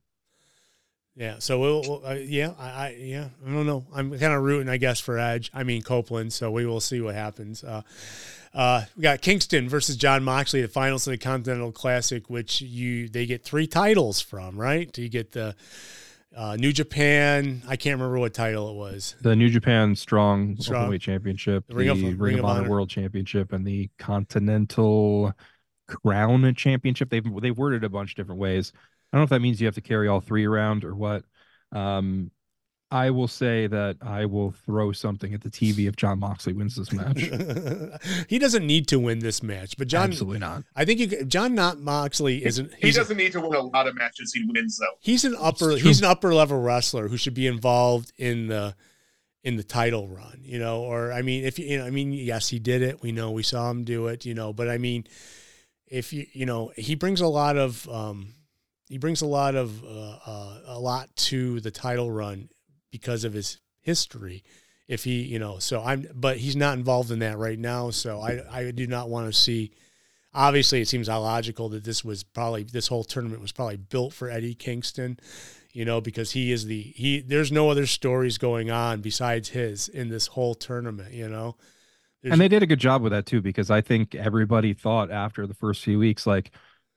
Yeah. 1.19 1.41
So 1.41 1.59
we'll, 1.59 2.07
uh, 2.07 2.13
yeah, 2.15 2.53
I, 2.59 2.69
I, 2.69 2.97
yeah, 2.99 3.29
I 3.45 3.51
don't 3.51 3.67
know. 3.67 3.85
I'm 3.93 4.11
kind 4.19 4.33
of 4.33 4.43
rooting, 4.43 4.69
I 4.69 4.77
guess, 4.77 5.01
for 5.01 5.19
Edge. 5.19 5.51
I 5.53 5.65
mean 5.65 5.83
Copeland. 5.83 6.33
So 6.33 6.51
we 6.53 6.65
will 6.65 6.81
see 6.81 7.01
what 7.01 7.17
happens. 7.17 7.65
Uh, 7.65 7.83
uh, 8.55 8.85
we 8.97 9.03
got 9.03 9.21
Kingston 9.21 9.69
versus 9.69 9.97
Jon 9.97 10.23
Moxley, 10.23 10.63
the 10.63 10.69
finals 10.69 11.07
of 11.07 11.11
the 11.11 11.19
Continental 11.19 11.73
Classic, 11.73 12.31
which 12.31 12.61
you 12.63 13.09
they 13.09 13.27
get 13.27 13.45
three 13.45 13.67
titles 13.67 14.21
from, 14.21 14.59
right? 14.59 14.97
You 14.97 15.09
get 15.09 15.33
the 15.33 15.55
uh, 16.37 16.57
New 16.57 16.73
Japan. 16.73 17.63
I 17.69 17.75
can't 17.77 17.99
remember 17.99 18.19
what 18.21 18.33
title 18.33 18.71
it 18.71 18.77
was. 18.77 19.17
the 19.21 19.35
New 19.35 19.51
Japan 19.51 19.97
Strong, 19.97 20.57
Strong. 20.61 20.89
Openweight 20.89 21.01
Championship, 21.01 21.67
The 21.67 21.75
Ring 21.75 21.89
Ring 21.89 22.07
of- 22.07 22.13
of, 22.15 22.21
Ring 22.21 22.39
of 22.39 22.45
Honor, 22.45 22.61
Honor. 22.61 22.71
World 22.71 22.91
Championship, 22.91 23.53
and 23.53 23.67
the 23.67 23.91
Continental 23.99 25.35
Crown 25.89 26.55
Championship. 26.55 27.11
They've 27.11 27.25
they've 27.43 27.57
worded 27.59 27.83
a 27.83 27.89
bunch 27.89 28.13
of 28.13 28.17
different 28.17 28.41
ways. 28.41 28.73
I 29.13 29.17
don't 29.17 29.21
know 29.21 29.25
if 29.25 29.31
that 29.31 29.41
means 29.41 29.61
you 29.61 29.67
have 29.67 29.75
to 29.77 29.81
carry 29.81 30.09
all 30.09 30.21
three 30.21 30.47
around 30.47 30.85
or 30.85 30.95
what. 30.95 31.25
Um, 31.73 32.31
I 32.91 33.11
will 33.11 33.29
say 33.29 33.67
that 33.67 33.99
I 34.01 34.25
will 34.25 34.51
throw 34.51 34.93
something 34.93 35.35
at 35.35 35.43
the 35.43 35.51
TV 35.51 35.89
if 35.89 35.97
Jon 35.97 36.19
Moxley 36.21 36.55
wins 36.55 36.75
this 36.75 36.91
match. 36.91 37.21
he 38.29 38.39
doesn't 38.39 38.67
need 38.67 38.89
to 38.89 38.99
win 38.99 39.19
this 39.19 39.43
match, 39.43 39.77
but 39.77 39.89
John, 39.89 40.05
Absolutely 40.05 40.39
not. 40.39 40.65
I 40.75 40.87
think 40.87 41.01
you, 41.01 41.25
John 41.25 41.55
not 41.55 41.79
Moxley 41.79 42.45
isn't. 42.45 42.73
He 42.75 42.91
doesn't 42.91 43.17
need 43.19 43.33
to 43.33 43.41
win 43.41 43.55
a 43.55 43.63
lot 43.63 43.87
of 43.87 43.95
matches. 43.95 44.33
He 44.33 44.43
wins 44.45 44.79
though. 44.79 44.97
He's 45.01 45.27
an 45.27 45.37
upper. 45.39 45.73
He's 45.77 46.01
an 46.01 46.07
upper 46.07 46.35
level 46.35 46.61
wrestler 46.61 47.09
who 47.09 47.19
should 47.19 47.35
be 47.35 47.47
involved 47.47 48.13
in 48.17 48.47
the 48.47 48.75
in 49.45 49.57
the 49.57 49.63
title 49.63 50.09
run. 50.09 50.41
You 50.43 50.59
know, 50.59 50.81
or 50.81 51.13
I 51.13 51.21
mean, 51.21 51.45
if 51.45 51.59
you, 51.59 51.67
you 51.67 51.79
know, 51.79 51.85
I 51.85 51.91
mean, 51.91 52.13
yes, 52.13 52.49
he 52.49 52.59
did 52.59 52.81
it. 52.81 53.03
We 53.03 53.13
know 53.13 53.33
we 53.33 53.43
saw 53.43 53.71
him 53.71 53.85
do 53.85 54.07
it. 54.07 54.25
You 54.25 54.33
know, 54.33 54.55
but 54.55 54.71
I 54.71 54.79
mean, 54.79 55.07
if 55.87 56.15
you 56.15 56.25
you 56.33 56.47
know, 56.47 56.73
he 56.75 56.95
brings 56.95 57.21
a 57.21 57.29
lot 57.29 57.59
of 57.59 57.87
um, 57.91 58.33
he 58.89 58.99
brings 58.99 59.21
a 59.23 59.27
lot 59.27 59.55
of 59.55 59.85
uh, 59.85 60.19
uh, 60.27 60.61
a 60.67 60.79
lot 60.79 61.15
to 61.17 61.61
the 61.61 61.71
title 61.71 62.11
run 62.11 62.49
because 62.91 63.25
of 63.25 63.33
his 63.33 63.59
history. 63.81 64.43
If 64.87 65.05
he, 65.05 65.23
you 65.23 65.39
know, 65.39 65.59
so 65.59 65.83
I'm, 65.83 66.09
but 66.15 66.39
he's 66.39 66.57
not 66.57 66.79
involved 66.79 67.11
in 67.11 67.19
that 67.19 67.37
right 67.37 67.59
now. 67.59 67.91
So 67.91 68.21
I, 68.23 68.41
I 68.51 68.71
do 68.71 68.87
not 68.87 69.11
want 69.11 69.27
to 69.27 69.39
see. 69.39 69.73
Obviously, 70.33 70.81
it 70.81 70.89
seems 70.89 71.09
illogical 71.09 71.69
that 71.71 71.85
this 71.85 72.05
was 72.05 72.23
probably 72.25 72.63
this 72.63 72.89
whole 72.89 73.05
tournament 73.05 73.43
was 73.43 73.53
probably 73.53 73.77
built 73.77 74.15
for 74.15 74.31
Eddie 74.31 74.55
Kingston, 74.55 75.19
you 75.73 75.85
know, 75.85 76.01
because 76.01 76.31
he 76.33 76.53
is 76.53 76.65
the 76.67 76.81
he. 76.81 77.21
There's 77.21 77.53
no 77.53 77.69
other 77.71 77.87
stories 77.87 78.39
going 78.39 78.71
on 78.71 79.03
besides 79.03 79.51
his 79.51 79.89
in 79.89 80.09
this 80.09 80.29
whole 80.29 80.55
tournament, 80.55 81.13
you 81.13 81.29
know. 81.29 81.57
There's- 82.23 82.33
And 82.33 82.41
they 82.41 82.49
did 82.49 82.63
a 82.63 82.67
good 82.67 82.81
job 82.81 83.03
with 83.03 83.13
that 83.13 83.27
too, 83.27 83.43
because 83.43 83.71
I 83.71 83.81
think 83.83 84.15
everybody 84.15 84.73
thought 84.75 85.11
after 85.11 85.47
the 85.47 85.55
first 85.55 85.83
few 85.85 85.99
weeks, 85.99 86.27
like, 86.27 86.51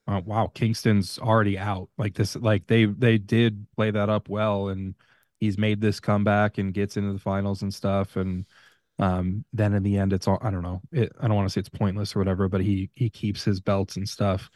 oh, 0.07 0.21
wow, 0.25 0.51
Kingston's 0.53 1.19
already 1.19 1.57
out. 1.57 1.89
Like 1.97 2.13
this, 2.15 2.35
like 2.35 2.67
they 2.67 2.85
they 2.85 3.17
did 3.17 3.65
play 3.75 3.91
that 3.91 4.09
up 4.09 4.29
well, 4.29 4.69
and 4.69 4.95
he's 5.39 5.57
made 5.57 5.81
this 5.81 5.99
comeback 5.99 6.57
and 6.57 6.73
gets 6.73 6.97
into 6.97 7.13
the 7.13 7.19
finals 7.19 7.61
and 7.61 7.73
stuff. 7.73 8.15
And 8.15 8.45
um, 8.99 9.45
then 9.53 9.73
in 9.73 9.83
the 9.83 9.97
end, 9.97 10.13
it's 10.13 10.27
all 10.27 10.39
I 10.41 10.51
don't 10.51 10.63
know. 10.63 10.81
It, 10.91 11.11
I 11.19 11.27
don't 11.27 11.35
want 11.35 11.47
to 11.49 11.53
say 11.53 11.59
it's 11.59 11.69
pointless 11.69 12.15
or 12.15 12.19
whatever, 12.19 12.47
but 12.49 12.61
he 12.61 12.89
he 12.95 13.09
keeps 13.09 13.43
his 13.43 13.59
belts 13.59 13.97
and 13.97 14.07
stuff. 14.07 14.49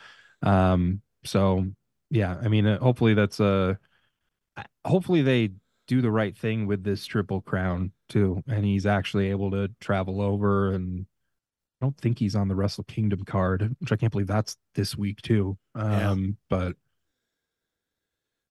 Um, 0.44 1.02
so 1.24 1.66
yeah, 2.10 2.38
I 2.42 2.48
mean, 2.48 2.66
uh, 2.66 2.80
hopefully 2.80 3.14
that's 3.14 3.40
a. 3.40 3.80
Hopefully 4.86 5.22
they 5.22 5.52
do 5.88 6.02
the 6.02 6.12
right 6.12 6.36
thing 6.38 6.66
with 6.66 6.84
this 6.84 7.06
triple 7.06 7.42
crown 7.42 7.92
too, 8.10 8.42
and 8.48 8.64
he's 8.64 8.86
actually 8.86 9.30
able 9.32 9.52
to 9.52 9.70
travel 9.80 10.22
over. 10.22 10.72
And 10.72 11.06
I 11.82 11.86
don't 11.86 11.98
think 11.98 12.20
he's 12.20 12.36
on 12.36 12.48
the 12.48 12.56
Wrestle 12.56 12.86
Kingdom 12.86 13.26
card, 13.26 13.76
which 13.80 13.92
I 13.92 13.96
can't 13.96 14.12
believe 14.12 14.28
that's 14.28 14.58
this 14.76 14.98
week 14.98 15.22
too. 15.22 15.58
Yeah. 15.76 16.10
Um, 16.12 16.38
but 16.50 16.76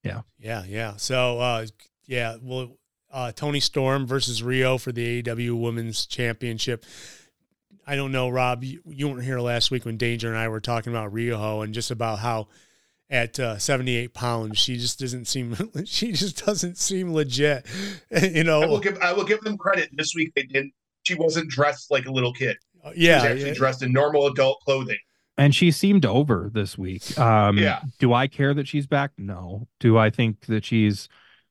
Yeah, 0.02 0.22
yeah. 0.38 0.64
Yeah. 0.66 0.96
So, 0.96 1.38
uh, 1.38 1.66
yeah, 2.06 2.36
well, 2.42 2.76
uh, 3.10 3.32
Toni 3.32 3.60
Storm 3.60 4.06
versus 4.06 4.42
Riho 4.42 4.80
for 4.80 4.92
the 4.92 5.22
AEW 5.22 5.58
Women's 5.58 6.04
Championship. 6.04 6.84
I 7.86 7.96
don't 7.96 8.12
know, 8.12 8.28
Rob. 8.28 8.64
You, 8.64 8.80
you 8.86 9.08
weren't 9.08 9.24
here 9.24 9.40
last 9.40 9.70
week 9.70 9.84
when 9.84 9.96
Danger 9.96 10.28
and 10.28 10.36
I 10.36 10.48
were 10.48 10.60
talking 10.60 10.92
about 10.92 11.12
Riho 11.12 11.62
and 11.62 11.72
just 11.72 11.90
about 11.90 12.18
how 12.18 12.48
at 13.10 13.38
uh, 13.38 13.58
78 13.58 14.14
pounds 14.14 14.58
she 14.58 14.76
just 14.76 14.98
doesn't 14.98 15.26
seem 15.26 15.54
she 15.84 16.12
just 16.12 16.44
doesn't 16.44 16.78
seem 16.78 17.12
legit. 17.12 17.66
you 18.10 18.40
I 18.40 18.42
will 18.58 18.66
know, 18.68 18.80
give 18.80 18.98
I 18.98 19.12
will 19.12 19.24
give 19.24 19.40
them 19.42 19.56
credit. 19.56 19.90
This 19.92 20.14
week 20.14 20.32
they 20.34 20.42
didn't. 20.42 20.72
She 21.02 21.14
wasn't 21.14 21.50
dressed 21.50 21.90
like 21.90 22.06
a 22.06 22.10
little 22.10 22.32
kid. 22.32 22.56
She 22.84 22.88
was 22.90 22.96
yeah, 22.98 23.22
actually 23.22 23.48
yeah. 23.48 23.54
dressed 23.54 23.82
in 23.82 23.92
normal 23.92 24.26
adult 24.26 24.60
clothing. 24.64 24.98
and 25.36 25.54
she 25.54 25.70
seemed 25.70 26.04
over 26.06 26.50
this 26.52 26.78
week. 26.78 27.18
Um, 27.18 27.58
Yeah. 27.58 27.80
Do 27.98 28.12
I 28.12 28.26
care 28.28 28.54
that 28.54 28.68
she's 28.68 28.86
back? 28.86 29.12
No. 29.18 29.66
Do 29.80 29.98
I 29.98 30.10
think 30.10 30.46
that 30.46 30.64
she's 30.64 31.08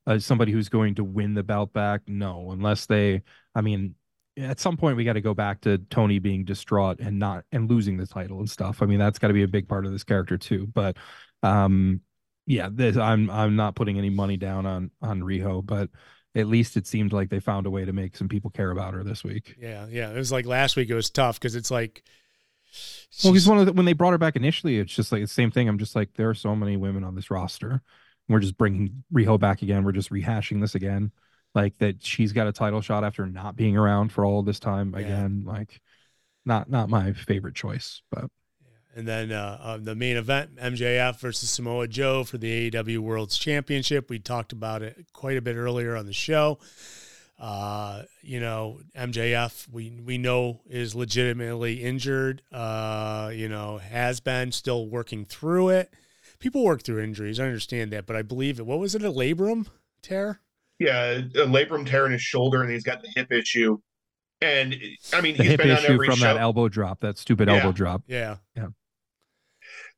uh, 0.07 0.19
somebody 0.19 0.51
who's 0.51 0.69
going 0.69 0.95
to 0.95 1.03
win 1.03 1.33
the 1.33 1.43
belt 1.43 1.73
back? 1.73 2.01
No. 2.07 2.51
Unless 2.51 2.85
they, 2.85 3.23
I 3.55 3.61
mean, 3.61 3.95
at 4.37 4.59
some 4.59 4.77
point 4.77 4.97
we 4.97 5.03
got 5.03 5.13
to 5.13 5.21
go 5.21 5.33
back 5.33 5.61
to 5.61 5.77
Toni 5.77 6.19
being 6.19 6.43
distraught 6.45 6.99
and 6.99 7.19
not 7.19 7.45
and 7.51 7.69
losing 7.69 7.97
the 7.97 8.07
title 8.07 8.39
and 8.39 8.49
stuff. 8.49 8.81
I 8.81 8.85
mean, 8.85 8.99
that's 8.99 9.19
got 9.19 9.27
to 9.27 9.33
be 9.33 9.43
a 9.43 9.47
big 9.47 9.67
part 9.67 9.85
of 9.85 9.91
this 9.91 10.03
character 10.03 10.37
too. 10.37 10.67
But, 10.67 10.97
um, 11.43 12.01
yeah, 12.45 12.69
this, 12.71 12.97
I'm 12.97 13.29
I'm 13.29 13.55
not 13.55 13.75
putting 13.75 13.97
any 13.97 14.09
money 14.09 14.37
down 14.37 14.65
on 14.65 14.91
on 15.01 15.21
Riho, 15.21 15.65
but 15.65 15.89
at 16.35 16.47
least 16.47 16.77
it 16.77 16.87
seemed 16.87 17.13
like 17.13 17.29
they 17.29 17.39
found 17.39 17.65
a 17.65 17.69
way 17.69 17.85
to 17.85 17.93
make 17.93 18.15
some 18.17 18.27
people 18.27 18.49
care 18.49 18.71
about 18.71 18.93
her 18.93 19.03
this 19.03 19.23
week. 19.23 19.55
yeah, 19.59 19.85
yeah. 19.89 20.09
It 20.11 20.17
was 20.17 20.31
like 20.31 20.45
last 20.45 20.75
week. 20.75 20.89
It 20.89 20.95
was 20.95 21.09
tough 21.09 21.39
because 21.39 21.55
it's 21.55 21.69
like, 21.71 22.03
Well, 23.23 23.33
he's 23.33 23.47
one 23.47 23.59
of 23.59 23.65
the, 23.67 23.73
when 23.73 23.85
they 23.85 23.93
brought 23.93 24.11
her 24.11 24.17
back 24.17 24.35
initially, 24.35 24.79
it's 24.79 24.93
just 24.95 25.11
like 25.11 25.21
the 25.21 25.27
same 25.27 25.51
thing. 25.51 25.67
I'm 25.69 25.77
just 25.77 25.95
like, 25.95 26.13
there 26.15 26.29
are 26.29 26.33
so 26.33 26.55
many 26.55 26.75
women 26.77 27.03
on 27.03 27.15
this 27.15 27.29
roster. 27.29 27.81
We're 28.27 28.39
just 28.39 28.57
bringing 28.57 29.03
Riho 29.13 29.39
back 29.39 29.61
again. 29.61 29.83
We're 29.83 29.91
just 29.91 30.09
rehashing 30.11 30.59
this 30.61 30.75
again. 30.75 31.11
Like 31.53 31.77
that 31.77 32.03
she's 32.03 32.31
got 32.33 32.47
a 32.47 32.51
title 32.51 32.81
shot 32.81 33.03
after 33.03 33.27
not 33.27 33.55
being 33.55 33.77
around 33.77 34.11
for 34.11 34.25
all 34.25 34.41
this 34.41 34.59
time 34.59 34.93
Yeah. 34.97 35.01
again. 35.05 35.43
Like, 35.45 35.81
not 36.45 36.69
not 36.69 36.89
my 36.89 37.13
favorite 37.13 37.55
choice, 37.55 38.01
but 38.11 38.25
And 38.95 39.07
then 39.07 39.31
uh, 39.31 39.57
uh, 39.61 39.77
the 39.77 39.95
main 39.95 40.17
event, 40.17 40.55
MJF 40.57 41.19
versus 41.19 41.49
Samoa 41.49 41.87
Joe 41.87 42.23
for 42.23 42.37
the 42.37 42.69
AEW 42.69 42.99
World's 42.99 43.37
Championship. 43.39 44.09
We 44.09 44.19
talked 44.19 44.51
about 44.51 44.83
it 44.83 45.07
quite 45.13 45.35
a 45.37 45.41
bit 45.41 45.55
earlier 45.55 45.95
on 45.95 46.05
the 46.05 46.13
show. 46.13 46.59
Uh, 47.39 48.03
you 48.21 48.39
know, 48.39 48.79
MJF, 48.95 49.67
we 49.71 49.99
we 50.05 50.17
know 50.17 50.61
is 50.69 50.93
legitimately 50.93 51.83
injured. 51.83 52.41
Uh, 52.51 53.31
you 53.33 53.49
know, 53.49 53.79
has 53.79 54.19
been 54.19 54.51
still 54.51 54.87
working 54.87 55.25
through 55.25 55.69
it. 55.69 55.91
People 56.39 56.63
work 56.63 56.83
through 56.83 57.01
injuries. 57.03 57.39
I 57.39 57.45
understand 57.45 57.91
that, 57.91 58.05
but 58.05 58.15
I 58.15 58.21
believe 58.21 58.59
it. 58.59 58.65
What 58.65 58.77
was 58.79 58.93
it? 58.95 59.03
A 59.03 59.11
labrum 59.11 59.67
tear? 60.01 60.39
Yeah, 60.77 61.11
a 61.13 61.21
labrum 61.47 61.87
tear 61.87 62.05
in 62.05 62.11
his 62.11 62.21
shoulder, 62.21 62.61
and 62.61 62.71
he's 62.71 62.83
got 62.83 63.01
the 63.01 63.09
hip 63.15 63.31
issue. 63.31 63.79
And 64.41 64.75
I 65.13 65.21
mean, 65.21 65.35
the 65.37 65.43
he's 65.43 65.51
hip 65.53 65.61
been 65.61 65.71
on 65.71 65.77
issue 65.77 65.93
every 65.93 66.07
from 66.07 66.17
show, 66.17 66.25
that 66.25 66.37
elbow 66.37 66.67
drop, 66.69 66.99
that 66.99 67.17
stupid 67.17 67.47
Yeah. 67.47 67.55
elbow 67.55 67.71
drop. 67.71 68.03
Yeah. 68.07 68.37
Yeah, 68.55 68.67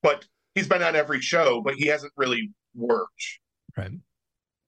but 0.05 0.23
he's 0.53 0.67
been 0.67 0.83
on 0.83 0.95
every 0.95 1.19
show, 1.19 1.61
but 1.61 1.73
he 1.73 1.87
hasn't 1.87 2.13
really 2.15 2.51
worked. 2.75 3.39
Right. 3.75 3.89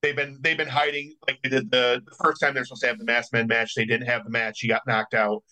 They've 0.02 0.16
been 0.16 0.38
they've 0.40 0.56
been 0.56 0.68
hiding 0.68 1.14
like 1.28 1.38
they 1.42 1.48
did 1.48 1.70
the, 1.70 2.02
the 2.04 2.16
first 2.20 2.40
time 2.40 2.54
they're 2.54 2.64
supposed 2.64 2.82
to 2.82 2.88
have 2.88 2.98
the 2.98 3.04
mass 3.04 3.32
men 3.32 3.46
match. 3.46 3.74
They 3.76 3.84
didn't 3.84 4.08
have 4.08 4.24
the 4.24 4.30
match. 4.30 4.58
He 4.60 4.68
got 4.68 4.82
knocked 4.86 5.14
out. 5.14 5.44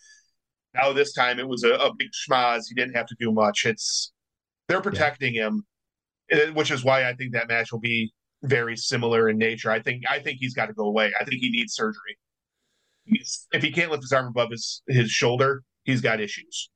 Now 0.74 0.92
this 0.92 1.12
time 1.12 1.38
it 1.38 1.46
was 1.46 1.62
a, 1.62 1.74
a 1.74 1.94
big 1.96 2.08
schmaz. 2.10 2.64
He 2.68 2.74
didn't 2.74 2.96
have 2.96 3.06
to 3.06 3.16
do 3.20 3.30
much. 3.30 3.64
It's 3.64 4.12
they're 4.66 4.80
protecting 4.80 5.34
him, 5.34 5.64
eh, 6.32 6.50
which 6.50 6.72
is 6.72 6.84
why 6.84 7.08
I 7.08 7.14
think 7.14 7.32
that 7.34 7.46
match 7.46 7.70
will 7.70 7.78
be 7.78 8.12
very 8.42 8.76
similar 8.76 9.28
in 9.28 9.38
nature. 9.38 9.70
I 9.70 9.80
think 9.80 10.02
I 10.10 10.18
think 10.18 10.38
he's 10.40 10.54
got 10.54 10.66
to 10.66 10.72
go 10.72 10.84
away. 10.84 11.12
I 11.20 11.24
think 11.24 11.40
he 11.40 11.50
needs 11.50 11.74
surgery. 11.74 12.18
He's, 13.04 13.46
if 13.52 13.62
he 13.62 13.70
can't 13.70 13.92
lift 13.92 14.02
his 14.02 14.12
arm 14.12 14.26
above 14.26 14.50
his 14.50 14.82
his 14.88 15.12
shoulder, 15.12 15.62
he's 15.84 16.00
got 16.00 16.20
issues. 16.20 16.70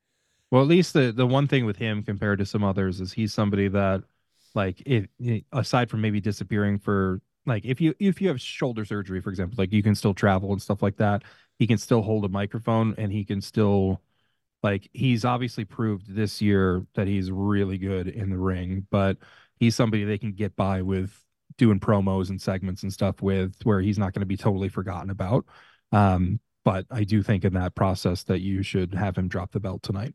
Well, 0.51 0.63
at 0.63 0.69
least 0.69 0.93
the 0.95 1.13
the 1.13 1.27
one 1.27 1.47
thing 1.47 1.65
with 1.65 1.77
him 1.77 2.03
compared 2.03 2.39
to 2.41 2.47
some 2.47 2.65
others 2.65 3.01
is 3.01 3.13
he's 3.13 3.33
somebody 3.33 3.69
that, 3.69 4.03
like, 4.55 4.83
if 4.87 5.07
aside 5.53 5.91
from 5.91 6.01
maybe 6.01 6.21
disappearing 6.21 6.79
for 6.79 7.21
like 7.47 7.65
if 7.65 7.81
you 7.81 7.95
if 7.99 8.21
you 8.21 8.29
have 8.29 8.41
shoulder 8.41 8.85
surgery, 8.85 9.21
for 9.21 9.31
example, 9.31 9.57
like 9.59 9.73
you 9.73 9.83
can 9.83 9.95
still 9.95 10.15
travel 10.15 10.53
and 10.53 10.61
stuff 10.63 10.83
like 10.83 10.97
that. 10.97 11.23
He 11.59 11.67
can 11.67 11.79
still 11.79 12.01
hold 12.03 12.25
a 12.25 12.29
microphone 12.29 12.95
and 12.97 13.13
he 13.13 13.23
can 13.25 13.43
still, 13.43 14.01
like, 14.63 14.89
he's 14.95 15.25
obviously 15.27 15.65
proved 15.65 16.15
this 16.15 16.43
year 16.43 16.87
that 16.95 17.07
he's 17.09 17.31
really 17.31 17.79
good 17.79 18.09
in 18.09 18.31
the 18.31 18.39
ring. 18.39 18.87
But 18.91 19.19
he's 19.59 19.77
somebody 19.77 20.05
they 20.05 20.19
can 20.19 20.33
get 20.33 20.57
by 20.57 20.83
with 20.83 21.23
doing 21.59 21.81
promos 21.81 22.31
and 22.31 22.41
segments 22.41 22.83
and 22.85 22.93
stuff 22.93 23.23
with, 23.23 23.55
where 23.65 23.81
he's 23.83 23.99
not 23.99 24.15
going 24.15 24.21
to 24.23 24.27
be 24.27 24.37
totally 24.39 24.69
forgotten 24.71 25.11
about. 25.11 25.47
Um, 25.93 26.41
but 26.65 26.87
I 26.91 27.05
do 27.05 27.23
think 27.23 27.45
in 27.45 27.55
that 27.55 27.75
process 27.75 28.25
that 28.25 28.41
you 28.41 28.63
should 28.63 28.95
have 28.95 29.19
him 29.19 29.29
drop 29.29 29.53
the 29.53 29.61
belt 29.61 29.83
tonight. 29.83 30.15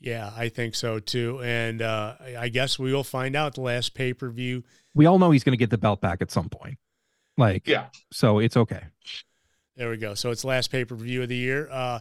Yeah, 0.00 0.32
I 0.36 0.48
think 0.48 0.74
so 0.74 0.98
too. 0.98 1.40
And 1.42 1.82
uh, 1.82 2.14
I 2.20 2.36
I 2.36 2.48
guess 2.48 2.78
we 2.78 2.92
will 2.92 3.04
find 3.04 3.36
out 3.36 3.54
the 3.54 3.60
last 3.60 3.94
pay 3.94 4.12
per 4.14 4.30
view. 4.30 4.64
we 4.94 5.06
all 5.06 5.18
know 5.18 5.30
he's 5.30 5.44
going 5.44 5.52
to 5.52 5.58
get 5.58 5.70
the 5.70 5.78
belt 5.78 6.00
back 6.00 6.20
at 6.22 6.30
some 6.30 6.48
point. 6.48 6.78
Like, 7.36 7.66
Yeah. 7.68 7.86
so 8.12 8.38
it's 8.38 8.56
okay. 8.56 8.82
There 9.76 9.88
we 9.90 9.96
go. 9.96 10.14
So 10.14 10.30
it's 10.30 10.44
last 10.44 10.70
pay 10.70 10.84
per 10.84 10.94
view 10.94 11.22
of 11.22 11.28
the 11.28 11.36
year. 11.36 11.68
Uh, 11.70 12.00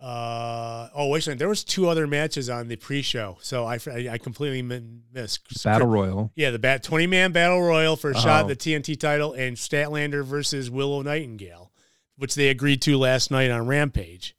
uh, 0.00 0.88
oh 0.94 1.08
wait 1.08 1.18
a 1.18 1.22
second. 1.22 1.38
There 1.38 1.48
was 1.48 1.64
two 1.64 1.88
other 1.88 2.06
matches 2.06 2.50
on 2.50 2.68
the 2.68 2.76
pre 2.76 3.00
show, 3.02 3.38
so 3.40 3.64
I, 3.64 3.78
I 3.86 4.08
I 4.12 4.18
completely 4.18 4.60
missed 4.62 5.64
Battle 5.64 5.86
Royal. 5.88 6.30
Yeah, 6.34 6.50
the 6.50 6.58
bat 6.58 6.82
twenty 6.82 7.06
man 7.06 7.32
battle 7.32 7.62
royal 7.62 7.96
for 7.96 8.10
a 8.10 8.14
shot 8.14 8.44
Oh. 8.44 8.48
at 8.48 8.48
the 8.48 8.56
TNT 8.56 8.98
title 8.98 9.32
and 9.32 9.56
Statlander 9.56 10.24
versus 10.24 10.70
Willow 10.70 11.00
Nightingale, 11.02 11.72
which 12.16 12.34
they 12.34 12.48
agreed 12.48 12.82
to 12.82 12.98
last 12.98 13.30
night 13.30 13.50
on 13.50 13.66
Rampage. 13.66 14.36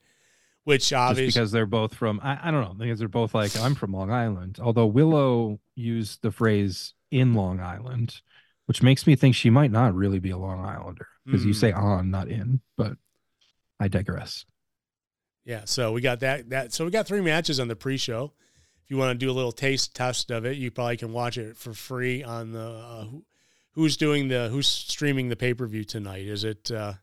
Which 0.66 0.90
Just 0.90 0.94
obviously, 0.94 1.28
because 1.40 1.52
they're 1.52 1.66
both 1.66 1.94
from, 1.96 2.20
I, 2.24 2.38
I 2.44 2.52
don't 2.52 2.62
know, 2.64 2.74
because 2.74 3.00
they're 3.00 3.08
both 3.08 3.34
like, 3.34 3.56
I'm 3.58 3.76
from 3.76 3.94
Long 3.94 4.12
Island. 4.12 4.58
Although 4.62 4.88
Willow 4.88 5.60
used 5.76 6.22
the 6.22 6.32
phrase 6.32 6.94
in 7.12 7.34
Long 7.36 7.60
Island, 7.60 8.20
which 8.66 8.82
makes 8.84 9.06
me 9.08 9.16
think 9.16 9.36
she 9.36 9.50
might 9.52 9.72
not 9.72 9.94
really 9.94 10.20
be 10.20 10.32
a 10.32 10.38
Long 10.38 10.66
Islander 10.66 11.08
because 11.26 11.46
you 11.46 11.54
Hmm. 11.54 11.60
say 11.60 11.72
on, 11.72 12.10
not 12.12 12.28
in, 12.30 12.62
but 12.78 12.98
I 13.80 13.88
digress. 13.88 14.46
yeah. 15.46 15.62
So 15.66 15.92
we 15.92 16.02
got 16.02 16.20
that 16.22 16.50
that. 16.50 16.74
So 16.74 16.84
we 16.86 16.92
got 16.92 17.06
three 17.08 17.22
matches 17.22 17.60
on 17.60 17.68
the 17.68 17.76
pre 17.76 17.98
show. 17.98 18.34
If 18.84 18.90
you 18.92 18.98
want 18.98 19.20
to 19.20 19.24
do 19.26 19.32
a 19.32 19.34
little 19.34 19.52
taste 19.52 19.96
test 19.96 20.32
of 20.32 20.46
it, 20.46 20.58
you 20.58 20.72
probably 20.72 20.98
can 20.98 21.12
watch 21.14 21.38
it 21.38 21.58
for 21.58 21.74
free 21.74 22.24
on 22.24 22.52
the 22.54 22.68
uh, 22.68 23.06
who's 23.74 23.98
doing 23.98 24.28
the 24.30 24.50
who's 24.50 24.68
streaming 24.68 25.30
the 25.30 25.36
pay 25.36 25.54
per 25.54 25.68
view 25.68 25.84
tonight? 25.84 26.26
Is 26.26 26.44
it? 26.44 26.72
Uh, 26.72 26.94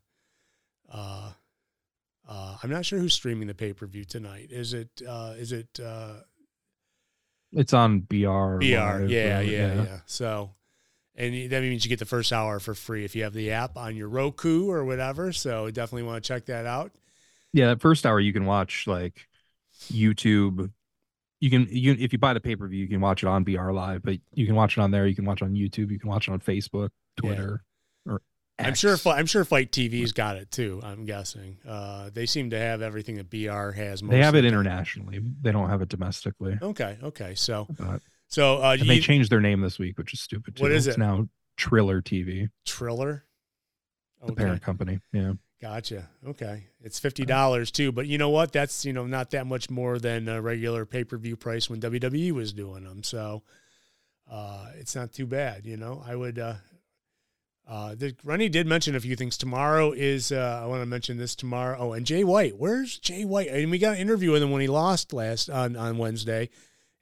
uh, 0.90 1.32
uh, 2.28 2.56
I'm 2.62 2.70
not 2.70 2.84
sure 2.86 2.98
who's 2.98 3.14
streaming 3.14 3.48
the 3.48 3.54
pay 3.54 3.72
per 3.72 3.86
view 3.86 4.04
tonight. 4.04 4.48
Is 4.50 4.74
it? 4.74 4.88
Uh, 5.06 5.34
is 5.36 5.52
it? 5.52 5.80
Uh, 5.82 6.14
It's 7.52 7.72
on 7.72 8.00
BR. 8.00 8.58
BR. 8.58 8.62
Yeah, 8.64 8.98
Live, 8.98 9.10
yeah, 9.10 9.40
yeah, 9.40 10.00
So, 10.06 10.52
and 11.16 11.50
that 11.50 11.62
means 11.62 11.84
you 11.84 11.88
get 11.88 11.98
the 11.98 12.04
first 12.06 12.32
hour 12.32 12.60
for 12.60 12.74
free 12.74 13.04
if 13.04 13.14
you 13.14 13.24
have 13.24 13.34
the 13.34 13.50
app 13.50 13.76
on 13.76 13.96
your 13.96 14.08
Roku 14.08 14.70
or 14.70 14.84
whatever. 14.84 15.32
So 15.32 15.70
definitely 15.70 16.04
want 16.04 16.22
to 16.22 16.26
check 16.26 16.46
that 16.46 16.64
out. 16.66 16.92
Yeah, 17.52 17.66
that 17.68 17.80
first 17.82 18.06
hour 18.06 18.18
you 18.18 18.32
can 18.32 18.46
watch 18.46 18.86
like 18.86 19.28
YouTube. 19.90 20.70
You 21.40 21.50
can 21.50 21.66
you 21.70 21.96
if 21.98 22.12
you 22.12 22.18
buy 22.18 22.34
the 22.34 22.40
pay 22.40 22.56
per 22.56 22.66
view, 22.68 22.80
you 22.80 22.88
can 22.88 23.00
watch 23.00 23.22
it 23.22 23.26
on 23.26 23.44
BR 23.44 23.72
Live, 23.72 24.02
but 24.02 24.18
you 24.32 24.46
can 24.46 24.54
watch 24.54 24.78
it 24.78 24.80
on 24.80 24.90
there. 24.90 25.06
You 25.06 25.14
can 25.16 25.24
watch 25.24 25.42
it 25.42 25.44
on 25.44 25.54
YouTube. 25.54 25.90
You 25.90 25.98
can 25.98 26.08
watch 26.08 26.28
it 26.28 26.32
on 26.32 26.40
Facebook, 26.40 26.90
Yeah. 27.22 27.56
Or 28.58 28.66
I'm 28.66 28.74
sure. 28.74 28.96
I'm 29.06 29.26
sure 29.26 29.44
FITE 29.44 29.72
TV's 29.72 30.12
got 30.12 30.36
it 30.36 30.50
too. 30.50 30.80
I'm 30.84 31.04
guessing. 31.04 31.58
Uh, 31.66 32.10
they 32.12 32.26
seem 32.26 32.50
to 32.50 32.58
have 32.58 32.82
everything 32.82 33.16
that 33.16 33.30
BR 33.30 33.70
has. 33.72 34.02
most 34.02 34.10
they 34.12 34.22
have 34.22 34.34
it 34.34 34.44
internationally. 34.44 35.20
They 35.40 35.52
don't 35.52 35.70
have 35.70 35.80
it 35.82 35.88
domestically. 35.88 36.58
Okay. 36.60 36.98
Okay. 37.02 37.34
So, 37.34 37.66
But 37.78 38.02
so 38.28 38.62
uh, 38.62 38.76
and 38.78 38.88
they 38.88 38.96
you, 38.96 39.00
changed 39.00 39.30
their 39.30 39.40
name 39.40 39.60
this 39.62 39.78
week, 39.78 39.96
which 39.98 40.12
is 40.12 40.20
stupid. 40.20 40.56
Too. 40.56 40.62
What 40.64 40.72
is 40.72 40.86
It's 40.86 40.96
it? 40.96 41.00
now 41.00 41.28
Triller 41.56 42.02
TV, 42.02 42.50
Triller. 42.66 43.24
the 44.24 44.32
parent 44.34 44.62
company. 44.62 45.00
Yeah, 45.12 45.32
Gotcha. 45.60 46.08
Okay. 46.26 46.66
It's 46.82 46.98
fifty 46.98 47.24
dollars 47.24 47.70
too, 47.70 47.90
but 47.90 48.06
you 48.06 48.18
know 48.18 48.30
what? 48.30 48.52
That's 48.52 48.84
you 48.84 48.92
know 48.92 49.06
not 49.06 49.30
that 49.30 49.46
much 49.46 49.70
more 49.70 49.98
than 49.98 50.28
a 50.28 50.42
regular 50.42 50.84
pay 50.84 51.04
per 51.04 51.16
view 51.16 51.36
price 51.36 51.70
when 51.70 51.80
WWE 51.80 52.32
was 52.32 52.52
doing 52.52 52.84
them. 52.84 53.02
So 53.02 53.42
uh, 54.30 54.66
it's 54.78 54.94
not 54.94 55.12
too 55.12 55.26
bad. 55.26 55.64
You 55.64 55.76
know, 55.78 56.02
I 56.06 56.14
would. 56.16 56.38
Uh, 56.38 56.54
uh, 57.68 57.94
the, 57.94 58.14
Rennie 58.24 58.48
did 58.48 58.66
mention 58.66 58.94
a 58.96 59.00
few 59.00 59.16
things. 59.16 59.36
Tomorrow 59.38 59.92
is. 59.92 60.32
Uh, 60.32 60.60
I 60.62 60.66
want 60.66 60.82
to 60.82 60.86
mention 60.86 61.16
this 61.16 61.34
tomorrow. 61.34 61.76
Oh, 61.78 61.92
and 61.92 62.04
Jay 62.04 62.24
White. 62.24 62.56
Where's 62.56 62.98
Jay 62.98 63.24
White? 63.24 63.48
I 63.50 63.58
And 63.58 63.70
we 63.70 63.78
got 63.78 63.94
an 63.94 64.00
interview 64.00 64.32
with 64.32 64.42
him 64.42 64.50
when 64.50 64.60
he 64.60 64.68
lost 64.68 65.12
last 65.12 65.48
on 65.48 65.76
on 65.76 65.98
Wednesday. 65.98 66.48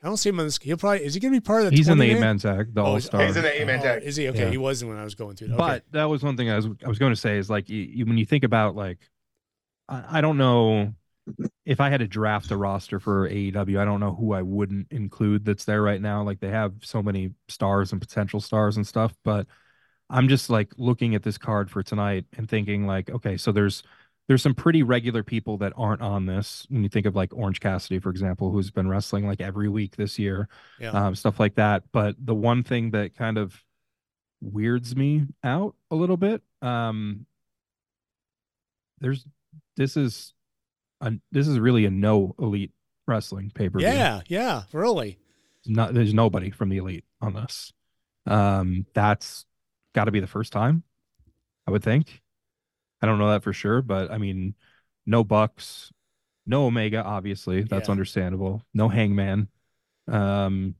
I 0.02 0.06
don't 0.06 0.16
see 0.16 0.30
him 0.30 0.40
on 0.40 0.46
this. 0.46 0.58
He'll 0.58 0.76
probably 0.76 1.04
is 1.04 1.14
he 1.14 1.20
going 1.20 1.34
to 1.34 1.40
be 1.40 1.44
part 1.44 1.64
of 1.64 1.70
the? 1.70 1.76
he's 1.76 1.88
in 1.88 1.98
the 1.98 2.04
20 2.04 2.10
eight 2.10 2.14
man? 2.20 2.36
man 2.36 2.38
tag, 2.38 2.74
the 2.74 2.80
Oh, 2.80 2.84
All 2.84 2.92
he's- 2.92 3.04
Star. 3.04 3.26
He's 3.26 3.36
in 3.36 3.42
the 3.42 3.60
eight-man 3.60 3.80
Oh, 3.84 3.94
is 4.06 4.16
he 4.16 4.28
okay? 4.28 4.44
Yeah. 4.44 4.50
He 4.50 4.56
wasn't 4.58 4.90
when 4.90 4.98
I 4.98 5.04
was 5.04 5.14
going 5.14 5.36
through. 5.36 5.48
Okay. 5.48 5.56
But 5.58 5.84
that 5.92 6.04
was 6.04 6.22
one 6.22 6.36
thing 6.36 6.50
I 6.50 6.56
was 6.56 6.66
I 6.84 6.88
was 6.88 6.98
going 6.98 7.12
to 7.12 7.20
say 7.20 7.36
is 7.36 7.50
like 7.50 7.68
you, 7.68 7.82
you, 7.82 8.06
when 8.06 8.16
you 8.16 8.24
think 8.24 8.44
about 8.44 8.76
like 8.76 8.98
I, 9.88 10.18
I 10.18 10.20
don't 10.22 10.38
know 10.38 10.94
if 11.66 11.80
I 11.80 11.90
had 11.90 12.00
to 12.00 12.08
draft 12.08 12.50
a 12.50 12.56
roster 12.56 12.98
for 12.98 13.28
AEW, 13.28 13.78
I 13.78 13.84
don't 13.84 14.00
know 14.00 14.14
who 14.14 14.32
I 14.32 14.42
wouldn't 14.42 14.90
include 14.90 15.44
that's 15.44 15.64
there 15.64 15.82
right 15.82 16.00
now. 16.00 16.22
Like 16.22 16.40
they 16.40 16.48
have 16.48 16.72
so 16.82 17.02
many 17.02 17.32
stars 17.48 17.92
and 17.92 18.00
potential 18.00 18.40
stars 18.40 18.76
and 18.76 18.86
stuff, 18.86 19.14
but 19.22 19.46
I'm 20.10 20.28
just 20.28 20.50
like 20.50 20.72
looking 20.76 21.14
at 21.14 21.22
this 21.22 21.38
card 21.38 21.70
for 21.70 21.82
tonight 21.82 22.26
and 22.36 22.48
thinking 22.48 22.86
like, 22.86 23.08
okay, 23.10 23.36
so 23.36 23.52
there's 23.52 23.82
there's 24.26 24.42
some 24.42 24.54
pretty 24.54 24.82
regular 24.82 25.22
people 25.22 25.56
that 25.58 25.72
aren't 25.76 26.02
on 26.02 26.26
this. 26.26 26.66
When 26.68 26.82
you 26.82 26.88
think 26.88 27.06
of 27.06 27.16
like 27.16 27.32
Orange 27.32 27.60
Cassidy, 27.60 27.98
for 27.98 28.10
example, 28.10 28.50
who's 28.50 28.70
been 28.70 28.88
wrestling 28.88 29.26
like 29.26 29.40
every 29.40 29.68
week 29.68 29.96
this 29.96 30.18
year, 30.18 30.48
yeah. 30.78 30.90
um, 30.90 31.14
stuff 31.14 31.40
like 31.40 31.54
that. 31.56 31.84
But 31.92 32.16
the 32.18 32.34
one 32.34 32.62
thing 32.62 32.90
that 32.90 33.16
kind 33.16 33.38
of 33.38 33.60
weirds 34.40 34.94
me 34.94 35.26
out 35.42 35.74
a 35.90 35.96
little 35.96 36.16
bit, 36.16 36.42
um, 36.60 37.26
there's 39.00 39.24
this 39.76 39.96
is 39.96 40.34
a, 41.00 41.12
this 41.32 41.48
is 41.48 41.58
really 41.58 41.84
a 41.84 41.90
no 41.90 42.34
elite 42.38 42.72
wrestling 43.06 43.50
pay 43.54 43.68
per 43.68 43.78
view. 43.78 43.88
yeah. 43.88 44.20
Yeah. 44.28 44.62
Really. 44.72 45.18
not 45.66 45.94
there's 45.94 46.14
nobody 46.14 46.50
from 46.50 46.68
the 46.68 46.78
elite 46.78 47.04
on 47.20 47.34
this. 47.34 47.72
Um, 48.26 48.86
that's 48.94 49.44
got 49.94 50.04
to 50.04 50.10
be 50.10 50.20
the 50.20 50.26
first 50.26 50.52
time, 50.52 50.82
I 51.66 51.70
would 51.70 51.82
think. 51.82 52.22
I 53.02 53.06
don't 53.06 53.18
know 53.18 53.30
that 53.30 53.42
for 53.42 53.52
sure, 53.52 53.82
but 53.82 54.10
I 54.10 54.18
mean, 54.18 54.54
no 55.06 55.24
Bucks, 55.24 55.92
no 56.46 56.66
Omega, 56.66 57.02
obviously 57.02 57.62
that's 57.62 57.88
Yeah. 57.88 57.92
understandable. 57.92 58.62
No 58.74 58.88
Hangman. 58.88 59.48
Um, 60.08 60.74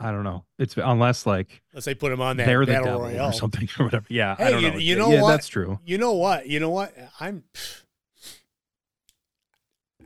I 0.00 0.12
don't 0.12 0.22
know. 0.22 0.44
It's 0.58 0.76
unless 0.76 1.26
like 1.26 1.62
Let's 1.74 1.84
say 1.84 1.94
put 1.94 2.12
him 2.12 2.20
on 2.20 2.36
that 2.36 2.46
they're 2.46 2.64
the 2.64 2.72
devil 2.72 3.00
royale 3.00 3.30
or 3.30 3.32
something 3.32 3.68
or 3.78 3.86
whatever. 3.86 4.06
Yeah, 4.08 4.36
I 4.38 4.50
don't 4.50 4.62
know. 4.62 4.76
you 4.76 4.96
know 4.96 5.10
yeah, 5.10 5.22
what? 5.22 5.30
That's 5.30 5.48
true. 5.48 5.80
You 5.84 5.98
know 5.98 6.12
what? 6.12 6.46
You 6.46 6.60
know 6.60 6.70
what? 6.70 6.94
I'm. 7.18 7.42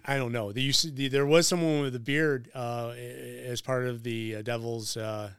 I 0.05 0.16
don't 0.16 0.32
know. 0.32 0.50
The, 0.50 0.61
you 0.61 0.72
see, 0.72 0.90
the, 0.90 1.09
there 1.09 1.26
was 1.26 1.46
someone 1.46 1.82
with 1.82 1.94
a 1.94 2.00
beard 2.00 2.50
uh, 2.55 2.88
as 2.90 3.61
part 3.61 3.84
of 3.86 4.03
the 4.03 4.36
uh, 4.36 4.42
Devils 4.42 4.96
uh, 4.96 5.30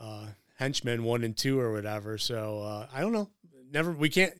uh, 0.00 0.26
henchmen 0.58 1.04
one 1.04 1.24
and 1.24 1.36
two 1.36 1.58
or 1.58 1.72
whatever. 1.72 2.18
So 2.18 2.60
uh, 2.60 2.86
I 2.92 3.00
don't 3.00 3.12
know. 3.12 3.30
Never. 3.70 3.92
We 3.92 4.08
can't. 4.08 4.34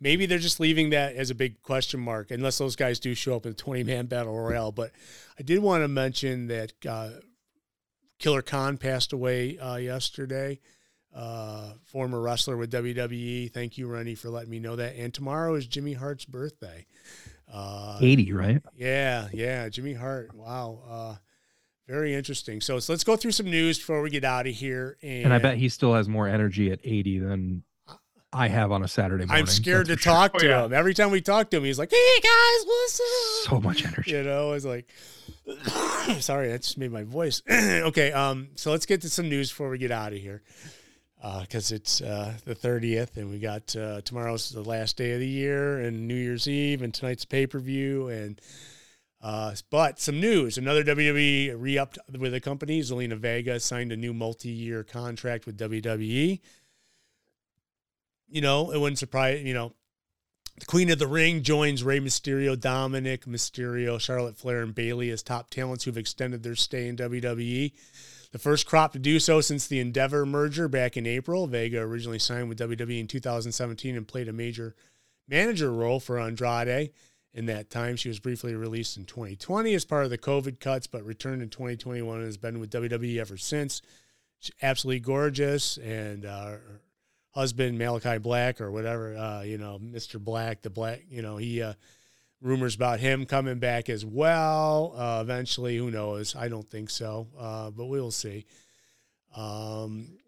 Maybe 0.00 0.26
they're 0.26 0.38
just 0.38 0.60
leaving 0.60 0.90
that 0.90 1.14
as 1.14 1.30
a 1.30 1.34
big 1.34 1.62
question 1.62 2.00
mark, 2.00 2.30
unless 2.30 2.58
those 2.58 2.76
guys 2.76 3.00
do 3.00 3.14
show 3.14 3.36
up 3.36 3.46
in 3.46 3.52
a 3.52 3.54
twenty 3.54 3.82
man 3.82 4.06
battle 4.06 4.38
royale. 4.38 4.72
But 4.72 4.90
I 5.38 5.42
did 5.42 5.60
want 5.60 5.82
to 5.82 5.88
mention 5.88 6.48
that 6.48 6.72
uh, 6.86 7.10
Killer 8.18 8.42
Khan 8.42 8.76
passed 8.76 9.12
away 9.12 9.58
uh, 9.58 9.76
yesterday 9.76 10.60
uh, 11.14 11.74
former 11.84 12.20
wrestler 12.20 12.56
with 12.56 12.72
WWE. 12.72 13.52
Thank 13.52 13.78
you, 13.78 13.86
Rennie, 13.86 14.14
for 14.14 14.30
letting 14.30 14.50
me 14.50 14.58
know 14.58 14.76
that. 14.76 14.96
And 14.96 15.14
tomorrow 15.14 15.54
is 15.54 15.66
Jimmy 15.66 15.92
Hart's 15.92 16.24
birthday. 16.24 16.86
Uh, 17.52 17.98
80, 18.00 18.32
right? 18.32 18.62
yeah, 18.76 19.28
yeah, 19.32 19.68
Jimmy 19.68 19.92
Hart. 19.92 20.34
Wow. 20.34 21.18
Uh, 21.88 21.92
very 21.92 22.14
interesting. 22.14 22.60
So, 22.60 22.78
so 22.78 22.92
let's 22.92 23.04
go 23.04 23.16
through 23.16 23.32
some 23.32 23.46
news 23.50 23.78
before 23.78 24.02
we 24.02 24.10
get 24.10 24.24
out 24.24 24.46
of 24.46 24.54
here. 24.54 24.96
And, 25.02 25.24
And 25.24 25.34
I 25.34 25.38
bet 25.38 25.56
he 25.58 25.68
still 25.68 25.94
has 25.94 26.08
more 26.08 26.28
energy 26.28 26.70
at 26.70 26.80
80 26.84 27.18
than 27.20 27.62
I 28.32 28.48
have 28.48 28.72
on 28.72 28.82
a 28.82 28.88
Saturday 28.88 29.26
morning. 29.26 29.42
I'm 29.42 29.46
scared 29.46 29.86
to 29.86 29.92
that's 29.92 30.02
for 30.02 30.10
sure. 30.10 30.12
talk 30.12 30.32
Oh, 30.34 30.38
to 30.40 30.46
yeah. 30.46 30.64
him. 30.64 30.72
Every 30.72 30.92
time 30.94 31.10
we 31.12 31.20
talk 31.20 31.50
to 31.50 31.56
him, 31.58 31.62
he's 31.64 31.78
like, 31.78 31.90
"Hey 31.92 32.20
guys, 32.20 32.66
what's 32.66 33.00
up?" 33.00 33.50
So 33.52 33.60
much 33.60 33.84
energy. 33.86 34.10
You 34.10 34.24
know, 34.24 34.48
I 34.50 34.52
was 34.54 34.64
like, 34.66 34.90
sorry, 36.20 36.48
that 36.48 36.62
just 36.62 36.76
made 36.76 36.90
my 36.90 37.04
voice. 37.04 37.42
okay, 37.50 38.10
um, 38.10 38.48
so 38.56 38.72
let's 38.72 38.86
get 38.86 39.02
to 39.02 39.08
some 39.10 39.28
news 39.28 39.50
before 39.50 39.68
we 39.70 39.78
get 39.78 39.92
out 39.92 40.12
of 40.12 40.18
here. 40.18 40.42
Because 41.40 41.70
it's 41.72 42.02
uh, 42.02 42.34
the 42.44 42.54
30th, 42.56 43.16
and 43.16 43.30
we 43.30 43.38
got 43.38 43.74
uh, 43.76 44.00
tomorrow's 44.02 44.50
the 44.50 44.62
last 44.62 44.96
day 44.98 45.12
of 45.12 45.20
the 45.20 45.28
year, 45.28 45.78
and 45.78 46.06
New 46.06 46.14
Year's 46.16 46.46
Eve, 46.48 46.82
and 46.82 46.92
tonight's 46.92 47.24
pay 47.24 47.46
per 47.46 47.60
view. 47.60 48.08
And 48.08 48.38
uh, 49.24 49.54
but 49.70 49.98
some 49.98 50.20
news: 50.20 50.58
another 50.58 50.84
WWE 50.84 51.54
re-upped 51.56 51.98
with 52.18 52.32
the 52.32 52.40
company. 52.40 52.80
Zelina 52.80 53.16
Vega 53.16 53.58
signed 53.58 53.90
a 53.90 53.96
new 53.96 54.12
multi-year 54.12 54.84
contract 54.84 55.46
with 55.46 55.58
WWE. 55.58 56.40
You 58.28 58.40
know, 58.40 58.70
it 58.70 58.78
wouldn't 58.78 58.98
surprise 58.98 59.42
you 59.42 59.54
know 59.54 59.72
the 60.58 60.66
Queen 60.66 60.90
of 60.90 60.98
the 60.98 61.06
Ring 61.06 61.42
joins 61.42 61.82
Rey 61.82 61.98
Mysterio, 61.98 62.58
Dominic 62.58 63.24
Mysterio, 63.24 63.98
Charlotte 63.98 64.36
Flair, 64.36 64.62
and 64.62 64.74
Bayley 64.74 65.10
as 65.10 65.22
top 65.22 65.50
talents 65.50 65.84
who've 65.84 65.98
extended 65.98 66.42
their 66.42 66.54
stay 66.54 66.86
in 66.86 66.96
WWE. 66.96 67.72
The 68.30 68.38
first 68.38 68.66
crop 68.66 68.92
to 68.92 68.98
do 68.98 69.18
so 69.18 69.40
since 69.40 69.66
the 69.66 69.80
Endeavor 69.80 70.26
merger 70.26 70.68
back 70.68 70.96
in 70.96 71.06
April. 71.06 71.46
Vega 71.46 71.80
originally 71.80 72.18
signed 72.18 72.48
with 72.48 72.58
WWE 72.58 73.00
in 73.00 73.06
2017 73.06 73.96
and 73.96 74.06
played 74.06 74.28
a 74.28 74.32
major 74.32 74.76
manager 75.26 75.72
role 75.72 75.98
for 75.98 76.18
Andrade. 76.18 76.90
In 77.34 77.46
that 77.46 77.68
time, 77.68 77.96
she 77.96 78.08
was 78.08 78.20
briefly 78.20 78.54
released 78.54 78.96
in 78.96 79.06
2020 79.06 79.74
as 79.74 79.84
part 79.84 80.04
of 80.04 80.10
the 80.10 80.18
COVID 80.18 80.60
cuts, 80.60 80.86
but 80.86 81.04
returned 81.04 81.42
in 81.42 81.48
2021 81.48 82.18
and 82.18 82.24
has 82.24 82.36
been 82.36 82.60
with 82.60 82.70
WWE 82.70 83.18
ever 83.18 83.36
since. 83.36 83.82
She's 84.38 84.54
absolutely 84.62 85.00
gorgeous, 85.00 85.76
and 85.78 86.24
uh, 86.24 86.46
her 86.46 86.80
husband 87.32 87.76
Malakai 87.78 88.22
Black 88.22 88.60
or 88.60 88.70
whatever, 88.70 89.16
uh, 89.16 89.42
you 89.42 89.58
know, 89.58 89.80
Mr. 89.82 90.20
Black, 90.20 90.62
the 90.62 90.70
Black, 90.70 91.02
you 91.10 91.22
know, 91.22 91.36
he 91.36 91.60
uh, 91.60 91.74
rumors 92.40 92.76
about 92.76 93.00
him 93.00 93.26
coming 93.26 93.58
back 93.58 93.88
as 93.88 94.04
well. 94.04 94.94
Uh, 94.96 95.18
eventually, 95.20 95.76
who 95.76 95.90
knows? 95.90 96.36
I 96.36 96.46
don't 96.46 96.70
think 96.70 96.88
so, 96.88 97.26
uh, 97.36 97.70
but 97.70 97.86
we'll 97.86 98.12
see. 98.12 98.46
Um, 99.34 100.18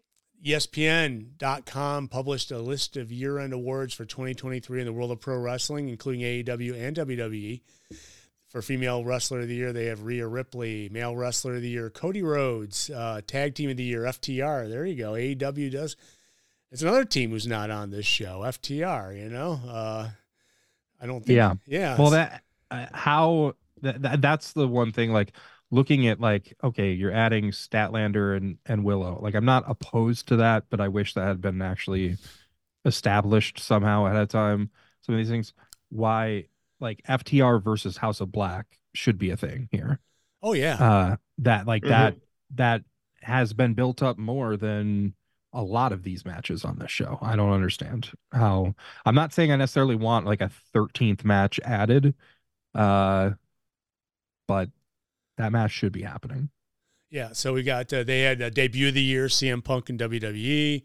ESPN.com 0.45 2.07
published 2.07 2.51
a 2.51 2.59
list 2.59 2.97
of 2.97 3.11
year 3.11 3.39
end 3.39 3.53
awards 3.53 3.93
for 3.93 4.05
2023 4.05 4.79
in 4.79 4.85
the 4.85 4.93
world 4.93 5.11
of 5.11 5.19
pro 5.19 5.37
wrestling, 5.37 5.89
including 5.89 6.21
AEW 6.21 6.79
and 6.79 6.95
WWE. 6.95 7.61
For 8.47 8.61
female 8.61 9.03
wrestler 9.03 9.41
of 9.41 9.49
the 9.49 9.55
year, 9.55 9.73
they 9.73 9.85
have 9.85 10.03
Rhea 10.03 10.25
Ripley. 10.25 10.87
Male 10.89 11.15
wrestler 11.15 11.55
of 11.55 11.61
the 11.61 11.69
year, 11.69 11.89
Cody 11.89 12.23
Rhodes. 12.23 12.89
Uh, 12.89 13.19
tag 13.27 13.55
team 13.55 13.69
of 13.69 13.75
the 13.75 13.83
year, 13.83 14.03
FTR. 14.03 14.69
There 14.69 14.85
you 14.85 14.95
go. 14.95 15.13
AEW 15.13 15.69
does. 15.71 15.97
It's 16.71 16.81
another 16.81 17.03
team 17.03 17.31
who's 17.31 17.47
not 17.47 17.69
on 17.71 17.91
this 17.91 18.05
show, 18.05 18.41
FTR. 18.45 19.17
You 19.17 19.29
know, 19.29 19.59
uh, 19.67 20.09
I 21.01 21.05
don't 21.05 21.25
think. 21.25 21.35
Yeah. 21.35 21.55
yeah. 21.65 21.97
Well, 21.97 22.11
that 22.11 22.43
uh, 22.71 22.85
how 22.93 23.55
that, 23.81 24.01
that 24.01 24.21
that's 24.21 24.53
the 24.53 24.67
one 24.67 24.91
thing. 24.91 25.11
Like 25.11 25.33
looking 25.71 26.07
at 26.07 26.19
like 26.19 26.55
okay, 26.63 26.91
you're 26.93 27.11
adding 27.11 27.51
Statlander 27.51 28.37
and 28.37 28.57
and 28.65 28.83
Willow. 28.83 29.19
Like 29.21 29.35
I'm 29.35 29.45
not 29.45 29.63
opposed 29.67 30.27
to 30.29 30.37
that, 30.37 30.65
but 30.69 30.79
I 30.81 30.87
wish 30.87 31.13
that 31.13 31.27
had 31.27 31.41
been 31.41 31.61
actually 31.61 32.17
established 32.85 33.59
somehow 33.59 34.05
ahead 34.05 34.21
of 34.21 34.29
time. 34.29 34.69
Some 35.01 35.15
of 35.15 35.19
these 35.19 35.29
things. 35.29 35.53
Why 35.89 36.45
like 36.79 37.01
FTR 37.07 37.63
versus 37.63 37.97
House 37.97 38.21
of 38.21 38.31
Black 38.31 38.65
should 38.93 39.17
be 39.17 39.29
a 39.29 39.37
thing 39.37 39.67
here. 39.71 39.99
Oh 40.41 40.53
yeah. 40.53 40.75
Uh, 40.75 41.15
that 41.39 41.65
like 41.67 41.83
Mhm. 41.83 41.89
that 41.89 42.15
that 42.55 42.83
has 43.21 43.53
been 43.53 43.73
built 43.73 44.01
up 44.03 44.17
more 44.17 44.55
than 44.57 45.13
a 45.53 45.63
lot 45.63 45.91
of 45.91 46.03
these 46.03 46.23
matches 46.25 46.63
on 46.63 46.77
this 46.77 46.91
show. 46.91 47.17
I 47.21 47.35
don't 47.35 47.51
understand 47.51 48.11
how 48.31 48.75
I'm 49.05 49.15
not 49.15 49.33
saying 49.33 49.51
I 49.51 49.55
necessarily 49.55 49.95
want 49.95 50.25
like 50.25 50.41
a 50.41 50.51
13th 50.73 51.25
match 51.25 51.59
added. 51.63 52.13
Uh 52.75 53.31
but 54.47 54.69
that 55.37 55.51
match 55.51 55.71
should 55.71 55.93
be 55.93 56.03
happening. 56.03 56.49
Yeah, 57.09 57.29
so 57.31 57.53
we 57.53 57.63
got 57.63 57.91
uh, 57.93 58.03
they 58.03 58.21
had 58.21 58.41
a 58.41 58.51
debut 58.51 58.89
of 58.89 58.93
the 58.93 59.01
year 59.01 59.27
CM 59.27 59.63
Punk 59.63 59.89
in 59.89 59.97
WWE, 59.97 60.83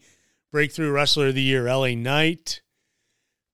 breakthrough 0.52 0.90
wrestler 0.90 1.28
of 1.28 1.34
the 1.34 1.42
year 1.42 1.64
LA 1.64 1.94
Knight, 1.94 2.62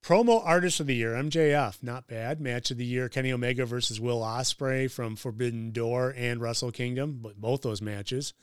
promo 0.04 0.42
artist 0.44 0.78
of 0.80 0.86
the 0.86 0.94
year 0.94 1.12
MJF, 1.12 1.82
not 1.82 2.06
bad. 2.06 2.40
Match 2.40 2.70
of 2.70 2.76
the 2.76 2.84
year 2.84 3.08
Kenny 3.08 3.32
Omega 3.32 3.64
versus 3.64 4.00
Will 4.00 4.20
Ospreay 4.20 4.90
from 4.90 5.16
Forbidden 5.16 5.70
Door 5.70 6.14
and 6.16 6.40
Wrestle 6.40 6.72
Kingdom, 6.72 7.20
but 7.22 7.40
both 7.40 7.62
those 7.62 7.80
matches. 7.80 8.34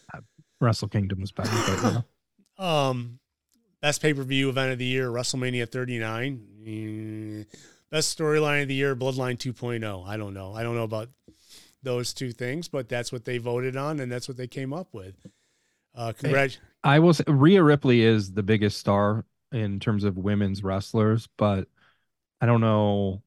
Wrestle 0.59 0.87
Kingdom 0.87 1.21
was 1.21 1.31
better, 1.31 1.51
but 1.51 1.93
yeah. 1.93 2.01
Um, 2.57 3.19
best 3.81 4.01
pay 4.01 4.13
per 4.13 4.23
view 4.23 4.47
event 4.47 4.71
of 4.71 4.77
the 4.77 4.85
year 4.85 5.09
WrestleMania 5.09 5.69
39. 5.69 6.47
Mm, 6.65 7.45
best 7.91 8.17
storyline 8.17 8.61
of 8.61 8.69
the 8.69 8.75
year 8.75 8.95
Bloodline 8.95 9.37
2.0. 9.37 10.07
I 10.07 10.15
don't 10.15 10.33
know. 10.33 10.53
I 10.53 10.63
don't 10.63 10.75
know 10.75 10.83
about 10.83 11.09
those 11.85 12.13
two 12.13 12.33
things, 12.33 12.67
but 12.67 12.89
that's 12.89 13.11
what 13.11 13.23
they 13.23 13.37
voted 13.37 13.77
on 13.77 14.01
and 14.01 14.11
that's 14.11 14.27
what 14.27 14.35
they 14.35 14.47
came 14.47 14.73
up 14.73 14.93
with. 14.93 15.15
Uh, 15.95 16.11
congrats. 16.11 16.57
I 16.83 16.99
will 16.99 17.13
say 17.13 17.23
Rhea 17.27 17.63
Ripley 17.63 18.01
is 18.01 18.33
the 18.33 18.43
biggest 18.43 18.77
star 18.77 19.25
in 19.53 19.79
terms 19.79 20.03
of 20.03 20.17
women's 20.17 20.63
wrestlers, 20.63 21.29
but 21.37 21.67
I 22.41 22.45
don't 22.45 22.61
know 22.61 23.23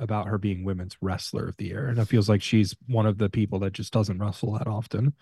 about 0.00 0.28
her 0.28 0.38
being 0.38 0.64
women's 0.64 0.96
wrestler 1.00 1.48
of 1.48 1.56
the 1.56 1.66
year. 1.66 1.88
And 1.88 1.98
it 1.98 2.06
feels 2.06 2.28
like 2.28 2.42
she's 2.42 2.74
one 2.86 3.06
of 3.06 3.18
the 3.18 3.28
people 3.28 3.58
that 3.60 3.72
just 3.72 3.92
doesn't 3.92 4.18
wrestle 4.18 4.52
that 4.54 4.66
often. 4.66 5.12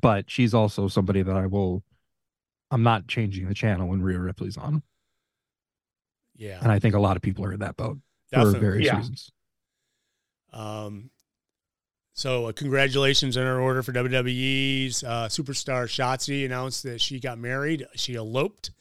But 0.00 0.30
she's 0.30 0.54
also 0.54 0.88
somebody 0.88 1.22
that 1.22 1.36
I 1.36 1.46
will 1.46 1.84
I'm 2.70 2.82
not 2.82 3.08
changing 3.08 3.48
the 3.48 3.54
channel 3.54 3.88
when 3.88 4.02
Rhea 4.02 4.18
Ripley's 4.18 4.56
on. 4.56 4.82
Yeah. 6.36 6.58
And 6.62 6.70
I 6.70 6.78
think 6.78 6.94
a 6.94 7.00
lot 7.00 7.16
of 7.16 7.22
people 7.22 7.44
are 7.44 7.52
in 7.52 7.60
that 7.60 7.76
boat 7.76 7.98
Definitely. 8.30 8.54
for 8.54 8.60
various 8.60 8.86
yeah. 8.86 8.96
reasons. 8.96 9.30
Um 10.52 11.10
so, 12.20 12.48
uh, 12.48 12.52
congratulations 12.52 13.38
on 13.38 13.44
her 13.44 13.58
order 13.58 13.82
for 13.82 13.94
WWE's 13.94 15.02
uh, 15.02 15.28
superstar 15.28 15.84
Shotzi 15.84 16.44
announced 16.44 16.82
that 16.82 17.00
she 17.00 17.18
got 17.18 17.38
married. 17.38 17.86
She 17.94 18.14
eloped. 18.14 18.72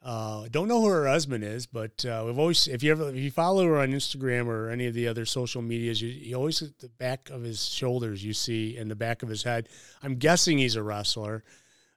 Uh, 0.00 0.46
don't 0.48 0.68
know 0.68 0.80
who 0.80 0.86
her 0.90 1.08
husband 1.08 1.42
is, 1.42 1.66
but 1.66 2.04
uh, 2.04 2.22
we've 2.24 2.38
always, 2.38 2.68
if 2.68 2.84
you 2.84 2.92
ever, 2.92 3.08
if 3.08 3.16
you 3.16 3.32
follow 3.32 3.66
her 3.66 3.80
on 3.80 3.88
Instagram 3.88 4.46
or 4.46 4.70
any 4.70 4.86
of 4.86 4.94
the 4.94 5.08
other 5.08 5.24
social 5.24 5.60
medias, 5.60 6.00
you, 6.00 6.08
you 6.08 6.36
always 6.36 6.62
at 6.62 6.78
the 6.78 6.88
back 6.88 7.30
of 7.30 7.42
his 7.42 7.64
shoulders 7.66 8.24
you 8.24 8.32
see 8.32 8.76
in 8.76 8.86
the 8.86 8.94
back 8.94 9.24
of 9.24 9.28
his 9.28 9.42
head. 9.42 9.68
I'm 10.00 10.14
guessing 10.14 10.56
he's 10.56 10.76
a 10.76 10.84
wrestler, 10.84 11.42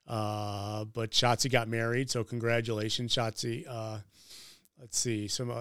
uh, 0.08 0.84
but 0.84 1.12
Shotzi 1.12 1.48
got 1.48 1.68
married, 1.68 2.10
so 2.10 2.24
congratulations, 2.24 3.14
Shotzi. 3.14 3.66
Uh, 3.68 3.98
let's 4.80 4.98
see 4.98 5.28
some. 5.28 5.52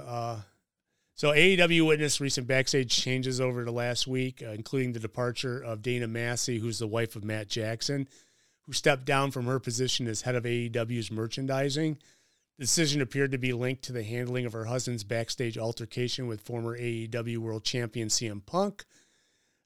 So 1.16 1.30
AEW 1.30 1.86
witnessed 1.86 2.20
recent 2.20 2.48
backstage 2.48 2.90
changes 2.90 3.40
over 3.40 3.64
the 3.64 3.72
last 3.72 4.08
week, 4.08 4.42
uh, 4.44 4.50
including 4.50 4.94
the 4.94 5.00
departure 5.00 5.60
of 5.60 5.82
Dana 5.84 6.08
Massie, 6.08 6.60
who's 6.60 6.80
the 6.80 6.88
wife 6.88 7.16
of 7.16 7.24
Matt 7.24 7.48
Jackson, 7.48 8.08
who 8.66 8.74
stepped 8.74 9.06
down 9.06 9.30
from 9.30 9.46
her 9.46 9.60
position 9.60 10.08
as 10.08 10.22
head 10.24 10.36
of 10.36 10.44
AEW's 10.44 11.12
merchandising. 11.12 11.98
The 12.58 12.64
decision 12.64 13.02
appeared 13.02 13.32
to 13.32 13.38
be 13.38 13.54
linked 13.54 13.84
to 13.84 13.94
the 13.94 14.04
handling 14.04 14.46
of 14.46 14.54
her 14.54 14.66
husband's 14.66 15.04
backstage 15.04 15.58
altercation 15.58 16.28
with 16.28 16.42
former 16.42 16.78
AEW 16.78 17.38
World 17.38 17.64
Champion 17.64 18.08
CM 18.08 18.44
Punk. 18.46 18.86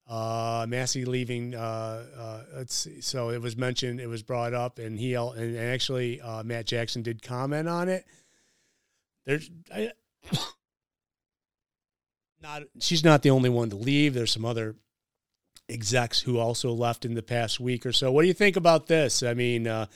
Uh, 0.07 0.65
Massie 0.69 1.05
leaving. 1.05 1.53
Uh, 1.53 2.05
uh, 2.17 2.63
see. 2.67 3.01
So 3.01 3.29
it 3.29 3.41
was 3.41 3.57
mentioned. 3.57 3.99
It 3.99 4.07
was 4.07 4.23
brought 4.23 4.53
up, 4.53 4.79
and 4.79 4.97
he 4.97 5.15
and 5.15 5.57
actually 5.57 6.21
uh, 6.21 6.43
Matt 6.43 6.65
Jackson 6.65 7.01
did 7.01 7.21
comment 7.21 7.67
on 7.67 7.89
it. 7.89 8.05
There's. 9.25 9.49
I, 9.73 9.91
not 12.41 12.64
she's 12.80 13.03
not 13.03 13.22
the 13.22 13.30
only 13.31 13.49
one 13.49 13.69
to 13.69 13.76
leave. 13.76 14.14
There's 14.14 14.31
some 14.31 14.45
other 14.45 14.76
execs 15.69 16.22
who 16.22 16.39
also 16.39 16.72
left 16.72 17.05
in 17.05 17.14
the 17.14 17.23
past 17.23 17.59
week 17.59 17.85
or 17.85 17.91
so. 17.91 18.11
What 18.11 18.22
do 18.22 18.27
you 18.27 18.34
think 18.34 18.55
about 18.55 18.88
this? 18.88 19.23
I 19.23 19.34
mean, 19.34 19.68
uh, 19.68 19.88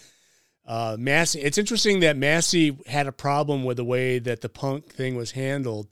uh, 0.65 0.97
Massie. 0.99 1.41
It's 1.41 1.57
interesting 1.57 2.01
that 2.01 2.17
Massie 2.17 2.77
had 2.87 3.07
a 3.07 3.11
problem 3.11 3.63
with 3.63 3.77
the 3.77 3.85
way 3.85 4.19
that 4.19 4.41
the 4.41 4.49
Punk 4.49 4.89
thing 4.91 5.15
was 5.15 5.31
handled, 5.31 5.89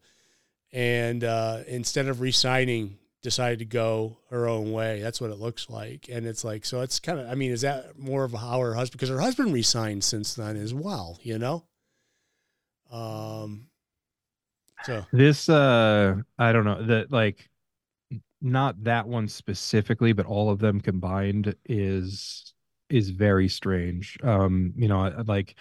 and 0.72 1.24
uh, 1.24 1.60
instead 1.68 2.08
of 2.08 2.22
resigning, 2.22 2.98
decided 3.22 3.60
to 3.60 3.66
go 3.66 4.18
her 4.30 4.48
own 4.48 4.72
way. 4.72 5.02
That's 5.02 5.20
what 5.20 5.32
it 5.32 5.40
looks 5.40 5.70
like, 5.70 6.08
and 6.12 6.26
it's 6.26 6.44
like 6.44 6.66
so. 6.66 6.82
It's 6.82 7.00
kind 7.00 7.20
of. 7.20 7.30
I 7.30 7.36
mean, 7.36 7.52
is 7.52 7.62
that 7.62 7.98
more 7.98 8.24
of 8.24 8.34
how 8.34 8.60
her 8.60 8.76
husband? 8.76 9.00
Because 9.00 9.10
her 9.10 9.20
husband 9.20 9.54
resigned 9.54 10.04
since 10.04 10.34
then 10.36 10.56
as 10.56 10.74
well. 10.74 11.20
You 11.24 11.40
know. 11.40 11.66
Um, 12.92 13.69
so 14.86 15.06
this 15.12 15.50
uh 15.50 16.16
I 16.38 16.52
don't 16.52 16.66
know 16.66 16.84
that 16.86 17.12
like 17.12 17.50
not 18.42 18.84
that 18.84 19.08
one 19.08 19.28
specifically, 19.28 20.14
but 20.14 20.26
all 20.26 20.50
of 20.50 20.60
them 20.60 20.80
combined 20.80 21.56
is 21.66 22.54
is 22.90 23.10
very 23.10 23.48
strange. 23.48 24.18
Um, 24.24 24.74
you 24.76 24.88
know, 24.88 25.24
like 25.28 25.56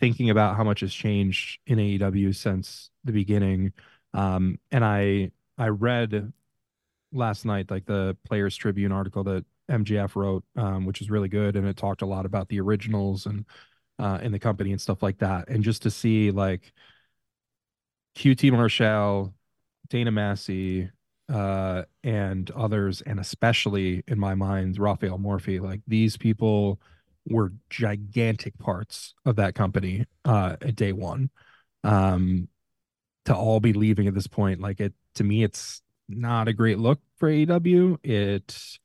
thinking 0.00 0.30
about 0.30 0.56
how 0.56 0.64
much 0.64 0.80
has 0.80 0.92
changed 0.92 1.60
in 1.66 1.78
AEW 1.78 2.34
since 2.34 2.90
the 3.04 3.12
beginning. 3.12 3.72
Um, 4.14 4.58
and 4.70 4.84
I 4.84 5.30
I 5.58 5.68
read 5.68 6.32
last 7.12 7.44
night 7.44 7.70
like 7.70 7.86
the 7.86 8.16
Players 8.26 8.56
Tribune 8.56 8.92
article 8.92 9.24
that 9.24 9.44
MJF 9.70 10.16
wrote, 10.16 10.44
um, 10.56 10.84
which 10.86 11.00
is 11.00 11.10
really 11.10 11.28
good, 11.28 11.56
and 11.56 11.66
it 11.66 11.76
talked 11.76 12.02
a 12.02 12.06
lot 12.06 12.26
about 12.26 12.48
the 12.48 12.60
originals 12.60 13.26
and 13.26 13.44
uh, 13.98 14.18
in 14.22 14.32
the 14.32 14.38
company 14.38 14.72
and 14.72 14.80
stuff 14.80 15.02
like 15.02 15.18
that. 15.18 15.48
And 15.48 15.64
just 15.64 15.82
to 15.82 15.90
see 15.90 16.30
like 16.30 16.72
QT 18.16 18.50
Marshall, 18.50 19.34
Dana 19.88 20.10
Massie, 20.10 20.90
uh, 21.32 21.82
and 22.02 22.50
others, 22.52 23.02
and 23.02 23.20
especially 23.20 24.02
in 24.08 24.18
my 24.18 24.34
mind, 24.34 24.78
Rafael 24.78 25.18
Morffi. 25.18 25.60
Like 25.60 25.80
these 25.86 26.16
people 26.16 26.80
were 27.28 27.52
gigantic 27.68 28.56
parts 28.58 29.14
of 29.24 29.36
that 29.36 29.54
company 29.54 30.06
uh, 30.24 30.56
at 30.62 30.76
day 30.76 30.92
one. 30.92 31.30
Um, 31.84 32.48
to 33.26 33.34
all 33.34 33.60
be 33.60 33.72
leaving 33.72 34.06
at 34.06 34.14
this 34.14 34.28
point, 34.28 34.60
like 34.60 34.80
it 34.80 34.94
to 35.16 35.24
me, 35.24 35.42
it's 35.42 35.82
not 36.08 36.48
a 36.48 36.52
great 36.52 36.78
look 36.78 37.00
for 37.18 37.28
AEW. 37.28 37.98
It 38.04 38.78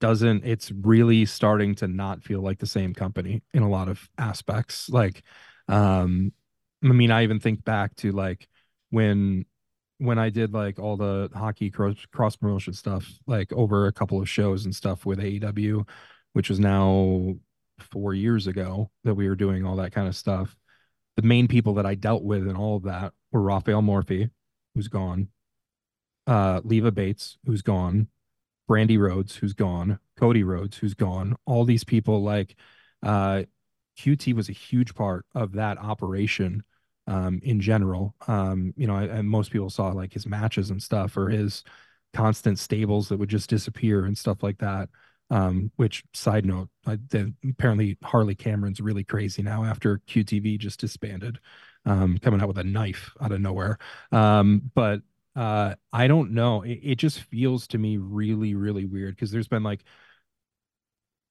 doesn't. 0.00 0.44
It's 0.44 0.70
really 0.70 1.24
starting 1.24 1.74
to 1.76 1.88
not 1.88 2.22
feel 2.22 2.42
like 2.42 2.58
the 2.58 2.66
same 2.66 2.94
company 2.94 3.42
in 3.54 3.62
a 3.62 3.68
lot 3.68 3.88
of 3.88 4.08
aspects. 4.18 4.88
Like, 4.90 5.22
um, 5.68 6.32
I 6.84 6.88
mean, 6.88 7.10
I 7.10 7.22
even 7.22 7.40
think 7.40 7.64
back 7.64 7.94
to 7.96 8.12
like 8.12 8.48
when 8.90 9.44
when 9.98 10.18
I 10.18 10.30
did 10.30 10.54
like 10.54 10.78
all 10.78 10.96
the 10.96 11.30
hockey 11.34 11.70
cross 11.70 11.94
cross 12.12 12.36
promotion 12.36 12.72
stuff, 12.72 13.06
like 13.26 13.52
over 13.52 13.86
a 13.86 13.92
couple 13.92 14.20
of 14.20 14.28
shows 14.28 14.64
and 14.64 14.74
stuff 14.74 15.04
with 15.04 15.18
AEW, 15.18 15.86
which 16.32 16.48
was 16.48 16.58
now 16.58 17.34
four 17.78 18.14
years 18.14 18.46
ago 18.46 18.90
that 19.04 19.14
we 19.14 19.28
were 19.28 19.36
doing 19.36 19.64
all 19.64 19.76
that 19.76 19.92
kind 19.92 20.08
of 20.08 20.16
stuff. 20.16 20.56
The 21.16 21.22
main 21.22 21.48
people 21.48 21.74
that 21.74 21.86
I 21.86 21.94
dealt 21.94 22.22
with 22.22 22.48
and 22.48 22.56
all 22.56 22.76
of 22.76 22.84
that 22.84 23.12
were 23.30 23.42
Rafael 23.42 23.82
Morffi, 23.82 24.30
who's 24.74 24.88
gone, 24.88 25.28
uh, 26.26 26.62
Leva 26.64 26.90
Bates, 26.90 27.36
who's 27.44 27.62
gone, 27.62 28.08
Brandi 28.70 28.98
Rhodes, 28.98 29.36
who's 29.36 29.52
gone, 29.52 29.98
Cody 30.16 30.44
Rhodes, 30.44 30.78
who's 30.78 30.94
gone. 30.94 31.36
All 31.44 31.64
these 31.64 31.84
people, 31.84 32.22
like 32.22 32.56
uh, 33.02 33.42
QT 33.98 34.32
was 34.32 34.48
a 34.48 34.52
huge 34.52 34.94
part 34.94 35.26
of 35.34 35.52
that 35.52 35.76
operation 35.78 36.62
um, 37.10 37.40
in 37.42 37.60
general. 37.60 38.14
Um, 38.28 38.72
you 38.76 38.86
know, 38.86 39.22
most 39.22 39.50
people 39.50 39.68
saw 39.68 39.88
like 39.88 40.12
his 40.12 40.26
matches 40.26 40.70
and 40.70 40.80
stuff 40.80 41.16
or 41.16 41.28
his 41.28 41.64
constant 42.14 42.58
stables 42.58 43.08
that 43.08 43.18
would 43.18 43.28
just 43.28 43.50
disappear 43.50 44.04
and 44.04 44.16
stuff 44.16 44.42
like 44.42 44.58
that. 44.58 44.88
Um, 45.28 45.70
which 45.76 46.04
side 46.12 46.44
note, 46.44 46.68
I, 46.86 46.98
apparently 47.48 47.98
Harley 48.02 48.34
Cameron's 48.34 48.80
really 48.80 49.04
crazy 49.04 49.42
now 49.42 49.64
after 49.64 50.00
QTV 50.06 50.58
just 50.58 50.80
disbanded, 50.80 51.38
um, 51.84 52.16
coming 52.18 52.40
out 52.40 52.48
with 52.48 52.58
a 52.58 52.64
knife 52.64 53.10
out 53.20 53.32
of 53.32 53.40
nowhere. 53.40 53.78
Um, 54.12 54.70
but 54.74 55.02
uh, 55.34 55.74
I 55.92 56.06
don't 56.06 56.32
know. 56.32 56.62
It, 56.62 56.80
it 56.82 56.94
just 56.96 57.20
feels 57.22 57.66
to 57.68 57.78
me 57.78 57.96
really, 57.96 58.54
really 58.54 58.84
weird 58.86 59.16
because 59.16 59.30
there's 59.32 59.48
been 59.48 59.62
like 59.64 59.84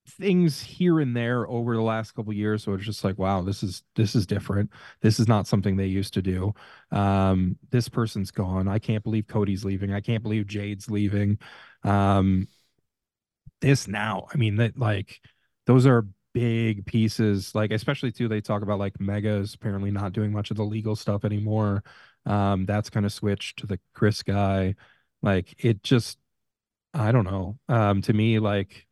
things 0.09 0.61
here 0.61 0.99
and 0.99 1.15
there 1.15 1.47
over 1.47 1.75
the 1.75 1.81
last 1.81 2.11
couple 2.13 2.33
years 2.33 2.63
so 2.63 2.73
it's 2.73 2.85
just 2.85 3.03
like 3.03 3.17
wow 3.17 3.41
this 3.41 3.63
is 3.63 3.83
this 3.95 4.15
is 4.15 4.25
different. 4.25 4.69
This 5.01 5.19
is 5.19 5.27
not 5.27 5.47
something 5.47 5.75
they 5.77 5.85
used 5.87 6.13
to 6.15 6.21
do. 6.21 6.53
Um 6.91 7.57
this 7.71 7.89
person's 7.89 8.31
gone. 8.31 8.67
I 8.67 8.79
can't 8.79 9.03
believe 9.03 9.27
cody's 9.27 9.65
leaving. 9.65 9.93
I 9.93 10.01
can't 10.01 10.23
believe 10.23 10.47
jade's 10.47 10.89
leaving. 10.89 11.39
Um 11.83 12.47
this 13.61 13.87
now 13.87 14.25
i 14.33 14.37
mean 14.37 14.55
that 14.55 14.77
like 14.77 15.19
those 15.65 15.85
are 15.85 16.07
big 16.33 16.85
pieces. 16.85 17.53
Like 17.55 17.71
especially 17.71 18.11
too 18.11 18.27
they 18.27 18.41
talk 18.41 18.61
about 18.61 18.79
like 18.79 18.97
Megha's 18.99 19.55
apparently 19.55 19.91
not 19.91 20.13
doing 20.13 20.31
much 20.31 20.51
of 20.51 20.57
the 20.57 20.63
legal 20.63 20.95
stuff 20.95 21.25
anymore. 21.25 21.83
Um 22.25 22.65
that's 22.65 22.89
kind 22.89 23.05
of 23.05 23.13
switched 23.13 23.59
to 23.59 23.67
the 23.67 23.79
chris 23.93 24.23
guy. 24.23 24.75
Like 25.21 25.53
it 25.63 25.83
just 25.83 26.17
i 26.93 27.11
don't 27.11 27.25
know. 27.25 27.57
Um 27.67 28.01
to 28.03 28.13
me 28.13 28.39
like 28.39 28.87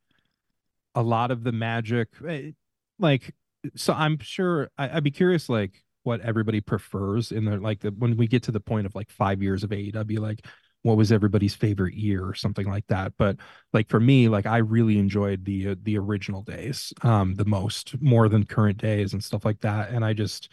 a 0.98 1.04
lot 1.04 1.30
of 1.30 1.44
the 1.44 1.52
magic 1.52 2.10
eh, 2.28 2.52
like 2.98 3.34
so 3.76 3.94
I'm 3.94 4.20
sure 4.20 4.70
I, 4.78 4.96
would 4.96 5.04
be 5.04 5.12
curious, 5.12 5.48
like 5.50 5.84
what 6.04 6.22
everybody 6.22 6.62
prefers 6.62 7.32
in 7.32 7.46
the 7.46 7.58
like 7.58 7.82
the 7.82 7.92
when 7.92 8.18
we 8.18 8.28
get 8.28 8.44
to 8.44 8.52
the 8.52 8.60
point 8.60 8.86
of 8.86 8.96
like 8.96 9.10
five 9.12 9.42
years 9.44 9.64
of 9.64 9.72
AEW, 9.72 10.20
like 10.20 10.46
what 10.82 10.98
was 10.98 11.12
everybody's 11.12 11.54
favorite 11.56 11.94
year 11.96 12.26
or 12.26 12.34
something 12.34 12.68
like 12.68 12.88
that. 12.88 13.14
But 13.18 13.38
like 13.74 13.90
for 13.90 14.00
me, 14.00 14.28
like 14.30 14.46
I 14.46 14.58
really 14.58 14.98
enjoyed 14.98 15.46
the 15.46 15.70
uh, 15.70 15.76
the 15.84 15.98
original 15.98 16.42
days 16.44 16.94
um 17.04 17.36
the 17.36 17.46
most, 17.46 18.00
more 18.02 18.30
than 18.30 18.46
current 18.46 18.78
days 18.78 19.14
and 19.14 19.24
stuff 19.24 19.46
like 19.46 19.60
that. 19.62 19.92
And 19.92 20.04
I 20.04 20.14
just 20.14 20.50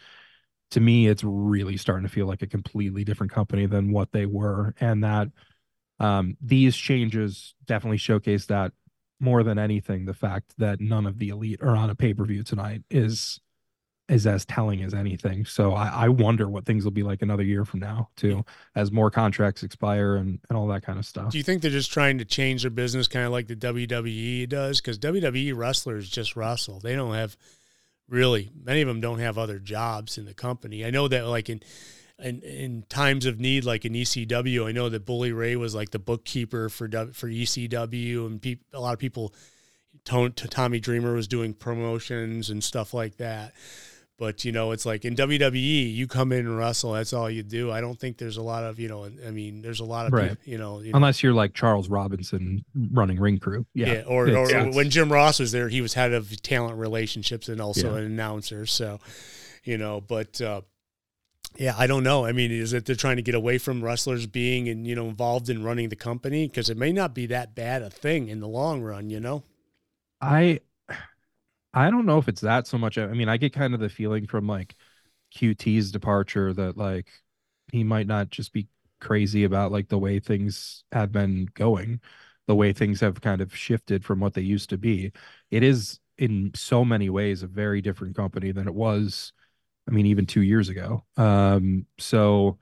to 0.71 0.79
me, 0.79 1.07
it's 1.07 1.23
really 1.23 1.77
starting 1.77 2.07
to 2.07 2.13
feel 2.13 2.27
like 2.27 2.41
a 2.41 2.47
completely 2.47 3.03
different 3.03 3.31
company 3.31 3.65
than 3.65 3.91
what 3.91 4.11
they 4.11 4.25
were, 4.25 4.75
and 4.79 5.03
that 5.03 5.29
um 5.99 6.37
these 6.41 6.75
changes 6.75 7.55
definitely 7.65 7.97
showcase 7.97 8.47
that 8.47 8.73
more 9.25 9.43
than 9.43 9.59
anything, 9.59 10.05
the 10.05 10.13
fact 10.13 10.53
that 10.59 10.79
none 10.79 11.05
of 11.05 11.19
the 11.19 11.29
elite 11.29 11.61
are 11.61 11.75
on 11.75 11.89
a 11.89 11.95
pay 11.95 12.13
per 12.13 12.23
view 12.23 12.43
tonight 12.43 12.83
is 12.89 13.41
is 14.07 14.27
as 14.27 14.45
telling 14.45 14.83
as 14.83 14.93
anything. 14.93 15.45
So 15.45 15.73
I, 15.73 15.87
I 15.87 16.09
wonder 16.09 16.47
what 16.47 16.63
things 16.63 16.83
will 16.83 16.91
be 16.91 17.01
like 17.01 17.23
another 17.23 17.41
year 17.41 17.65
from 17.65 17.79
now 17.79 18.09
too, 18.15 18.45
as 18.75 18.91
more 18.91 19.09
contracts 19.09 19.63
expire 19.63 20.15
and, 20.15 20.39
and 20.47 20.55
all 20.55 20.67
that 20.67 20.83
kind 20.83 20.99
of 20.99 21.07
stuff. 21.07 21.31
Do 21.31 21.39
you 21.39 21.43
think 21.43 21.63
they're 21.63 21.71
just 21.71 21.91
trying 21.91 22.19
to 22.19 22.25
change 22.25 22.61
their 22.61 22.69
business 22.69 23.07
kind 23.07 23.25
of 23.25 23.31
like 23.31 23.47
the 23.47 23.55
WWE 23.55 24.47
does? 24.47 24.79
Because 24.79 24.99
WWE 24.99 25.57
wrestlers 25.57 26.07
just 26.07 26.35
wrestle. 26.35 26.79
They 26.79 26.95
don't 26.95 27.15
have 27.15 27.35
really 28.07 28.51
many 28.63 28.81
of 28.81 28.87
them 28.87 29.01
don't 29.01 29.19
have 29.19 29.39
other 29.39 29.57
jobs 29.57 30.19
in 30.19 30.25
the 30.25 30.35
company. 30.35 30.85
I 30.85 30.91
know 30.91 31.07
that 31.07 31.25
like 31.25 31.49
in 31.49 31.61
in, 32.19 32.41
in 32.41 32.83
times 32.87 33.25
of 33.25 33.39
need, 33.39 33.65
like 33.65 33.85
in 33.85 33.93
ECW, 33.93 34.67
I 34.67 34.71
know 34.71 34.89
that 34.89 35.05
Bully 35.05 35.31
Ray 35.31 35.55
was 35.55 35.75
like 35.75 35.91
the 35.91 35.99
bookkeeper 35.99 36.69
for 36.69 36.87
for 37.13 37.27
ECW, 37.27 38.25
and 38.25 38.41
pe- 38.41 38.59
a 38.73 38.79
lot 38.79 38.93
of 38.93 38.99
people, 38.99 39.33
Tommy 40.03 40.79
Dreamer 40.79 41.13
was 41.13 41.27
doing 41.27 41.53
promotions 41.53 42.49
and 42.49 42.63
stuff 42.63 42.93
like 42.93 43.17
that. 43.17 43.53
But 44.17 44.45
you 44.45 44.53
know, 44.53 44.71
it's 44.71 44.85
like 44.85 45.03
in 45.03 45.13
WWE, 45.17 45.93
you 45.93 46.07
come 46.07 46.31
in 46.31 46.39
and 46.39 46.57
wrestle. 46.57 46.93
That's 46.93 47.11
all 47.11 47.29
you 47.29 47.43
do. 47.43 47.69
I 47.69 47.81
don't 47.81 47.99
think 47.99 48.17
there's 48.17 48.37
a 48.37 48.41
lot 48.41 48.63
of 48.63 48.79
you 48.79 48.87
know. 48.87 49.03
I 49.03 49.31
mean, 49.31 49.61
there's 49.61 49.81
a 49.81 49.85
lot 49.85 50.05
of 50.05 50.13
right. 50.13 50.37
you, 50.45 50.57
know, 50.57 50.79
you 50.79 50.93
know, 50.93 50.95
unless 50.95 51.21
you're 51.21 51.33
like 51.33 51.53
Charles 51.53 51.89
Robinson 51.89 52.63
running 52.93 53.19
ring 53.19 53.39
crew. 53.39 53.65
Yeah, 53.73 53.87
yeah 53.91 54.03
or, 54.07 54.29
or 54.29 54.71
when 54.71 54.89
Jim 54.89 55.11
Ross 55.11 55.39
was 55.39 55.51
there, 55.51 55.67
he 55.67 55.81
was 55.81 55.93
head 55.93 56.13
of 56.13 56.41
talent 56.41 56.77
relationships 56.77 57.49
and 57.49 57.59
also 57.59 57.91
yeah. 57.91 57.99
an 57.99 58.05
announcer. 58.05 58.65
So, 58.65 59.01
you 59.65 59.77
know, 59.77 59.99
but 59.99 60.39
uh, 60.39 60.61
yeah, 61.57 61.75
I 61.77 61.87
don't 61.87 62.03
know. 62.03 62.25
I 62.25 62.31
mean, 62.31 62.51
is 62.51 62.73
it 62.73 62.85
they're 62.85 62.95
trying 62.95 63.15
to 63.17 63.21
get 63.21 63.35
away 63.35 63.57
from 63.57 63.83
wrestlers 63.83 64.25
being 64.27 64.67
and 64.69 64.85
you 64.85 64.95
know 64.95 65.07
involved 65.07 65.49
in 65.49 65.63
running 65.63 65.89
the 65.89 65.95
company 65.95 66.47
because 66.47 66.69
it 66.69 66.77
may 66.77 66.91
not 66.91 67.13
be 67.15 67.25
that 67.27 67.55
bad 67.55 67.81
a 67.81 67.89
thing 67.89 68.27
in 68.27 68.39
the 68.39 68.47
long 68.47 68.81
run, 68.81 69.09
you 69.09 69.19
know? 69.19 69.43
I 70.21 70.59
I 71.73 71.89
don't 71.89 72.05
know 72.05 72.17
if 72.17 72.27
it's 72.27 72.41
that 72.41 72.67
so 72.67 72.77
much. 72.77 72.97
I 72.97 73.07
mean, 73.07 73.29
I 73.29 73.37
get 73.37 73.53
kind 73.53 73.73
of 73.73 73.79
the 73.79 73.89
feeling 73.89 74.27
from 74.27 74.47
like 74.47 74.75
QT's 75.31 75.91
departure 75.91 76.53
that 76.53 76.77
like 76.77 77.07
he 77.71 77.83
might 77.83 78.07
not 78.07 78.29
just 78.29 78.53
be 78.53 78.67
crazy 79.01 79.43
about 79.43 79.71
like 79.71 79.89
the 79.89 79.97
way 79.99 80.19
things 80.19 80.83
have 80.91 81.11
been 81.11 81.47
going, 81.53 81.99
the 82.47 82.55
way 82.55 82.71
things 82.73 83.01
have 83.01 83.21
kind 83.21 83.41
of 83.41 83.55
shifted 83.55 84.05
from 84.05 84.19
what 84.19 84.33
they 84.33 84.41
used 84.41 84.69
to 84.69 84.77
be. 84.77 85.11
It 85.51 85.63
is 85.63 85.99
in 86.17 86.51
so 86.55 86.85
many 86.85 87.09
ways 87.09 87.43
a 87.43 87.47
very 87.47 87.81
different 87.81 88.15
company 88.15 88.51
than 88.51 88.67
it 88.67 88.73
was 88.75 89.33
I 89.87 89.91
mean, 89.91 90.07
even 90.07 90.25
two 90.25 90.41
years 90.41 90.69
ago. 90.69 91.03
Um, 91.17 91.85
so 91.99 92.57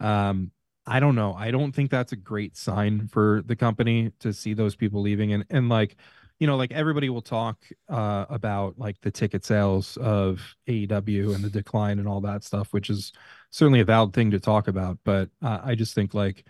um, 0.00 0.50
I 0.86 1.00
don't 1.00 1.14
know. 1.14 1.34
I 1.34 1.50
don't 1.50 1.72
think 1.72 1.90
that's 1.90 2.12
a 2.12 2.16
great 2.16 2.56
sign 2.56 3.08
for 3.08 3.42
the 3.46 3.56
company 3.56 4.12
to 4.20 4.32
see 4.32 4.54
those 4.54 4.76
people 4.76 5.02
leaving. 5.02 5.32
And 5.32 5.44
and 5.50 5.68
like, 5.68 5.96
you 6.38 6.46
know, 6.46 6.56
like 6.56 6.72
everybody 6.72 7.10
will 7.10 7.22
talk 7.22 7.58
uh, 7.88 8.26
about 8.30 8.78
like 8.78 9.00
the 9.02 9.10
ticket 9.10 9.44
sales 9.44 9.96
of 9.98 10.40
AEW 10.68 11.34
and 11.34 11.44
the 11.44 11.50
decline 11.50 11.98
and 11.98 12.08
all 12.08 12.20
that 12.22 12.44
stuff, 12.44 12.72
which 12.72 12.90
is 12.90 13.12
certainly 13.50 13.80
a 13.80 13.84
valid 13.84 14.12
thing 14.12 14.30
to 14.30 14.40
talk 14.40 14.68
about. 14.68 14.98
But 15.04 15.30
uh, 15.42 15.60
I 15.64 15.74
just 15.74 15.94
think 15.94 16.14
like, 16.14 16.46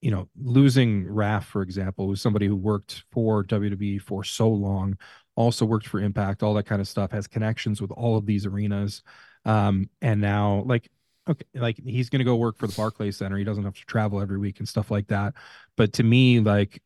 you 0.00 0.10
know, 0.10 0.28
losing 0.36 1.06
Raf, 1.08 1.46
for 1.46 1.62
example, 1.62 2.06
who's 2.06 2.22
somebody 2.22 2.46
who 2.46 2.56
worked 2.56 3.04
for 3.12 3.44
WWE 3.44 4.00
for 4.00 4.24
so 4.24 4.48
long, 4.48 4.96
also 5.36 5.64
worked 5.64 5.86
for 5.88 6.00
Impact, 6.00 6.42
all 6.42 6.54
that 6.54 6.66
kind 6.66 6.80
of 6.80 6.88
stuff, 6.88 7.12
has 7.12 7.26
connections 7.26 7.80
with 7.80 7.90
all 7.92 8.16
of 8.16 8.26
these 8.26 8.46
arenas. 8.46 9.02
Um, 9.44 9.88
and 10.02 10.20
now 10.20 10.62
like 10.66 10.88
okay, 11.28 11.46
like 11.54 11.78
he's 11.78 12.10
gonna 12.10 12.24
go 12.24 12.36
work 12.36 12.58
for 12.58 12.66
the 12.66 12.74
Barclays 12.74 13.16
Center. 13.16 13.36
He 13.36 13.44
doesn't 13.44 13.64
have 13.64 13.74
to 13.74 13.84
travel 13.86 14.20
every 14.20 14.38
week 14.38 14.58
and 14.58 14.68
stuff 14.68 14.90
like 14.90 15.08
that. 15.08 15.34
But 15.76 15.92
to 15.94 16.02
me, 16.02 16.40
like 16.40 16.82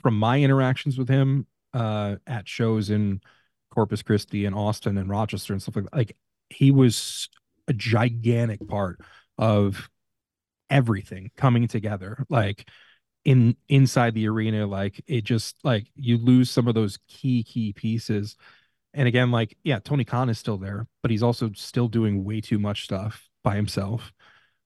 from 0.00 0.18
my 0.18 0.40
interactions 0.40 0.98
with 0.98 1.08
him 1.08 1.46
uh 1.74 2.16
at 2.26 2.48
shows 2.48 2.90
in 2.90 3.20
Corpus 3.70 4.02
Christi 4.02 4.44
and 4.44 4.54
Austin 4.54 4.98
and 4.98 5.08
Rochester 5.08 5.52
and 5.52 5.62
stuff 5.62 5.76
like 5.76 5.84
that, 5.86 5.96
like 5.96 6.16
he 6.50 6.70
was 6.70 7.28
a 7.68 7.72
gigantic 7.72 8.66
part 8.68 9.00
of 9.38 9.88
everything 10.70 11.30
coming 11.36 11.68
together. 11.68 12.24
Like 12.28 12.68
in 13.24 13.56
inside 13.68 14.14
the 14.14 14.28
arena, 14.28 14.66
like 14.66 15.02
it 15.06 15.24
just 15.24 15.56
like 15.62 15.86
you 15.94 16.18
lose 16.18 16.50
some 16.50 16.68
of 16.68 16.74
those 16.74 16.98
key 17.08 17.44
key 17.44 17.72
pieces 17.72 18.36
and 18.94 19.08
again, 19.08 19.30
like, 19.30 19.56
yeah, 19.64 19.78
Tony 19.78 20.04
Khan 20.04 20.28
is 20.28 20.38
still 20.38 20.58
there, 20.58 20.86
but 21.02 21.10
he's 21.10 21.22
also 21.22 21.50
still 21.54 21.88
doing 21.88 22.24
way 22.24 22.40
too 22.40 22.58
much 22.58 22.84
stuff 22.84 23.28
by 23.42 23.56
himself. 23.56 24.12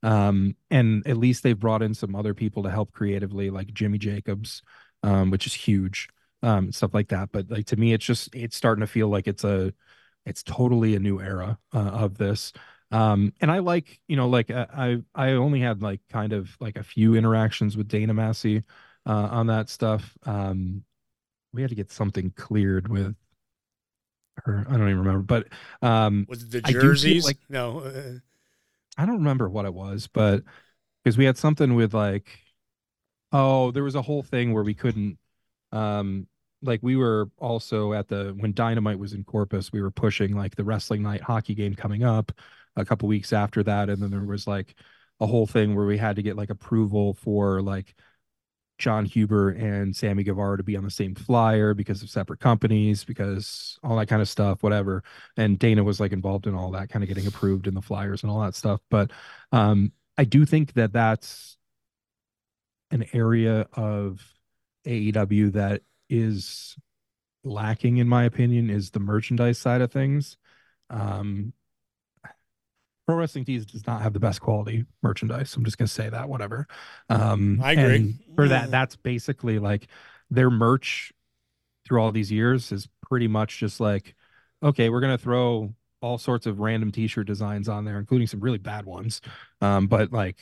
Um, 0.03 0.57
and 0.71 1.07
at 1.07 1.17
least 1.17 1.43
they've 1.43 1.59
brought 1.59 1.83
in 1.83 1.95
some 1.95 2.15
other 2.15 2.35
people 2.35 2.63
to 2.65 2.71
help 2.71 2.93
creatively, 2.93 3.51
like 3.51 3.73
Jimmy 3.73 3.99
Jacobs, 3.99 4.63
um, 5.03 5.31
which 5.31 5.47
is 5.47 5.55
huge, 5.55 6.09
um, 6.43 6.73
stuff 6.73 6.95
like 6.95 7.09
that. 7.09 7.31
But 7.33 7.51
like 7.51 7.67
to 7.67 7.77
me, 7.77 7.93
it's 7.93 8.05
just 8.05 8.35
it's 8.35 8.57
starting 8.57 8.81
to 8.83 8.87
feel 8.87 9.09
like 9.09 9.27
it's 9.27 9.45
a 9.45 9.73
it's 10.25 10.43
totally 10.43 10.95
a 10.97 11.01
new 11.01 11.21
era 11.21 11.59
uh, 11.75 11.79
of 11.79 12.19
this. 12.19 12.53
Um, 12.91 13.33
and 13.41 13.51
I 13.51 13.59
like, 13.61 14.01
you 14.07 14.17
know, 14.17 14.29
like 14.29 14.51
uh, 14.51 14.67
I 14.73 15.03
I 15.15 15.33
only 15.33 15.61
had 15.61 15.83
like 15.83 16.01
kind 16.11 16.33
of 16.33 16.57
like 16.61 16.77
a 16.77 16.83
few 16.85 17.15
interactions 17.15 17.77
with 17.77 17.89
Dana 17.89 18.15
Massie 18.15 18.63
uh, 19.07 19.29
on 19.31 19.49
that 19.49 19.69
stuff. 19.71 20.17
Um, 20.25 20.85
we 21.53 21.63
had 21.63 21.71
to 21.71 21.77
get 21.77 21.93
something 21.93 22.31
cleared 22.31 22.89
with 22.89 23.17
or 24.47 24.65
I 24.69 24.73
don't 24.73 24.89
even 24.89 24.99
remember. 24.99 25.23
But 25.23 25.49
um, 25.87 26.27
was 26.29 26.43
it 26.43 26.51
the 26.51 26.61
jerseys? 26.61 27.25
Like 27.25 27.39
no, 27.49 27.81
uh, 27.81 28.19
I 28.99 29.07
don't 29.07 29.19
remember 29.19 29.49
what 29.49 29.67
it 29.67 29.75
was, 29.75 30.07
but 30.07 30.43
because 31.03 31.17
we 31.17 31.25
had 31.25 31.39
something 31.39 31.75
with 31.75 31.95
like, 31.95 32.29
oh, 33.33 33.71
there 33.71 33.85
was 33.85 33.95
a 33.95 34.03
whole 34.03 34.23
thing 34.23 34.53
where 34.53 34.65
we 34.65 34.75
couldn't. 34.75 35.19
Um, 35.73 36.27
like 36.63 36.81
we 36.83 36.97
were 36.97 37.31
also 37.39 37.93
at 37.93 38.09
the 38.09 38.35
when 38.39 38.53
Dynamite 38.53 38.99
was 38.99 39.13
in 39.13 39.25
Corpus, 39.25 39.73
we 39.73 39.83
were 39.83 39.91
pushing 39.91 40.35
like 40.35 40.57
the 40.57 40.65
wrestling 40.65 41.03
night 41.03 41.23
hockey 41.23 41.55
game 41.55 41.75
coming 41.75 42.03
up 42.03 42.33
a 42.77 42.85
couple 42.85 43.09
weeks 43.09 43.33
after 43.33 43.63
that, 43.63 43.89
and 43.89 44.03
then 44.03 44.11
there 44.11 44.25
was 44.25 44.47
like 44.47 44.75
a 45.21 45.27
whole 45.27 45.47
thing 45.47 45.75
where 45.75 45.87
we 45.87 45.99
had 45.99 46.17
to 46.17 46.23
get 46.23 46.37
like 46.37 46.51
approval 46.51 47.15
for 47.15 47.63
like 47.63 47.95
Jon 48.79 49.05
Huber 49.05 49.51
and 49.51 49.95
Sammy 49.95 50.23
Guevara 50.23 50.59
to 50.59 50.63
be 50.63 50.77
on 50.77 50.85
the 50.85 50.91
same 50.91 51.15
flyer 51.15 51.75
because 51.75 52.03
of 52.03 52.11
separate 52.11 52.41
companies, 52.41 53.05
because 53.05 53.79
all 53.83 53.97
that 53.97 54.09
kind 54.09 54.21
of 54.21 54.29
stuff, 54.29 54.63
whatever. 54.63 55.03
And 55.37 55.59
Dana 55.59 55.83
was 55.83 56.01
like 56.01 56.13
involved 56.13 56.47
in 56.47 56.55
all 56.55 56.71
that, 56.73 56.91
kind 56.91 57.03
of 57.03 57.09
getting 57.09 57.27
approved 57.27 57.67
in 57.67 57.75
the 57.75 57.83
flyers 57.83 58.23
and 58.23 58.31
all 58.31 58.41
that 58.41 58.55
stuff. 58.55 58.81
But 58.91 59.11
um, 59.53 59.93
I 60.19 60.25
do 60.25 60.45
think 60.45 60.75
that 60.75 60.93
that's 60.93 61.57
an 62.91 63.07
area 63.13 63.67
of 63.73 64.23
AEW 64.87 65.53
that 65.55 65.83
is 66.09 66.77
lacking, 67.45 67.97
in 67.97 68.09
my 68.09 68.25
opinion, 68.25 68.71
is 68.71 68.91
the 68.91 69.01
merchandise 69.01 69.59
side 69.59 69.81
of 69.81 69.91
things. 69.91 70.37
Um, 70.91 71.53
Pro 73.07 73.17
Wrestling 73.17 73.45
Tees 73.45 73.65
does 73.65 73.87
not 73.87 74.03
have 74.03 74.13
the 74.13 74.21
best 74.21 74.41
quality 74.41 74.85
merchandise. 75.03 75.55
I'm 75.55 75.65
just 75.65 75.79
gonna 75.79 75.89
say 75.89 76.09
that. 76.09 76.29
Whatever. 76.29 76.67
Um, 77.09 77.61
I 77.63 77.73
agree. 77.73 78.17
for 78.35 78.49
that, 78.49 78.71
that's 78.71 78.97
basically 78.97 79.59
like 79.59 79.87
their 80.31 80.51
merch 80.51 81.13
through 81.87 82.01
all 82.01 82.11
these 82.11 82.33
years 82.33 82.73
is 82.73 82.89
pretty 83.09 83.29
much 83.29 83.59
just 83.59 83.79
like, 83.79 84.15
okay, 84.63 84.89
we're 84.89 85.01
gonna 85.01 85.19
throw 85.19 85.73
all 86.01 86.19
sorts 86.19 86.47
of 86.47 86.59
random 86.59 86.91
T-shirt 86.91 87.27
designs 87.27 87.69
on 87.69 87.85
there, 87.85 87.99
including 87.99 88.27
some 88.27 88.41
really 88.41 88.59
bad 88.59 88.85
ones. 88.87 89.21
Um, 89.61 89.87
but 89.87 90.13
like 90.13 90.37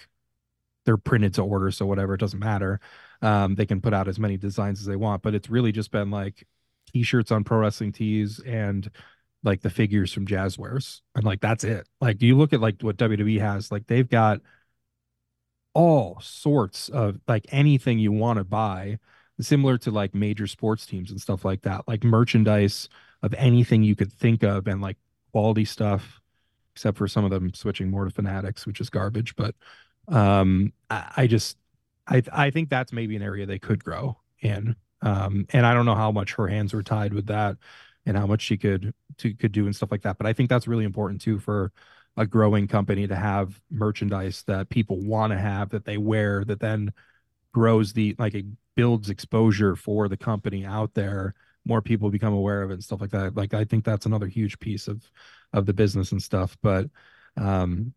they're 0.86 0.96
printed 0.96 1.34
to 1.34 1.42
order, 1.42 1.70
so 1.70 1.84
whatever, 1.86 2.14
it 2.14 2.20
doesn't 2.20 2.40
matter. 2.40 2.80
Um, 3.20 3.54
they 3.54 3.66
can 3.66 3.80
put 3.80 3.94
out 3.94 4.08
as 4.08 4.18
many 4.18 4.36
designs 4.36 4.80
as 4.80 4.86
they 4.86 4.96
want, 4.96 5.22
but 5.22 5.34
it's 5.34 5.50
really 5.50 5.72
just 5.72 5.90
been 5.90 6.10
like 6.10 6.46
T-shirts 6.92 7.30
on 7.30 7.44
Pro 7.44 7.58
Wrestling 7.58 7.92
Tees 7.92 8.40
and 8.40 8.90
like 9.44 9.60
the 9.62 9.70
figures 9.70 10.12
from 10.12 10.26
Jazwares, 10.26 11.00
and 11.14 11.24
like 11.24 11.40
that's 11.40 11.64
it. 11.64 11.88
Like 12.00 12.22
you 12.22 12.36
look 12.36 12.52
at 12.52 12.60
like 12.60 12.80
what 12.80 12.96
WWE 12.96 13.40
has, 13.40 13.70
like 13.70 13.86
they've 13.86 14.08
got 14.08 14.40
all 15.74 16.18
sorts 16.20 16.88
of 16.88 17.20
like 17.28 17.46
anything 17.50 17.98
you 17.98 18.12
want 18.12 18.38
to 18.38 18.44
buy, 18.44 18.98
similar 19.40 19.76
to 19.78 19.90
like 19.90 20.14
major 20.14 20.46
sports 20.46 20.86
teams 20.86 21.10
and 21.10 21.20
stuff 21.20 21.44
like 21.44 21.62
that, 21.62 21.86
like 21.88 22.04
merchandise 22.04 22.88
of 23.22 23.34
anything 23.34 23.82
you 23.82 23.96
could 23.96 24.12
think 24.12 24.42
of, 24.42 24.66
and 24.66 24.80
like 24.80 24.96
quality 25.32 25.64
stuff, 25.64 26.20
except 26.74 26.98
for 26.98 27.08
some 27.08 27.24
of 27.24 27.30
them 27.30 27.52
switching 27.54 27.90
more 27.90 28.04
to 28.04 28.10
Fanatics, 28.10 28.66
which 28.66 28.80
is 28.80 28.90
garbage. 28.90 29.36
But 29.36 29.54
um, 30.08 30.72
I, 30.90 31.12
I 31.18 31.26
just 31.26 31.58
I 32.06 32.22
I 32.32 32.50
think 32.50 32.70
that's 32.70 32.92
maybe 32.92 33.16
an 33.16 33.22
area 33.22 33.46
they 33.46 33.58
could 33.58 33.84
grow 33.84 34.18
in. 34.40 34.76
Um, 35.02 35.46
and 35.52 35.66
I 35.66 35.74
don't 35.74 35.84
know 35.86 35.94
how 35.94 36.12
much 36.12 36.34
her 36.34 36.48
hands 36.48 36.72
were 36.72 36.82
tied 36.82 37.12
with 37.12 37.26
that 37.26 37.58
and 38.06 38.16
how 38.16 38.26
much 38.26 38.42
she 38.42 38.56
could 38.56 38.94
to 39.18 39.34
could 39.34 39.52
do 39.52 39.66
and 39.66 39.74
stuff 39.74 39.90
like 39.90 40.02
that. 40.02 40.18
But 40.18 40.26
I 40.26 40.32
think 40.32 40.48
that's 40.48 40.68
really 40.68 40.84
important 40.84 41.20
too 41.20 41.38
for 41.38 41.72
a 42.16 42.26
growing 42.26 42.68
company 42.68 43.06
to 43.06 43.16
have 43.16 43.60
merchandise 43.70 44.44
that 44.46 44.68
people 44.68 45.00
want 45.00 45.32
to 45.32 45.38
have 45.38 45.70
that 45.70 45.84
they 45.84 45.98
wear 45.98 46.44
that 46.44 46.60
then 46.60 46.92
grows 47.52 47.92
the 47.92 48.14
like 48.18 48.34
it 48.34 48.46
builds 48.74 49.10
exposure 49.10 49.76
for 49.76 50.08
the 50.08 50.16
company 50.16 50.64
out 50.64 50.94
there. 50.94 51.34
More 51.64 51.80
people 51.82 52.10
become 52.10 52.34
aware 52.34 52.62
of 52.62 52.70
it 52.70 52.74
and 52.74 52.84
stuff 52.84 53.00
like 53.00 53.10
that. 53.10 53.36
Like 53.36 53.54
i 53.54 53.64
think 53.64 53.84
that's 53.84 54.06
another 54.06 54.26
huge 54.26 54.58
piece 54.58 54.88
of 54.88 55.02
of 55.52 55.66
the 55.66 55.72
business 55.72 56.12
and 56.12 56.22
stuff. 56.22 56.56
But 56.62 56.90
um 57.36 57.94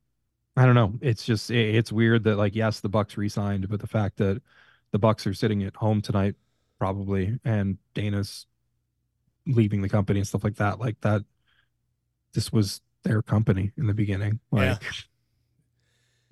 i 0.55 0.65
don't 0.65 0.75
know. 0.75 0.93
It's 1.01 1.25
just 1.25 1.51
it, 1.51 1.75
it's 1.75 1.91
weird 1.91 2.23
that 2.25 2.37
like 2.37 2.55
yes 2.55 2.79
the 2.79 2.89
bucks 2.89 3.17
re-signed 3.17 3.69
but 3.69 3.79
the 3.79 3.87
fact 3.87 4.17
that 4.17 4.41
the 4.91 4.99
bucks 4.99 5.27
are 5.27 5.33
sitting 5.33 5.63
at 5.63 5.75
home 5.75 6.01
tonight 6.01 6.35
probably 6.79 7.39
and 7.43 7.77
dana's 7.93 8.45
leaving 9.47 9.81
the 9.81 9.89
company 9.89 10.19
and 10.19 10.27
stuff 10.27 10.43
like 10.43 10.55
that 10.57 10.79
like 10.79 10.99
that 11.01 11.23
this 12.33 12.51
was 12.51 12.81
their 13.03 13.21
company 13.21 13.71
in 13.77 13.87
the 13.87 13.93
beginning 13.93 14.39
like 14.51 14.63
Yeah. 14.81 14.87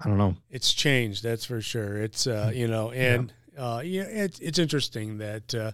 i 0.02 0.08
don't 0.08 0.18
know. 0.18 0.36
It's 0.52 0.74
changed 0.74 1.24
that's 1.24 1.46
for 1.46 1.62
sure. 1.62 2.02
It's 2.02 2.28
uh 2.28 2.52
you 2.54 2.68
know 2.68 2.92
and 2.92 3.32
uh 3.58 3.82
yeah 3.84 4.04
it's 4.04 4.40
it's 4.40 4.60
interesting 4.60 5.18
that 5.20 5.56
uh 5.56 5.72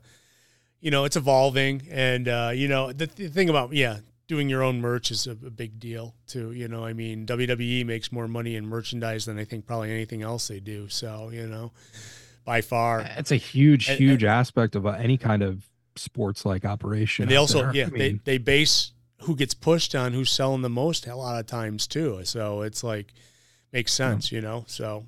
you 0.80 0.92
know 0.92 1.06
it's 1.06 1.16
evolving 1.16 1.88
and 1.90 2.28
uh 2.28 2.52
you 2.54 2.68
know 2.68 2.92
the, 2.94 3.08
the 3.08 3.28
thing 3.28 3.50
about 3.50 3.74
yeah 3.74 3.98
doing 4.28 4.48
your 4.48 4.62
own 4.64 4.80
merch 4.80 5.12
is 5.12 5.26
a, 5.28 5.32
a 5.32 5.50
big 5.50 5.80
deal 5.80 6.14
too 6.28 6.52
you 6.54 6.68
know 6.68 6.86
i 6.86 6.94
mean 6.94 7.26
wwe 7.26 7.86
makes 7.86 8.12
more 8.12 8.28
money 8.28 8.56
in 8.56 8.66
merchandise 8.66 9.26
than 9.26 9.38
i 9.38 9.44
think 9.44 9.66
probably 9.66 9.92
anything 9.92 10.22
else 10.22 10.48
they 10.48 10.60
do 10.60 10.88
so 10.88 11.30
you 11.34 11.46
know 11.48 11.72
by 12.46 12.60
far. 12.62 13.02
It's 13.18 13.32
a 13.32 13.36
huge 13.36 13.90
And- 13.90 14.00
huge 14.00 14.24
aspect 14.24 14.76
of 14.76 14.86
uh, 14.88 14.92
any 14.92 15.16
kind 15.18 15.44
of 15.44 15.64
sports 16.02 16.46
like 16.46 16.66
operation 16.66 17.24
and 17.24 17.32
they 17.32 17.36
also 17.36 17.64
there. 17.64 17.76
yeah 17.76 17.86
I 17.88 17.90
they, 17.90 17.98
mean, 18.10 18.22
they 18.26 18.38
base 18.38 18.92
who 19.22 19.36
gets 19.36 19.54
pushed 19.54 19.94
on 19.96 20.14
who's 20.14 20.32
selling 20.32 20.62
the 20.62 20.70
most 20.70 21.08
a 21.08 21.16
lot 21.16 21.40
of 21.40 21.46
times 21.46 21.88
too. 21.88 22.22
So 22.24 22.62
it's 22.62 22.84
like 22.84 23.14
makes 23.72 23.94
sense 23.94 24.32
you 24.32 24.42
know? 24.42 24.66
So 24.68 25.06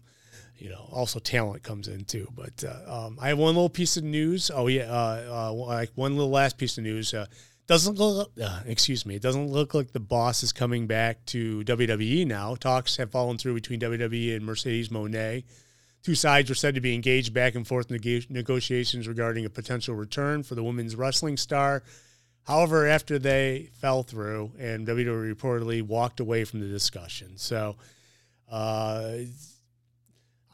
you 0.57 0.69
know 0.69 0.87
also 0.91 1.19
talent 1.19 1.63
comes 1.63 1.87
in 1.87 2.05
too. 2.05 2.27
But 2.35 2.63
uh, 2.63 3.05
um, 3.05 3.17
i 3.21 3.29
have 3.29 3.37
one 3.37 3.55
little 3.55 3.69
piece 3.69 3.97
of 3.97 4.03
news. 4.03 4.51
Oh 4.53 4.67
yeah 4.67 4.83
uh, 4.83 5.49
uh, 5.49 5.53
like 5.53 5.91
one 5.95 6.15
little 6.15 6.31
last 6.31 6.57
piece 6.57 6.77
of 6.77 6.83
news. 6.83 7.13
Uh, 7.13 7.25
doesn't 7.65 7.97
look 7.97 8.31
uh, 8.43 8.59
excuse 8.65 9.05
me 9.05 9.15
it 9.15 9.21
doesn't 9.21 9.49
look 9.49 9.73
like 9.73 9.93
the 9.93 9.99
boss 9.99 10.43
is 10.43 10.51
coming 10.51 10.85
back 10.85 11.25
to 11.27 11.63
wwe 11.63 12.27
now. 12.27 12.55
Talks 12.55 12.97
have 12.97 13.11
fallen 13.11 13.37
through 13.37 13.55
between 13.55 13.79
wwe 13.79 14.35
and 14.35 14.45
mercedes 14.45 14.89
moné 14.89 15.43
Two 16.03 16.15
sides 16.15 16.49
were 16.49 16.55
said 16.55 16.75
to 16.75 16.81
be 16.81 16.93
engaged 16.93 17.33
back 17.33 17.55
and 17.55 17.65
forth 17.65 17.89
neg- 17.89 18.29
negotiations 18.29 19.07
regarding 19.07 19.45
a 19.45 19.49
potential 19.49 19.95
return 19.95 20.43
for 20.43 20.53
the 20.55 20.63
women's 20.63 20.95
wrestling 20.95 21.37
star. 21.37 21.81
However, 22.45 22.85
after 22.85 23.17
they 23.17 23.69
fell 23.79 24.03
through, 24.03 24.51
and 24.59 24.85
WWE 24.85 25.33
reportedly 25.33 25.81
walked 25.81 26.19
away 26.19 26.43
from 26.43 26.59
the 26.59 26.67
discussion. 26.67 27.37
So, 27.37 27.77
uh, 28.51 29.19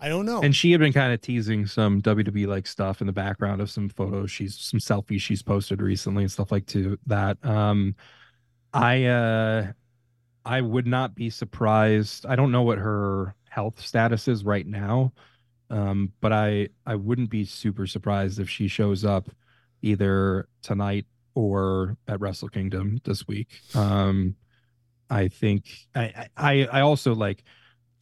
I 0.02 0.08
don't 0.08 0.26
know. 0.26 0.42
and 0.42 0.56
she 0.56 0.72
had 0.72 0.80
been 0.80 0.94
kind 0.94 1.12
of 1.14 1.20
teasing 1.20 1.66
some 1.66 2.02
WWE 2.02 2.48
like 2.48 2.68
stuff 2.68 3.02
in 3.02 3.08
the 3.08 3.12
background 3.14 3.60
of 3.60 3.70
some 3.70 3.90
photos 3.90 4.32
she's 4.32 4.58
some 4.58 4.80
selfies 4.80 5.20
she's 5.20 5.42
posted 5.42 5.82
recently 5.82 6.24
and 6.24 6.32
stuff 6.32 6.54
like 6.54 6.66
to 6.68 6.98
that. 7.08 7.44
Um 7.44 7.96
I 8.74 9.04
uh 9.06 9.72
I 10.46 10.62
would 10.62 10.88
not 10.88 11.16
be 11.16 11.30
surprised. 11.30 12.26
I 12.26 12.38
don't 12.38 12.52
know 12.54 12.62
what 12.62 12.78
her 12.78 13.36
health 13.50 13.82
status 13.82 14.30
is 14.30 14.46
right 14.46 14.66
now. 14.66 15.12
Um 15.70 16.14
but 16.22 16.34
I 16.34 16.70
I 16.86 16.96
wouldn't 16.96 17.30
be 17.30 17.46
super 17.46 17.88
surprised 17.88 18.40
if 18.40 18.50
she 18.50 18.68
shows 18.68 19.06
up 19.06 19.30
either 19.82 20.48
tonight 20.62 21.06
or 21.36 21.98
at 22.08 22.20
Wrestle 22.20 22.50
Kingdom 22.50 23.00
this 23.04 23.28
week. 23.28 23.50
Um 23.76 24.36
I 25.10 25.28
think 25.28 25.66
I 25.96 26.28
I 26.36 26.68
I 26.72 26.82
also 26.82 27.16
like 27.16 27.44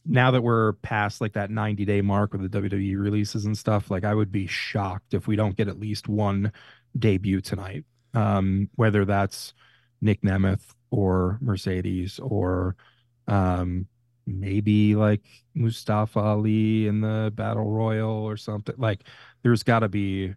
now 0.04 0.30
that 0.30 0.42
we're 0.42 0.72
past 0.74 1.20
like 1.20 1.34
that 1.34 1.50
90 1.50 1.84
day 1.84 2.00
mark 2.00 2.32
with 2.32 2.50
the 2.50 2.60
WWE 2.60 2.98
releases 2.98 3.44
and 3.44 3.56
stuff, 3.56 3.90
like 3.90 4.04
I 4.04 4.14
would 4.14 4.32
be 4.32 4.46
shocked 4.46 5.12
if 5.12 5.26
we 5.28 5.36
don't 5.36 5.56
get 5.56 5.68
at 5.68 5.78
least 5.78 6.08
one 6.08 6.52
debut 6.98 7.40
tonight. 7.40 7.84
Um, 8.14 8.70
whether 8.74 9.04
that's 9.04 9.52
Nick 10.00 10.22
Nemeth 10.22 10.64
or 10.90 11.38
Mercedes 11.42 12.18
or 12.18 12.74
um 13.26 13.86
maybe 14.28 14.94
like 14.94 15.22
Mustafa 15.54 16.20
Ali 16.20 16.86
in 16.86 17.00
the 17.00 17.32
battle 17.34 17.70
royal 17.70 18.10
or 18.10 18.36
something. 18.36 18.74
Like 18.78 19.04
there's 19.42 19.62
gotta 19.62 19.88
be 19.88 20.34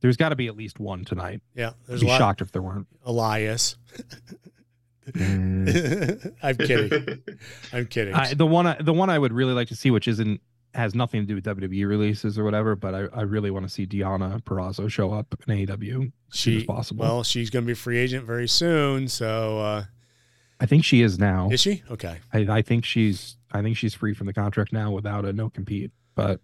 there's 0.00 0.16
gotta 0.16 0.36
be 0.36 0.46
at 0.46 0.56
least 0.56 0.78
one 0.78 1.04
tonight. 1.04 1.40
yeah, 1.54 1.68
I'd 1.68 1.74
there's 1.86 2.00
be 2.00 2.06
a 2.06 2.10
lot. 2.10 2.18
shocked 2.18 2.40
if 2.40 2.52
there 2.52 2.62
weren't. 2.62 2.86
Elias. 3.04 3.76
Mm. 5.10 6.34
I'm 6.42 6.56
kidding. 6.56 7.22
I'm 7.72 7.86
kidding. 7.86 8.14
I, 8.14 8.34
the 8.34 8.46
one 8.46 8.66
I, 8.66 8.76
the 8.80 8.92
one 8.92 9.10
I 9.10 9.18
would 9.18 9.32
really 9.32 9.52
like 9.52 9.68
to 9.68 9.76
see, 9.76 9.90
which 9.90 10.08
isn't 10.08 10.40
has 10.74 10.94
nothing 10.94 11.20
to 11.20 11.26
do 11.26 11.34
with 11.36 11.44
WWE 11.44 11.86
releases 11.86 12.38
or 12.38 12.42
whatever, 12.44 12.74
but 12.74 12.94
I, 12.94 12.98
I 13.14 13.22
really 13.22 13.50
want 13.50 13.64
to 13.64 13.68
see 13.68 13.86
Deonna 13.86 14.42
Purrazzo 14.42 14.90
show 14.90 15.12
up 15.12 15.32
in 15.46 15.66
AEW 15.66 15.70
as 16.32 16.38
soon 16.38 16.56
as 16.56 16.60
she 16.60 16.64
possible. 16.64 17.04
well, 17.04 17.22
she's 17.22 17.48
going 17.48 17.64
to 17.64 17.66
be 17.66 17.74
free 17.74 17.98
agent 17.98 18.26
very 18.26 18.48
soon. 18.48 19.06
So 19.06 19.58
uh, 19.60 19.84
I 20.60 20.66
think 20.66 20.84
she 20.84 21.02
is 21.02 21.18
now. 21.18 21.48
is 21.50 21.60
she 21.60 21.82
okay? 21.90 22.18
I, 22.32 22.38
I 22.48 22.62
think 22.62 22.84
she's 22.84 23.36
I 23.52 23.62
think 23.62 23.76
she's 23.76 23.94
free 23.94 24.14
from 24.14 24.26
the 24.26 24.32
contract 24.32 24.72
now 24.72 24.90
without 24.92 25.24
a 25.24 25.32
no 25.32 25.50
compete, 25.50 25.90
but 26.14 26.40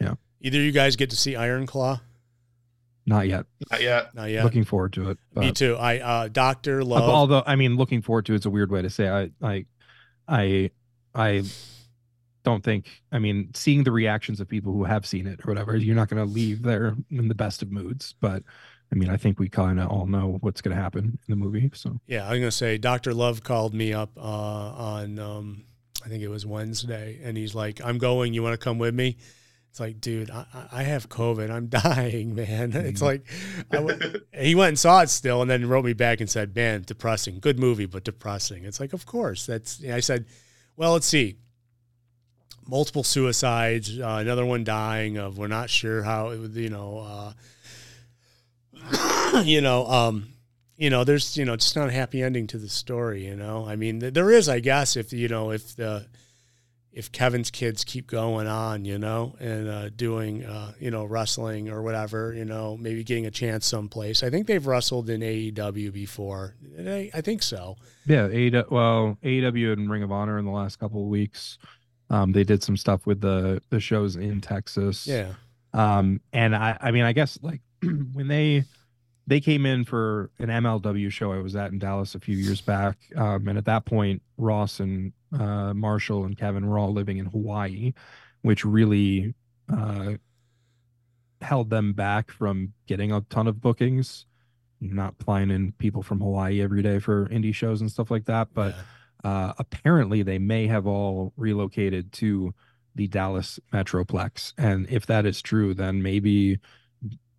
yeah, 0.00 0.14
Either 0.40 0.58
you 0.60 0.72
guys 0.72 0.96
get 0.96 1.10
to 1.10 1.16
see 1.16 1.34
Iron 1.36 1.66
Claw? 1.66 2.00
not 3.08 3.28
yet. 3.28 3.46
Not 3.70 3.82
yet. 3.82 4.14
Not 4.14 4.30
yet. 4.30 4.42
Looking 4.44 4.64
forward 4.64 4.92
to 4.94 5.10
it. 5.10 5.18
Me 5.34 5.46
But, 5.48 5.56
too. 5.56 5.76
I 5.76 5.98
uh, 6.00 6.28
Doctor 6.28 6.82
Love. 6.84 7.08
although 7.08 7.42
I 7.46 7.54
mean, 7.56 7.76
looking 7.76 8.02
forward 8.02 8.26
to 8.26 8.34
it's 8.34 8.46
a 8.46 8.50
weird 8.50 8.70
way 8.70 8.82
to 8.82 8.90
say. 8.90 9.08
I 9.08 9.30
I 9.42 9.64
I 10.28 10.70
I 11.14 11.42
don't 12.44 12.62
think. 12.64 12.88
I 13.12 13.18
mean, 13.18 13.50
seeing 13.54 13.84
the 13.84 13.92
reactions 13.92 14.40
of 14.40 14.48
people 14.48 14.72
who 14.72 14.84
have 14.84 15.06
seen 15.06 15.26
it 15.26 15.40
or 15.44 15.50
whatever, 15.50 15.76
you're 15.76 15.94
not 15.96 16.08
going 16.08 16.24
to 16.24 16.30
leave 16.32 16.62
there 16.62 16.96
in 17.10 17.28
the 17.28 17.34
best 17.34 17.62
of 17.62 17.70
moods. 17.72 18.14
But 18.20 18.42
I 18.92 18.94
mean, 18.94 19.10
I 19.10 19.16
think 19.16 19.38
we 19.40 19.48
kind 19.48 19.80
of 19.80 19.88
all 19.88 20.06
know 20.06 20.38
what's 20.40 20.60
going 20.60 20.76
to 20.76 20.80
happen 20.82 21.18
in 21.26 21.30
the 21.30 21.36
movie. 21.36 21.70
So 21.74 21.98
Yeah, 22.06 22.24
I'm 22.28 22.38
gonna 22.38 22.50
say 22.52 22.78
Dr. 22.78 23.12
Love 23.14 23.42
called 23.42 23.74
me 23.74 23.92
up 23.92 24.10
uh, 24.16 24.20
on 24.20 25.18
um, 25.18 25.64
I 26.04 26.08
think 26.08 26.22
it 26.22 26.28
was 26.28 26.46
Wednesday, 26.46 27.18
and 27.22 27.36
he's 27.36 27.54
like, 27.54 27.80
"I'm 27.84 27.98
going. 27.98 28.32
You 28.32 28.42
want 28.44 28.52
to 28.58 28.64
come 28.64 28.78
with 28.78 28.94
me?" 28.94 29.16
It's 29.70 29.80
like, 29.80 30.00
dude, 30.00 30.30
I, 30.30 30.46
I 30.72 30.82
have 30.84 31.08
COVID. 31.08 31.50
I'm 31.50 31.66
dying, 31.84 32.34
man. 32.34 32.72
It's 32.74 33.02
like, 33.02 33.26
I 33.72 33.76
w- 33.76 34.20
he 34.32 34.54
went 34.54 34.68
and 34.68 34.78
saw 34.78 35.02
it 35.02 35.10
still, 35.10 35.42
and 35.42 35.50
then 35.50 35.68
wrote 35.68 35.84
me 35.84 35.92
back 35.92 36.20
and 36.20 36.30
said, 36.30 36.54
"Man, 36.54 36.82
depressing. 36.86 37.40
Good 37.40 37.58
movie, 37.58 37.86
but 37.86 38.04
depressing." 38.04 38.64
It's 38.64 38.78
like, 38.78 38.92
of 38.92 39.04
course. 39.04 39.46
That's. 39.46 39.84
I 39.84 40.00
said, 40.00 40.26
well, 40.76 40.92
let's 40.92 41.06
see. 41.06 41.36
Multiple 42.68 43.04
suicides, 43.04 43.98
uh, 43.98 44.18
another 44.20 44.44
one 44.46 44.64
dying 44.64 45.18
of. 45.18 45.38
We're 45.38 45.46
not 45.48 45.70
sure 45.70 46.02
how. 46.04 46.30
It, 46.30 46.38
would- 46.38 46.54
you 46.54 46.70
know. 46.70 46.98
Uh, 47.00 47.32
you 49.44 49.60
know. 49.60 49.86
Um, 49.86 50.32
you 50.78 50.90
know, 50.90 51.04
there's, 51.04 51.38
you 51.38 51.44
know, 51.46 51.56
just 51.56 51.74
not 51.74 51.88
a 51.88 51.92
happy 51.92 52.22
ending 52.22 52.46
to 52.48 52.58
the 52.58 52.68
story, 52.68 53.24
you 53.24 53.34
know. 53.34 53.66
I 53.66 53.76
mean, 53.76 54.00
th- 54.00 54.12
there 54.12 54.30
is, 54.30 54.46
I 54.46 54.60
guess, 54.60 54.94
if 54.94 55.10
you 55.10 55.26
know, 55.26 55.50
if 55.50 55.74
the 55.74 56.06
if 56.96 57.12
Kevin's 57.12 57.50
kids 57.50 57.84
keep 57.84 58.06
going 58.06 58.46
on, 58.46 58.86
you 58.86 58.98
know, 58.98 59.36
and 59.38 59.68
uh, 59.68 59.90
doing, 59.90 60.44
uh, 60.46 60.72
you 60.80 60.90
know, 60.90 61.04
wrestling 61.04 61.68
or 61.68 61.82
whatever, 61.82 62.32
you 62.32 62.46
know, 62.46 62.74
maybe 62.78 63.04
getting 63.04 63.26
a 63.26 63.30
chance 63.30 63.66
someplace. 63.66 64.22
I 64.22 64.30
think 64.30 64.46
they've 64.46 64.66
wrestled 64.66 65.10
in 65.10 65.20
AEW 65.20 65.92
before. 65.92 66.54
I, 66.78 67.10
I 67.12 67.20
think 67.20 67.42
so. 67.42 67.76
yeah, 68.06 68.28
AEW, 68.28 68.70
well, 68.70 69.18
AEW 69.22 69.74
and 69.74 69.90
Ring 69.90 70.02
of 70.02 70.10
Honor 70.10 70.38
in 70.38 70.46
the 70.46 70.50
last 70.50 70.78
couple 70.78 71.02
of 71.02 71.08
weeks, 71.08 71.58
um, 72.08 72.32
they 72.32 72.44
did 72.44 72.62
some 72.62 72.78
stuff 72.78 73.06
with 73.06 73.20
the 73.20 73.60
the 73.68 73.80
shows 73.80 74.16
in 74.16 74.40
Texas. 74.40 75.06
Yeah. 75.06 75.34
Um, 75.74 76.22
and 76.32 76.56
I, 76.56 76.78
I 76.80 76.90
mean, 76.92 77.04
I 77.04 77.12
guess 77.12 77.38
like 77.42 77.60
when 78.12 78.28
they 78.28 78.64
they 79.26 79.40
came 79.40 79.66
in 79.66 79.84
for 79.84 80.30
an 80.38 80.48
MLW 80.48 81.10
show 81.10 81.32
I 81.32 81.38
was 81.38 81.56
at 81.56 81.72
in 81.72 81.78
Dallas 81.78 82.14
a 82.14 82.20
few 82.20 82.36
years 82.36 82.60
back, 82.60 82.96
um, 83.16 83.48
and 83.48 83.58
at 83.58 83.64
that 83.64 83.84
point, 83.84 84.22
Ross 84.36 84.78
and 84.80 85.12
uh, 85.36 85.74
Marshall 85.74 86.24
and 86.24 86.36
Kevin 86.38 86.66
were 86.68 86.78
all 86.78 86.92
living 86.92 87.18
in 87.18 87.26
Hawaii, 87.26 87.92
which 88.42 88.64
really 88.64 89.34
uh, 89.72 90.12
held 91.40 91.70
them 91.70 91.92
back 91.92 92.30
from 92.30 92.72
getting 92.86 93.12
a 93.12 93.20
ton 93.22 93.46
of 93.46 93.60
bookings. 93.60 94.26
Not 94.80 95.14
flying 95.18 95.50
in 95.50 95.72
people 95.72 96.02
from 96.02 96.20
Hawaii 96.20 96.60
every 96.62 96.82
day 96.82 96.98
for 96.98 97.26
indie 97.28 97.54
shows 97.54 97.80
and 97.80 97.90
stuff 97.90 98.10
like 98.10 98.26
that, 98.26 98.48
but 98.52 98.74
Yeah. 99.24 99.30
uh, 99.30 99.52
apparently 99.58 100.22
they 100.22 100.38
may 100.38 100.66
have 100.66 100.86
all 100.86 101.32
relocated 101.36 102.12
to 102.12 102.54
the 102.94 103.08
Dallas 103.08 103.58
Metroplex. 103.72 104.52
And 104.58 104.86
if 104.90 105.06
that 105.06 105.26
is 105.26 105.40
true, 105.42 105.74
then 105.74 106.02
maybe 106.02 106.58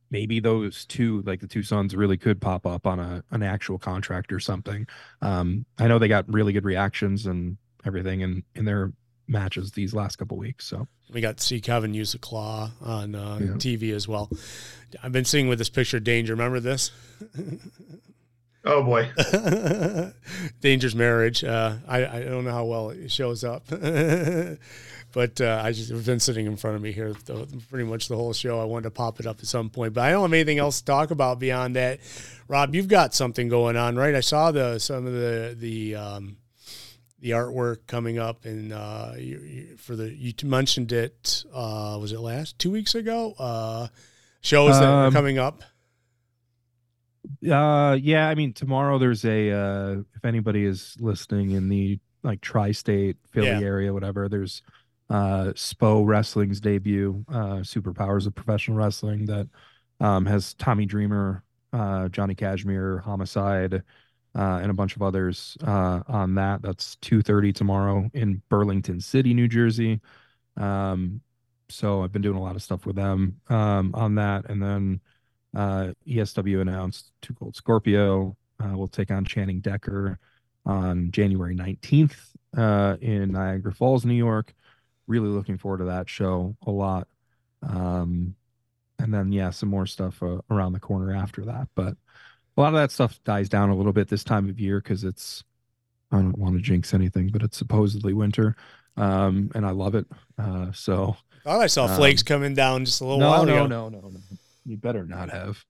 maybe 0.10 0.40
those 0.40 0.86
two, 0.86 1.22
like 1.26 1.40
the 1.42 1.48
two 1.48 1.64
sons, 1.64 1.96
really 1.96 2.18
could 2.18 2.40
pop 2.42 2.66
up 2.66 2.86
on 2.88 3.00
a 3.00 3.24
an 3.32 3.44
actual 3.44 3.78
contract 3.78 4.32
or 4.34 4.40
something. 4.40 4.88
Um, 5.22 5.66
I 5.78 5.88
know 5.88 6.00
they 6.00 6.08
got 6.08 6.32
really 6.32 6.54
good 6.54 6.66
reactions 6.66 7.26
and 7.26 7.58
everything 7.86 8.22
in 8.22 8.44
in 8.56 8.66
their 8.66 8.92
matches 9.28 9.72
these 9.72 9.94
last 9.94 10.16
couple 10.18 10.38
weeks. 10.38 10.66
So 10.66 10.88
we 11.14 11.20
got 11.22 11.38
to 11.38 11.44
see 11.44 11.60
Kevin 11.60 11.94
use 11.94 12.14
a 12.14 12.18
claw 12.20 12.72
on 12.82 13.14
uh, 13.16 13.40
Yeah. 13.42 13.48
TV 13.52 13.94
as 13.94 14.08
well. 14.08 14.30
I've 15.04 15.12
been 15.12 15.26
seeing 15.26 15.48
with 15.50 15.58
this 15.60 15.70
picture, 15.70 16.00
Danger. 16.00 16.34
Remember 16.34 16.60
this? 16.62 16.92
Oh 18.70 18.84
boy. 18.84 19.10
Dangerous 20.62 20.94
Marriage. 20.94 21.44
Uh, 21.44 21.76
I, 21.88 22.06
I 22.06 22.24
don't 22.24 22.44
know 22.44 22.52
how 22.52 22.66
well 22.66 22.90
it 22.90 23.10
shows 23.12 23.44
up, 23.44 23.64
but 25.14 25.42
uh, 25.42 25.62
I 25.64 25.72
just 25.72 25.90
have 25.90 26.06
been 26.06 26.20
sitting 26.20 26.46
in 26.46 26.58
front 26.58 26.76
of 26.76 26.82
me 26.82 26.92
here 26.92 27.14
the, 27.26 27.48
pretty 27.70 27.86
much 27.86 28.08
the 28.08 28.16
whole 28.16 28.34
show. 28.34 28.60
I 28.60 28.66
wanted 28.66 28.84
to 28.84 28.92
pop 28.92 29.20
it 29.20 29.26
up 29.26 29.40
at 29.40 29.46
some 29.48 29.70
point, 29.70 29.94
but 29.94 30.02
I 30.04 30.12
don't 30.12 30.24
have 30.24 30.34
anything 30.34 30.60
else 30.60 30.80
to 30.80 30.86
talk 30.86 31.12
about 31.12 31.40
beyond 31.40 31.76
that. 31.78 32.00
Rob, 32.48 32.76
you've 32.76 32.88
got 32.90 33.14
something 33.14 33.48
going 33.48 33.78
on, 33.78 33.96
right? 33.96 34.16
I 34.16 34.20
saw 34.20 34.52
the 34.52 34.80
some 34.80 35.06
of 35.08 35.14
the 35.14 35.56
the 35.58 35.96
um, 35.96 36.38
the 37.20 37.32
artwork 37.32 37.88
coming 37.88 38.20
up, 38.20 38.46
and 38.46 38.74
uh, 38.74 39.14
you, 39.18 39.40
you, 39.40 39.78
for 39.78 39.96
the 39.96 40.14
you 40.14 40.34
mentioned 40.44 40.92
it. 40.92 41.46
Uh, 41.54 41.98
was 42.02 42.12
it 42.12 42.20
last 42.20 42.60
two 42.60 42.72
weeks 42.72 42.96
ago? 42.96 43.34
Uh, 43.40 43.88
shows 44.42 44.80
that 44.80 44.86
are 44.88 45.08
Um, 45.08 45.14
coming 45.14 45.38
up. 45.40 45.64
Uh, 47.50 47.98
yeah. 48.02 48.28
I 48.30 48.36
mean, 48.36 48.54
tomorrow 48.54 48.98
there's 48.98 49.26
a. 49.26 49.52
Uh, 49.52 49.92
if 50.16 50.24
anybody 50.26 50.66
is 50.66 50.96
listening 51.00 51.52
in 51.52 51.70
the 51.70 52.00
like 52.24 52.42
tri-state 52.42 53.18
Philly 53.32 53.48
Yeah. 53.48 53.60
area, 53.60 53.94
whatever, 53.94 54.28
there's 54.30 54.62
uh 55.10 55.54
Spo 55.56 56.06
Wrestling's 56.06 56.60
debut, 56.60 57.24
uh, 57.30 57.58
Superpowers 57.62 58.28
of 58.28 58.36
Professional 58.36 58.78
Wrestling 58.78 59.26
that 59.28 59.48
um 60.00 60.26
has 60.26 60.54
Tommy 60.56 60.86
Dreamer, 60.86 61.44
uh, 61.72 62.10
Johnny 62.10 62.36
Kashmere, 62.36 63.00
Homicide, 63.00 63.84
uh, 64.36 64.60
and 64.62 64.70
a 64.70 64.74
bunch 64.74 64.96
of 64.98 65.02
others 65.02 65.58
uh 65.66 66.02
on 66.08 66.36
that. 66.36 66.62
That's 66.62 66.98
two 66.98 67.22
thirty 67.22 67.54
tomorrow 67.54 68.10
in 68.14 68.42
Burlington 68.50 69.00
City, 69.00 69.34
New 69.34 69.48
Jersey. 69.48 70.02
Um, 70.58 71.22
so 71.70 72.04
I've 72.04 72.12
been 72.12 72.22
doing 72.22 72.38
a 72.38 72.42
lot 72.42 72.56
of 72.56 72.64
stuff 72.64 72.86
with 72.86 72.96
them 72.98 73.40
um 73.50 73.92
on 73.94 74.16
that, 74.16 74.50
and 74.50 74.62
then 74.62 75.00
uh, 75.56 75.94
ESW 76.08 76.62
announced 76.62 77.12
Two 77.22 77.34
Cold 77.34 77.56
Scorpio 77.56 78.36
uh, 78.64 78.78
will 78.78 78.88
take 78.88 79.12
on 79.12 79.26
Channing 79.26 79.60
Decker 79.60 80.20
on 80.66 81.12
January 81.12 81.56
19th 81.56 82.16
uh, 82.58 82.98
in 83.02 83.32
Niagara 83.32 83.74
Falls, 83.74 84.06
New 84.06 84.14
York. 84.14 84.54
Really 85.08 85.30
looking 85.30 85.58
forward 85.58 85.80
to 85.80 85.86
that 85.86 86.10
show 86.10 86.56
a 86.66 86.72
lot. 86.72 87.08
Um, 87.64 88.36
and 89.00 89.14
then, 89.14 89.32
yeah, 89.32 89.52
some 89.52 89.70
more 89.70 89.86
stuff 89.86 90.22
uh, 90.22 90.40
around 90.50 90.74
the 90.74 90.80
corner 90.80 91.16
after 91.16 91.46
that. 91.46 91.70
But 91.76 91.96
a 92.58 92.62
lot 92.62 92.74
of 92.74 92.80
that 92.80 92.92
stuff 92.92 93.20
dies 93.24 93.48
down 93.48 93.70
a 93.70 93.76
little 93.76 93.94
bit 93.94 94.10
this 94.10 94.24
time 94.24 94.50
of 94.50 94.60
year 94.60 94.82
because 94.82 95.04
it's, 95.04 95.44
I 96.12 96.18
don't 96.18 96.38
want 96.38 96.56
to 96.56 96.62
jinx 96.62 96.94
anything, 96.94 97.30
but 97.30 97.44
it's 97.44 97.58
supposedly 97.58 98.14
winter. 98.14 98.56
Um, 98.98 99.52
and 99.54 99.66
I 99.66 99.72
love 99.72 99.96
it. 99.96 100.08
Uh, 100.38 100.72
so, 100.72 101.16
I 101.46 101.52
thought 101.52 101.62
I 101.62 101.68
saw 101.68 101.86
um, 101.86 101.96
flakes 101.96 102.24
coming 102.24 102.56
down 102.56 102.84
just 102.84 103.00
a 103.00 103.06
little 103.06 103.20
no, 103.20 103.30
while 103.30 103.46
no, 103.46 103.54
ago. 103.54 103.68
No, 103.68 103.90
no, 103.90 104.00
no, 104.00 104.10
no. 104.10 104.20
You 104.68 104.78
better 104.78 105.06
not 105.06 105.30
have. 105.30 105.64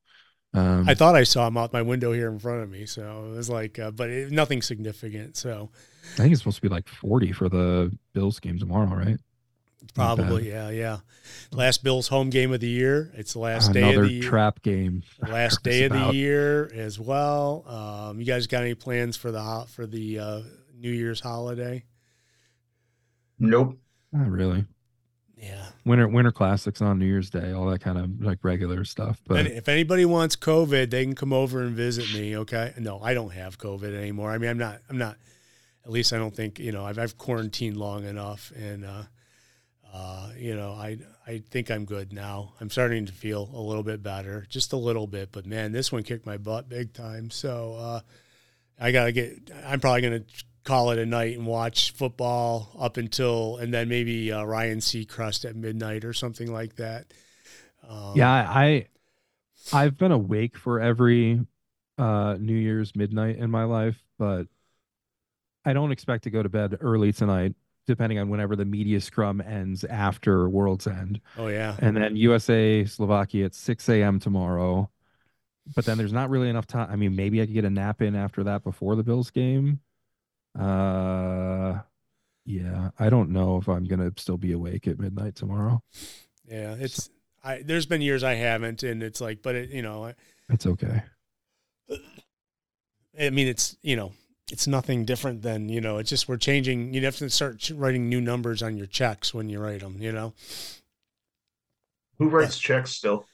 Um, 0.54 0.88
I 0.88 0.96
thought 0.96 1.16
I 1.16 1.24
saw 1.24 1.48
him 1.48 1.58
out 1.58 1.74
my 1.74 1.82
window 1.82 2.14
here 2.14 2.30
in 2.32 2.40
front 2.40 2.64
of 2.64 2.70
me, 2.70 2.86
so 2.86 3.30
it 3.32 3.36
was 3.36 3.50
like, 3.50 3.78
uh, 3.78 3.92
but 3.92 4.10
it, 4.10 4.32
nothing 4.32 4.62
significant. 4.62 5.38
So 5.38 5.70
I 6.14 6.18
think 6.18 6.32
it's 6.32 6.42
supposed 6.42 6.58
to 6.58 6.62
be 6.62 6.70
like 6.70 6.88
40 6.88 7.32
for 7.34 7.50
the 7.50 7.96
Bills 8.14 8.40
game 8.40 8.58
tomorrow, 8.58 8.88
right? 8.96 9.18
Probably, 9.94 10.50
yeah, 10.50 10.70
yeah. 10.70 10.98
Last 11.52 11.84
Bills 11.84 12.08
home 12.08 12.30
game 12.30 12.52
of 12.52 12.60
the 12.60 12.68
year. 12.68 13.12
It's 13.16 13.34
the 13.34 13.40
last 13.40 13.72
day 13.72 13.94
of 13.94 14.02
the 14.04 14.12
year. 14.14 14.24
trap 14.24 14.62
game. 14.62 15.04
last 15.28 15.64
day 15.64 15.84
of 15.84 15.92
the 15.92 16.12
year 16.14 16.72
as 16.74 17.00
well. 17.00 17.64
Um, 17.68 18.20
you 18.20 18.26
guys 18.26 18.48
got 18.48 18.64
any 18.64 18.74
plans 18.74 19.16
for 19.16 19.32
the 19.32 19.42
ho- 19.42 19.66
for 19.70 19.86
the 19.86 20.20
uh, 20.20 20.42
New 20.76 20.92
Year's 20.92 21.20
holiday? 21.20 21.84
Nope. 23.40 23.78
Not 24.12 24.30
really. 24.30 24.66
Yeah. 25.38 25.66
Winter 25.86 26.08
Winter 26.08 26.32
Classics 26.32 26.82
on 26.82 27.00
New 27.00 27.06
Year's 27.06 27.30
Day, 27.30 27.52
all 27.52 27.68
that 27.68 27.80
kind 27.80 27.98
of 27.98 28.22
like 28.22 28.40
regular 28.44 28.84
stuff. 28.84 29.22
But 29.28 29.40
And 29.40 29.48
if 29.48 29.70
anybody 29.70 30.04
wants 30.06 30.36
COVID, 30.36 30.90
they 30.90 31.04
can 31.04 31.16
come 31.16 31.32
over 31.32 31.62
and 31.62 31.76
visit 31.76 32.12
me. 32.14 32.36
Okay. 32.38 32.74
No, 32.78 33.00
I 33.00 33.14
don't 33.14 33.32
have 33.34 33.58
COVID 33.58 33.96
anymore. 33.96 34.32
I 34.32 34.38
mean, 34.40 34.50
I'm 34.50 34.58
not. 34.58 34.80
I'm 34.90 34.98
not. 34.98 35.18
At 35.86 35.92
least 35.92 36.12
I 36.12 36.18
don't 36.18 36.36
think 36.36 36.60
you 36.60 36.72
know. 36.72 36.86
I've 36.86 36.98
I've 36.98 37.18
quarantined 37.18 37.78
long 37.78 38.04
enough, 38.04 38.52
and 38.58 38.84
uh, 38.84 39.04
uh, 39.94 40.30
you 40.38 40.56
know, 40.56 40.72
I 40.72 40.98
I 41.26 41.44
think 41.50 41.70
I'm 41.72 41.86
good 41.86 42.12
now. 42.12 42.54
I'm 42.60 42.70
starting 42.70 43.06
to 43.06 43.14
feel 43.14 43.50
a 43.54 43.62
little 43.62 43.84
bit 43.84 44.04
better, 44.04 44.46
just 44.50 44.74
a 44.74 44.78
little 44.78 45.08
bit. 45.08 45.32
But 45.32 45.46
man, 45.46 45.72
this 45.72 45.92
one 45.92 46.04
kicked 46.04 46.26
my 46.26 46.38
butt 46.38 46.68
big 46.68 46.94
time. 46.94 47.30
So 47.30 47.76
uh, 47.80 48.00
I 48.80 48.92
gotta 48.92 49.12
get. 49.12 49.52
I'm 49.66 49.80
probably 49.80 50.02
gonna 50.02 50.24
call 50.68 50.92
it 50.92 51.00
a 51.00 51.06
night 51.06 51.38
and 51.38 51.48
watch 51.48 51.92
football 51.92 52.76
up 52.78 52.98
until, 52.98 53.56
and 53.56 53.74
then 53.74 53.88
maybe 53.88 54.34
uh, 54.34 54.44
Ryan 54.44 54.80
Seacrest 54.80 55.50
at 55.50 55.56
midnight 55.56 56.04
or 56.04 56.12
something 56.12 56.52
like 56.52 56.76
that. 56.76 57.06
Um, 57.88 58.12
yeah, 58.16 58.30
I 58.30 58.88
I've 59.72 59.98
been 59.98 60.12
awake 60.12 60.58
for 60.58 60.82
every 60.82 61.40
uh 61.98 62.36
New 62.38 62.56
Year's 62.56 62.96
midnight 62.98 63.38
in 63.38 63.50
my 63.50 63.64
life, 63.64 64.04
but 64.20 64.48
I 65.64 65.72
don't 65.72 65.94
expect 65.94 66.26
to 66.26 66.30
go 66.30 66.44
to 66.44 66.50
bed 66.50 66.78
early 66.82 67.14
tonight, 67.14 67.56
depending 67.86 68.20
on 68.20 68.28
whenever 68.28 68.58
the 68.58 68.66
media 68.66 69.00
scrum 69.00 69.40
ends 69.40 69.86
after 69.86 70.50
World's 70.50 70.86
End. 70.86 71.22
Oh 71.38 71.48
yeah. 71.48 71.78
and 71.80 71.96
then 71.96 72.18
USA 72.18 72.84
Slovakia 72.84 73.46
at 73.46 73.56
6 73.56 73.88
a.m. 73.88 74.20
tomorrow. 74.20 74.90
But 75.76 75.86
then 75.86 75.98
there's 75.98 76.14
not 76.14 76.30
really 76.30 76.50
enough 76.50 76.68
time. 76.68 76.90
I 76.90 76.96
mean, 76.96 77.16
maybe 77.16 77.42
I 77.42 77.46
could 77.46 77.54
get 77.54 77.66
a 77.66 77.70
nap 77.70 78.02
in 78.02 78.16
after 78.16 78.44
that 78.46 78.64
before 78.64 78.96
the 78.96 79.04
Bills 79.04 79.32
game. 79.32 79.82
Uh, 80.58 81.80
yeah, 82.46 82.92
I 82.98 83.10
don't 83.10 83.30
know 83.32 83.58
if 83.58 83.68
I'm 83.68 83.86
gonna 83.86 84.12
still 84.18 84.38
be 84.38 84.54
awake 84.54 84.88
at 84.88 85.00
midnight 85.00 85.36
tomorrow. 85.36 85.82
Yeah, 86.50 86.76
it's 86.80 87.10
I. 87.44 87.62
There's 87.62 87.86
been 87.86 88.02
years 88.02 88.24
I 88.24 88.36
haven't, 88.36 88.84
and 88.84 89.04
it's 89.04 89.20
like, 89.22 89.42
but 89.42 89.56
it, 89.56 89.70
you 89.70 89.82
know, 89.82 90.14
It's 90.50 90.66
okay. 90.66 91.04
I 93.20 93.30
mean, 93.32 93.48
it's 93.48 93.78
you 93.82 93.96
know, 93.96 94.14
it's 94.52 94.68
nothing 94.68 95.04
different 95.06 95.42
than 95.42 95.70
you 95.70 95.82
know. 95.82 95.98
It's 95.98 96.10
just 96.10 96.30
we're 96.30 96.38
changing. 96.38 96.94
You 96.94 97.04
have 97.06 97.18
to 97.18 97.30
start 97.30 97.70
writing 97.72 98.08
new 98.10 98.22
numbers 98.22 98.64
on 98.64 98.78
your 98.78 98.88
checks 98.88 99.34
when 99.34 99.50
you 99.50 99.60
write 99.60 99.82
them. 99.82 99.98
You 100.00 100.12
know, 100.12 100.34
Who 102.20 102.30
writes 102.30 102.58
checks 102.60 102.92
still? 102.92 103.26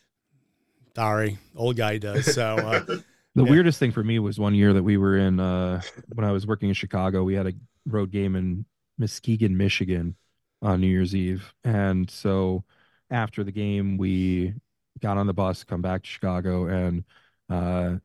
sorry, 0.95 1.37
old 1.55 1.75
guy 1.77 1.97
does. 1.97 2.33
So 2.33 2.43
uh, 2.57 2.85
The 3.35 3.43
Yeah. 3.43 3.49
weirdest 3.51 3.80
thing 3.80 3.91
for 3.91 4.03
me 4.03 4.19
was 4.19 4.39
one 4.39 4.53
year 4.53 4.73
that 4.73 4.84
we 4.84 4.97
were 4.97 5.18
in 5.18 5.39
uh 5.39 5.81
when 6.14 6.26
I 6.26 6.31
was 6.31 6.45
working 6.45 6.69
in 6.69 6.76
Chicago, 6.76 7.23
we 7.23 7.34
had 7.34 7.47
a 7.47 7.53
road 7.85 8.11
game 8.11 8.35
in 8.35 8.65
Muskegon, 8.97 9.57
Michigan 9.57 10.15
on 10.61 10.81
New 10.81 10.88
Year's 10.88 11.15
Eve. 11.15 11.53
And 11.64 12.10
so 12.10 12.64
after 13.10 13.43
the 13.43 13.51
game 13.51 13.97
we 13.97 14.53
got 15.01 15.18
on 15.18 15.27
the 15.27 15.34
bus, 15.34 15.64
come 15.64 15.81
back 15.81 16.03
to 16.03 16.10
Chicago 16.10 16.68
and 16.68 17.03
uh 17.49 17.97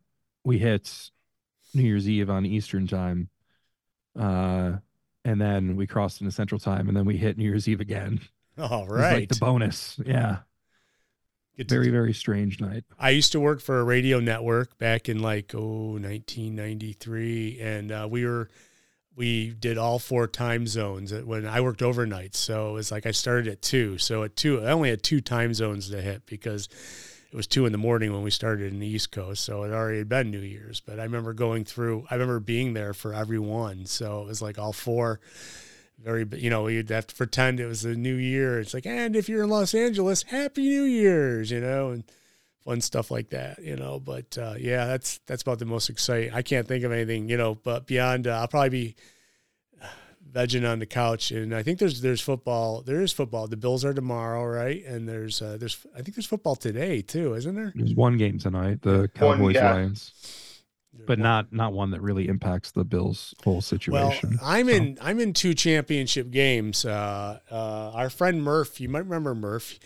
we 0.45 0.59
hit 0.59 1.11
New 1.75 1.83
Year's 1.83 2.09
Eve 2.09 2.31
on 2.31 2.47
Eastern 2.47 2.87
time. 2.87 3.29
Uh 4.19 4.79
and 5.25 5.39
then 5.41 5.77
we 5.77 5.87
crossed 5.87 6.23
into 6.23 6.31
Central 6.31 6.59
Time 6.59 6.89
and 6.89 6.97
then 6.97 7.05
we 7.05 7.19
hit 7.19 7.37
New 7.37 7.45
Year's 7.45 7.69
Eve 7.69 7.81
again. 7.81 8.21
All 8.57 8.87
right, 8.89 9.21
like 9.21 9.29
the 9.29 9.37
bonus. 9.37 10.01
Yeah. 10.07 10.39
To 11.59 11.65
Very, 11.65 11.91
very 11.91 12.15
strange 12.15 12.61
night. 12.61 12.85
I 13.01 13.11
used 13.11 13.33
to 13.33 13.41
work 13.41 13.61
for 13.61 13.81
a 13.81 13.85
radio 13.85 14.21
network 14.21 14.79
back 14.79 15.09
in 15.09 15.21
like 15.21 15.53
oh 15.57 15.99
1993, 15.99 17.59
and 17.61 17.91
uh, 17.91 18.07
we 18.09 18.25
were 18.25 18.49
we 19.17 19.51
did 19.51 19.77
all 19.77 19.99
four 19.99 20.29
time 20.29 20.69
zones 20.69 21.13
when 21.13 21.45
I 21.45 21.61
worked 21.61 21.83
overnight. 21.83 22.37
So 22.37 22.71
it 22.71 22.73
was 22.75 22.93
like 22.93 23.05
I 23.05 23.11
started 23.11 23.49
at 23.49 23.61
two. 23.61 23.99
So 23.99 24.23
at 24.23 24.37
two, 24.37 24.63
I 24.63 24.71
only 24.71 24.91
had 24.91 25.03
two 25.03 25.21
time 25.21 25.53
zones 25.53 25.91
to 25.91 26.01
hit 26.01 26.25
because 26.27 26.69
it 27.33 27.37
was 27.37 27.49
two 27.49 27.67
in 27.67 27.73
the 27.73 27.79
morning 27.79 28.13
when 28.13 28.23
we 28.23 28.31
started 28.31 28.73
in 28.73 28.79
the 28.79 28.87
East 28.87 29.11
Coast. 29.11 29.45
So 29.45 29.65
it 29.65 29.73
already 29.73 29.99
had 29.99 30.09
been 30.09 30.31
New 30.31 30.39
Year's. 30.39 30.79
But 30.79 31.01
I 31.01 31.03
remember 31.03 31.33
going 31.33 31.65
through. 31.65 32.07
I 32.09 32.15
remember 32.15 32.39
being 32.39 32.75
there 32.75 32.95
for 32.95 33.13
every 33.13 33.41
one. 33.41 33.85
So 33.87 34.23
it 34.23 34.29
was 34.29 34.41
like 34.41 34.61
all 34.61 34.73
four. 34.73 35.19
Very, 36.03 36.27
you 36.37 36.49
know, 36.49 36.69
you'd 36.69 36.91
have 36.91 37.09
to 37.09 37.15
pretend 37.15 37.59
it 37.59 37.67
was 37.67 37.83
the 37.83 37.97
new 37.97 38.15
year. 38.15 38.61
It's 38.61 38.73
like, 38.73 38.87
and 38.87 39.17
if 39.17 39.29
you're 39.29 39.43
in 39.43 39.51
Los 39.51 39.75
Angeles, 39.75 40.23
Happy 40.23 40.63
New 40.63 40.85
Year's, 40.85 41.51
you 41.51 41.61
know, 41.61 41.91
and 41.91 42.05
fun 42.65 42.81
stuff 42.81 43.11
like 43.11 43.31
that, 43.31 43.59
you 43.63 43.75
know. 43.75 43.99
But 43.99 44.39
uh, 44.39 44.55
yeah, 44.59 44.87
that's 44.87 45.19
that's 45.27 45.43
about 45.43 45.59
the 45.59 45.65
most 45.65 45.91
exciting. 45.91 46.33
I 46.33 46.43
can't 46.43 46.69
think 46.69 46.85
of 46.85 46.93
anything, 46.93 47.29
you 47.29 47.37
know. 47.37 47.57
But 47.57 47.87
beyond, 47.87 48.27
uh, 48.27 48.39
I'll 48.41 48.49
probably 48.49 48.69
be 48.69 48.97
vegging 50.33 50.71
on 50.71 50.79
the 50.79 50.87
couch, 50.87 51.31
and 51.31 51.55
I 51.55 51.63
think 51.63 51.79
there's 51.79 52.01
there's 52.01 52.21
football. 52.21 52.83
There 52.83 53.01
is 53.01 53.13
football. 53.13 53.49
The 53.49 53.57
Bills 53.57 53.85
are 53.85 53.95
tomorrow, 53.95 54.45
right? 54.45 54.85
And 54.85 55.09
there's 55.09 55.43
uh, 55.43 55.57
there's 55.59 55.85
I 55.95 56.03
think 56.03 56.15
there's 56.15 56.27
football 56.27 56.57
today 56.57 57.03
too, 57.03 57.35
isn't 57.35 57.55
there? 57.55 57.73
There's 57.75 57.95
one 57.95 58.19
game 58.19 58.39
tonight, 58.39 58.83
the 58.83 58.99
One, 58.99 59.09
Cowboys 59.09 59.55
yeah. 59.55 59.73
Lions. 59.73 60.13
But 61.07 61.19
not 61.19 61.53
not 61.53 61.73
one 61.73 61.91
that 61.93 62.01
really 62.01 62.29
impacts 62.29 62.71
the 62.71 62.85
Bills' 62.85 63.35
whole 63.45 63.61
situation. 63.61 64.39
Well. 64.41 64.51
I'm 64.51 64.67
So, 64.67 64.73
in 64.73 64.99
I'm 65.01 65.21
in 65.21 65.33
two 65.33 65.55
championship 65.55 66.31
games. 66.31 66.85
Uh, 66.85 67.41
uh, 67.51 67.91
our 67.95 68.11
friend 68.11 68.43
Murph, 68.43 68.81
you 68.81 68.89
might 68.89 69.05
remember 69.05 69.35
Murph. 69.35 69.79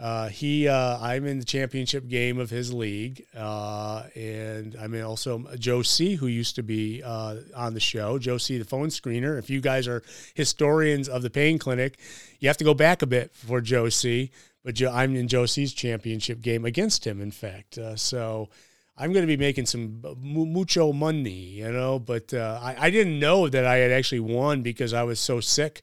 Uh, 0.00 0.28
he, 0.28 0.66
uh, 0.66 0.98
I'm 1.00 1.26
in 1.26 1.38
the 1.38 1.44
championship 1.44 2.08
game 2.08 2.38
of 2.38 2.50
his 2.50 2.72
league, 2.72 3.24
uh, 3.36 4.04
and 4.16 4.74
I'm 4.80 4.94
in 4.94 5.02
also 5.02 5.44
Joe 5.58 5.82
C, 5.82 6.14
who 6.16 6.26
used 6.26 6.56
to 6.56 6.62
be 6.62 7.02
uh, 7.04 7.36
on 7.54 7.74
the 7.74 7.80
show. 7.80 8.18
Joe 8.18 8.38
C, 8.38 8.58
the 8.58 8.64
phone 8.64 8.88
screener. 8.88 9.38
If 9.38 9.50
you 9.50 9.60
guys 9.60 9.86
are 9.86 10.02
historians 10.34 11.08
of 11.08 11.22
the 11.22 11.30
pain 11.30 11.58
clinic, 11.58 11.98
you 12.40 12.48
have 12.48 12.56
to 12.56 12.64
go 12.64 12.74
back 12.74 13.02
a 13.02 13.06
bit 13.06 13.32
for 13.34 13.60
Joe 13.60 13.90
C. 13.90 14.30
But 14.64 14.74
Joe, 14.76 14.90
I'm 14.92 15.14
in 15.14 15.28
Joe 15.28 15.46
C's 15.46 15.72
championship 15.72 16.40
game 16.40 16.64
against 16.64 17.06
him. 17.06 17.20
In 17.20 17.30
fact, 17.30 17.78
uh, 17.78 17.94
so 17.94 18.48
I'm 18.96 19.12
going 19.12 19.26
to 19.26 19.26
be 19.26 19.38
making 19.38 19.66
some 19.66 20.02
mucho 20.20 20.92
money, 20.92 21.30
you 21.30 21.72
know. 21.72 21.98
But 21.98 22.34
uh, 22.34 22.60
I, 22.62 22.86
I 22.86 22.90
didn't 22.90 23.18
know 23.18 23.48
that 23.48 23.64
I 23.64 23.76
had 23.76 23.90
actually 23.90 24.20
won 24.20 24.62
because 24.62 24.92
I 24.92 25.02
was 25.02 25.18
so 25.18 25.40
sick 25.40 25.82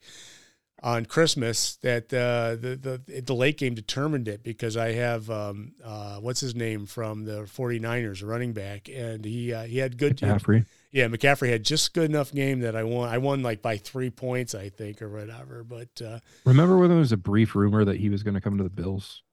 on 0.81 1.05
Christmas 1.05 1.75
that 1.77 2.13
uh, 2.13 2.55
the, 2.55 3.01
the 3.07 3.21
the 3.21 3.35
late 3.35 3.57
game 3.57 3.73
determined 3.73 4.27
it 4.27 4.43
because 4.43 4.77
I 4.77 4.93
have 4.93 5.29
um, 5.29 5.73
uh, 5.83 6.17
what's 6.17 6.39
his 6.39 6.55
name 6.55 6.85
from 6.85 7.25
the 7.25 7.41
49ers, 7.43 8.25
running 8.25 8.53
back, 8.53 8.89
and 8.89 9.25
he 9.25 9.53
uh, 9.53 9.63
he 9.63 9.79
had 9.79 9.97
good. 9.97 10.17
McCaffrey. 10.17 10.65
Yeah, 10.91 11.07
McCaffrey 11.07 11.49
had 11.49 11.63
just 11.63 11.93
good 11.93 12.09
enough 12.09 12.31
game 12.31 12.61
that 12.61 12.75
I 12.75 12.83
won. 12.83 13.09
I 13.09 13.17
won 13.17 13.43
like 13.43 13.61
by 13.61 13.77
three 13.77 14.09
points, 14.09 14.55
I 14.55 14.69
think, 14.69 15.01
or 15.01 15.09
whatever. 15.09 15.63
But 15.63 16.01
uh, 16.01 16.19
remember 16.45 16.77
when 16.77 16.89
there 16.89 16.99
was 16.99 17.11
a 17.11 17.17
brief 17.17 17.55
rumor 17.55 17.85
that 17.85 17.97
he 17.97 18.09
was 18.09 18.23
going 18.23 18.35
to 18.35 18.41
come 18.41 18.57
to 18.57 18.63
the 18.63 18.69
Bills? 18.69 19.23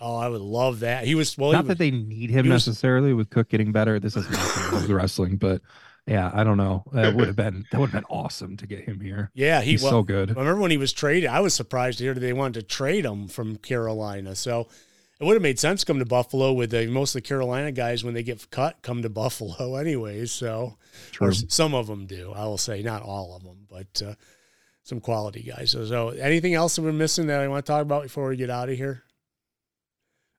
Oh, 0.00 0.16
I 0.16 0.28
would 0.28 0.40
love 0.40 0.80
that. 0.80 1.04
He 1.04 1.14
was 1.14 1.36
well. 1.36 1.52
Not 1.52 1.64
was, 1.64 1.68
that 1.68 1.78
they 1.78 1.90
need 1.90 2.30
him 2.30 2.48
was, 2.48 2.66
necessarily 2.66 3.12
with 3.12 3.30
Cook 3.30 3.48
getting 3.48 3.72
better. 3.72 4.00
This 4.00 4.16
is 4.16 4.28
not 4.30 4.86
the 4.86 4.94
wrestling, 4.94 5.36
but 5.36 5.60
yeah, 6.06 6.30
I 6.32 6.42
don't 6.42 6.56
know. 6.56 6.84
That 6.92 7.14
would 7.14 7.26
have 7.26 7.36
been 7.36 7.66
that 7.70 7.78
would 7.78 7.90
have 7.90 8.02
been 8.02 8.10
awesome 8.10 8.56
to 8.56 8.66
get 8.66 8.80
him 8.80 9.00
here. 9.00 9.30
Yeah, 9.34 9.60
he, 9.60 9.72
he's 9.72 9.82
well, 9.82 9.92
so 9.92 10.02
good. 10.02 10.30
I 10.30 10.34
remember 10.34 10.60
when 10.60 10.70
he 10.70 10.76
was 10.76 10.92
traded? 10.92 11.28
I 11.28 11.40
was 11.40 11.54
surprised 11.54 11.98
to 11.98 12.04
hear 12.04 12.14
that 12.14 12.20
they 12.20 12.32
wanted 12.32 12.60
to 12.60 12.62
trade 12.66 13.04
him 13.04 13.28
from 13.28 13.56
Carolina. 13.56 14.34
So 14.34 14.68
it 15.20 15.24
would 15.24 15.34
have 15.34 15.42
made 15.42 15.58
sense 15.58 15.80
to 15.80 15.86
come 15.86 15.98
to 15.98 16.06
Buffalo 16.06 16.52
with 16.52 16.70
the, 16.70 16.86
most 16.86 17.14
of 17.14 17.22
the 17.22 17.28
Carolina 17.28 17.70
guys 17.70 18.02
when 18.02 18.14
they 18.14 18.22
get 18.22 18.50
cut 18.50 18.80
come 18.82 19.02
to 19.02 19.10
Buffalo 19.10 19.76
anyways. 19.76 20.32
So 20.32 20.78
some 21.48 21.74
of 21.74 21.86
them 21.86 22.06
do. 22.06 22.32
I 22.34 22.44
will 22.44 22.58
say 22.58 22.82
not 22.82 23.02
all 23.02 23.36
of 23.36 23.44
them, 23.44 23.66
but 23.68 24.02
uh, 24.04 24.14
some 24.82 25.00
quality 25.00 25.42
guys. 25.42 25.70
So, 25.70 25.84
so 25.84 26.08
anything 26.08 26.54
else 26.54 26.76
that 26.76 26.82
we're 26.82 26.92
missing 26.92 27.26
that 27.26 27.40
I 27.40 27.48
want 27.48 27.66
to 27.66 27.70
talk 27.70 27.82
about 27.82 28.04
before 28.04 28.28
we 28.28 28.36
get 28.36 28.50
out 28.50 28.70
of 28.70 28.76
here? 28.76 29.04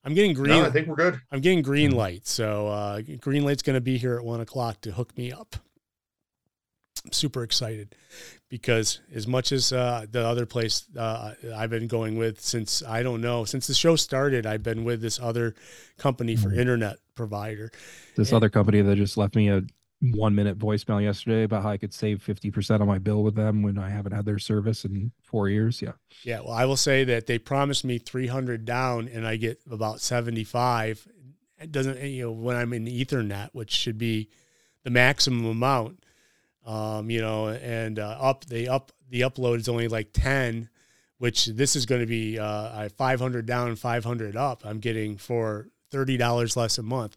I'm 0.04 0.14
getting 0.14 0.34
green. 0.34 0.50
No, 0.50 0.66
I 0.66 0.72
think 0.72 0.88
we're 0.88 0.96
good. 0.96 1.20
I'm 1.32 1.42
getting 1.42 1.64
Greenlight. 1.64 2.26
So 2.26 2.68
uh, 2.70 3.02
Greenlight's 3.02 3.62
going 3.62 3.76
to 3.76 3.82
be 3.82 3.98
here 3.98 4.16
at 4.18 4.24
one 4.24 4.42
o'clock 4.42 4.82
to 4.82 4.92
hook 4.92 5.16
me 5.18 5.32
up. 5.32 5.56
I'm 7.06 7.12
super 7.12 7.42
excited 7.44 7.96
because 8.50 9.00
as 9.14 9.26
much 9.28 9.52
as 9.52 9.74
uh, 9.74 10.06
the 10.10 10.26
other 10.26 10.46
place 10.46 10.86
uh, 10.98 11.34
I've 11.56 11.72
been 11.72 11.88
going 11.88 12.16
with 12.18 12.40
since 12.40 12.84
I 12.84 13.02
don't 13.02 13.22
know 13.22 13.44
since 13.44 13.66
the 13.68 13.74
show 13.74 13.96
started, 13.96 14.46
I've 14.46 14.62
been 14.62 14.84
with 14.84 15.02
this 15.02 15.20
other 15.20 15.56
company 15.98 16.36
for 16.36 16.50
Mhm. 16.50 16.58
internet 16.60 16.98
provider. 17.16 17.72
This 18.16 18.30
And- 18.30 18.38
other 18.38 18.50
company 18.50 18.82
that 18.82 18.96
just 18.98 19.18
left 19.18 19.36
me 19.36 19.50
a 19.50 19.64
one 20.02 20.34
minute 20.34 20.58
voicemail 20.58 21.02
yesterday 21.02 21.44
about 21.44 21.62
how 21.62 21.70
I 21.70 21.78
could 21.78 21.94
save 21.94 22.24
50% 22.26 22.82
on 22.82 22.88
my 22.88 22.98
bill 22.98 23.22
with 23.22 23.36
them 23.36 23.62
when 23.62 23.78
I 23.78 23.90
haven't 23.90 24.14
had 24.14 24.26
their 24.26 24.40
service 24.40 24.84
in 24.84 25.12
four 25.22 25.48
years. 25.48 25.82
Yeah. 25.82 25.92
Yeah, 26.24 26.40
well, 26.40 26.54
I 26.54 26.66
will 26.66 26.78
say 26.78 27.04
that 27.04 27.28
they 27.28 27.38
promised 27.38 27.86
me 27.86 28.00
300 28.00 28.66
down, 28.66 29.08
and 29.08 29.28
I 29.28 29.36
get 29.36 29.62
about 29.70 30.02
75. 30.02 31.08
It 31.60 31.72
doesn't, 31.72 32.02
you 32.02 32.24
know, 32.24 32.32
when 32.32 32.56
I'm 32.56 32.74
in 32.74 32.86
Ethernet, 32.86 33.50
which 33.54 33.72
should 33.72 34.00
be 34.00 34.30
the 34.84 34.90
maximum 34.90 35.46
amount, 35.46 36.04
um, 36.66 37.12
you 37.12 37.22
know, 37.22 37.50
and 37.50 38.00
uh, 38.00 38.18
up 38.20 38.46
they 38.46 38.68
up 38.68 38.92
the 39.10 39.22
upload 39.22 39.58
is 39.58 39.70
only 39.70 39.88
like 39.88 40.14
10, 40.14 40.70
which 41.20 41.46
this 41.46 41.76
is 41.76 41.86
going 41.86 42.02
to 42.02 42.08
be 42.08 42.40
uh, 42.40 42.72
I 42.84 42.90
500 42.90 43.46
down, 43.46 43.76
500 43.76 44.36
up. 44.36 44.64
I'm 44.66 44.80
getting 44.80 45.18
for 45.18 45.68
thirty 45.92 46.18
dollars 46.18 46.56
less 46.58 46.78
a 46.78 46.84
month. 46.84 47.16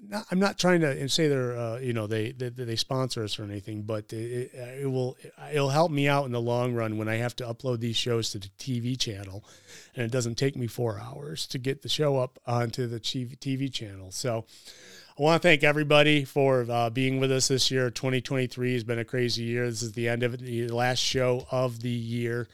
Not, 0.00 0.26
I'm 0.30 0.38
not 0.38 0.58
trying 0.58 0.80
to 0.80 1.08
say 1.08 1.26
they're, 1.26 1.58
uh, 1.58 1.78
you 1.78 1.92
know, 1.92 2.06
they, 2.06 2.30
they 2.30 2.50
they 2.50 2.76
sponsor 2.76 3.24
us 3.24 3.38
or 3.38 3.44
anything, 3.44 3.82
but 3.82 4.12
it, 4.12 4.54
it 4.54 4.90
will 4.90 5.16
it'll 5.52 5.70
help 5.70 5.90
me 5.90 6.06
out 6.06 6.24
in 6.24 6.32
the 6.32 6.40
long 6.40 6.72
run 6.72 6.98
when 6.98 7.08
I 7.08 7.16
have 7.16 7.34
to 7.36 7.44
upload 7.44 7.80
these 7.80 7.96
shows 7.96 8.30
to 8.30 8.38
the 8.38 8.48
TV 8.58 8.98
channel, 8.98 9.44
and 9.96 10.04
it 10.04 10.12
doesn't 10.12 10.36
take 10.36 10.56
me 10.56 10.68
four 10.68 11.00
hours 11.00 11.46
to 11.48 11.58
get 11.58 11.82
the 11.82 11.88
show 11.88 12.16
up 12.16 12.38
onto 12.46 12.86
the 12.86 13.00
TV 13.00 13.72
channel. 13.72 14.10
So. 14.10 14.44
I 15.08 15.22
want 15.22 15.42
to 15.42 15.48
thank 15.48 15.64
everybody 15.64 16.24
for 16.24 16.64
uh, 16.70 16.90
being 16.90 17.18
with 17.18 17.32
us 17.32 17.48
this 17.48 17.72
year. 17.72 17.90
2023 17.90 18.74
has 18.74 18.84
been 18.84 19.00
a 19.00 19.04
crazy 19.04 19.42
year. 19.42 19.68
This 19.68 19.82
is 19.82 19.90
the 19.90 20.08
end 20.08 20.22
of 20.22 20.34
it, 20.34 20.40
the 20.42 20.68
last 20.68 21.00
show 21.00 21.44
of 21.50 21.80
the 21.80 21.90
year. 21.90 22.46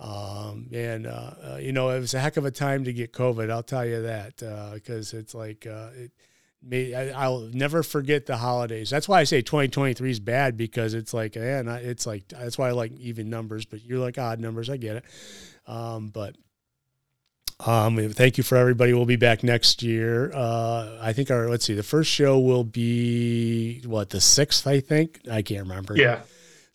Um, 0.00 0.68
and, 0.72 1.08
uh, 1.08 1.30
uh, 1.42 1.58
you 1.60 1.72
know, 1.72 1.90
it 1.90 1.98
was 1.98 2.14
a 2.14 2.20
heck 2.20 2.36
of 2.36 2.44
a 2.44 2.52
time 2.52 2.84
to 2.84 2.92
get 2.92 3.12
COVID. 3.12 3.50
I'll 3.50 3.64
tell 3.64 3.84
you 3.84 4.02
that, 4.02 4.36
because 4.74 5.12
it's 5.12 5.34
like, 5.34 5.66
it, 5.66 6.12
May, 6.60 6.92
I, 6.92 7.28
will 7.28 7.50
never 7.52 7.82
forget 7.82 8.26
the 8.26 8.36
holidays. 8.36 8.90
That's 8.90 9.08
why 9.08 9.20
I 9.20 9.24
say 9.24 9.42
2023 9.42 10.10
is 10.10 10.18
bad 10.18 10.56
because 10.56 10.92
it's 10.94 11.14
like, 11.14 11.36
man, 11.36 11.68
it's 11.68 12.06
like 12.06 12.28
that's 12.28 12.58
why 12.58 12.68
I 12.68 12.72
like 12.72 12.92
even 12.98 13.30
numbers, 13.30 13.64
but 13.64 13.84
you're 13.84 14.00
like 14.00 14.18
odd 14.18 14.40
numbers. 14.40 14.68
I 14.68 14.76
get 14.76 14.96
it. 14.96 15.04
Um, 15.66 16.08
but 16.08 16.34
um, 17.64 18.10
thank 18.10 18.38
you 18.38 18.44
for 18.44 18.56
everybody. 18.56 18.92
We'll 18.92 19.04
be 19.04 19.16
back 19.16 19.42
next 19.42 19.82
year. 19.82 20.32
Uh, 20.34 20.98
I 21.00 21.12
think 21.12 21.30
our 21.30 21.48
let's 21.48 21.64
see, 21.64 21.74
the 21.74 21.82
first 21.82 22.10
show 22.10 22.38
will 22.38 22.64
be 22.64 23.82
what 23.84 24.10
the 24.10 24.20
sixth. 24.20 24.66
I 24.66 24.80
think 24.80 25.20
I 25.30 25.42
can't 25.42 25.62
remember. 25.62 25.96
Yeah. 25.96 26.20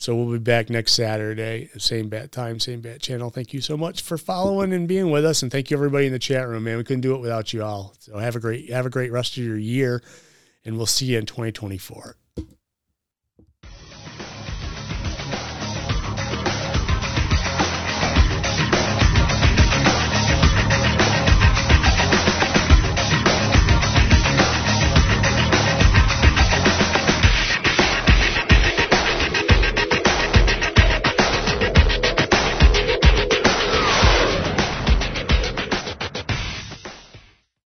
So 0.03 0.17
we'll 0.17 0.33
be 0.33 0.37
back 0.37 0.69
next 0.69 0.95
Saturday, 0.95 1.69
same 1.77 2.09
bat 2.09 2.33
time, 2.33 2.59
same 2.59 2.81
bat 2.81 2.99
channel. 2.99 3.29
Thank 3.29 3.53
you 3.53 3.61
so 3.61 3.77
much 3.77 4.01
for 4.01 4.17
following 4.17 4.73
and 4.73 4.85
being 4.85 5.11
with 5.11 5.23
us, 5.23 5.41
and 5.41 5.49
thank 5.49 5.71
you 5.71 5.77
everybody 5.77 6.07
in 6.07 6.11
the 6.11 6.19
chat 6.19 6.45
room, 6.45 6.65
man. 6.65 6.75
We 6.75 6.83
couldn't 6.83 6.99
do 6.99 7.15
it 7.15 7.21
without 7.21 7.53
you 7.53 7.63
all. 7.63 7.93
So 7.99 8.17
have 8.17 8.35
a 8.35 8.41
great 8.41 8.69
have 8.69 8.85
a 8.85 8.89
great 8.89 9.13
rest 9.13 9.37
of 9.37 9.45
your 9.45 9.57
year, 9.57 10.03
and 10.65 10.75
we'll 10.75 10.87
see 10.87 11.05
you 11.05 11.19
in 11.19 11.25
2024. 11.25 12.17